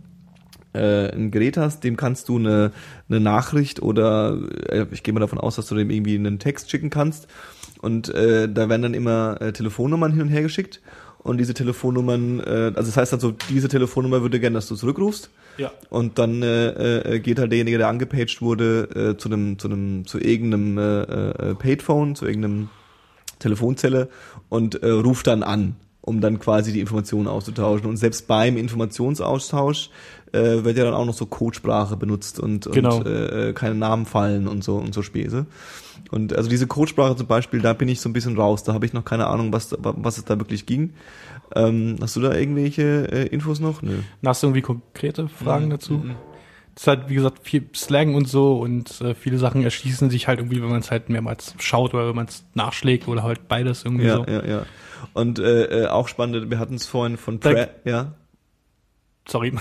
äh, 0.73 1.09
ein 1.13 1.31
Gerät 1.31 1.55
hast, 1.57 1.83
dem 1.85 1.95
kannst 1.95 2.27
du 2.27 2.37
eine, 2.37 2.71
eine 3.07 3.19
Nachricht 3.21 3.81
oder 3.81 4.39
äh, 4.69 4.87
ich 4.91 5.03
gehe 5.03 5.13
mal 5.13 5.19
davon 5.21 5.39
aus, 5.39 5.55
dass 5.55 5.67
du 5.67 5.75
dem 5.75 5.89
irgendwie 5.89 6.15
einen 6.15 6.39
Text 6.39 6.69
schicken 6.69 6.89
kannst. 6.89 7.27
Und 7.81 8.09
äh, 8.13 8.49
da 8.51 8.67
werden 8.67 8.81
dann 8.81 8.93
immer 8.93 9.41
äh, 9.41 9.53
Telefonnummern 9.53 10.11
hin 10.11 10.23
und 10.23 10.29
her 10.29 10.41
geschickt. 10.41 10.81
Und 11.23 11.37
diese 11.37 11.53
Telefonnummern, 11.53 12.39
äh, 12.39 12.71
also 12.75 12.89
das 12.89 12.97
heißt 12.97 13.13
also, 13.13 13.33
diese 13.49 13.67
Telefonnummer 13.67 14.21
würde 14.21 14.39
gerne, 14.39 14.55
dass 14.55 14.67
du 14.67 14.75
zurückrufst. 14.75 15.29
Ja. 15.57 15.71
Und 15.89 16.17
dann 16.17 16.41
äh, 16.41 17.15
äh, 17.15 17.19
geht 17.19 17.37
halt 17.37 17.51
derjenige, 17.51 17.77
der 17.77 17.89
angepaged 17.89 18.41
wurde, 18.41 19.13
äh, 19.13 19.17
zu 19.17 19.29
einem, 19.29 19.59
zu 19.59 19.67
einem, 19.67 20.07
zu 20.07 20.19
irgendeinem 20.19 20.77
äh, 20.77 21.01
äh, 21.01 21.55
Paidphone, 21.55 22.15
zu 22.15 22.25
irgendeinem 22.25 22.69
Telefonzelle 23.39 24.09
und 24.49 24.81
äh, 24.81 24.89
ruft 24.89 25.27
dann 25.27 25.43
an, 25.43 25.75
um 26.01 26.19
dann 26.21 26.39
quasi 26.39 26.73
die 26.73 26.79
Informationen 26.79 27.27
auszutauschen. 27.27 27.87
Und 27.87 27.97
selbst 27.97 28.27
beim 28.27 28.57
Informationsaustausch 28.57 29.89
äh, 30.31 30.63
wird 30.63 30.77
ja 30.77 30.85
dann 30.85 30.93
auch 30.93 31.05
noch 31.05 31.13
so 31.13 31.25
Codesprache 31.25 31.97
benutzt 31.97 32.39
und, 32.39 32.69
Genau. 32.71 32.97
und 32.97 33.05
äh, 33.07 33.53
keine 33.53 33.75
Namen 33.75 34.05
fallen 34.05 34.47
und 34.47 34.63
so 34.63 34.77
und 34.77 34.93
so 34.93 35.01
Späße. 35.01 35.45
Und 36.09 36.35
also 36.35 36.49
diese 36.49 36.67
Codesprache 36.67 37.15
zum 37.15 37.27
Beispiel, 37.27 37.61
da 37.61 37.73
bin 37.73 37.87
ich 37.87 38.01
so 38.01 38.09
ein 38.09 38.13
bisschen 38.13 38.35
raus. 38.37 38.63
Da 38.63 38.73
habe 38.73 38.85
ich 38.85 38.93
noch 38.93 39.05
keine 39.05 39.27
Ahnung, 39.27 39.53
was, 39.53 39.75
was 39.79 40.17
es 40.17 40.25
da 40.25 40.37
wirklich 40.39 40.65
ging. 40.65 40.93
Ähm, 41.55 41.97
hast 42.01 42.15
du 42.15 42.21
da 42.21 42.33
irgendwelche 42.33 43.11
äh, 43.11 43.27
Infos 43.27 43.59
noch? 43.59 43.81
Nö. 43.81 43.97
Hast 44.25 44.41
du 44.43 44.47
irgendwie 44.47 44.61
konkrete 44.61 45.27
Fragen 45.27 45.65
Mhm. 45.65 45.69
dazu? 45.69 46.03
Das 46.73 46.83
ist 46.83 46.87
halt, 46.87 47.09
wie 47.09 47.15
gesagt, 47.15 47.39
viel 47.45 47.65
Slang 47.75 48.15
und 48.15 48.29
so 48.29 48.57
und 48.59 49.01
äh, 49.01 49.13
viele 49.13 49.37
Sachen 49.37 49.61
erschließen 49.63 50.09
sich 50.09 50.27
halt 50.29 50.39
irgendwie, 50.39 50.61
wenn 50.61 50.69
man 50.69 50.79
es 50.79 50.89
halt 50.89 51.09
mehrmals 51.09 51.53
schaut 51.59 51.93
oder 51.93 52.07
wenn 52.07 52.15
man 52.15 52.27
es 52.27 52.45
nachschlägt 52.53 53.09
oder 53.09 53.23
halt 53.23 53.49
beides 53.49 53.83
irgendwie 53.83 54.05
Ja, 54.05 54.15
so. 54.15 54.23
ja, 54.25 54.45
ja. 54.45 54.65
Und 55.13 55.39
äh, 55.39 55.83
äh, 55.83 55.87
auch 55.87 56.07
spannend, 56.07 56.49
wir 56.49 56.59
hatten 56.59 56.75
es 56.75 56.85
vorhin 56.85 57.17
von 57.17 57.39
Pre 57.39 57.69
ja. 57.85 58.13
Sorry. 59.27 59.53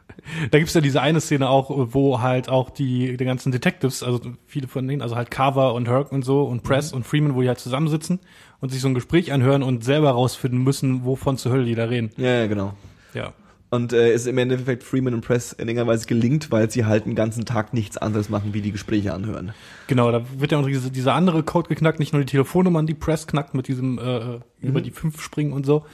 da 0.50 0.58
gibt's 0.58 0.74
ja 0.74 0.80
diese 0.80 1.00
eine 1.00 1.20
Szene 1.20 1.48
auch, 1.48 1.70
wo 1.92 2.20
halt 2.20 2.48
auch 2.48 2.70
die, 2.70 3.16
die 3.16 3.24
ganzen 3.24 3.52
Detectives, 3.52 4.02
also 4.02 4.20
viele 4.46 4.68
von 4.68 4.86
denen, 4.86 5.02
also 5.02 5.16
halt 5.16 5.30
Carver 5.30 5.74
und 5.74 5.88
Herc 5.88 6.12
und 6.12 6.24
so 6.24 6.44
und 6.44 6.62
Press 6.62 6.92
Mhm. 6.92 6.96
und 6.98 7.04
Freeman, 7.04 7.34
wo 7.34 7.42
die 7.42 7.48
halt 7.48 7.58
zusammensitzen 7.58 8.20
und 8.60 8.70
sich 8.70 8.80
so 8.80 8.88
ein 8.88 8.94
Gespräch 8.94 9.32
anhören 9.32 9.62
und 9.62 9.84
selber 9.84 10.10
rausfinden 10.10 10.62
müssen, 10.62 11.04
wovon 11.04 11.36
zur 11.36 11.52
Hölle 11.52 11.64
die 11.64 11.74
da 11.74 11.84
reden. 11.84 12.10
Ja, 12.16 12.40
ja, 12.40 12.46
genau. 12.46 12.74
Ja. 13.12 13.32
Und 13.74 13.92
äh, 13.92 14.12
es 14.12 14.22
ist 14.22 14.26
im 14.28 14.38
Endeffekt 14.38 14.84
Freeman 14.84 15.14
und 15.14 15.22
Press 15.22 15.52
in 15.52 15.66
irgendeiner 15.66 15.90
Weise 15.90 16.06
gelingt, 16.06 16.52
weil 16.52 16.70
sie 16.70 16.84
halt 16.84 17.06
den 17.06 17.16
ganzen 17.16 17.44
Tag 17.44 17.74
nichts 17.74 17.96
anderes 17.96 18.28
machen, 18.28 18.54
wie 18.54 18.60
die 18.60 18.70
Gespräche 18.70 19.12
anhören. 19.12 19.52
Genau, 19.88 20.12
da 20.12 20.22
wird 20.38 20.52
ja 20.52 20.58
auch 20.58 20.66
diese, 20.66 20.92
dieser 20.92 21.14
andere 21.14 21.42
Code 21.42 21.68
geknackt, 21.68 21.98
nicht 21.98 22.12
nur 22.12 22.22
die 22.22 22.30
Telefonnummern, 22.30 22.86
die 22.86 22.94
Press 22.94 23.26
knackt 23.26 23.52
mit 23.52 23.66
diesem 23.66 23.98
äh, 23.98 24.38
über 24.60 24.80
die 24.80 24.92
fünf 24.92 25.20
springen 25.20 25.52
und 25.52 25.66
so, 25.66 25.84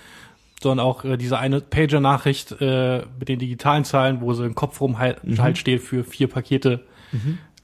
sondern 0.63 0.85
auch 0.85 1.07
äh, 1.07 1.17
diese 1.17 1.39
eine 1.39 1.63
Pager-Nachricht 1.63 2.61
äh, 2.61 3.07
mit 3.19 3.31
den 3.31 3.39
digitalen 3.39 3.85
Zahlen, 3.85 4.21
wo 4.21 4.35
so 4.35 4.45
im 4.45 4.55
Kopf 4.55 4.81
rum 4.83 4.99
halt, 4.99 5.19
halt 5.39 5.57
steht 5.57 5.81
für 5.81 6.05
vier 6.05 6.29
Pakete 6.29 6.85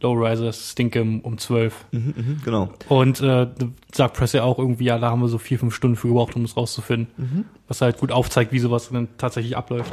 Lowrisers 0.00 0.72
Stinkem 0.72 1.20
um 1.20 1.38
zwölf. 1.38 1.86
Mhm, 1.90 2.14
mhm, 2.16 2.40
genau. 2.44 2.68
Und 2.88 3.20
äh, 3.20 3.48
sagt 3.92 4.16
Press 4.16 4.32
ja 4.32 4.42
auch 4.42 4.58
irgendwie, 4.58 4.84
ja, 4.84 4.98
da 4.98 5.10
haben 5.10 5.20
wir 5.20 5.28
so 5.28 5.38
vier, 5.38 5.58
fünf 5.58 5.74
Stunden 5.74 5.96
für 5.96 6.08
gebraucht, 6.08 6.36
um 6.36 6.44
es 6.44 6.56
rauszufinden. 6.56 7.46
Was 7.68 7.80
halt 7.80 7.98
gut 7.98 8.12
aufzeigt, 8.12 8.52
wie 8.52 8.58
sowas 8.58 8.90
dann 8.90 9.08
tatsächlich 9.16 9.56
abläuft. 9.56 9.92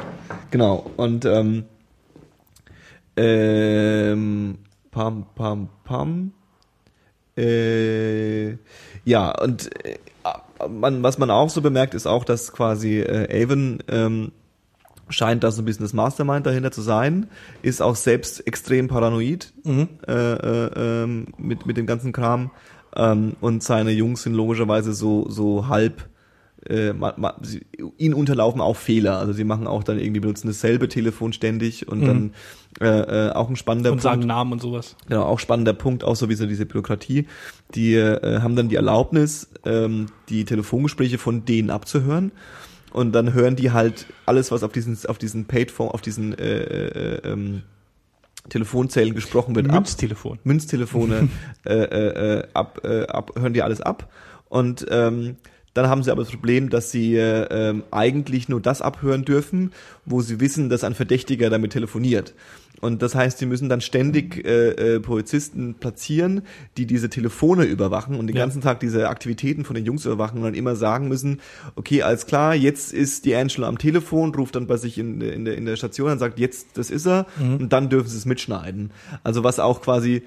Genau. 0.50 0.90
Und 0.96 1.24
ähm, 1.24 1.64
ähm, 3.16 4.58
pam, 4.90 5.26
pam, 5.34 5.68
pam. 5.84 6.32
Äh, 7.36 8.52
ja, 9.04 9.30
und 9.40 9.70
äh, 9.84 9.98
man, 10.68 11.02
was 11.02 11.18
man 11.18 11.30
auch 11.30 11.50
so 11.50 11.62
bemerkt, 11.62 11.94
ist 11.94 12.06
auch, 12.06 12.24
dass 12.24 12.52
quasi 12.52 13.00
äh, 13.00 13.42
Avon 13.42 13.82
ähm, 13.88 14.32
scheint 15.08 15.44
da 15.44 15.50
so 15.50 15.62
ein 15.62 15.64
bisschen 15.64 15.84
das 15.84 15.92
Mastermind 15.92 16.46
dahinter 16.46 16.70
zu 16.72 16.82
sein, 16.82 17.26
ist 17.62 17.82
auch 17.82 17.96
selbst 17.96 18.46
extrem 18.46 18.88
paranoid 18.88 19.52
Mhm. 19.64 19.88
äh, 20.06 20.12
äh, 20.12 20.70
ähm, 21.04 21.26
mit, 21.38 21.66
mit 21.66 21.76
dem 21.76 21.86
ganzen 21.86 22.12
Kram. 22.12 22.50
Ähm, 22.96 23.34
und 23.40 23.62
seine 23.62 23.90
Jungs 23.90 24.22
sind 24.22 24.34
logischerweise 24.34 24.92
so, 24.92 25.28
so 25.28 25.68
halb 25.68 26.08
äh, 26.68 26.92
ma, 26.92 27.12
ma, 27.16 27.34
sie, 27.42 27.66
ihnen 27.98 28.14
unterlaufen 28.14 28.60
auch 28.60 28.76
Fehler. 28.76 29.18
Also 29.18 29.32
sie 29.32 29.44
machen 29.44 29.66
auch 29.66 29.82
dann 29.82 29.98
irgendwie 29.98 30.20
benutzen 30.20 30.46
dasselbe 30.46 30.88
Telefon 30.88 31.32
ständig 31.32 31.88
und 31.88 32.06
dann 32.06 32.32
äh, 32.80 33.28
äh, 33.28 33.32
auch 33.32 33.48
ein 33.48 33.56
spannender 33.56 33.92
Und 33.92 34.00
sagen 34.00 34.20
Punkt. 34.20 34.28
Namen 34.28 34.52
und 34.52 34.62
sowas. 34.62 34.96
Genau, 35.08 35.24
auch 35.24 35.38
spannender 35.38 35.74
Punkt, 35.74 36.04
auch 36.04 36.16
sowieso 36.16 36.46
diese 36.46 36.66
Bürokratie. 36.66 37.26
Die 37.74 37.94
äh, 37.94 38.40
haben 38.40 38.56
dann 38.56 38.68
die 38.68 38.76
Erlaubnis, 38.76 39.50
ähm, 39.64 40.06
die 40.28 40.44
Telefongespräche 40.44 41.18
von 41.18 41.44
denen 41.44 41.70
abzuhören. 41.70 42.32
Und 42.94 43.10
dann 43.10 43.34
hören 43.34 43.56
die 43.56 43.72
halt 43.72 44.06
alles, 44.24 44.52
was 44.52 44.62
auf 44.62 44.70
diesen, 44.70 44.96
auf 45.08 45.18
diesen 45.18 45.46
Paid 45.46 45.72
Phone, 45.72 45.88
auf 45.88 46.00
diesen 46.00 46.32
äh, 46.38 46.60
äh, 46.60 47.28
ähm, 47.28 47.62
Telefonzellen 48.48 49.16
gesprochen 49.16 49.56
wird, 49.56 49.66
ab. 49.68 49.74
Münztelefon. 49.74 50.38
Münztelefone 50.44 51.28
äh, 51.66 51.74
äh, 51.74 52.38
äh, 52.38 52.42
ab, 52.54 52.80
äh, 52.84 53.02
ab, 53.06 53.32
hören 53.36 53.52
die 53.52 53.62
alles 53.62 53.80
ab. 53.80 54.12
Und 54.48 54.86
ähm, 54.90 55.38
dann 55.74 55.88
haben 55.88 56.02
sie 56.02 56.10
aber 56.10 56.22
das 56.22 56.30
Problem, 56.30 56.70
dass 56.70 56.90
sie 56.90 57.16
äh, 57.16 57.46
ähm, 57.50 57.82
eigentlich 57.90 58.48
nur 58.48 58.60
das 58.60 58.80
abhören 58.80 59.24
dürfen, 59.24 59.72
wo 60.04 60.20
sie 60.22 60.40
wissen, 60.40 60.68
dass 60.68 60.84
ein 60.84 60.94
Verdächtiger 60.94 61.50
damit 61.50 61.72
telefoniert. 61.72 62.34
Und 62.80 63.00
das 63.02 63.14
heißt, 63.14 63.38
sie 63.38 63.46
müssen 63.46 63.68
dann 63.68 63.80
ständig 63.80 64.44
äh, 64.44 64.96
äh, 64.96 65.00
Polizisten 65.00 65.74
platzieren, 65.74 66.42
die 66.76 66.86
diese 66.86 67.08
Telefone 67.08 67.64
überwachen 67.64 68.16
und 68.16 68.26
den 68.26 68.36
Ja. 68.36 68.42
ganzen 68.42 68.60
Tag 68.60 68.80
diese 68.80 69.08
Aktivitäten 69.08 69.64
von 69.64 69.74
den 69.74 69.86
Jungs 69.86 70.04
überwachen 70.04 70.38
und 70.38 70.44
dann 70.44 70.54
immer 70.54 70.76
sagen 70.76 71.08
müssen, 71.08 71.40
okay, 71.76 72.02
alles 72.02 72.26
klar, 72.26 72.54
jetzt 72.54 72.92
ist 72.92 73.24
die 73.24 73.34
Angela 73.36 73.68
am 73.68 73.78
Telefon, 73.78 74.34
ruft 74.34 74.56
dann 74.56 74.66
bei 74.66 74.76
sich 74.76 74.98
in, 74.98 75.20
in, 75.22 75.44
der, 75.44 75.56
in 75.56 75.64
der 75.64 75.76
Station 75.76 76.10
und 76.10 76.18
sagt, 76.18 76.38
jetzt, 76.38 76.76
das 76.76 76.90
ist 76.90 77.06
er, 77.06 77.26
und 77.40 77.72
dann 77.72 77.88
dürfen 77.88 78.08
sie 78.08 78.18
es 78.18 78.26
mitschneiden. 78.26 78.90
Also 79.22 79.44
was 79.44 79.58
auch 79.60 79.80
quasi 79.80 80.22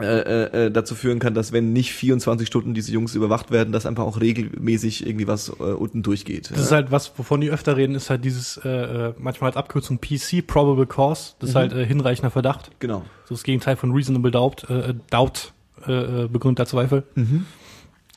äh, 0.00 0.04
äh, 0.04 0.66
äh, 0.66 0.70
dazu 0.70 0.94
führen 0.94 1.18
kann, 1.18 1.34
dass 1.34 1.52
wenn 1.52 1.74
nicht 1.74 1.92
24 1.92 2.46
Stunden 2.46 2.72
diese 2.72 2.90
Jungs 2.92 3.14
überwacht 3.14 3.50
werden, 3.50 3.72
dass 3.72 3.84
einfach 3.84 4.04
auch 4.04 4.20
regelmäßig 4.22 5.06
irgendwie 5.06 5.26
was 5.26 5.50
äh, 5.50 5.52
unten 5.64 6.02
durchgeht. 6.02 6.50
Das 6.50 6.60
ist 6.60 6.72
halt 6.72 6.90
was, 6.90 7.12
wovon 7.18 7.42
die 7.42 7.50
öfter 7.50 7.76
reden, 7.76 7.94
ist 7.94 8.08
halt 8.08 8.24
dieses, 8.24 8.56
äh, 8.64 8.68
äh, 8.70 9.14
manchmal 9.18 9.50
als 9.50 9.58
Abkürzung 9.58 10.00
PC, 10.00 10.46
Probable 10.46 10.86
Cause. 10.86 11.34
Das 11.40 11.50
ist 11.50 11.56
halt 11.56 11.74
äh, 11.74 11.84
hinreichender 11.84 12.30
Verdacht. 12.30 12.70
genau. 12.78 13.04
So 13.26 13.34
das 13.34 13.44
Gegenteil 13.44 13.76
von 13.76 13.92
Reasonable 13.92 14.30
Doubt, 14.30 14.64
äh, 14.70 14.94
Doubt, 15.10 15.52
äh, 15.86 16.24
äh, 16.24 16.28
begründeter 16.28 16.66
Zweifel. 16.66 17.04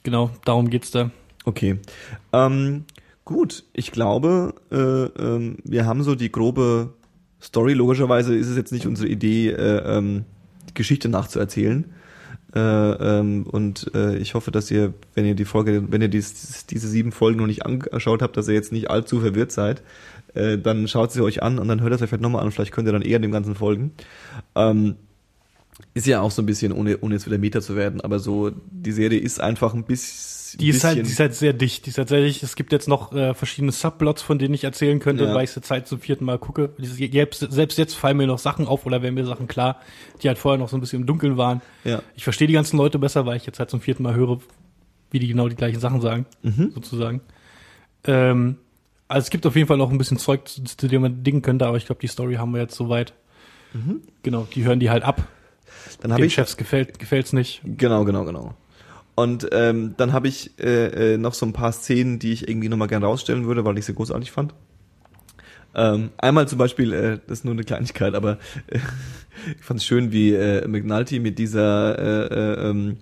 Genau, 0.03 0.30
darum 0.45 0.69
geht's 0.69 0.91
da. 0.91 1.11
Okay. 1.43 1.80
Ähm, 2.32 2.86
gut, 3.26 3.65
ich 3.73 3.91
glaube, 3.91 4.55
äh, 4.71 4.76
ähm, 5.21 5.57
wir 5.65 5.86
haben 5.86 6.03
so 6.03 6.15
die 6.15 6.32
grobe 6.32 6.93
Story. 7.41 7.73
Logischerweise 7.73 8.34
ist 8.34 8.47
es 8.47 8.55
jetzt 8.55 8.71
nicht 8.71 8.88
unsere 8.88 9.09
Idee, 9.09 9.49
äh, 9.49 9.97
ähm, 9.97 10.26
Geschichte 10.76 11.09
nachzuerzählen. 11.09 11.86
Äh, 12.53 12.59
ähm, 12.59 13.45
und 13.47 13.91
äh, 13.93 14.17
ich 14.17 14.34
hoffe, 14.34 14.51
dass 14.51 14.71
ihr, 14.71 14.93
wenn 15.13 15.26
ihr 15.26 15.36
die 15.36 15.45
Folge, 15.45 15.91
wenn 15.91 16.01
ihr 16.01 16.07
dies, 16.07 16.65
diese 16.67 16.88
sieben 16.88 17.11
Folgen 17.11 17.39
noch 17.39 17.47
nicht 17.47 17.65
angeschaut 17.65 18.21
habt, 18.21 18.38
dass 18.38 18.47
ihr 18.47 18.53
jetzt 18.53 18.71
nicht 18.71 18.89
allzu 18.89 19.19
verwirrt 19.19 19.51
seid. 19.51 19.84
Äh, 20.36 20.57
dann 20.57 20.88
schaut 20.88 21.11
sie 21.11 21.21
euch 21.21 21.43
an 21.43 21.59
und 21.59 21.67
dann 21.67 21.82
hört 21.82 21.93
es 21.93 22.01
euch 22.01 22.09
vielleicht 22.09 22.21
nochmal 22.21 22.43
an. 22.43 22.51
Vielleicht 22.51 22.71
könnt 22.71 22.88
ihr 22.88 22.93
dann 22.93 23.01
eher 23.01 23.19
dem 23.19 23.32
Ganzen 23.32 23.55
folgen. 23.55 23.91
Ähm, 24.55 24.95
ist 25.93 26.07
ja 26.07 26.21
auch 26.21 26.32
so 26.32 26.41
ein 26.41 26.45
bisschen, 26.45 26.71
ohne, 26.71 26.97
ohne 26.99 27.15
jetzt 27.15 27.26
wieder 27.26 27.38
Meta 27.38 27.59
zu 27.59 27.76
werden, 27.76 27.99
aber 27.99 28.19
so, 28.19 28.51
die 28.71 28.93
Serie 28.93 29.19
ist 29.19 29.41
einfach 29.41 29.73
ein 29.73 29.84
bisschen. 29.84 30.44
Die 30.60 30.70
ist 30.70 30.84
halt, 30.84 30.97
die 30.97 31.01
ist 31.12 31.20
halt 31.20 31.36
sehr 31.36 31.53
dicht. 31.53 31.86
Die 31.86 31.89
ist 31.89 31.97
halt 31.97 32.10
sehr 32.10 32.22
dicht. 32.22 32.43
Es 32.43 32.56
gibt 32.56 32.72
jetzt 32.72 32.88
noch 32.88 33.12
äh, 33.14 33.34
verschiedene 33.34 33.72
Subplots, 33.72 34.22
von 34.22 34.39
denen 34.39 34.53
ich 34.53 34.64
erzählen 34.64 34.99
könnte, 34.99 35.26
Ja. 35.26 35.34
weil 35.34 35.43
ich 35.43 35.51
sie 35.51 35.62
Zeit 35.62 35.88
zum 35.88 35.99
vierten 35.99 36.26
Mal 36.26 36.38
gucke. 36.39 36.72
Selbst, 36.78 37.39
selbst 37.51 37.78
jetzt 37.78 37.93
fallen 37.95 38.18
mir 38.18 38.28
noch 38.28 38.39
Sachen 38.39 38.68
auf 38.68 38.86
oder 38.86 39.01
werden 39.01 39.16
mir 39.16 39.26
Sachen 39.26 39.47
klar, 39.47 39.80
die 40.22 40.28
halt 40.28 40.38
vorher 40.38 40.58
noch 40.58 40.70
so 40.70 40.78
ein 40.78 40.80
bisschen 40.82 41.01
im 41.01 41.06
Dunkeln 41.08 41.38
waren. 41.38 41.62
Ja. 41.84 42.01
Ich 42.16 42.24
verstehe 42.24 42.47
die 42.47 42.53
ganzen 42.53 42.78
Leute 42.78 42.99
besser, 42.99 43.26
weil 43.26 43.38
ich 43.38 43.45
jetzt 43.45 43.60
halt 43.60 43.70
zum 43.70 43.82
vierten 43.82 44.03
Mal 44.03 44.16
höre, 44.16 44.39
wie 45.12 45.20
die 45.20 45.28
genau 45.28 45.47
die 45.49 45.56
gleichen 45.56 45.80
Sachen 45.80 46.01
sagen, 46.01 46.26
sozusagen. 46.74 47.22
Ähm, 48.06 48.58
also 49.08 49.26
es 49.26 49.30
gibt 49.30 49.45
auf 49.45 49.56
jeden 49.56 49.68
Fall 49.68 49.78
noch 49.78 49.91
ein 49.91 49.97
bisschen 49.97 50.18
Zeug, 50.18 50.47
zu, 50.47 50.64
zu 50.64 50.88
dem 50.88 51.01
man 51.01 51.24
dingen 51.24 51.41
könnte, 51.41 51.66
aber 51.68 51.78
ich 51.78 51.86
glaube, 51.86 52.01
die 52.01 52.08
Story 52.08 52.36
haben 52.36 52.53
wir 52.53 52.62
jetzt 52.62 52.76
soweit. 52.76 53.14
Genau, 54.24 54.47
die 54.56 54.64
hören 54.64 54.80
die 54.80 54.89
halt 54.89 55.03
ab. 55.03 55.28
Dann 56.01 56.12
habe 56.14 56.22
Den 56.22 56.28
ich 56.28 56.34
Chefs 56.34 56.56
gefällt 56.56 56.97
gefällt's 56.97 57.34
nicht. 57.34 57.62
Genau, 57.64 58.06
genau, 58.06 58.24
genau. 58.24 58.53
Und 59.16 59.47
ähm, 59.53 59.95
dann 59.97 60.11
habe 60.11 60.28
ich 60.28 60.59
äh, 60.59 61.13
äh, 61.13 61.18
noch 61.18 61.34
so 61.34 61.45
ein 61.45 61.53
paar 61.53 61.72
Szenen, 61.72 62.20
die 62.20 62.34
ich 62.34 62.49
irgendwie 62.49 62.68
nochmal 62.68 62.89
gern 62.89 63.03
rausstellen 63.03 63.45
würde, 63.45 63.63
weil 63.63 63.78
ich 63.78 63.86
sie 63.86 63.95
großartig 63.95 64.32
fand. 64.32 64.53
Ähm, 65.74 66.11
einmal 66.18 66.47
zum 66.47 66.57
Beispiel, 66.57 66.93
äh, 66.93 67.20
das 67.28 67.39
ist 67.39 67.45
nur 67.45 67.53
eine 67.53 67.63
Kleinigkeit, 67.63 68.13
aber 68.13 68.39
äh, 68.68 68.80
ich 69.57 69.63
fand 69.63 69.80
es 69.80 69.86
schön, 69.86 70.11
wie 70.11 70.34
äh, 70.34 70.68
McNulty 70.68 71.20
mit 71.20 71.39
dieser 71.39 71.97
äh, 71.97 72.28
äh, 72.34 72.70
ähm, 72.70 72.97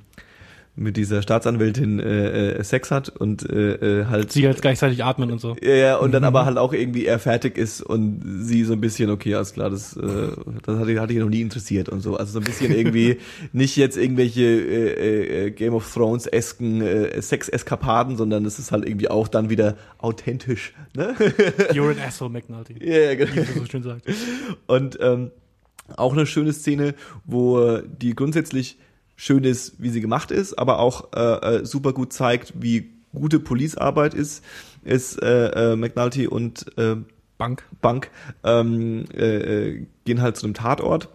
mit 0.76 0.98
dieser 0.98 1.22
Staatsanwältin 1.22 2.00
äh, 2.00 2.54
äh, 2.54 2.64
Sex 2.64 2.90
hat 2.90 3.10
und 3.10 3.48
äh, 3.48 4.02
äh, 4.02 4.06
halt 4.06 4.32
Sie 4.32 4.48
halt 4.48 4.60
gleichzeitig 4.62 5.04
atmen 5.04 5.32
und 5.32 5.40
so. 5.40 5.56
ja, 5.62 5.74
ja, 5.74 5.96
und 5.98 6.12
dann 6.12 6.24
aber 6.24 6.46
halt 6.46 6.58
auch 6.58 6.74
irgendwie 6.74 7.06
er 7.06 7.20
fertig 7.20 7.60
ist 7.60 7.82
und 7.82 8.22
sie 8.42 8.64
so 8.64 8.74
ein 8.74 8.82
bisschen, 8.82 9.12
okay, 9.12 9.36
alles 9.36 9.54
klar, 9.54 9.70
das, 9.70 9.96
äh, 9.96 10.02
das 10.64 10.80
hatte, 10.80 11.00
hatte 11.00 11.14
ich 11.14 11.20
noch 11.20 11.30
nie 11.30 11.42
interessiert 11.42 11.90
und 11.90 12.02
so. 12.02 12.18
Also 12.18 12.34
so 12.34 12.40
ein 12.40 12.46
bisschen 12.46 12.76
irgendwie 12.76 13.20
nicht 13.52 13.76
jetzt 13.76 13.98
irgendwelche 13.98 14.42
äh, 14.42 15.46
äh, 15.46 15.52
Game 15.52 15.76
of 15.76 15.92
Thrones-esken 15.94 16.82
äh, 16.82 17.22
Sex-Eskapaden, 17.22 18.18
sondern 18.18 18.44
es 18.46 18.58
ist 18.58 18.72
halt 18.72 18.88
irgendwie 18.88 19.10
auch 19.10 19.28
dann 19.28 19.52
wieder 19.52 19.78
authentisch. 20.00 20.74
Ne? 20.96 21.16
You're 21.72 21.92
an 21.92 22.00
asshole, 22.00 22.32
McNulty. 22.32 22.76
ja, 22.84 22.98
ja, 22.98 23.16
genau. 23.16 23.32
Wie 23.32 23.40
man 23.40 23.60
so 23.60 23.66
schön 23.66 23.84
sagt. 23.84 24.08
Und 24.66 24.98
ähm, 25.00 25.30
auch 25.96 26.14
eine 26.14 26.26
schöne 26.26 26.52
Szene, 26.52 26.96
wo 27.26 27.78
die 27.80 28.16
grundsätzlich 28.16 28.78
schön 29.16 29.44
ist, 29.44 29.76
wie 29.82 29.90
sie 29.90 30.02
gemacht 30.02 30.32
ist, 30.32 30.58
aber 30.58 30.80
auch 30.80 31.10
äh, 31.16 31.60
äh, 31.60 31.66
super 31.66 31.94
gut 31.94 32.14
zeigt, 32.14 32.54
wie 32.60 32.90
gute 33.14 33.40
Policearbeit 33.40 34.14
ist, 34.14 34.44
ist 34.84 35.22
äh, 35.22 35.74
äh, 35.74 35.76
McNulty 35.76 36.28
und 36.28 36.66
äh, 36.78 36.96
Bank. 37.38 37.64
Bank 37.82 38.10
ähm, 38.44 39.06
äh, 39.14 39.38
äh, 39.38 39.86
gehen 40.06 40.22
halt 40.22 40.38
zu 40.38 40.46
einem 40.46 40.54
Tatort 40.54 41.10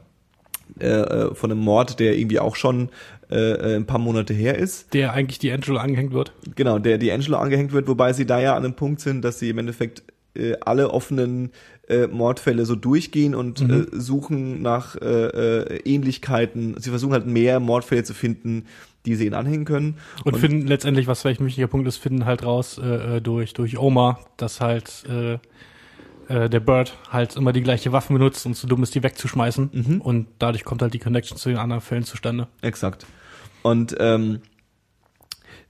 äh, 0.81 0.87
äh, 0.87 1.35
von 1.35 1.51
einem 1.51 1.61
Mord, 1.61 2.01
der 2.01 2.17
irgendwie 2.17 2.39
auch 2.39 2.57
schon 2.57 2.91
äh, 3.31 3.37
äh, 3.37 3.77
ein 3.77 3.87
paar 3.87 3.99
Monate 3.99 4.35
her 4.35 4.59
ist. 4.59 4.95
Der 4.95 5.13
eigentlich 5.13 5.39
die 5.39 5.53
Angela 5.53 5.81
angehängt 5.81 6.13
wird. 6.13 6.33
Genau, 6.55 6.79
der 6.79 6.99
die 6.99 7.13
Angela 7.13 7.39
angehängt 7.39 7.73
wird, 7.73 7.89
wobei 7.89 8.13
sie 8.13 8.27
da 8.27 8.41
ja 8.41 8.55
an 8.55 8.65
einem 8.65 8.75
Punkt 8.75 9.01
sind, 9.01 9.23
dass 9.23 9.39
sie 9.39 9.51
im 9.51 9.59
Endeffekt 9.59 10.03
äh, 10.35 10.55
alle 10.61 10.91
offenen 10.91 11.51
äh, 11.89 12.07
Mordfälle 12.07 12.67
so 12.67 12.75
durchgehen 12.75 13.35
und 13.35 13.61
Mhm. 13.63 13.89
äh, 13.93 14.01
suchen 14.01 14.63
nach 14.63 14.95
äh, 14.97 15.05
äh, 15.07 15.81
Ähnlichkeiten. 15.85 16.75
Sie 16.79 16.91
versuchen 16.91 17.13
halt 17.13 17.27
mehr 17.27 17.61
Mordfälle 17.61 18.05
zu 18.05 18.15
finden, 18.15 18.67
die 19.07 19.15
sie 19.15 19.25
ihnen 19.25 19.35
anhängen 19.35 19.65
können. 19.65 19.97
Und, 20.25 20.37
finden 20.37 20.67
letztendlich, 20.67 21.07
was 21.07 21.23
vielleicht 21.23 21.41
ein 21.41 21.47
wichtiger 21.47 21.67
Punkt 21.67 21.89
ist, 21.89 21.97
finden 21.97 22.27
halt 22.27 22.45
raus 22.45 22.79
äh, 22.79 23.17
äh, 23.17 23.21
durch, 23.23 23.55
durch 23.55 23.79
Oma, 23.79 24.19
dass 24.37 24.61
halt 24.61 25.05
äh, 25.09 25.39
äh, 26.29 26.51
der 26.51 26.61
Bird 26.61 26.95
halt 27.11 27.37
immer 27.37 27.55
die 27.55 27.63
gleiche 27.63 27.91
Waffe 27.93 28.13
benutzt 28.13 28.45
und 28.45 28.55
zu 28.55 28.67
dumm 28.67 28.83
ist, 28.83 28.95
die 28.95 29.03
wegzuschmeißen. 29.03 29.71
Mhm. 29.73 30.01
Und 30.03 30.27
dadurch 30.39 30.65
kommt 30.65 30.83
halt 30.83 30.93
die 30.93 30.99
Connection 30.99 31.39
zu 31.39 31.49
den 31.49 31.57
anderen 31.59 31.81
Fällen 31.81 32.05
zustande. 32.05 32.49
Exakt. 32.61 33.07
Und 33.63 33.97
ähm, 33.99 34.41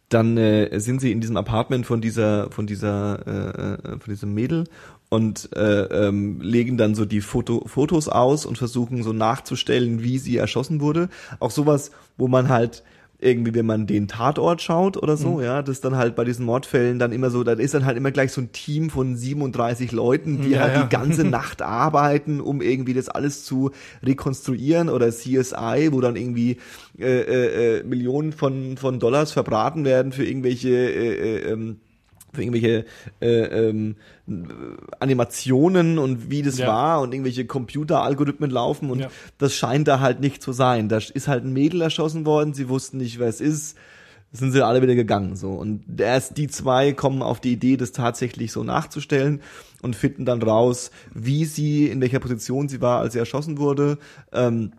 dann 0.08 0.36
äh, 0.36 0.78
sind 0.80 1.00
sie 1.00 1.12
in 1.12 1.20
diesem 1.20 1.36
Apartment 1.36 1.86
von 1.86 2.00
dieser 2.00 2.50
von 2.50 2.66
dieser 2.66 3.26
äh, 3.26 3.74
äh, 3.74 3.98
von 3.98 4.08
diesem 4.08 4.34
Mädel 4.34 4.64
und 5.10 5.50
äh, 5.56 5.82
ähm, 5.82 6.40
legen 6.40 6.76
dann 6.76 6.94
so 6.94 7.04
die 7.04 7.20
Foto, 7.20 7.64
Fotos 7.66 8.08
aus 8.08 8.46
und 8.46 8.58
versuchen 8.58 9.02
so 9.02 9.12
nachzustellen, 9.12 10.02
wie 10.02 10.18
sie 10.18 10.36
erschossen 10.36 10.80
wurde. 10.80 11.08
Auch 11.40 11.50
sowas, 11.50 11.90
wo 12.16 12.28
man 12.28 12.48
halt 12.48 12.82
irgendwie, 13.20 13.52
wenn 13.54 13.66
man 13.66 13.88
den 13.88 14.06
Tatort 14.06 14.62
schaut 14.62 14.96
oder 14.96 15.16
so, 15.16 15.40
ja, 15.40 15.62
das 15.62 15.80
dann 15.80 15.96
halt 15.96 16.14
bei 16.14 16.22
diesen 16.24 16.44
Mordfällen 16.46 17.00
dann 17.00 17.10
immer 17.10 17.30
so, 17.30 17.42
da 17.42 17.52
ist 17.52 17.74
dann 17.74 17.84
halt 17.84 17.96
immer 17.96 18.12
gleich 18.12 18.30
so 18.30 18.40
ein 18.40 18.52
Team 18.52 18.90
von 18.90 19.16
37 19.16 19.90
Leuten, 19.90 20.40
die 20.40 20.50
Ja, 20.50 20.60
halt 20.60 20.74
ja. 20.74 20.82
die 20.84 20.88
ganze 20.88 21.24
Nacht 21.28 21.60
arbeiten, 21.60 22.40
um 22.40 22.62
irgendwie 22.62 22.94
das 22.94 23.08
alles 23.08 23.44
zu 23.44 23.72
rekonstruieren 24.04 24.88
oder 24.88 25.10
CSI, 25.10 25.88
wo 25.90 26.00
dann 26.00 26.14
irgendwie 26.14 26.58
äh, 26.96 27.06
äh, 27.06 27.78
äh, 27.78 27.82
Millionen 27.84 28.32
von 28.32 28.76
von 28.76 29.00
Dollars 29.00 29.32
verbraten 29.32 29.84
werden 29.84 30.12
für 30.12 30.24
irgendwelche 30.24 30.68
äh, 30.68 31.38
äh, 31.38 31.52
ähm, 31.52 31.78
für 32.32 32.42
irgendwelche 32.42 32.84
äh, 33.20 33.68
ähm, 33.68 33.96
Animationen 35.00 35.98
und 35.98 36.30
wie 36.30 36.42
das 36.42 36.58
Ja. 36.58 36.66
war 36.68 37.00
und 37.00 37.12
irgendwelche 37.12 37.46
Computeralgorithmen 37.46 38.50
laufen 38.50 38.90
und 38.90 39.00
Ja. 39.00 39.08
das 39.38 39.54
scheint 39.54 39.88
da 39.88 40.00
halt 40.00 40.20
nicht 40.20 40.42
zu 40.42 40.52
sein. 40.52 40.88
Da 40.88 40.98
ist 40.98 41.28
halt 41.28 41.44
ein 41.44 41.52
Mädel 41.52 41.80
erschossen 41.80 42.26
worden, 42.26 42.54
sie 42.54 42.68
wussten 42.68 42.98
nicht, 42.98 43.18
wer 43.18 43.28
es 43.28 43.40
ist, 43.40 43.76
sind 44.32 44.52
sie 44.52 44.64
alle 44.64 44.82
wieder 44.82 44.94
gegangen 44.94 45.36
so 45.36 45.52
und 45.52 46.00
erst 46.00 46.36
die 46.36 46.48
zwei 46.48 46.92
kommen 46.92 47.22
auf 47.22 47.40
die 47.40 47.52
Idee, 47.52 47.76
das 47.78 47.92
tatsächlich 47.92 48.52
so 48.52 48.62
nachzustellen 48.62 49.40
und 49.80 49.96
finden 49.96 50.24
dann 50.26 50.42
raus, 50.42 50.90
wie 51.14 51.44
sie 51.46 51.86
in 51.86 52.00
welcher 52.00 52.18
Position 52.20 52.68
sie 52.68 52.80
war, 52.82 53.00
als 53.00 53.14
sie 53.14 53.18
erschossen 53.18 53.58
wurde. 53.58 53.98
Ähm, 54.32 54.72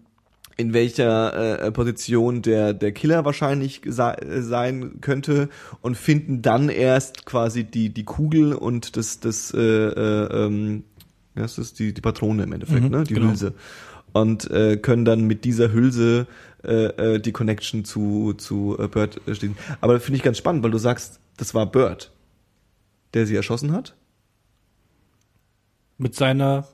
in 0.60 0.74
welcher 0.74 1.62
äh, 1.64 1.72
Position 1.72 2.42
der 2.42 2.74
der 2.74 2.92
Killer 2.92 3.24
wahrscheinlich 3.26 3.86
äh, 3.86 4.42
sein 4.42 5.00
könnte 5.02 5.50
und 5.82 5.96
finden 5.96 6.42
dann 6.42 6.70
erst 6.70 7.26
quasi 7.26 7.64
die 7.64 7.90
die 7.90 8.04
Kugel 8.04 8.54
und 8.54 8.98
das 8.98 9.20
das 9.22 9.54
äh, 9.54 9.60
äh, 9.60 10.46
ähm, 10.46 10.84
das 11.36 11.58
ist 11.58 11.80
die 11.80 11.94
die 11.94 12.02
Patrone 12.02 12.44
im 12.44 12.52
Endeffekt, 12.54 12.84
Mhm, 12.84 12.90
ne, 12.92 13.04
die 13.06 13.14
genau. 13.14 13.30
Hülse 13.30 13.54
und 14.12 14.50
äh, 14.52 14.76
können 14.78 15.06
dann 15.06 15.22
mit 15.22 15.46
dieser 15.46 15.72
Hülse 15.72 16.28
äh, 16.64 17.16
äh, 17.16 17.20
die 17.20 17.32
Connection 17.32 17.86
zu 17.86 18.34
zu 18.34 18.76
äh, 18.80 18.88
Bird 18.90 19.22
äh, 19.28 19.36
schließen. 19.36 19.58
Aber 19.82 20.00
finde 20.02 20.18
ich 20.18 20.24
ganz 20.24 20.38
spannend, 20.38 20.62
weil 20.64 20.72
du 20.72 20.78
sagst, 20.78 21.20
das 21.38 21.54
war 21.54 21.66
Bird. 21.68 22.12
der 23.14 23.26
sie 23.26 23.36
erschossen 23.36 23.72
hat. 23.72 23.96
Mit 25.98 26.16
seiner 26.16 26.68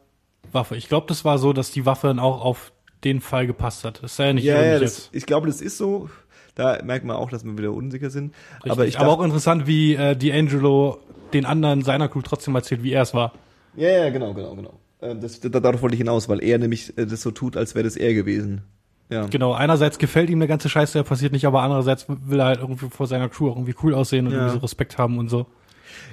Waffe. 0.52 0.76
Ich 0.76 0.88
glaube, 0.88 1.08
das 1.08 1.24
war 1.26 1.38
so, 1.38 1.54
dass 1.54 1.72
die 1.72 1.86
Waffe 1.86 2.08
dann 2.08 2.20
auch 2.20 2.42
auf 2.44 2.72
den 3.06 3.22
Fall 3.22 3.48
gepasst 3.48 3.86
hat. 3.86 4.02
Das 4.04 4.16
sei 4.16 4.28
ja 4.28 4.34
nicht 4.34 4.44
Ja, 4.44 4.62
ja, 4.64 4.80
das, 4.80 5.10
ich 5.14 5.26
glaube, 5.26 5.48
das 5.48 5.62
ist 5.62 5.78
so. 5.78 6.10
Da 6.56 6.82
merkt 6.84 7.06
man 7.06 7.16
auch, 7.18 7.30
dass 7.30 7.44
wir 7.46 7.58
wieder 7.58 7.72
unsicher 7.74 8.10
sind. 8.10 8.34
Richtig. 8.58 8.72
Aber 8.72 8.86
ich 8.88 9.00
aber 9.00 9.10
auch 9.10 9.24
interessant, 9.24 9.68
wie 9.68 9.96
äh, 9.96 10.16
D'Angelo 10.16 10.98
den 11.34 11.46
anderen 11.46 11.82
seiner 11.84 12.08
Crew 12.08 12.22
trotzdem 12.22 12.56
erzählt, 12.56 12.82
wie 12.84 12.94
er 12.94 13.02
es 13.04 13.14
war. 13.14 13.34
ja, 13.76 13.90
ja, 13.90 14.10
genau, 14.10 14.34
genau, 14.34 14.56
genau. 14.56 14.74
Ähm, 15.02 15.20
Das, 15.20 15.40
da, 15.42 15.50
darauf 15.60 15.82
wollte 15.82 15.96
ich 15.96 16.00
hinaus, 16.00 16.30
weil 16.30 16.42
er 16.44 16.58
nämlich 16.58 16.98
äh, 16.98 17.06
das 17.06 17.22
so 17.22 17.32
tut, 17.32 17.58
als 17.58 17.76
wäre 17.76 17.84
das 17.84 17.98
er 17.98 18.14
gewesen. 18.14 18.62
Ja. 19.10 19.26
Genau, 19.28 19.54
einerseits 19.54 19.98
gefällt 20.00 20.30
ihm 20.30 20.40
der 20.40 20.48
ganze 20.48 20.70
Scheiß, 20.70 20.94
der 20.94 21.04
passiert 21.04 21.32
nicht, 21.34 21.46
aber 21.46 21.62
andererseits 21.62 22.08
will 22.08 22.40
er 22.40 22.46
halt 22.46 22.60
irgendwie 22.60 22.88
vor 22.90 23.06
seiner 23.06 23.28
Crew 23.30 23.50
auch 23.50 23.56
irgendwie 23.58 23.76
cool 23.84 23.94
aussehen 23.94 24.26
und 24.26 24.32
Ja. 24.34 24.40
irgendwie 24.40 24.54
so 24.56 24.62
Respekt 24.62 24.98
haben 24.98 25.18
und 25.20 25.30
so. 25.30 25.46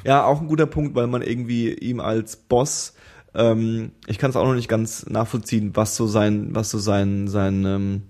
Ja, 0.04 0.24
auch 0.26 0.40
ein 0.40 0.48
guter 0.48 0.66
Punkt, 0.66 0.94
weil 0.96 1.06
man 1.06 1.22
irgendwie 1.22 1.72
ihm 1.72 2.00
als 2.00 2.36
Boss, 2.36 2.94
ähm, 3.34 3.92
ich 4.06 4.18
kann 4.18 4.30
es 4.30 4.36
auch 4.36 4.44
noch 4.46 4.54
nicht 4.54 4.68
ganz 4.68 5.06
nachvollziehen, 5.08 5.70
was 5.74 5.96
so 5.96 6.06
sein, 6.06 6.48
was 6.54 6.70
so 6.70 6.78
sein, 6.78 7.28
sein, 7.28 7.64
ähm, 7.64 8.02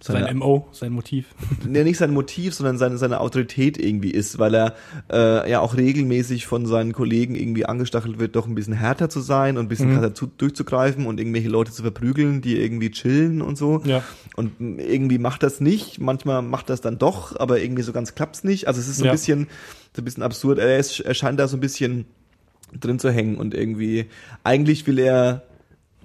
seine, 0.00 0.26
Sein 0.26 0.36
MO, 0.36 0.68
sein 0.70 0.92
Motiv. 0.92 1.34
ja, 1.72 1.82
nicht 1.82 1.96
sein 1.98 2.12
Motiv, 2.12 2.54
sondern 2.54 2.78
seine, 2.78 2.98
seine 2.98 3.18
Autorität 3.20 3.78
irgendwie 3.82 4.10
ist, 4.12 4.38
weil 4.38 4.54
er 4.54 4.74
äh, 5.10 5.50
ja 5.50 5.58
auch 5.60 5.76
regelmäßig 5.76 6.46
von 6.46 6.66
seinen 6.66 6.92
Kollegen 6.92 7.34
irgendwie 7.34 7.64
angestachelt 7.66 8.20
wird, 8.20 8.36
doch 8.36 8.46
ein 8.46 8.54
bisschen 8.54 8.74
härter 8.74 9.08
zu 9.08 9.20
sein 9.20 9.56
und 9.56 9.64
ein 9.64 9.68
bisschen 9.68 9.88
Mhm. 9.90 9.94
krasser 9.94 10.14
zu, 10.14 10.26
durchzugreifen 10.28 11.06
und 11.06 11.18
irgendwelche 11.18 11.48
Leute 11.48 11.72
zu 11.72 11.82
verprügeln, 11.82 12.42
die 12.42 12.60
irgendwie 12.60 12.90
chillen 12.92 13.42
und 13.42 13.58
so. 13.58 13.82
Ja. 13.86 14.04
Und 14.36 14.52
irgendwie 14.60 15.18
macht 15.18 15.42
das 15.42 15.60
nicht, 15.60 15.98
manchmal 16.00 16.42
macht 16.42 16.70
das 16.70 16.80
dann 16.80 16.98
doch, 16.98 17.34
aber 17.40 17.60
irgendwie 17.60 17.82
so 17.82 17.92
ganz 17.92 18.14
klappt's 18.14 18.44
nicht. 18.44 18.68
Also 18.68 18.80
es 18.80 18.86
ist 18.86 18.98
so 18.98 19.02
ein 19.04 19.06
Ja. 19.06 19.12
bisschen, 19.12 19.48
so 19.96 20.02
ein 20.02 20.04
bisschen 20.04 20.22
absurd. 20.22 20.58
Er, 20.58 20.78
ist, 20.78 21.00
er 21.00 21.14
scheint 21.14 21.40
da 21.40 21.48
so 21.48 21.56
ein 21.56 21.60
bisschen 21.60 22.04
drin 22.78 22.98
zu 22.98 23.10
hängen 23.10 23.36
und 23.36 23.54
irgendwie, 23.54 24.06
eigentlich 24.44 24.86
will 24.86 24.98
er, 24.98 25.42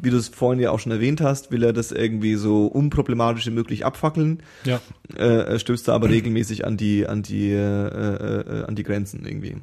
wie 0.01 0.09
du 0.09 0.18
es 0.18 0.28
vorhin 0.30 0.59
ja 0.61 0.72
auch 0.72 0.80
schon 0.80 0.91
erwähnt 0.91 1.22
hast, 1.22 1.51
will 1.51 1.64
er 1.64 1.72
das 1.74 1.91
irgendwie 1.91 2.36
so 2.36 2.66
unproblematisch 2.68 3.45
wie 3.47 3.51
möglich 3.51 3.86
abfackeln 3.86 4.41
Ja. 4.66 4.82
äh, 5.16 5.57
stößt 5.59 5.88
er 5.88 5.93
aber 5.93 6.09
regelmäßig 6.09 6.66
an 6.66 6.78
die 6.78 7.07
an 7.07 7.22
die 7.24 7.51
äh, 7.51 7.57
äh, 7.57 8.66
an 8.66 8.76
die 8.76 8.84
Grenzen 8.84 9.26
irgendwie. 9.26 9.57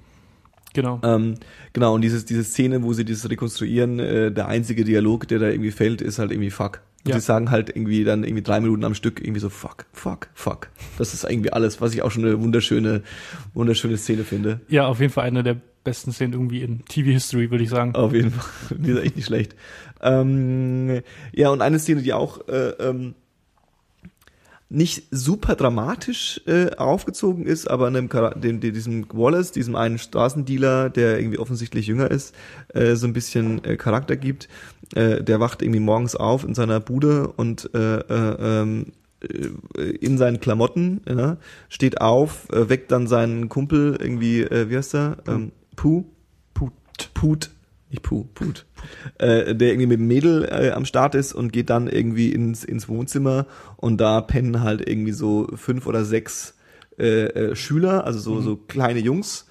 Genau. 0.73 1.01
Ähm, 1.03 1.35
genau 1.73 1.95
und 1.95 2.03
dieses 2.03 2.25
diese 2.27 2.45
Szene, 2.45 2.83
wo 2.85 2.93
sie 2.93 3.05
dieses 3.05 3.29
rekonstruieren, 3.29 3.99
äh, 3.99 4.31
der 4.31 4.47
einzige 4.47 4.85
Dialog, 4.85 5.27
der 5.27 5.41
da 5.41 5.49
irgendwie 5.49 5.73
fällt, 5.73 6.01
ist 6.01 6.19
halt 6.21 6.31
irgendwie 6.31 6.51
fuck. 6.51 6.81
Und 7.05 7.09
Ja. 7.11 7.15
sie 7.19 7.25
sagen 7.25 7.51
halt 7.51 7.71
irgendwie 7.71 8.05
dann 8.05 8.23
irgendwie 8.25 8.43
drei 8.43 8.61
Minuten 8.61 8.85
am 8.85 8.95
Stück 8.95 9.21
irgendwie 9.21 9.41
so 9.41 9.49
fuck, 9.49 9.87
fuck, 9.93 10.29
fuck. 10.35 10.69
Das 10.99 11.13
ist 11.13 11.25
irgendwie 11.25 11.53
alles, 11.53 11.81
was 11.81 11.93
ich 11.95 12.03
auch 12.03 12.11
schon 12.13 12.25
eine 12.25 12.41
wunderschöne 12.41 13.03
wunderschöne 13.53 13.97
Szene 13.97 14.23
finde. 14.23 14.61
Ja, 14.69 14.87
auf 14.87 15.01
jeden 15.01 15.13
Fall 15.13 15.25
eine 15.25 15.43
der 15.43 15.57
besten 15.85 16.13
Szenen 16.13 16.35
irgendwie 16.35 16.63
in 16.63 16.85
TV-History, 16.85 17.51
würde 17.51 17.65
ich 17.65 17.71
sagen. 17.71 17.95
Auf 17.95 18.13
jeden 18.13 18.31
Fall. 18.31 18.77
Die 18.79 18.91
ist 18.91 18.99
echt 19.03 19.17
nicht 19.17 19.27
schlecht. 19.27 19.55
Ähm, 20.03 21.01
ja, 21.33 21.51
und 21.51 21.63
eine 21.63 21.79
Szene, 21.79 22.03
die 22.03 22.13
auch 22.13 22.49
äh, 22.49 22.71
ähm, 22.81 23.15
nicht 24.73 25.09
super 25.11 25.57
dramatisch 25.57 26.41
äh, 26.47 26.71
aufgezogen 26.77 27.45
ist, 27.45 27.69
aber 27.69 27.89
einem 27.89 28.09
Chara- 28.09 28.39
dem, 28.39 28.61
dem, 28.61 28.73
diesem 28.73 29.07
Wallace, 29.13 29.51
diesem 29.51 29.75
einen 29.75 29.99
Straßendealer, 29.99 30.91
der 30.91 31.19
irgendwie 31.19 31.39
offensichtlich 31.39 31.89
jünger 31.89 32.11
ist, 32.11 32.35
äh, 32.69 32.95
so 32.95 33.07
ein 33.07 33.13
bisschen 33.13 33.65
äh, 33.65 33.77
Charakter 33.77 34.17
gibt. 34.17 34.49
Äh, 34.95 35.25
der 35.25 35.41
wacht 35.41 35.63
irgendwie 35.63 35.81
morgens 35.81 36.15
auf 36.15 36.45
in 36.45 36.55
seiner 36.55 36.79
Bude 36.79 37.29
und 37.29 37.69
äh, 37.75 37.97
äh, 37.97 38.63
ähm, 38.63 38.87
äh, 39.23 39.83
in 39.83 40.19
seinen 40.19 40.39
Klamotten, 40.41 41.01
ja, 41.09 41.37
steht 41.69 42.01
auf, 42.01 42.49
äh, 42.53 42.69
weckt 42.69 42.93
dann 42.93 43.09
seinen 43.09 43.49
Kumpel 43.49 43.97
irgendwie, 44.01 44.43
äh, 44.43 44.71
wie 44.71 44.77
heißt 44.77 44.95
er? 44.95 45.17
Ähm, 45.27 45.51
Puh? 45.81 46.05
Put. 46.53 46.73
Put. 47.15 47.51
Nicht 47.89 48.03
Puh, 48.03 48.25
Put. 48.35 48.67
Äh, 49.17 49.55
der 49.55 49.69
irgendwie 49.69 49.87
mit 49.87 49.99
dem 49.99 50.07
Mädel 50.09 50.45
äh, 50.45 50.73
am 50.73 50.85
Start 50.85 51.15
ist 51.15 51.33
und 51.33 51.55
geht 51.55 51.71
dann 51.71 51.89
irgendwie 51.89 52.33
ins, 52.33 52.65
ins 52.65 52.87
Wohnzimmer 52.87 53.47
und 53.79 53.99
da 53.99 54.21
pennen 54.21 54.61
halt 54.61 54.87
irgendwie 54.87 55.13
so 55.13 55.49
fünf 55.55 55.87
oder 55.87 56.05
sechs 56.05 56.55
äh, 56.99 57.25
äh, 57.29 57.57
Schüler, 57.57 58.05
also 58.05 58.19
so, 58.19 58.43
so 58.43 58.57
kleine 58.57 59.01
Jungs, 59.01 59.47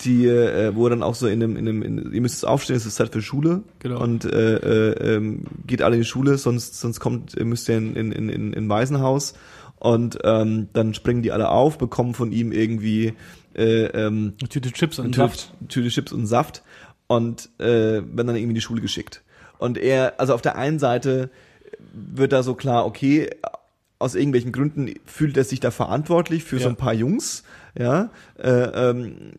die, 0.00 0.26
äh, 0.26 0.74
wo 0.74 0.86
er 0.86 0.90
dann 0.90 1.04
auch 1.04 1.14
so 1.14 1.28
in 1.28 1.40
einem, 1.40 1.54
in 1.56 1.68
einem, 1.68 1.82
in, 1.82 2.12
ihr 2.12 2.20
müsst 2.20 2.38
es 2.38 2.44
aufstehen, 2.44 2.74
es 2.74 2.84
ist 2.84 2.96
Zeit 2.96 3.12
für 3.12 3.22
Schule 3.22 3.62
Genau. 3.78 4.02
und 4.02 4.24
äh, 4.24 4.56
äh, 4.56 5.14
ähm, 5.14 5.44
geht 5.68 5.82
alle 5.82 5.94
in 5.94 6.02
die 6.02 6.08
Schule, 6.08 6.36
sonst, 6.36 6.80
sonst 6.80 6.98
kommt, 6.98 7.38
äh, 7.38 7.44
müsst 7.44 7.68
ihr 7.68 7.78
in, 7.78 7.94
in, 7.94 8.10
in, 8.10 8.28
in, 8.28 8.52
in 8.54 8.68
Waisenhaus 8.68 9.34
und 9.76 10.18
ähm, 10.24 10.68
dann 10.72 10.94
springen 10.94 11.22
die 11.22 11.30
alle 11.30 11.48
auf, 11.48 11.78
bekommen 11.78 12.14
von 12.14 12.32
ihm 12.32 12.50
irgendwie 12.50 13.14
äh, 13.60 13.86
ähm, 13.86 14.34
Tüte 14.48 14.72
Chips 14.72 14.98
und 14.98 15.06
Tüte, 15.06 15.16
Saft. 15.18 15.52
Tüte 15.68 15.88
Chips 15.88 16.12
und 16.12 16.26
Saft 16.26 16.62
und 17.06 17.48
äh, 17.58 17.64
werden 17.66 18.16
dann 18.16 18.28
irgendwie 18.36 18.50
in 18.50 18.54
die 18.54 18.60
Schule 18.60 18.80
geschickt. 18.80 19.22
Und 19.58 19.76
er, 19.78 20.14
also 20.18 20.34
auf 20.34 20.42
der 20.42 20.56
einen 20.56 20.78
Seite 20.78 21.30
wird 21.92 22.32
da 22.32 22.42
so 22.42 22.54
klar, 22.54 22.86
okay, 22.86 23.28
aus 23.98 24.14
irgendwelchen 24.14 24.52
Gründen 24.52 24.94
fühlt 25.04 25.36
er 25.36 25.44
sich 25.44 25.60
da 25.60 25.70
verantwortlich 25.70 26.42
für 26.44 26.56
so 26.58 26.64
Ja. 26.64 26.70
ein 26.70 26.76
paar 26.76 26.94
Jungs, 26.94 27.44
ja, 27.78 28.10
äh, 28.38 28.48
ähm, 28.50 29.32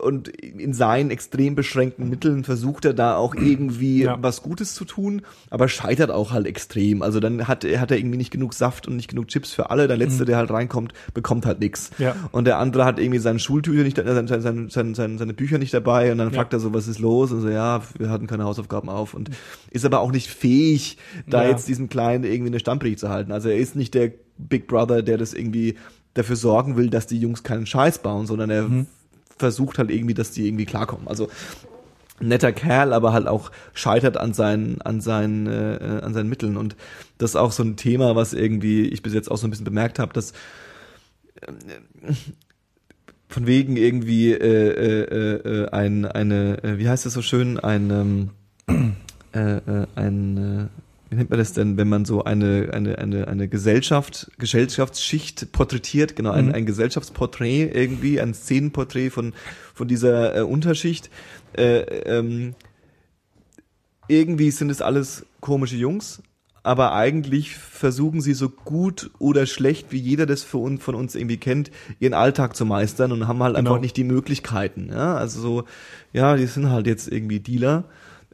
und 0.00 0.28
in 0.28 0.72
seinen 0.74 1.10
extrem 1.10 1.54
beschränkten 1.54 2.08
Mitteln 2.10 2.44
versucht 2.44 2.84
er 2.84 2.94
da 2.94 3.16
auch 3.16 3.34
irgendwie 3.38 4.02
Ja. 4.02 4.18
was 4.20 4.42
Gutes 4.42 4.74
zu 4.74 4.84
tun, 4.84 5.22
aber 5.50 5.68
scheitert 5.68 6.10
auch 6.10 6.32
halt 6.32 6.46
extrem. 6.46 7.02
Also 7.02 7.20
dann 7.20 7.46
hat, 7.48 7.64
hat 7.64 7.90
er 7.90 7.96
irgendwie 7.98 8.18
nicht 8.18 8.30
genug 8.30 8.54
Saft 8.54 8.88
und 8.88 8.96
nicht 8.96 9.08
genug 9.08 9.28
Chips 9.28 9.52
für 9.52 9.70
alle. 9.70 9.88
Der 9.88 9.96
letzte, 9.96 10.24
der 10.24 10.36
halt 10.36 10.50
reinkommt, 10.50 10.92
bekommt 11.14 11.46
halt 11.46 11.60
nix. 11.60 11.90
Mhm. 11.98 12.04
Ja. 12.04 12.16
Und 12.32 12.46
der 12.46 12.58
andere 12.58 12.84
hat 12.84 12.98
irgendwie 12.98 13.18
seine 13.20 13.38
Schultücher 13.38 13.82
nicht, 13.82 13.98
äh, 13.98 14.04
seine, 14.14 14.28
seine, 14.42 14.68
seine, 14.70 14.94
seine, 14.94 15.18
seine 15.18 15.34
Bücher 15.34 15.58
nicht 15.58 15.72
dabei 15.74 16.12
und 16.12 16.18
dann 16.18 16.28
Ja. 16.30 16.34
fragt 16.34 16.52
er 16.52 16.60
so, 16.60 16.72
was 16.74 16.88
ist 16.88 16.98
los? 16.98 17.32
Und 17.32 17.40
so, 17.42 17.48
ja, 17.48 17.82
wir 17.98 18.10
hatten 18.10 18.26
keine 18.26 18.44
Hausaufgaben 18.44 18.88
auf 18.88 19.14
und 19.14 19.30
ist 19.70 19.84
aber 19.84 20.00
auch 20.00 20.12
nicht 20.12 20.28
fähig, 20.28 20.98
da 21.26 21.46
jetzt 21.46 21.68
diesem 21.68 21.88
Kleinen 21.88 22.24
irgendwie 22.24 22.50
eine 22.50 22.60
Stammpredigt 22.60 22.98
zu 23.00 23.08
halten. 23.08 23.32
Also 23.32 23.48
er 23.48 23.56
ist 23.56 23.76
nicht 23.76 23.94
der 23.94 24.12
Big 24.36 24.66
Brother, 24.66 25.02
der 25.02 25.16
das 25.16 25.32
irgendwie 25.32 25.76
dafür 26.14 26.36
sorgen 26.36 26.76
will, 26.76 26.90
dass 26.90 27.06
die 27.06 27.18
Jungs 27.18 27.42
keinen 27.42 27.66
Scheiß 27.66 27.98
bauen, 27.98 28.26
sondern 28.26 28.50
er 28.50 28.62
Mhm. 28.64 28.86
versucht 29.38 29.78
halt 29.78 29.90
irgendwie, 29.90 30.14
dass 30.14 30.30
die 30.30 30.46
irgendwie 30.46 30.64
klarkommen. 30.64 31.08
Also 31.08 31.28
netter 32.20 32.52
Kerl, 32.52 32.92
aber 32.92 33.12
halt 33.12 33.26
auch 33.26 33.50
scheitert 33.72 34.16
an 34.16 34.32
seinen 34.32 34.80
an 34.82 35.00
seinen 35.00 35.46
äh, 35.48 36.00
an 36.02 36.14
seinen 36.14 36.28
Mitteln 36.28 36.56
und 36.56 36.76
das 37.18 37.30
ist 37.32 37.36
auch 37.36 37.50
so 37.50 37.64
ein 37.64 37.76
Thema, 37.76 38.14
was 38.14 38.32
irgendwie 38.32 38.86
ich 38.88 39.02
bis 39.02 39.12
jetzt 39.14 39.30
auch 39.30 39.36
so 39.36 39.46
ein 39.46 39.50
bisschen 39.50 39.64
bemerkt 39.64 39.98
habe, 39.98 40.12
dass 40.12 40.32
ähm, 41.46 41.56
von 43.28 43.46
wegen 43.48 43.76
irgendwie 43.76 44.32
äh, 44.32 44.38
äh, 44.38 45.64
äh, 45.64 45.68
ein 45.70 46.04
eine 46.06 46.62
äh, 46.62 46.78
wie 46.78 46.88
heißt 46.88 47.04
das 47.04 47.14
so 47.14 47.22
schön 47.22 47.58
ein 47.58 47.90
ähm, 47.90 48.94
äh, 49.34 49.56
äh, 49.56 49.86
ein 49.96 50.36
äh, 50.36 50.66
wie 51.14 51.18
nennt 51.18 51.30
man 51.30 51.38
das 51.38 51.52
denn, 51.52 51.76
wenn 51.76 51.88
man 51.88 52.04
so 52.04 52.24
eine 52.24 52.70
eine 52.72 52.98
eine 52.98 53.28
eine 53.28 53.48
Gesellschaft 53.48 54.30
Gesellschaftsschicht 54.38 55.52
porträtiert, 55.52 56.16
genau 56.16 56.32
ein, 56.32 56.46
Mhm. 56.46 56.54
ein 56.54 56.66
Gesellschaftsporträt 56.66 57.70
irgendwie, 57.72 58.20
ein 58.20 58.34
Szenenporträt 58.34 59.10
von 59.10 59.32
von 59.74 59.86
dieser 59.88 60.36
äh, 60.36 60.40
Unterschicht. 60.42 61.08
Äh, 61.56 61.78
ähm, 62.06 62.54
irgendwie 64.08 64.50
sind 64.50 64.70
es 64.70 64.82
alles 64.82 65.24
komische 65.40 65.76
Jungs, 65.76 66.22
aber 66.62 66.92
eigentlich 66.94 67.56
versuchen 67.56 68.20
sie 68.20 68.34
so 68.34 68.48
gut 68.50 69.10
oder 69.18 69.46
schlecht, 69.46 69.92
wie 69.92 69.98
jeder 69.98 70.26
das 70.26 70.42
für 70.42 70.58
uns, 70.58 70.82
von 70.82 70.94
uns 70.94 71.14
irgendwie 71.14 71.36
kennt, 71.38 71.70
ihren 72.00 72.14
Alltag 72.14 72.56
zu 72.56 72.64
meistern 72.66 73.12
und 73.12 73.28
haben 73.28 73.42
halt 73.42 73.56
Genau. 73.56 73.70
einfach 73.72 73.80
nicht 73.80 73.96
die 73.96 74.04
Möglichkeiten. 74.04 74.88
Ja? 74.90 75.14
Also 75.16 75.40
so, 75.40 75.64
ja, 76.12 76.36
die 76.36 76.46
sind 76.46 76.70
halt 76.70 76.86
jetzt 76.86 77.08
irgendwie 77.10 77.40
Dealer, 77.40 77.84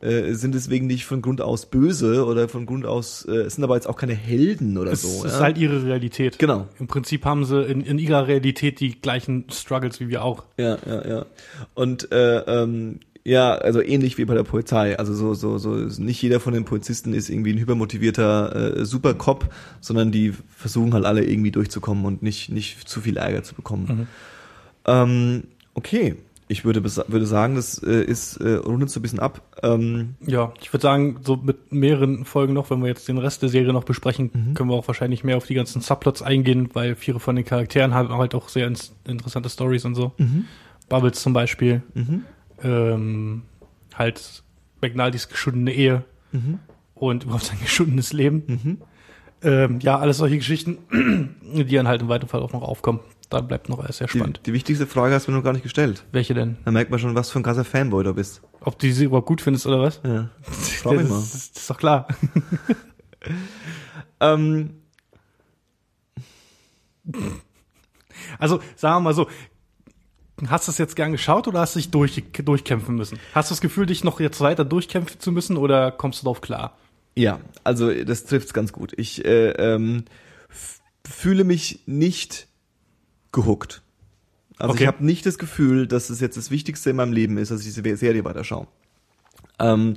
äh, 0.03 0.33
sind 0.33 0.55
deswegen 0.55 0.87
nicht 0.87 1.05
von 1.05 1.23
Grund 1.23 1.41
aus 1.41 1.67
böse 1.67 2.25
oder 2.25 2.49
von 2.49 2.67
Grund 2.67 2.87
aus, 2.87 3.27
äh, 3.27 3.49
sind 3.51 3.65
aber 3.65 3.75
jetzt 3.75 3.89
auch 3.89 3.97
keine 3.97 4.15
Helden 4.15 4.79
oder 4.79 4.93
Es 4.93 5.03
so. 5.03 5.25
ist 5.25 5.35
ja? 5.35 5.41
halt 5.41 5.59
ihre 5.59 5.85
Realität. 5.85 6.39
Genau. 6.39 6.67
Im 6.79 6.87
Prinzip 6.87 7.25
haben 7.25 7.45
sie 7.45 7.63
in, 7.65 7.83
in 7.83 7.99
ihrer 7.99 8.27
Realität 8.27 8.81
die 8.81 9.01
gleichen 9.01 9.45
Struggles 9.51 10.01
wie 10.01 10.09
wir 10.09 10.25
auch. 10.25 10.45
Ja, 10.57 10.79
ja, 10.87 11.09
ja. 11.09 11.27
Und 11.75 12.11
äh, 12.13 12.39
ähm, 12.39 13.01
ja, 13.25 13.53
also 13.53 13.83
ähnlich 13.83 14.17
wie 14.17 14.25
bei 14.25 14.35
der 14.35 14.45
Polizei. 14.45 14.99
Also 14.99 15.15
so, 15.15 15.35
so, 15.35 15.59
so 15.59 15.75
nicht 16.03 16.23
jeder 16.23 16.41
von 16.41 16.55
den 16.55 16.65
Polizisten 16.65 17.13
ist 17.13 17.29
irgendwie 17.29 17.53
ein 17.53 17.59
hypermotivierter 17.59 18.79
äh, 18.79 18.85
Supercop, 18.85 19.53
sondern 19.81 20.11
die 20.11 20.33
versuchen 20.57 20.95
halt 20.95 21.05
alle 21.05 21.25
irgendwie 21.25 21.51
durchzukommen 21.51 22.07
und 22.07 22.23
nicht, 22.23 22.49
nicht 22.49 22.89
zu 22.89 23.01
viel 23.03 23.19
Ärger 23.19 23.43
zu 23.43 23.55
bekommen. 23.55 24.09
Ähm, 24.87 25.45
okay. 25.75 26.17
Ich 26.51 26.65
würde, 26.65 26.83
würde 26.83 27.27
sagen, 27.27 27.55
das 27.55 27.81
äh, 27.83 28.03
ist 28.03 28.37
äh, 28.39 28.55
rundet 28.55 28.91
so 28.91 28.99
ein 28.99 29.03
bisschen 29.03 29.21
ab. 29.21 29.41
Ähm, 29.63 30.17
Ja, 30.27 30.53
ich 30.61 30.73
würde 30.73 30.83
sagen, 30.83 31.19
so 31.23 31.37
mit 31.37 31.71
mehreren 31.73 32.25
Folgen 32.25 32.55
noch, 32.55 32.71
wenn 32.71 32.81
wir 32.81 32.89
jetzt 32.89 33.07
den 33.07 33.19
Rest 33.19 33.43
der 33.43 33.49
Serie 33.49 33.73
noch 33.73 33.85
besprechen, 33.85 34.31
Mhm. 34.35 34.55
können 34.55 34.69
wir 34.69 34.75
auch 34.75 34.89
wahrscheinlich 34.89 35.23
mehr 35.23 35.37
auf 35.37 35.47
die 35.47 35.55
ganzen 35.55 35.81
Subplots 35.81 36.23
eingehen, 36.23 36.71
weil 36.73 36.97
viele 36.97 37.21
von 37.21 37.37
den 37.37 37.45
Charakteren 37.45 37.95
haben 37.95 38.09
halt 38.13 38.35
auch 38.35 38.49
sehr 38.49 38.67
interessante 39.07 39.49
Stories 39.49 39.85
und 39.85 39.95
so. 39.95 40.13
Bubbles 40.89 41.23
zum 41.23 41.33
Beispiel, 41.33 41.83
mhm, 41.95 42.25
ähm, 42.65 43.43
halt 43.95 44.43
McNaldys 44.83 45.29
geschundene 45.29 45.73
Ehe 45.73 46.05
mhm, 46.33 46.59
und 46.97 47.25
überhaupt 47.25 47.45
sein 47.45 47.59
geschundenes 47.63 48.13
Leben. 48.13 48.43
mhm. 48.47 48.79
Ähm, 49.43 49.79
ja, 49.81 49.99
alles 49.99 50.19
solche 50.19 50.37
Geschichten, 50.37 50.79
die 51.55 51.65
dann 51.77 51.87
halt 51.89 52.03
im 52.03 52.09
weiteren 52.09 52.29
Fall 52.29 52.41
auch 52.43 52.53
noch 52.53 52.63
aufkommen. 52.63 53.01
Da 53.31 53.41
bleibt 53.41 53.69
noch 53.69 53.79
alles 53.79 53.99
sehr 53.99 54.07
Die, 54.09 54.19
spannend. 54.19 54.41
die 54.45 54.53
wichtigste 54.53 54.87
Frage 54.87 55.15
hast 55.15 55.27
du 55.27 55.31
mir 55.31 55.39
noch 55.39 55.45
gar 55.45 55.53
nicht 55.53 55.63
gestellt. 55.63 56.05
Welche 56.13 56.35
denn? 56.35 56.57
Da 56.65 56.71
merkt 56.71 56.91
man 56.91 56.99
schon, 57.01 57.15
was 57.15 57.31
für 57.31 57.39
ein 57.39 57.43
krasser 57.43 57.65
Fanboy 57.65 58.05
du 58.05 58.13
bist. 58.15 58.43
Ob 58.61 58.79
du 58.79 58.93
sie 58.93 59.05
überhaupt 59.05 59.27
gut 59.27 59.41
findest 59.41 59.67
oder 59.67 59.81
was? 59.81 60.01
Ja. 60.05 60.29
Frag 60.43 60.93
das, 60.95 61.03
mich 61.03 61.11
mal. 61.11 61.19
ist, 61.21 61.35
das 61.35 61.63
ist 61.63 61.71
doch 61.71 61.79
klar. 61.79 62.07
Ähm, 64.23 64.75
Also, 68.39 68.61
sagen 68.77 68.97
wir 68.97 69.01
mal 69.01 69.15
so, 69.15 69.29
hast 70.49 70.69
du 70.69 70.73
es 70.73 70.79
jetzt 70.79 70.97
gern 70.97 71.13
geschaut 71.13 71.49
oder 71.49 71.61
hast 71.61 71.75
du 71.75 71.79
dich 71.79 71.91
durch, 71.91 72.23
durchkämpfen 72.33 72.95
müssen? 72.95 73.19
Hast 73.35 73.51
du 73.51 73.55
das 73.55 73.61
Gefühl, 73.61 73.87
dich 73.87 74.05
noch 74.05 74.21
jetzt 74.21 74.41
weiter 74.41 74.65
durchkämpfen 74.65 75.21
zu 75.21 75.33
müssen 75.33 75.57
oder 75.57 75.91
kommst 75.91 76.21
du 76.21 76.25
darauf 76.25 76.41
klar? 76.41 76.77
Ja, 77.17 77.41
also 77.65 77.93
das 78.05 78.25
trifft's 78.25 78.53
ganz 78.53 78.73
gut. 78.73 78.93
Ich 78.97 79.25
äh, 79.25 79.51
ähm, 79.51 80.05
fühle 81.05 81.45
mich 81.45 81.81
nicht 81.87 82.47
gehuckt. 83.33 83.83
Also 84.59 84.75
Okay. 84.75 84.83
ich 84.83 84.87
habe 84.89 85.05
nicht 85.05 85.25
das 85.25 85.39
Gefühl, 85.39 85.87
dass 85.87 86.11
es 86.11 86.21
jetzt 86.21 86.37
das 86.37 86.51
Wichtigste 86.51 86.91
in 86.91 86.97
meinem 86.97 87.13
Leben 87.13 87.39
ist, 87.39 87.51
dass 87.51 87.61
ich 87.61 87.73
diese 87.73 87.97
Serie 87.97 88.25
weiterschaue. 88.25 88.67
Ähm, 89.61 89.97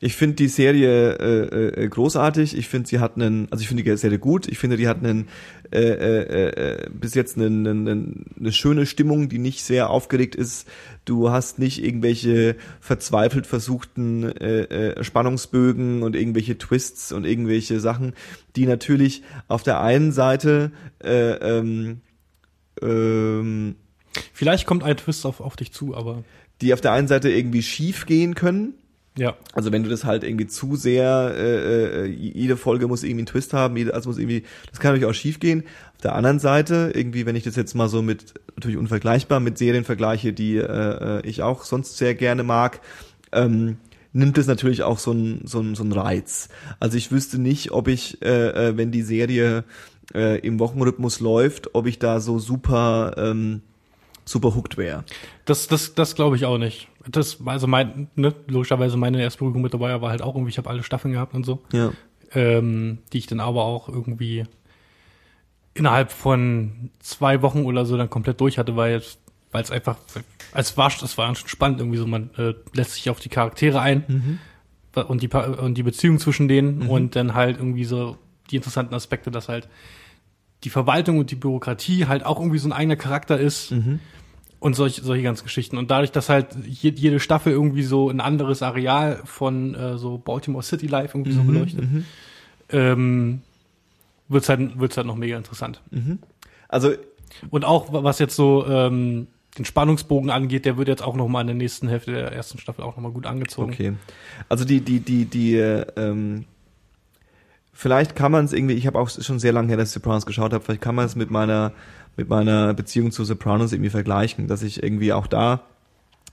ich 0.00 0.16
finde 0.16 0.36
die 0.36 0.48
Serie 0.48 1.14
äh, 1.14 1.84
äh, 1.84 1.88
großartig. 1.88 2.56
Ich 2.56 2.68
finde, 2.68 2.88
sie 2.88 2.98
hat 2.98 3.14
einen, 3.16 3.46
also 3.50 3.62
ich 3.62 3.68
finde 3.68 3.84
die 3.84 3.96
Serie 3.96 4.18
gut. 4.18 4.48
Ich 4.48 4.58
finde, 4.58 4.76
die 4.76 4.88
hat 4.88 4.98
einen 4.98 5.28
äh, 5.70 5.80
äh, 5.80 6.48
äh, 6.48 6.90
bis 6.90 7.14
jetzt 7.14 7.36
einen, 7.36 7.66
einen, 7.66 8.26
eine 8.38 8.52
schöne 8.52 8.86
Stimmung, 8.86 9.28
die 9.28 9.38
nicht 9.38 9.62
sehr 9.62 9.90
aufgeregt 9.90 10.34
ist. 10.34 10.66
Du 11.04 11.30
hast 11.30 11.58
nicht 11.58 11.84
irgendwelche 11.84 12.56
verzweifelt 12.80 13.46
versuchten 13.46 14.24
äh, 14.24 14.62
äh, 14.64 15.04
Spannungsbögen 15.04 16.02
und 16.02 16.16
irgendwelche 16.16 16.58
Twists 16.58 17.12
und 17.12 17.24
irgendwelche 17.24 17.80
Sachen, 17.80 18.14
die 18.56 18.66
natürlich 18.66 19.22
auf 19.48 19.62
der 19.62 19.80
einen 19.80 20.12
Seite 20.12 20.72
äh, 21.02 21.58
ähm, 21.58 22.00
ähm, 22.82 23.76
Vielleicht 24.32 24.66
kommt 24.66 24.82
ein 24.84 24.96
Twist 24.96 25.24
auf, 25.24 25.40
auf 25.40 25.56
dich 25.56 25.72
zu, 25.72 25.96
aber 25.96 26.22
die 26.60 26.74
auf 26.74 26.80
der 26.80 26.92
einen 26.92 27.08
Seite 27.08 27.30
irgendwie 27.30 27.62
schief 27.62 28.06
gehen 28.06 28.34
können, 28.34 28.74
ja. 29.18 29.36
Also 29.52 29.72
wenn 29.72 29.82
du 29.82 29.90
das 29.90 30.04
halt 30.06 30.24
irgendwie 30.24 30.46
zu 30.46 30.74
sehr, 30.74 31.34
äh, 31.36 32.04
äh, 32.04 32.06
jede 32.06 32.56
Folge 32.56 32.88
muss 32.88 33.02
irgendwie 33.02 33.20
einen 33.20 33.26
Twist 33.26 33.52
haben, 33.52 33.76
jede, 33.76 33.92
also 33.92 34.08
muss 34.08 34.16
irgendwie, 34.18 34.42
das 34.70 34.80
kann 34.80 34.92
natürlich 34.92 35.10
auch 35.10 35.14
schief 35.14 35.38
gehen. 35.38 35.64
Auf 35.96 36.00
der 36.02 36.14
anderen 36.14 36.38
Seite, 36.38 36.92
irgendwie, 36.94 37.26
wenn 37.26 37.36
ich 37.36 37.42
das 37.44 37.54
jetzt 37.56 37.74
mal 37.74 37.90
so 37.90 38.00
mit, 38.00 38.32
natürlich 38.56 38.78
unvergleichbar, 38.78 39.38
mit 39.38 39.58
Serien 39.58 39.84
vergleiche, 39.84 40.32
die 40.32 40.56
äh, 40.56 40.62
äh, 41.18 41.26
ich 41.26 41.42
auch 41.42 41.64
sonst 41.64 41.98
sehr 41.98 42.14
gerne 42.14 42.42
mag, 42.42 42.80
ähm, 43.32 43.76
nimmt 44.14 44.38
es 44.38 44.46
natürlich 44.46 44.82
auch 44.82 44.98
so 44.98 45.10
einen 45.10 45.46
so 45.46 45.58
einen- 45.60 45.74
so 45.74 45.82
einen 45.82 45.92
Reiz. 45.92 46.48
Also 46.80 46.96
ich 46.96 47.12
wüsste 47.12 47.38
nicht, 47.38 47.70
ob 47.70 47.88
ich, 47.88 48.22
äh, 48.22 48.68
äh, 48.68 48.76
wenn 48.78 48.92
die 48.92 49.02
Serie 49.02 49.64
äh, 50.14 50.38
im 50.40 50.58
Wochenrhythmus 50.58 51.20
läuft, 51.20 51.74
ob 51.74 51.86
ich 51.86 51.98
da 51.98 52.20
so 52.20 52.38
super, 52.38 53.14
ähm, 53.16 53.62
super 54.24 54.54
hooked 54.54 54.76
wäre. 54.76 55.04
Das, 55.44 55.68
das, 55.68 55.94
das 55.94 56.14
glaube 56.14 56.36
ich 56.36 56.44
auch 56.44 56.58
nicht. 56.58 56.88
Das, 57.08 57.38
also 57.44 57.66
mein, 57.66 58.08
ne, 58.14 58.34
logischerweise 58.46 58.96
meine 58.96 59.20
erste 59.20 59.40
Berührung 59.40 59.62
mit 59.62 59.74
dabei 59.74 60.00
war 60.00 60.10
halt 60.10 60.22
auch 60.22 60.34
irgendwie, 60.34 60.50
ich 60.50 60.58
habe 60.58 60.70
alle 60.70 60.82
Staffeln 60.82 61.12
gehabt 61.14 61.34
und 61.34 61.44
so, 61.44 61.60
Ja. 61.72 61.92
ähm, 62.34 62.98
die 63.12 63.18
ich 63.18 63.26
dann 63.26 63.40
aber 63.40 63.64
auch 63.64 63.88
irgendwie 63.88 64.44
innerhalb 65.74 66.12
von 66.12 66.90
zwei 67.00 67.42
Wochen 67.42 67.64
oder 67.64 67.84
so 67.86 67.96
dann 67.96 68.10
komplett 68.10 68.40
durch 68.40 68.58
hatte, 68.58 68.76
weil 68.76 68.96
es, 68.96 69.18
weil 69.50 69.62
es 69.62 69.70
einfach, 69.70 69.96
es 70.54 70.76
war, 70.76 70.88
es 71.02 71.18
war 71.18 71.34
schon 71.34 71.48
spannend 71.48 71.80
irgendwie 71.80 71.98
so, 71.98 72.06
man 72.06 72.30
äh, 72.36 72.54
lässt 72.74 72.92
sich 72.94 73.08
auf 73.10 73.20
die 73.20 73.28
Charaktere 73.30 73.80
ein 73.80 74.38
und 74.94 75.22
die 75.22 75.28
und 75.28 75.74
die 75.74 75.82
Beziehung 75.82 76.18
zwischen 76.18 76.48
denen 76.48 76.82
und 76.88 77.16
dann 77.16 77.34
halt 77.34 77.56
irgendwie 77.56 77.84
so 77.84 78.18
die 78.52 78.56
interessanten 78.56 78.94
Aspekte, 78.94 79.30
dass 79.30 79.48
halt 79.48 79.68
die 80.64 80.70
Verwaltung 80.70 81.18
und 81.18 81.30
die 81.30 81.34
Bürokratie 81.34 82.06
halt 82.06 82.24
auch 82.24 82.38
irgendwie 82.38 82.58
so 82.58 82.68
ein 82.68 82.72
eigener 82.72 82.96
Charakter 82.96 83.38
ist 83.38 83.72
und 84.60 84.74
solche, 84.74 85.02
solche 85.02 85.24
ganzen 85.24 85.42
Geschichten. 85.42 85.76
Und 85.76 85.90
dadurch, 85.90 86.12
dass 86.12 86.28
halt 86.28 86.54
je, 86.64 86.92
jede 86.94 87.18
Staffel 87.18 87.52
irgendwie 87.52 87.82
so 87.82 88.08
ein 88.10 88.20
anderes 88.20 88.62
Areal 88.62 89.20
von 89.24 89.74
äh, 89.74 89.98
so 89.98 90.18
Baltimore 90.18 90.62
City 90.62 90.86
Life 90.86 91.18
irgendwie 91.18 91.32
so 91.32 91.42
beleuchtet, 91.42 91.84
ähm, 92.68 93.42
wird's 94.28 94.48
halt, 94.48 94.78
wird's 94.78 94.96
halt 94.96 95.08
noch 95.08 95.16
mega 95.16 95.36
interessant. 95.36 95.82
Also 96.68 96.92
Und 97.50 97.64
auch 97.64 97.92
was 97.92 98.18
jetzt 98.18 98.36
so 98.36 98.66
ähm, 98.66 99.26
den 99.58 99.64
Spannungsbogen 99.64 100.30
angeht, 100.30 100.64
der 100.64 100.76
wird 100.76 100.88
jetzt 100.88 101.02
auch 101.02 101.16
noch 101.16 101.28
mal 101.28 101.42
in 101.42 101.48
der 101.48 101.56
nächsten 101.56 101.88
Hälfte 101.88 102.12
der 102.12 102.32
ersten 102.32 102.58
Staffel 102.58 102.84
auch 102.84 102.96
noch 102.96 103.02
mal 103.02 103.12
gut 103.12 103.26
angezogen. 103.26 103.72
Okay. 103.72 103.92
Also 104.48 104.64
die, 104.64 104.80
die, 104.80 105.00
die, 105.00 105.24
die, 105.26 105.56
äh, 105.56 105.84
ähm, 105.96 106.44
vielleicht 107.72 108.14
kann 108.14 108.32
man 108.32 108.44
es 108.44 108.52
irgendwie, 108.52 108.74
ich 108.74 108.86
habe 108.86 108.98
auch 108.98 109.08
schon 109.08 109.38
sehr 109.38 109.52
lange 109.52 109.68
her, 109.68 109.76
dass 109.76 109.88
ich 109.88 109.94
Sopranos 109.94 110.26
geschaut 110.26 110.52
habe, 110.52 110.64
vielleicht 110.64 110.82
kann 110.82 110.94
man 110.94 111.06
es 111.06 111.16
mit 111.16 111.30
meiner, 111.30 111.72
mit 112.16 112.28
meiner 112.28 112.74
Beziehung 112.74 113.10
zu 113.10 113.24
Sopranos 113.24 113.72
irgendwie 113.72 113.90
vergleichen, 113.90 114.46
dass 114.46 114.62
ich 114.62 114.82
irgendwie 114.82 115.12
auch 115.12 115.26
da 115.26 115.62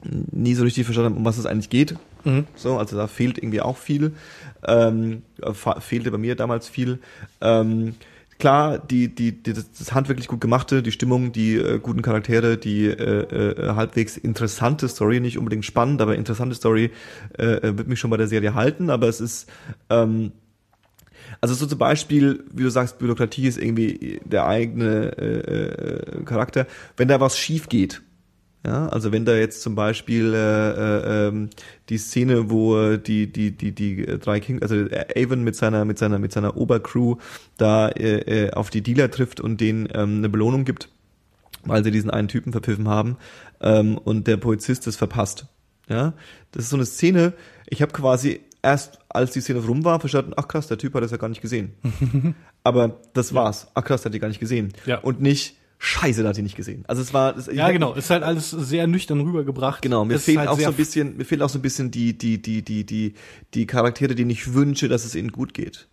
nie 0.03 0.53
so 0.53 0.63
richtig 0.63 0.85
verstanden 0.85 1.11
habe, 1.11 1.19
um 1.19 1.25
was 1.25 1.37
es 1.37 1.45
eigentlich 1.45 1.69
geht. 1.69 1.95
Mhm. 2.23 2.45
So, 2.55 2.77
also 2.77 2.95
da 2.95 3.07
fehlt 3.07 3.37
irgendwie 3.37 3.61
auch 3.61 3.77
viel. 3.77 4.13
Ähm, 4.65 5.23
fehlte 5.79 6.11
bei 6.11 6.17
mir 6.17 6.35
damals 6.35 6.69
viel. 6.69 6.99
Ähm, 7.41 7.95
klar, 8.37 8.79
die, 8.79 9.13
die, 9.13 9.43
die, 9.43 9.53
das 9.53 9.71
das 9.71 9.93
handwerklich 9.93 10.27
gut 10.27 10.41
gemachte, 10.41 10.81
die 10.81 10.91
Stimmung, 10.91 11.31
die 11.31 11.55
äh, 11.55 11.79
guten 11.79 12.01
Charaktere, 12.01 12.57
die 12.57 12.85
äh, 12.85 12.91
äh, 12.93 13.75
halbwegs 13.75 14.17
interessante 14.17 14.87
Story, 14.87 15.19
nicht 15.19 15.37
unbedingt 15.37 15.65
spannend, 15.65 16.01
aber 16.01 16.15
interessante 16.15 16.55
Story 16.55 16.91
äh, 17.37 17.43
äh, 17.43 17.77
wird 17.77 17.87
mich 17.87 17.99
schon 17.99 18.09
bei 18.09 18.17
der 18.17 18.27
Serie 18.27 18.55
halten, 18.55 18.89
aber 18.89 19.07
es 19.07 19.19
ist 19.19 19.49
ähm, 19.89 20.31
also 21.41 21.53
so 21.53 21.65
zum 21.65 21.77
Beispiel, 21.77 22.43
wie 22.53 22.63
du 22.63 22.69
sagst, 22.69 22.99
Bürokratie 22.99 23.47
ist 23.47 23.57
irgendwie 23.57 24.19
der 24.25 24.47
eigene 24.47 25.17
äh, 25.17 26.21
äh, 26.21 26.23
Charakter. 26.25 26.67
Wenn 26.97 27.07
da 27.07 27.19
was 27.19 27.37
schief 27.37 27.69
geht, 27.69 28.01
ja, 28.65 28.89
also 28.89 29.13
wenn 29.13 29.23
da 29.23 29.35
jetzt 29.35 29.61
zum 29.61 29.75
Beispiel 29.75 30.33
äh, 30.33 30.37
äh, 30.37 31.27
ähm, 31.27 31.49
die 31.87 31.97
Szene, 31.97 32.49
wo 32.49 32.97
die 32.97 33.31
die 33.31 33.51
die 33.51 33.71
die 33.71 34.05
drei 34.19 34.41
King, 34.41 34.61
also 34.61 34.75
Avon 35.15 35.43
mit 35.43 35.55
seiner 35.55 35.85
mit 35.85 35.97
seiner 35.97 36.19
mit 36.19 36.33
seiner 36.33 36.57
Obercrew 36.57 37.15
da 37.57 37.87
äh, 37.87 38.47
äh, 38.47 38.51
auf 38.51 38.69
die 38.69 38.81
Dealer 38.81 39.09
trifft 39.11 39.39
und 39.39 39.61
denen 39.61 39.87
ähm, 39.93 40.17
eine 40.17 40.27
Belohnung 40.27 40.65
gibt, 40.65 40.89
weil 41.63 41.85
sie 41.85 41.91
diesen 41.91 42.09
einen 42.09 42.27
Typen 42.27 42.51
verpfiffen 42.51 42.89
haben 42.89 43.15
ähm, 43.61 43.97
und 43.97 44.27
der 44.27 44.35
Polizist 44.35 44.87
es 44.87 44.97
verpasst. 44.97 45.45
Ja, 45.87 46.13
das 46.51 46.65
ist 46.65 46.69
so 46.69 46.75
eine 46.75 46.85
Szene. 46.85 47.33
Ich 47.65 47.81
habe 47.81 47.93
quasi 47.93 48.41
erst, 48.61 48.99
als 49.09 49.31
die 49.31 49.41
Szene 49.41 49.59
rum 49.59 49.85
war, 49.85 49.99
verstanden, 49.99 50.33
ach 50.35 50.47
krass, 50.47 50.67
der 50.67 50.77
Typ 50.77 50.93
hat 50.93 51.03
das 51.03 51.11
ja 51.11 51.17
gar 51.17 51.29
nicht 51.29 51.41
gesehen. 51.41 51.73
Aber 52.63 52.99
das 53.13 53.33
war's. 53.33 53.67
Ach 53.73 53.83
krass, 53.83 54.01
der 54.01 54.09
hat 54.09 54.13
die 54.13 54.19
gar 54.19 54.27
nicht 54.27 54.39
gesehen. 54.39 54.73
Ja. 54.85 54.99
Und 54.99 55.21
nicht, 55.21 55.55
scheiße, 55.77 56.21
der 56.21 56.29
hat 56.29 56.37
die 56.37 56.41
nicht 56.41 56.57
gesehen. 56.57 56.83
Also 56.87 57.01
es 57.01 57.13
war, 57.13 57.37
ich 57.37 57.47
Ja, 57.47 57.71
genau. 57.71 57.93
Ist 57.93 58.09
halt 58.09 58.23
alles 58.23 58.51
sehr 58.51 58.85
nüchtern 58.87 59.21
rübergebracht. 59.21 59.81
Genau, 59.81 60.05
mir 60.05 60.15
Es 60.15 60.25
fehlt 60.25 60.39
halt 60.39 60.49
auch 60.49 60.59
so 60.59 60.67
ein 60.67 60.73
bisschen, 60.73 61.17
mir 61.17 61.25
fehlt 61.25 61.41
auch 61.41 61.49
so 61.49 61.59
ein 61.59 61.61
bisschen 61.61 61.89
die, 61.89 62.17
die, 62.17 62.41
die, 62.41 62.61
die, 62.61 62.85
die, 62.85 63.13
die 63.53 63.65
Charaktere, 63.65 64.13
denen 64.15 64.29
ich 64.29 64.53
wünsche, 64.53 64.87
dass 64.89 65.05
es 65.05 65.15
ihnen 65.15 65.31
gut 65.31 65.53
geht. 65.53 65.87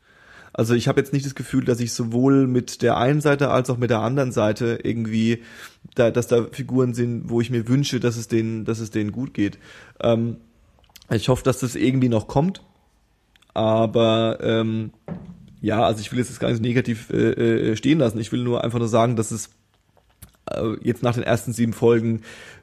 Also 0.52 0.74
ich 0.74 0.88
habe 0.88 0.98
jetzt 0.98 1.12
nicht 1.12 1.26
das 1.26 1.34
Gefühl, 1.34 1.64
dass 1.64 1.80
ich 1.80 1.93
sowohl 1.93 2.47
mit 2.47 2.80
der 2.80 2.97
einen 2.97 3.20
Seite 3.20 3.51
als 3.51 3.68
auch 3.68 3.76
mit 3.76 3.90
der 3.90 4.01
anderen 4.01 4.32
Seite 4.32 4.78
irgendwie, 4.82 5.43
da, 5.94 6.10
dass 6.10 6.28
da 6.28 6.47
Figuren 6.51 6.94
sind, 6.94 7.28
wo 7.28 7.43
ich 7.43 7.51
mir 7.51 7.68
wünsche, 7.68 8.01
dass 8.01 8.16
es 8.16 8.26
denen, 8.26 8.64
dass 8.64 8.78
es 8.78 8.90
denen 8.90 9.12
gut 9.12 9.34
geht. 9.34 9.59
Ähm, 10.01 10.38
ich 11.10 11.28
hoffe, 11.28 11.44
dass 11.44 11.60
das 11.60 11.74
irgendwie 11.74 12.08
noch 12.08 12.28
kommt. 12.28 12.62
Aber 13.54 14.38
ähm, 14.42 14.90
ja, 15.60 15.82
also 15.84 16.00
ich 16.00 16.12
will 16.12 16.18
jetzt 16.18 16.30
das 16.30 16.40
gar 16.40 16.48
nicht 16.48 16.58
so 16.58 16.62
negativ 16.62 17.10
äh, 17.10 17.70
äh, 17.70 17.76
stehen 17.76 17.98
lassen. 17.98 18.18
Ich 18.20 18.32
will 18.32 18.42
nur 18.42 18.62
einfach 18.62 18.78
nur 18.78 18.88
sagen, 18.88 19.16
dass 19.16 19.30
es 19.30 19.50
äh, 20.50 20.74
jetzt 20.82 21.02
nach 21.02 21.14
den 21.14 21.22
ersten 21.22 21.52
sieben 21.52 21.72
Folgen 21.72 22.22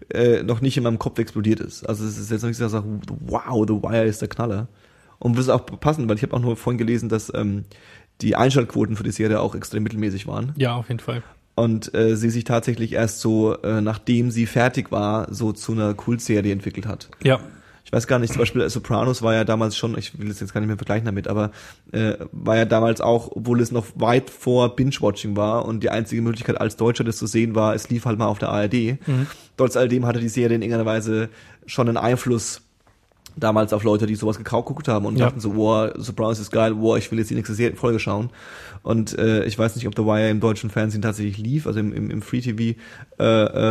äh, 0.09 0.43
noch 0.43 0.61
nicht 0.61 0.77
in 0.77 0.83
meinem 0.83 0.99
Kopf 0.99 1.19
explodiert 1.19 1.59
ist. 1.59 1.87
Also 1.87 2.05
es 2.05 2.17
ist 2.17 2.31
jetzt 2.31 2.41
noch 2.43 2.49
nicht 2.49 2.57
so, 2.57 2.63
dass 2.63 2.73
ich 2.73 2.79
sage, 2.79 2.99
wow, 3.21 3.65
The 3.67 3.81
Wire 3.81 4.05
ist 4.05 4.21
der 4.21 4.29
Knaller. 4.29 4.67
Und 5.19 5.37
das 5.37 5.45
ist 5.45 5.49
auch 5.49 5.65
passend, 5.65 6.09
weil 6.09 6.17
ich 6.17 6.23
habe 6.23 6.35
auch 6.35 6.41
nur 6.41 6.57
vorhin 6.57 6.77
gelesen, 6.77 7.09
dass 7.09 7.33
ähm, 7.33 7.65
die 8.21 8.35
Einschaltquoten 8.35 8.95
für 8.95 9.03
die 9.03 9.11
Serie 9.11 9.39
auch 9.39 9.55
extrem 9.55 9.83
mittelmäßig 9.83 10.27
waren. 10.27 10.53
Ja, 10.57 10.75
auf 10.75 10.89
jeden 10.89 10.99
Fall. 10.99 11.23
Und 11.55 11.93
äh, 11.93 12.15
sie 12.15 12.29
sich 12.29 12.43
tatsächlich 12.43 12.93
erst 12.93 13.19
so, 13.19 13.55
äh, 13.61 13.81
nachdem 13.81 14.31
sie 14.31 14.45
fertig 14.45 14.91
war, 14.91 15.31
so 15.33 15.51
zu 15.51 15.71
einer 15.71 15.93
Kultserie 15.93 16.51
entwickelt 16.51 16.87
hat. 16.87 17.09
Ja. 17.23 17.39
Ich 17.93 17.97
weiß 17.97 18.07
gar 18.07 18.17
nicht, 18.17 18.33
zum 18.33 18.39
Beispiel 18.39 18.67
Sopranos 18.71 19.21
war 19.21 19.35
ja 19.35 19.43
damals 19.43 19.77
schon, 19.77 19.95
ich 19.99 20.17
will 20.17 20.27
es 20.31 20.39
jetzt 20.39 20.51
gar 20.51 20.61
nicht 20.61 20.67
mehr 20.67 20.77
vergleichen 20.77 21.05
damit, 21.05 21.27
aber 21.27 21.51
äh, 21.91 22.13
war 22.31 22.57
ja 22.57 22.65
damals 22.65 23.01
auch, 23.01 23.29
obwohl 23.35 23.61
es 23.61 23.71
noch 23.71 23.85
weit 23.93 24.31
vor 24.31 24.75
Binge-Watching 24.75 25.37
war 25.37 25.65
und 25.65 25.83
die 25.83 25.91
einzige 25.91 26.23
Möglichkeit 26.23 26.59
als 26.59 26.75
Deutscher 26.75 27.03
das 27.03 27.17
zu 27.17 27.27
sehen 27.27 27.53
war, 27.53 27.75
es 27.75 27.91
lief 27.91 28.05
halt 28.05 28.17
mal 28.17 28.25
auf 28.25 28.39
der 28.39 28.49
ARD. 28.49 28.97
Trotz 29.57 29.77
alledem 29.77 30.07
hatte 30.07 30.19
die 30.19 30.27
Serie 30.29 30.55
in 30.55 30.63
irgendeiner 30.63 30.87
Weise 30.87 31.29
schon 31.67 31.87
einen 31.87 31.97
Einfluss 31.97 32.61
damals 33.37 33.73
auf 33.73 33.83
Leute, 33.83 34.07
die 34.07 34.15
sowas 34.15 34.39
geguckt 34.39 34.87
haben 34.87 35.05
und 35.05 35.17
Ja. 35.19 35.25
dachten 35.27 35.39
so, 35.39 35.55
wow, 35.55 35.91
Sopranos 35.95 36.39
ist 36.39 36.49
geil, 36.49 36.73
wow, 36.75 36.97
ich 36.97 37.11
will 37.11 37.19
jetzt 37.19 37.29
die 37.29 37.35
nächste 37.35 37.53
Serie, 37.53 37.75
Folge 37.77 37.99
schauen. 37.99 38.31
Und 38.81 39.15
äh, 39.19 39.43
ich 39.45 39.59
weiß 39.59 39.75
nicht, 39.75 39.85
ob 39.87 39.95
The 39.95 40.03
Wire 40.03 40.31
im 40.31 40.39
deutschen 40.39 40.71
Fernsehen 40.71 41.03
tatsächlich 41.03 41.37
lief, 41.37 41.67
also 41.67 41.79
im, 41.79 41.93
im, 41.93 42.09
im 42.09 42.21
Free 42.23 42.41
TV. 42.41 42.75
Äh, 43.19 43.23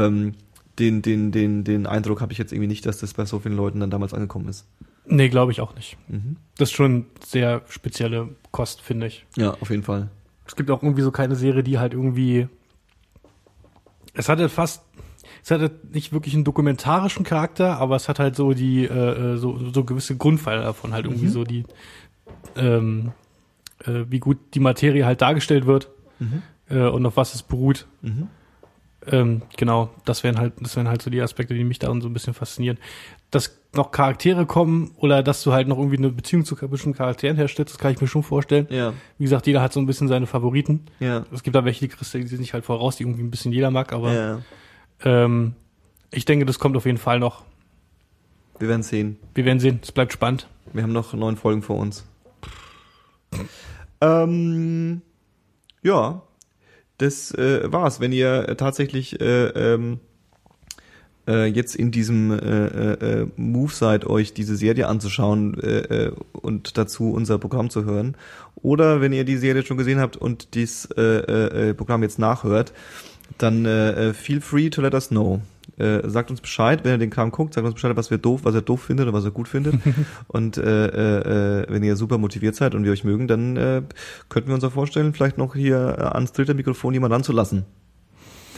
ähm, 0.07 0.35
den, 0.78 1.03
den, 1.03 1.32
den, 1.32 1.65
den 1.65 1.86
Eindruck 1.86 2.20
habe 2.20 2.32
ich 2.32 2.39
jetzt 2.39 2.53
irgendwie 2.53 2.69
nicht, 2.69 2.86
dass 2.86 2.99
das 2.99 3.15
bei 3.15 3.24
so 3.24 3.39
vielen 3.39 3.57
Leuten 3.57 3.81
dann 3.81 3.90
damals 3.90 4.15
angekommen 4.15 4.49
ist. 4.49 4.66
Nee, 5.05 5.28
glaube 5.28 5.53
ich 5.53 5.61
auch 5.61 5.74
nicht. 5.74 5.97
Mhm. 6.09 6.36
Das 6.57 6.70
ist 6.70 6.77
schon 6.77 7.07
sehr 7.24 7.62
spezielle 7.69 8.31
Kost, 8.51 8.81
finde 8.81 9.09
ich. 9.09 9.27
Ja, 9.36 9.55
auf 9.61 9.70
jeden 9.70 9.82
Fall. 9.82 10.09
Es 10.47 10.57
gibt 10.57 10.70
auch 10.70 10.82
irgendwie 10.82 11.03
so 11.03 11.11
keine 11.11 11.36
Serie, 11.36 11.62
die 11.62 11.78
halt 11.78 11.93
irgendwie 11.93 12.49
es 14.15 14.28
hat 14.28 14.39
halt 14.39 14.51
fast, 14.51 14.85
es 15.43 15.51
hat 15.51 15.61
halt 15.61 15.94
nicht 15.94 16.12
wirklich 16.12 16.35
einen 16.35 16.44
dokumentarischen 16.44 17.24
Charakter, 17.24 17.78
aber 17.78 17.97
es 17.97 18.09
hat 18.09 18.19
halt 18.19 18.36
so 18.36 18.53
die, 18.53 18.85
äh, 18.85 19.35
äh, 19.35 19.36
so, 19.36 19.59
so 19.73 19.85
gewisse 19.85 20.16
Grundpfeiler 20.16 20.62
davon, 20.62 20.93
halt 20.93 21.07
irgendwie 21.07 21.28
so 21.28 21.44
die, 21.44 21.65
ähm, 22.57 23.12
äh, 23.85 24.05
wie 24.09 24.20
gut 24.20 24.39
die 24.55 24.61
Materie 24.61 25.07
halt 25.07 25.23
dargestellt 25.23 25.66
wird 25.66 25.90
äh, 26.69 26.86
und 26.86 27.05
auf 27.07 27.16
was 27.16 27.35
es 27.35 27.43
beruht. 27.43 27.86
Ähm, 29.07 29.43
genau, 29.57 29.91
das 30.05 30.23
wären 30.23 30.39
halt, 30.39 30.55
das 30.61 30.77
wären 30.77 30.89
halt 30.89 31.03
so 31.03 31.11
die 31.11 31.20
Aspekte, 31.20 31.55
die 31.55 31.65
mich 31.65 31.79
daran 31.79 32.01
so 32.01 32.09
ein 32.09 32.12
bisschen 32.12 32.35
faszinieren. 32.35 32.79
Dass 33.31 33.59
noch 33.74 33.91
Charaktere 33.91 34.47
kommen 34.47 34.93
oder 34.97 35.23
dass 35.23 35.43
du 35.43 35.53
halt 35.53 35.66
noch 35.66 35.79
irgendwie 35.79 35.97
eine 35.97 36.11
Beziehung 36.11 36.45
zu 36.45 36.55
bestimmten 36.55 36.97
Charakteren 36.99 37.37
herstellst, 37.37 37.73
das 37.73 37.79
kann 37.79 37.93
ich 37.93 38.01
mir 38.01 38.07
schon 38.07 38.23
vorstellen. 38.23 38.66
Ja, 38.70 38.93
Wie 39.19 39.24
gesagt, 39.24 39.47
jeder 39.47 39.62
hat 39.62 39.73
so 39.73 39.81
ein 39.81 39.87
bisschen 39.87 40.09
seine 40.09 40.27
Favoriten. 40.27 40.85
ja, 41.01 41.24
Es 41.33 41.43
gibt 41.43 41.57
da 41.57 41.65
welche, 41.65 41.81
die 41.81 41.89
kriegst 41.89 42.12
die 42.12 42.27
sind 42.27 42.41
nicht 42.41 42.53
halt 42.53 42.65
voraus, 42.65 42.97
die 42.97 43.05
irgendwie 43.05 43.23
ein 43.23 43.31
bisschen 43.31 43.53
jeder 43.53 43.70
mag, 43.70 43.93
aber 43.93 44.12
ja. 44.12 44.39
ähm, 45.05 45.55
ich 46.11 46.27
denke, 46.27 46.45
das 46.45 46.59
kommt 46.59 46.77
auf 46.77 46.85
jeden 46.85 46.99
Fall 46.99 47.19
noch. 47.19 47.45
Wir 48.59 48.69
werden 48.69 48.83
sehen. 48.83 49.19
Wir 49.35 49.47
werden 49.47 49.59
sehen, 49.59 49.81
es 49.83 49.91
bleibt 49.91 50.12
spannend. 50.12 50.47
Wir 50.73 50.83
haben 50.83 50.93
noch 50.93 51.15
neun 51.15 51.37
Folgen 51.37 51.62
vor 51.62 51.77
uns. 51.77 52.05
Ähm, 54.01 55.01
ja, 55.83 56.23
das 57.03 57.33
äh, 57.33 57.70
war's. 57.73 58.01
Wenn 58.01 58.12
ihr 58.12 58.49
äh, 58.49 58.57
tatsächlich 58.57 59.20
äh, 59.20 59.47
ähm, 59.49 60.01
äh, 61.27 61.47
jetzt 61.47 61.77
in 61.77 61.91
diesem 61.91 62.31
äh, 62.31 62.66
äh, 62.66 63.20
äh, 63.23 63.27
Move 63.37 63.73
seid, 63.73 64.07
euch 64.07 64.35
diese 64.35 64.57
Serie 64.57 64.89
anzuschauen 64.89 65.59
äh, 65.61 66.07
äh, 66.07 66.12
und 66.33 66.79
dazu 66.79 67.12
unser 67.12 67.39
Programm 67.39 67.70
zu 67.70 67.85
hören, 67.85 68.16
oder 68.57 69.01
wenn 69.01 69.12
ihr 69.12 69.24
die 69.24 69.37
Serie 69.37 69.65
schon 69.65 69.77
gesehen 69.77 70.01
habt 70.01 70.16
und 70.16 70.55
dieses 70.55 70.87
äh, 70.97 71.70
äh, 71.70 71.74
Programm 71.74 72.03
jetzt 72.03 72.19
nachhört, 72.19 72.73
dann 73.39 73.65
äh, 73.65 74.12
feel 74.15 74.41
free 74.41 74.70
to 74.70 74.83
let 74.83 74.95
us 74.95 75.09
know. 75.09 75.41
Äh, 75.78 76.09
sagt 76.09 76.31
uns 76.31 76.40
Bescheid, 76.40 76.85
wenn 76.85 76.93
ihr 76.93 76.99
den 76.99 77.11
Kram 77.11 77.31
guckt, 77.31 77.55
sagt 77.55 77.65
uns 77.65 77.74
Bescheid, 77.74 77.97
was 77.97 78.11
wir 78.11 78.19
doof, 78.19 78.40
was 78.44 78.55
er 78.55 78.61
doof 78.61 78.82
findet 78.82 79.07
oder 79.07 79.16
was 79.16 79.24
er 79.24 79.31
gut 79.31 79.49
findet. 79.49 79.74
und 80.28 80.59
äh, 80.59 80.86
äh, 80.86 81.62
äh, 81.62 81.66
wenn 81.69 81.82
ihr 81.82 81.97
super 81.97 82.19
motiviert 82.19 82.55
seid 82.55 82.74
und 82.74 82.85
wir 82.85 82.93
euch 82.93 83.05
mögen, 83.05 83.27
dann 83.27 83.57
äh, 83.57 83.82
könnten 84.28 84.49
wir 84.49 84.55
uns 84.55 84.65
auch 84.65 84.73
vorstellen, 84.73 85.15
vielleicht 85.15 85.39
noch 85.39 85.55
hier 85.55 85.97
äh, 85.99 86.03
ans 86.03 86.32
dritte 86.32 86.55
Mikrofon 86.55 86.93
jemand 86.93 87.15
anzulassen, 87.15 87.65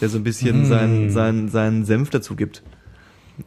der 0.00 0.08
so 0.08 0.18
ein 0.18 0.24
bisschen 0.24 0.62
Mm. 0.62 0.66
seinen 0.66 1.10
seinen 1.10 1.48
seinen 1.48 1.84
Senf 1.84 2.10
dazu 2.10 2.34
gibt. 2.34 2.62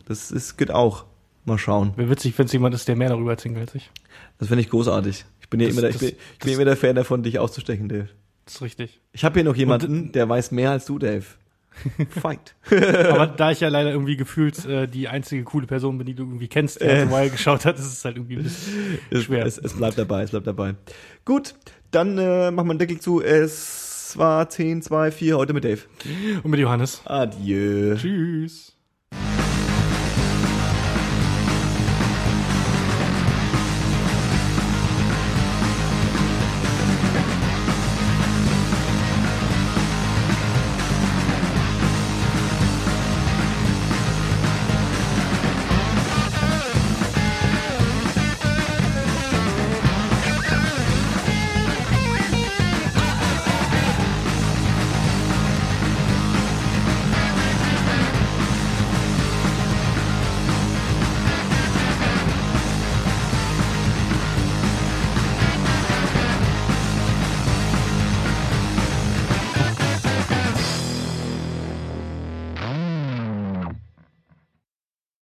Das 0.07 0.31
ist 0.31 0.57
geht 0.57 0.71
auch. 0.71 1.05
Mal 1.45 1.57
schauen. 1.57 1.93
Wäre 1.95 2.09
witzig, 2.09 2.37
wenn 2.37 2.45
es 2.45 2.51
jemand 2.51 2.75
ist, 2.75 2.89
der 2.89 2.97
mehr 2.97 3.07
darüber 3.07 3.31
erzählt 3.31 3.55
als 3.57 3.73
ich. 3.73 3.89
Das 4.37 4.49
finde 4.49 4.61
ich 4.61 4.69
großartig. 4.69 5.23
Ich 5.39 5.49
bin 5.49 5.61
ja 5.61 5.69
immer 5.69 5.79
der, 5.79 5.91
ich 5.91 5.97
bin, 5.97 6.09
ich 6.09 6.39
bin 6.39 6.53
immer 6.53 6.65
der 6.65 6.75
Fan 6.75 6.95
davon, 6.95 7.23
dich 7.23 7.39
auszustechen, 7.39 7.87
Dave. 7.87 8.09
Das 8.43 8.55
ist 8.55 8.61
richtig. 8.61 8.99
Ich 9.13 9.23
habe 9.23 9.35
hier 9.35 9.45
noch 9.45 9.55
jemanden, 9.55 10.11
der 10.11 10.27
weiß 10.27 10.51
mehr 10.51 10.71
als 10.71 10.85
du, 10.85 10.99
Dave. 10.99 11.23
Fight. 12.09 12.55
Aber 12.71 13.27
da 13.27 13.51
ich 13.51 13.59
ja 13.59 13.69
leider 13.69 13.91
irgendwie 13.91 14.17
gefühlt 14.17 14.65
äh, 14.65 14.87
die 14.87 15.07
einzige 15.07 15.43
coole 15.43 15.67
Person 15.67 15.97
bin, 15.97 16.07
die 16.07 16.13
du 16.15 16.23
irgendwie 16.23 16.47
kennst, 16.47 16.81
die 16.81 16.85
Äh. 16.87 17.05
mal 17.05 17.29
geschaut 17.29 17.65
hat, 17.65 17.77
ist 17.77 17.85
es 17.91 18.05
halt 18.05 18.17
irgendwie 18.17 18.37
ein 18.37 18.43
bisschen 18.43 18.99
Es, 19.09 19.23
schwer. 19.23 19.45
es, 19.45 19.57
es 19.57 19.73
bleibt 19.73 19.97
dabei, 19.97 20.23
es 20.23 20.31
bleibt 20.31 20.47
dabei. 20.47 20.75
Gut, 21.25 21.55
dann 21.91 22.17
äh, 22.17 22.51
machen 22.51 22.67
wir 22.67 22.71
einen 22.71 22.79
Deckel 22.79 22.99
zu. 22.99 23.21
Es 23.21 24.13
war 24.15 24.47
10, 24.49 24.81
2, 24.81 25.11
4 25.11 25.37
heute 25.37 25.53
mit 25.53 25.63
Dave. 25.65 25.81
Und 26.43 26.51
mit 26.51 26.59
Johannes. 26.59 27.01
Adieu. 27.05 27.95
Tschüss. 27.95 28.76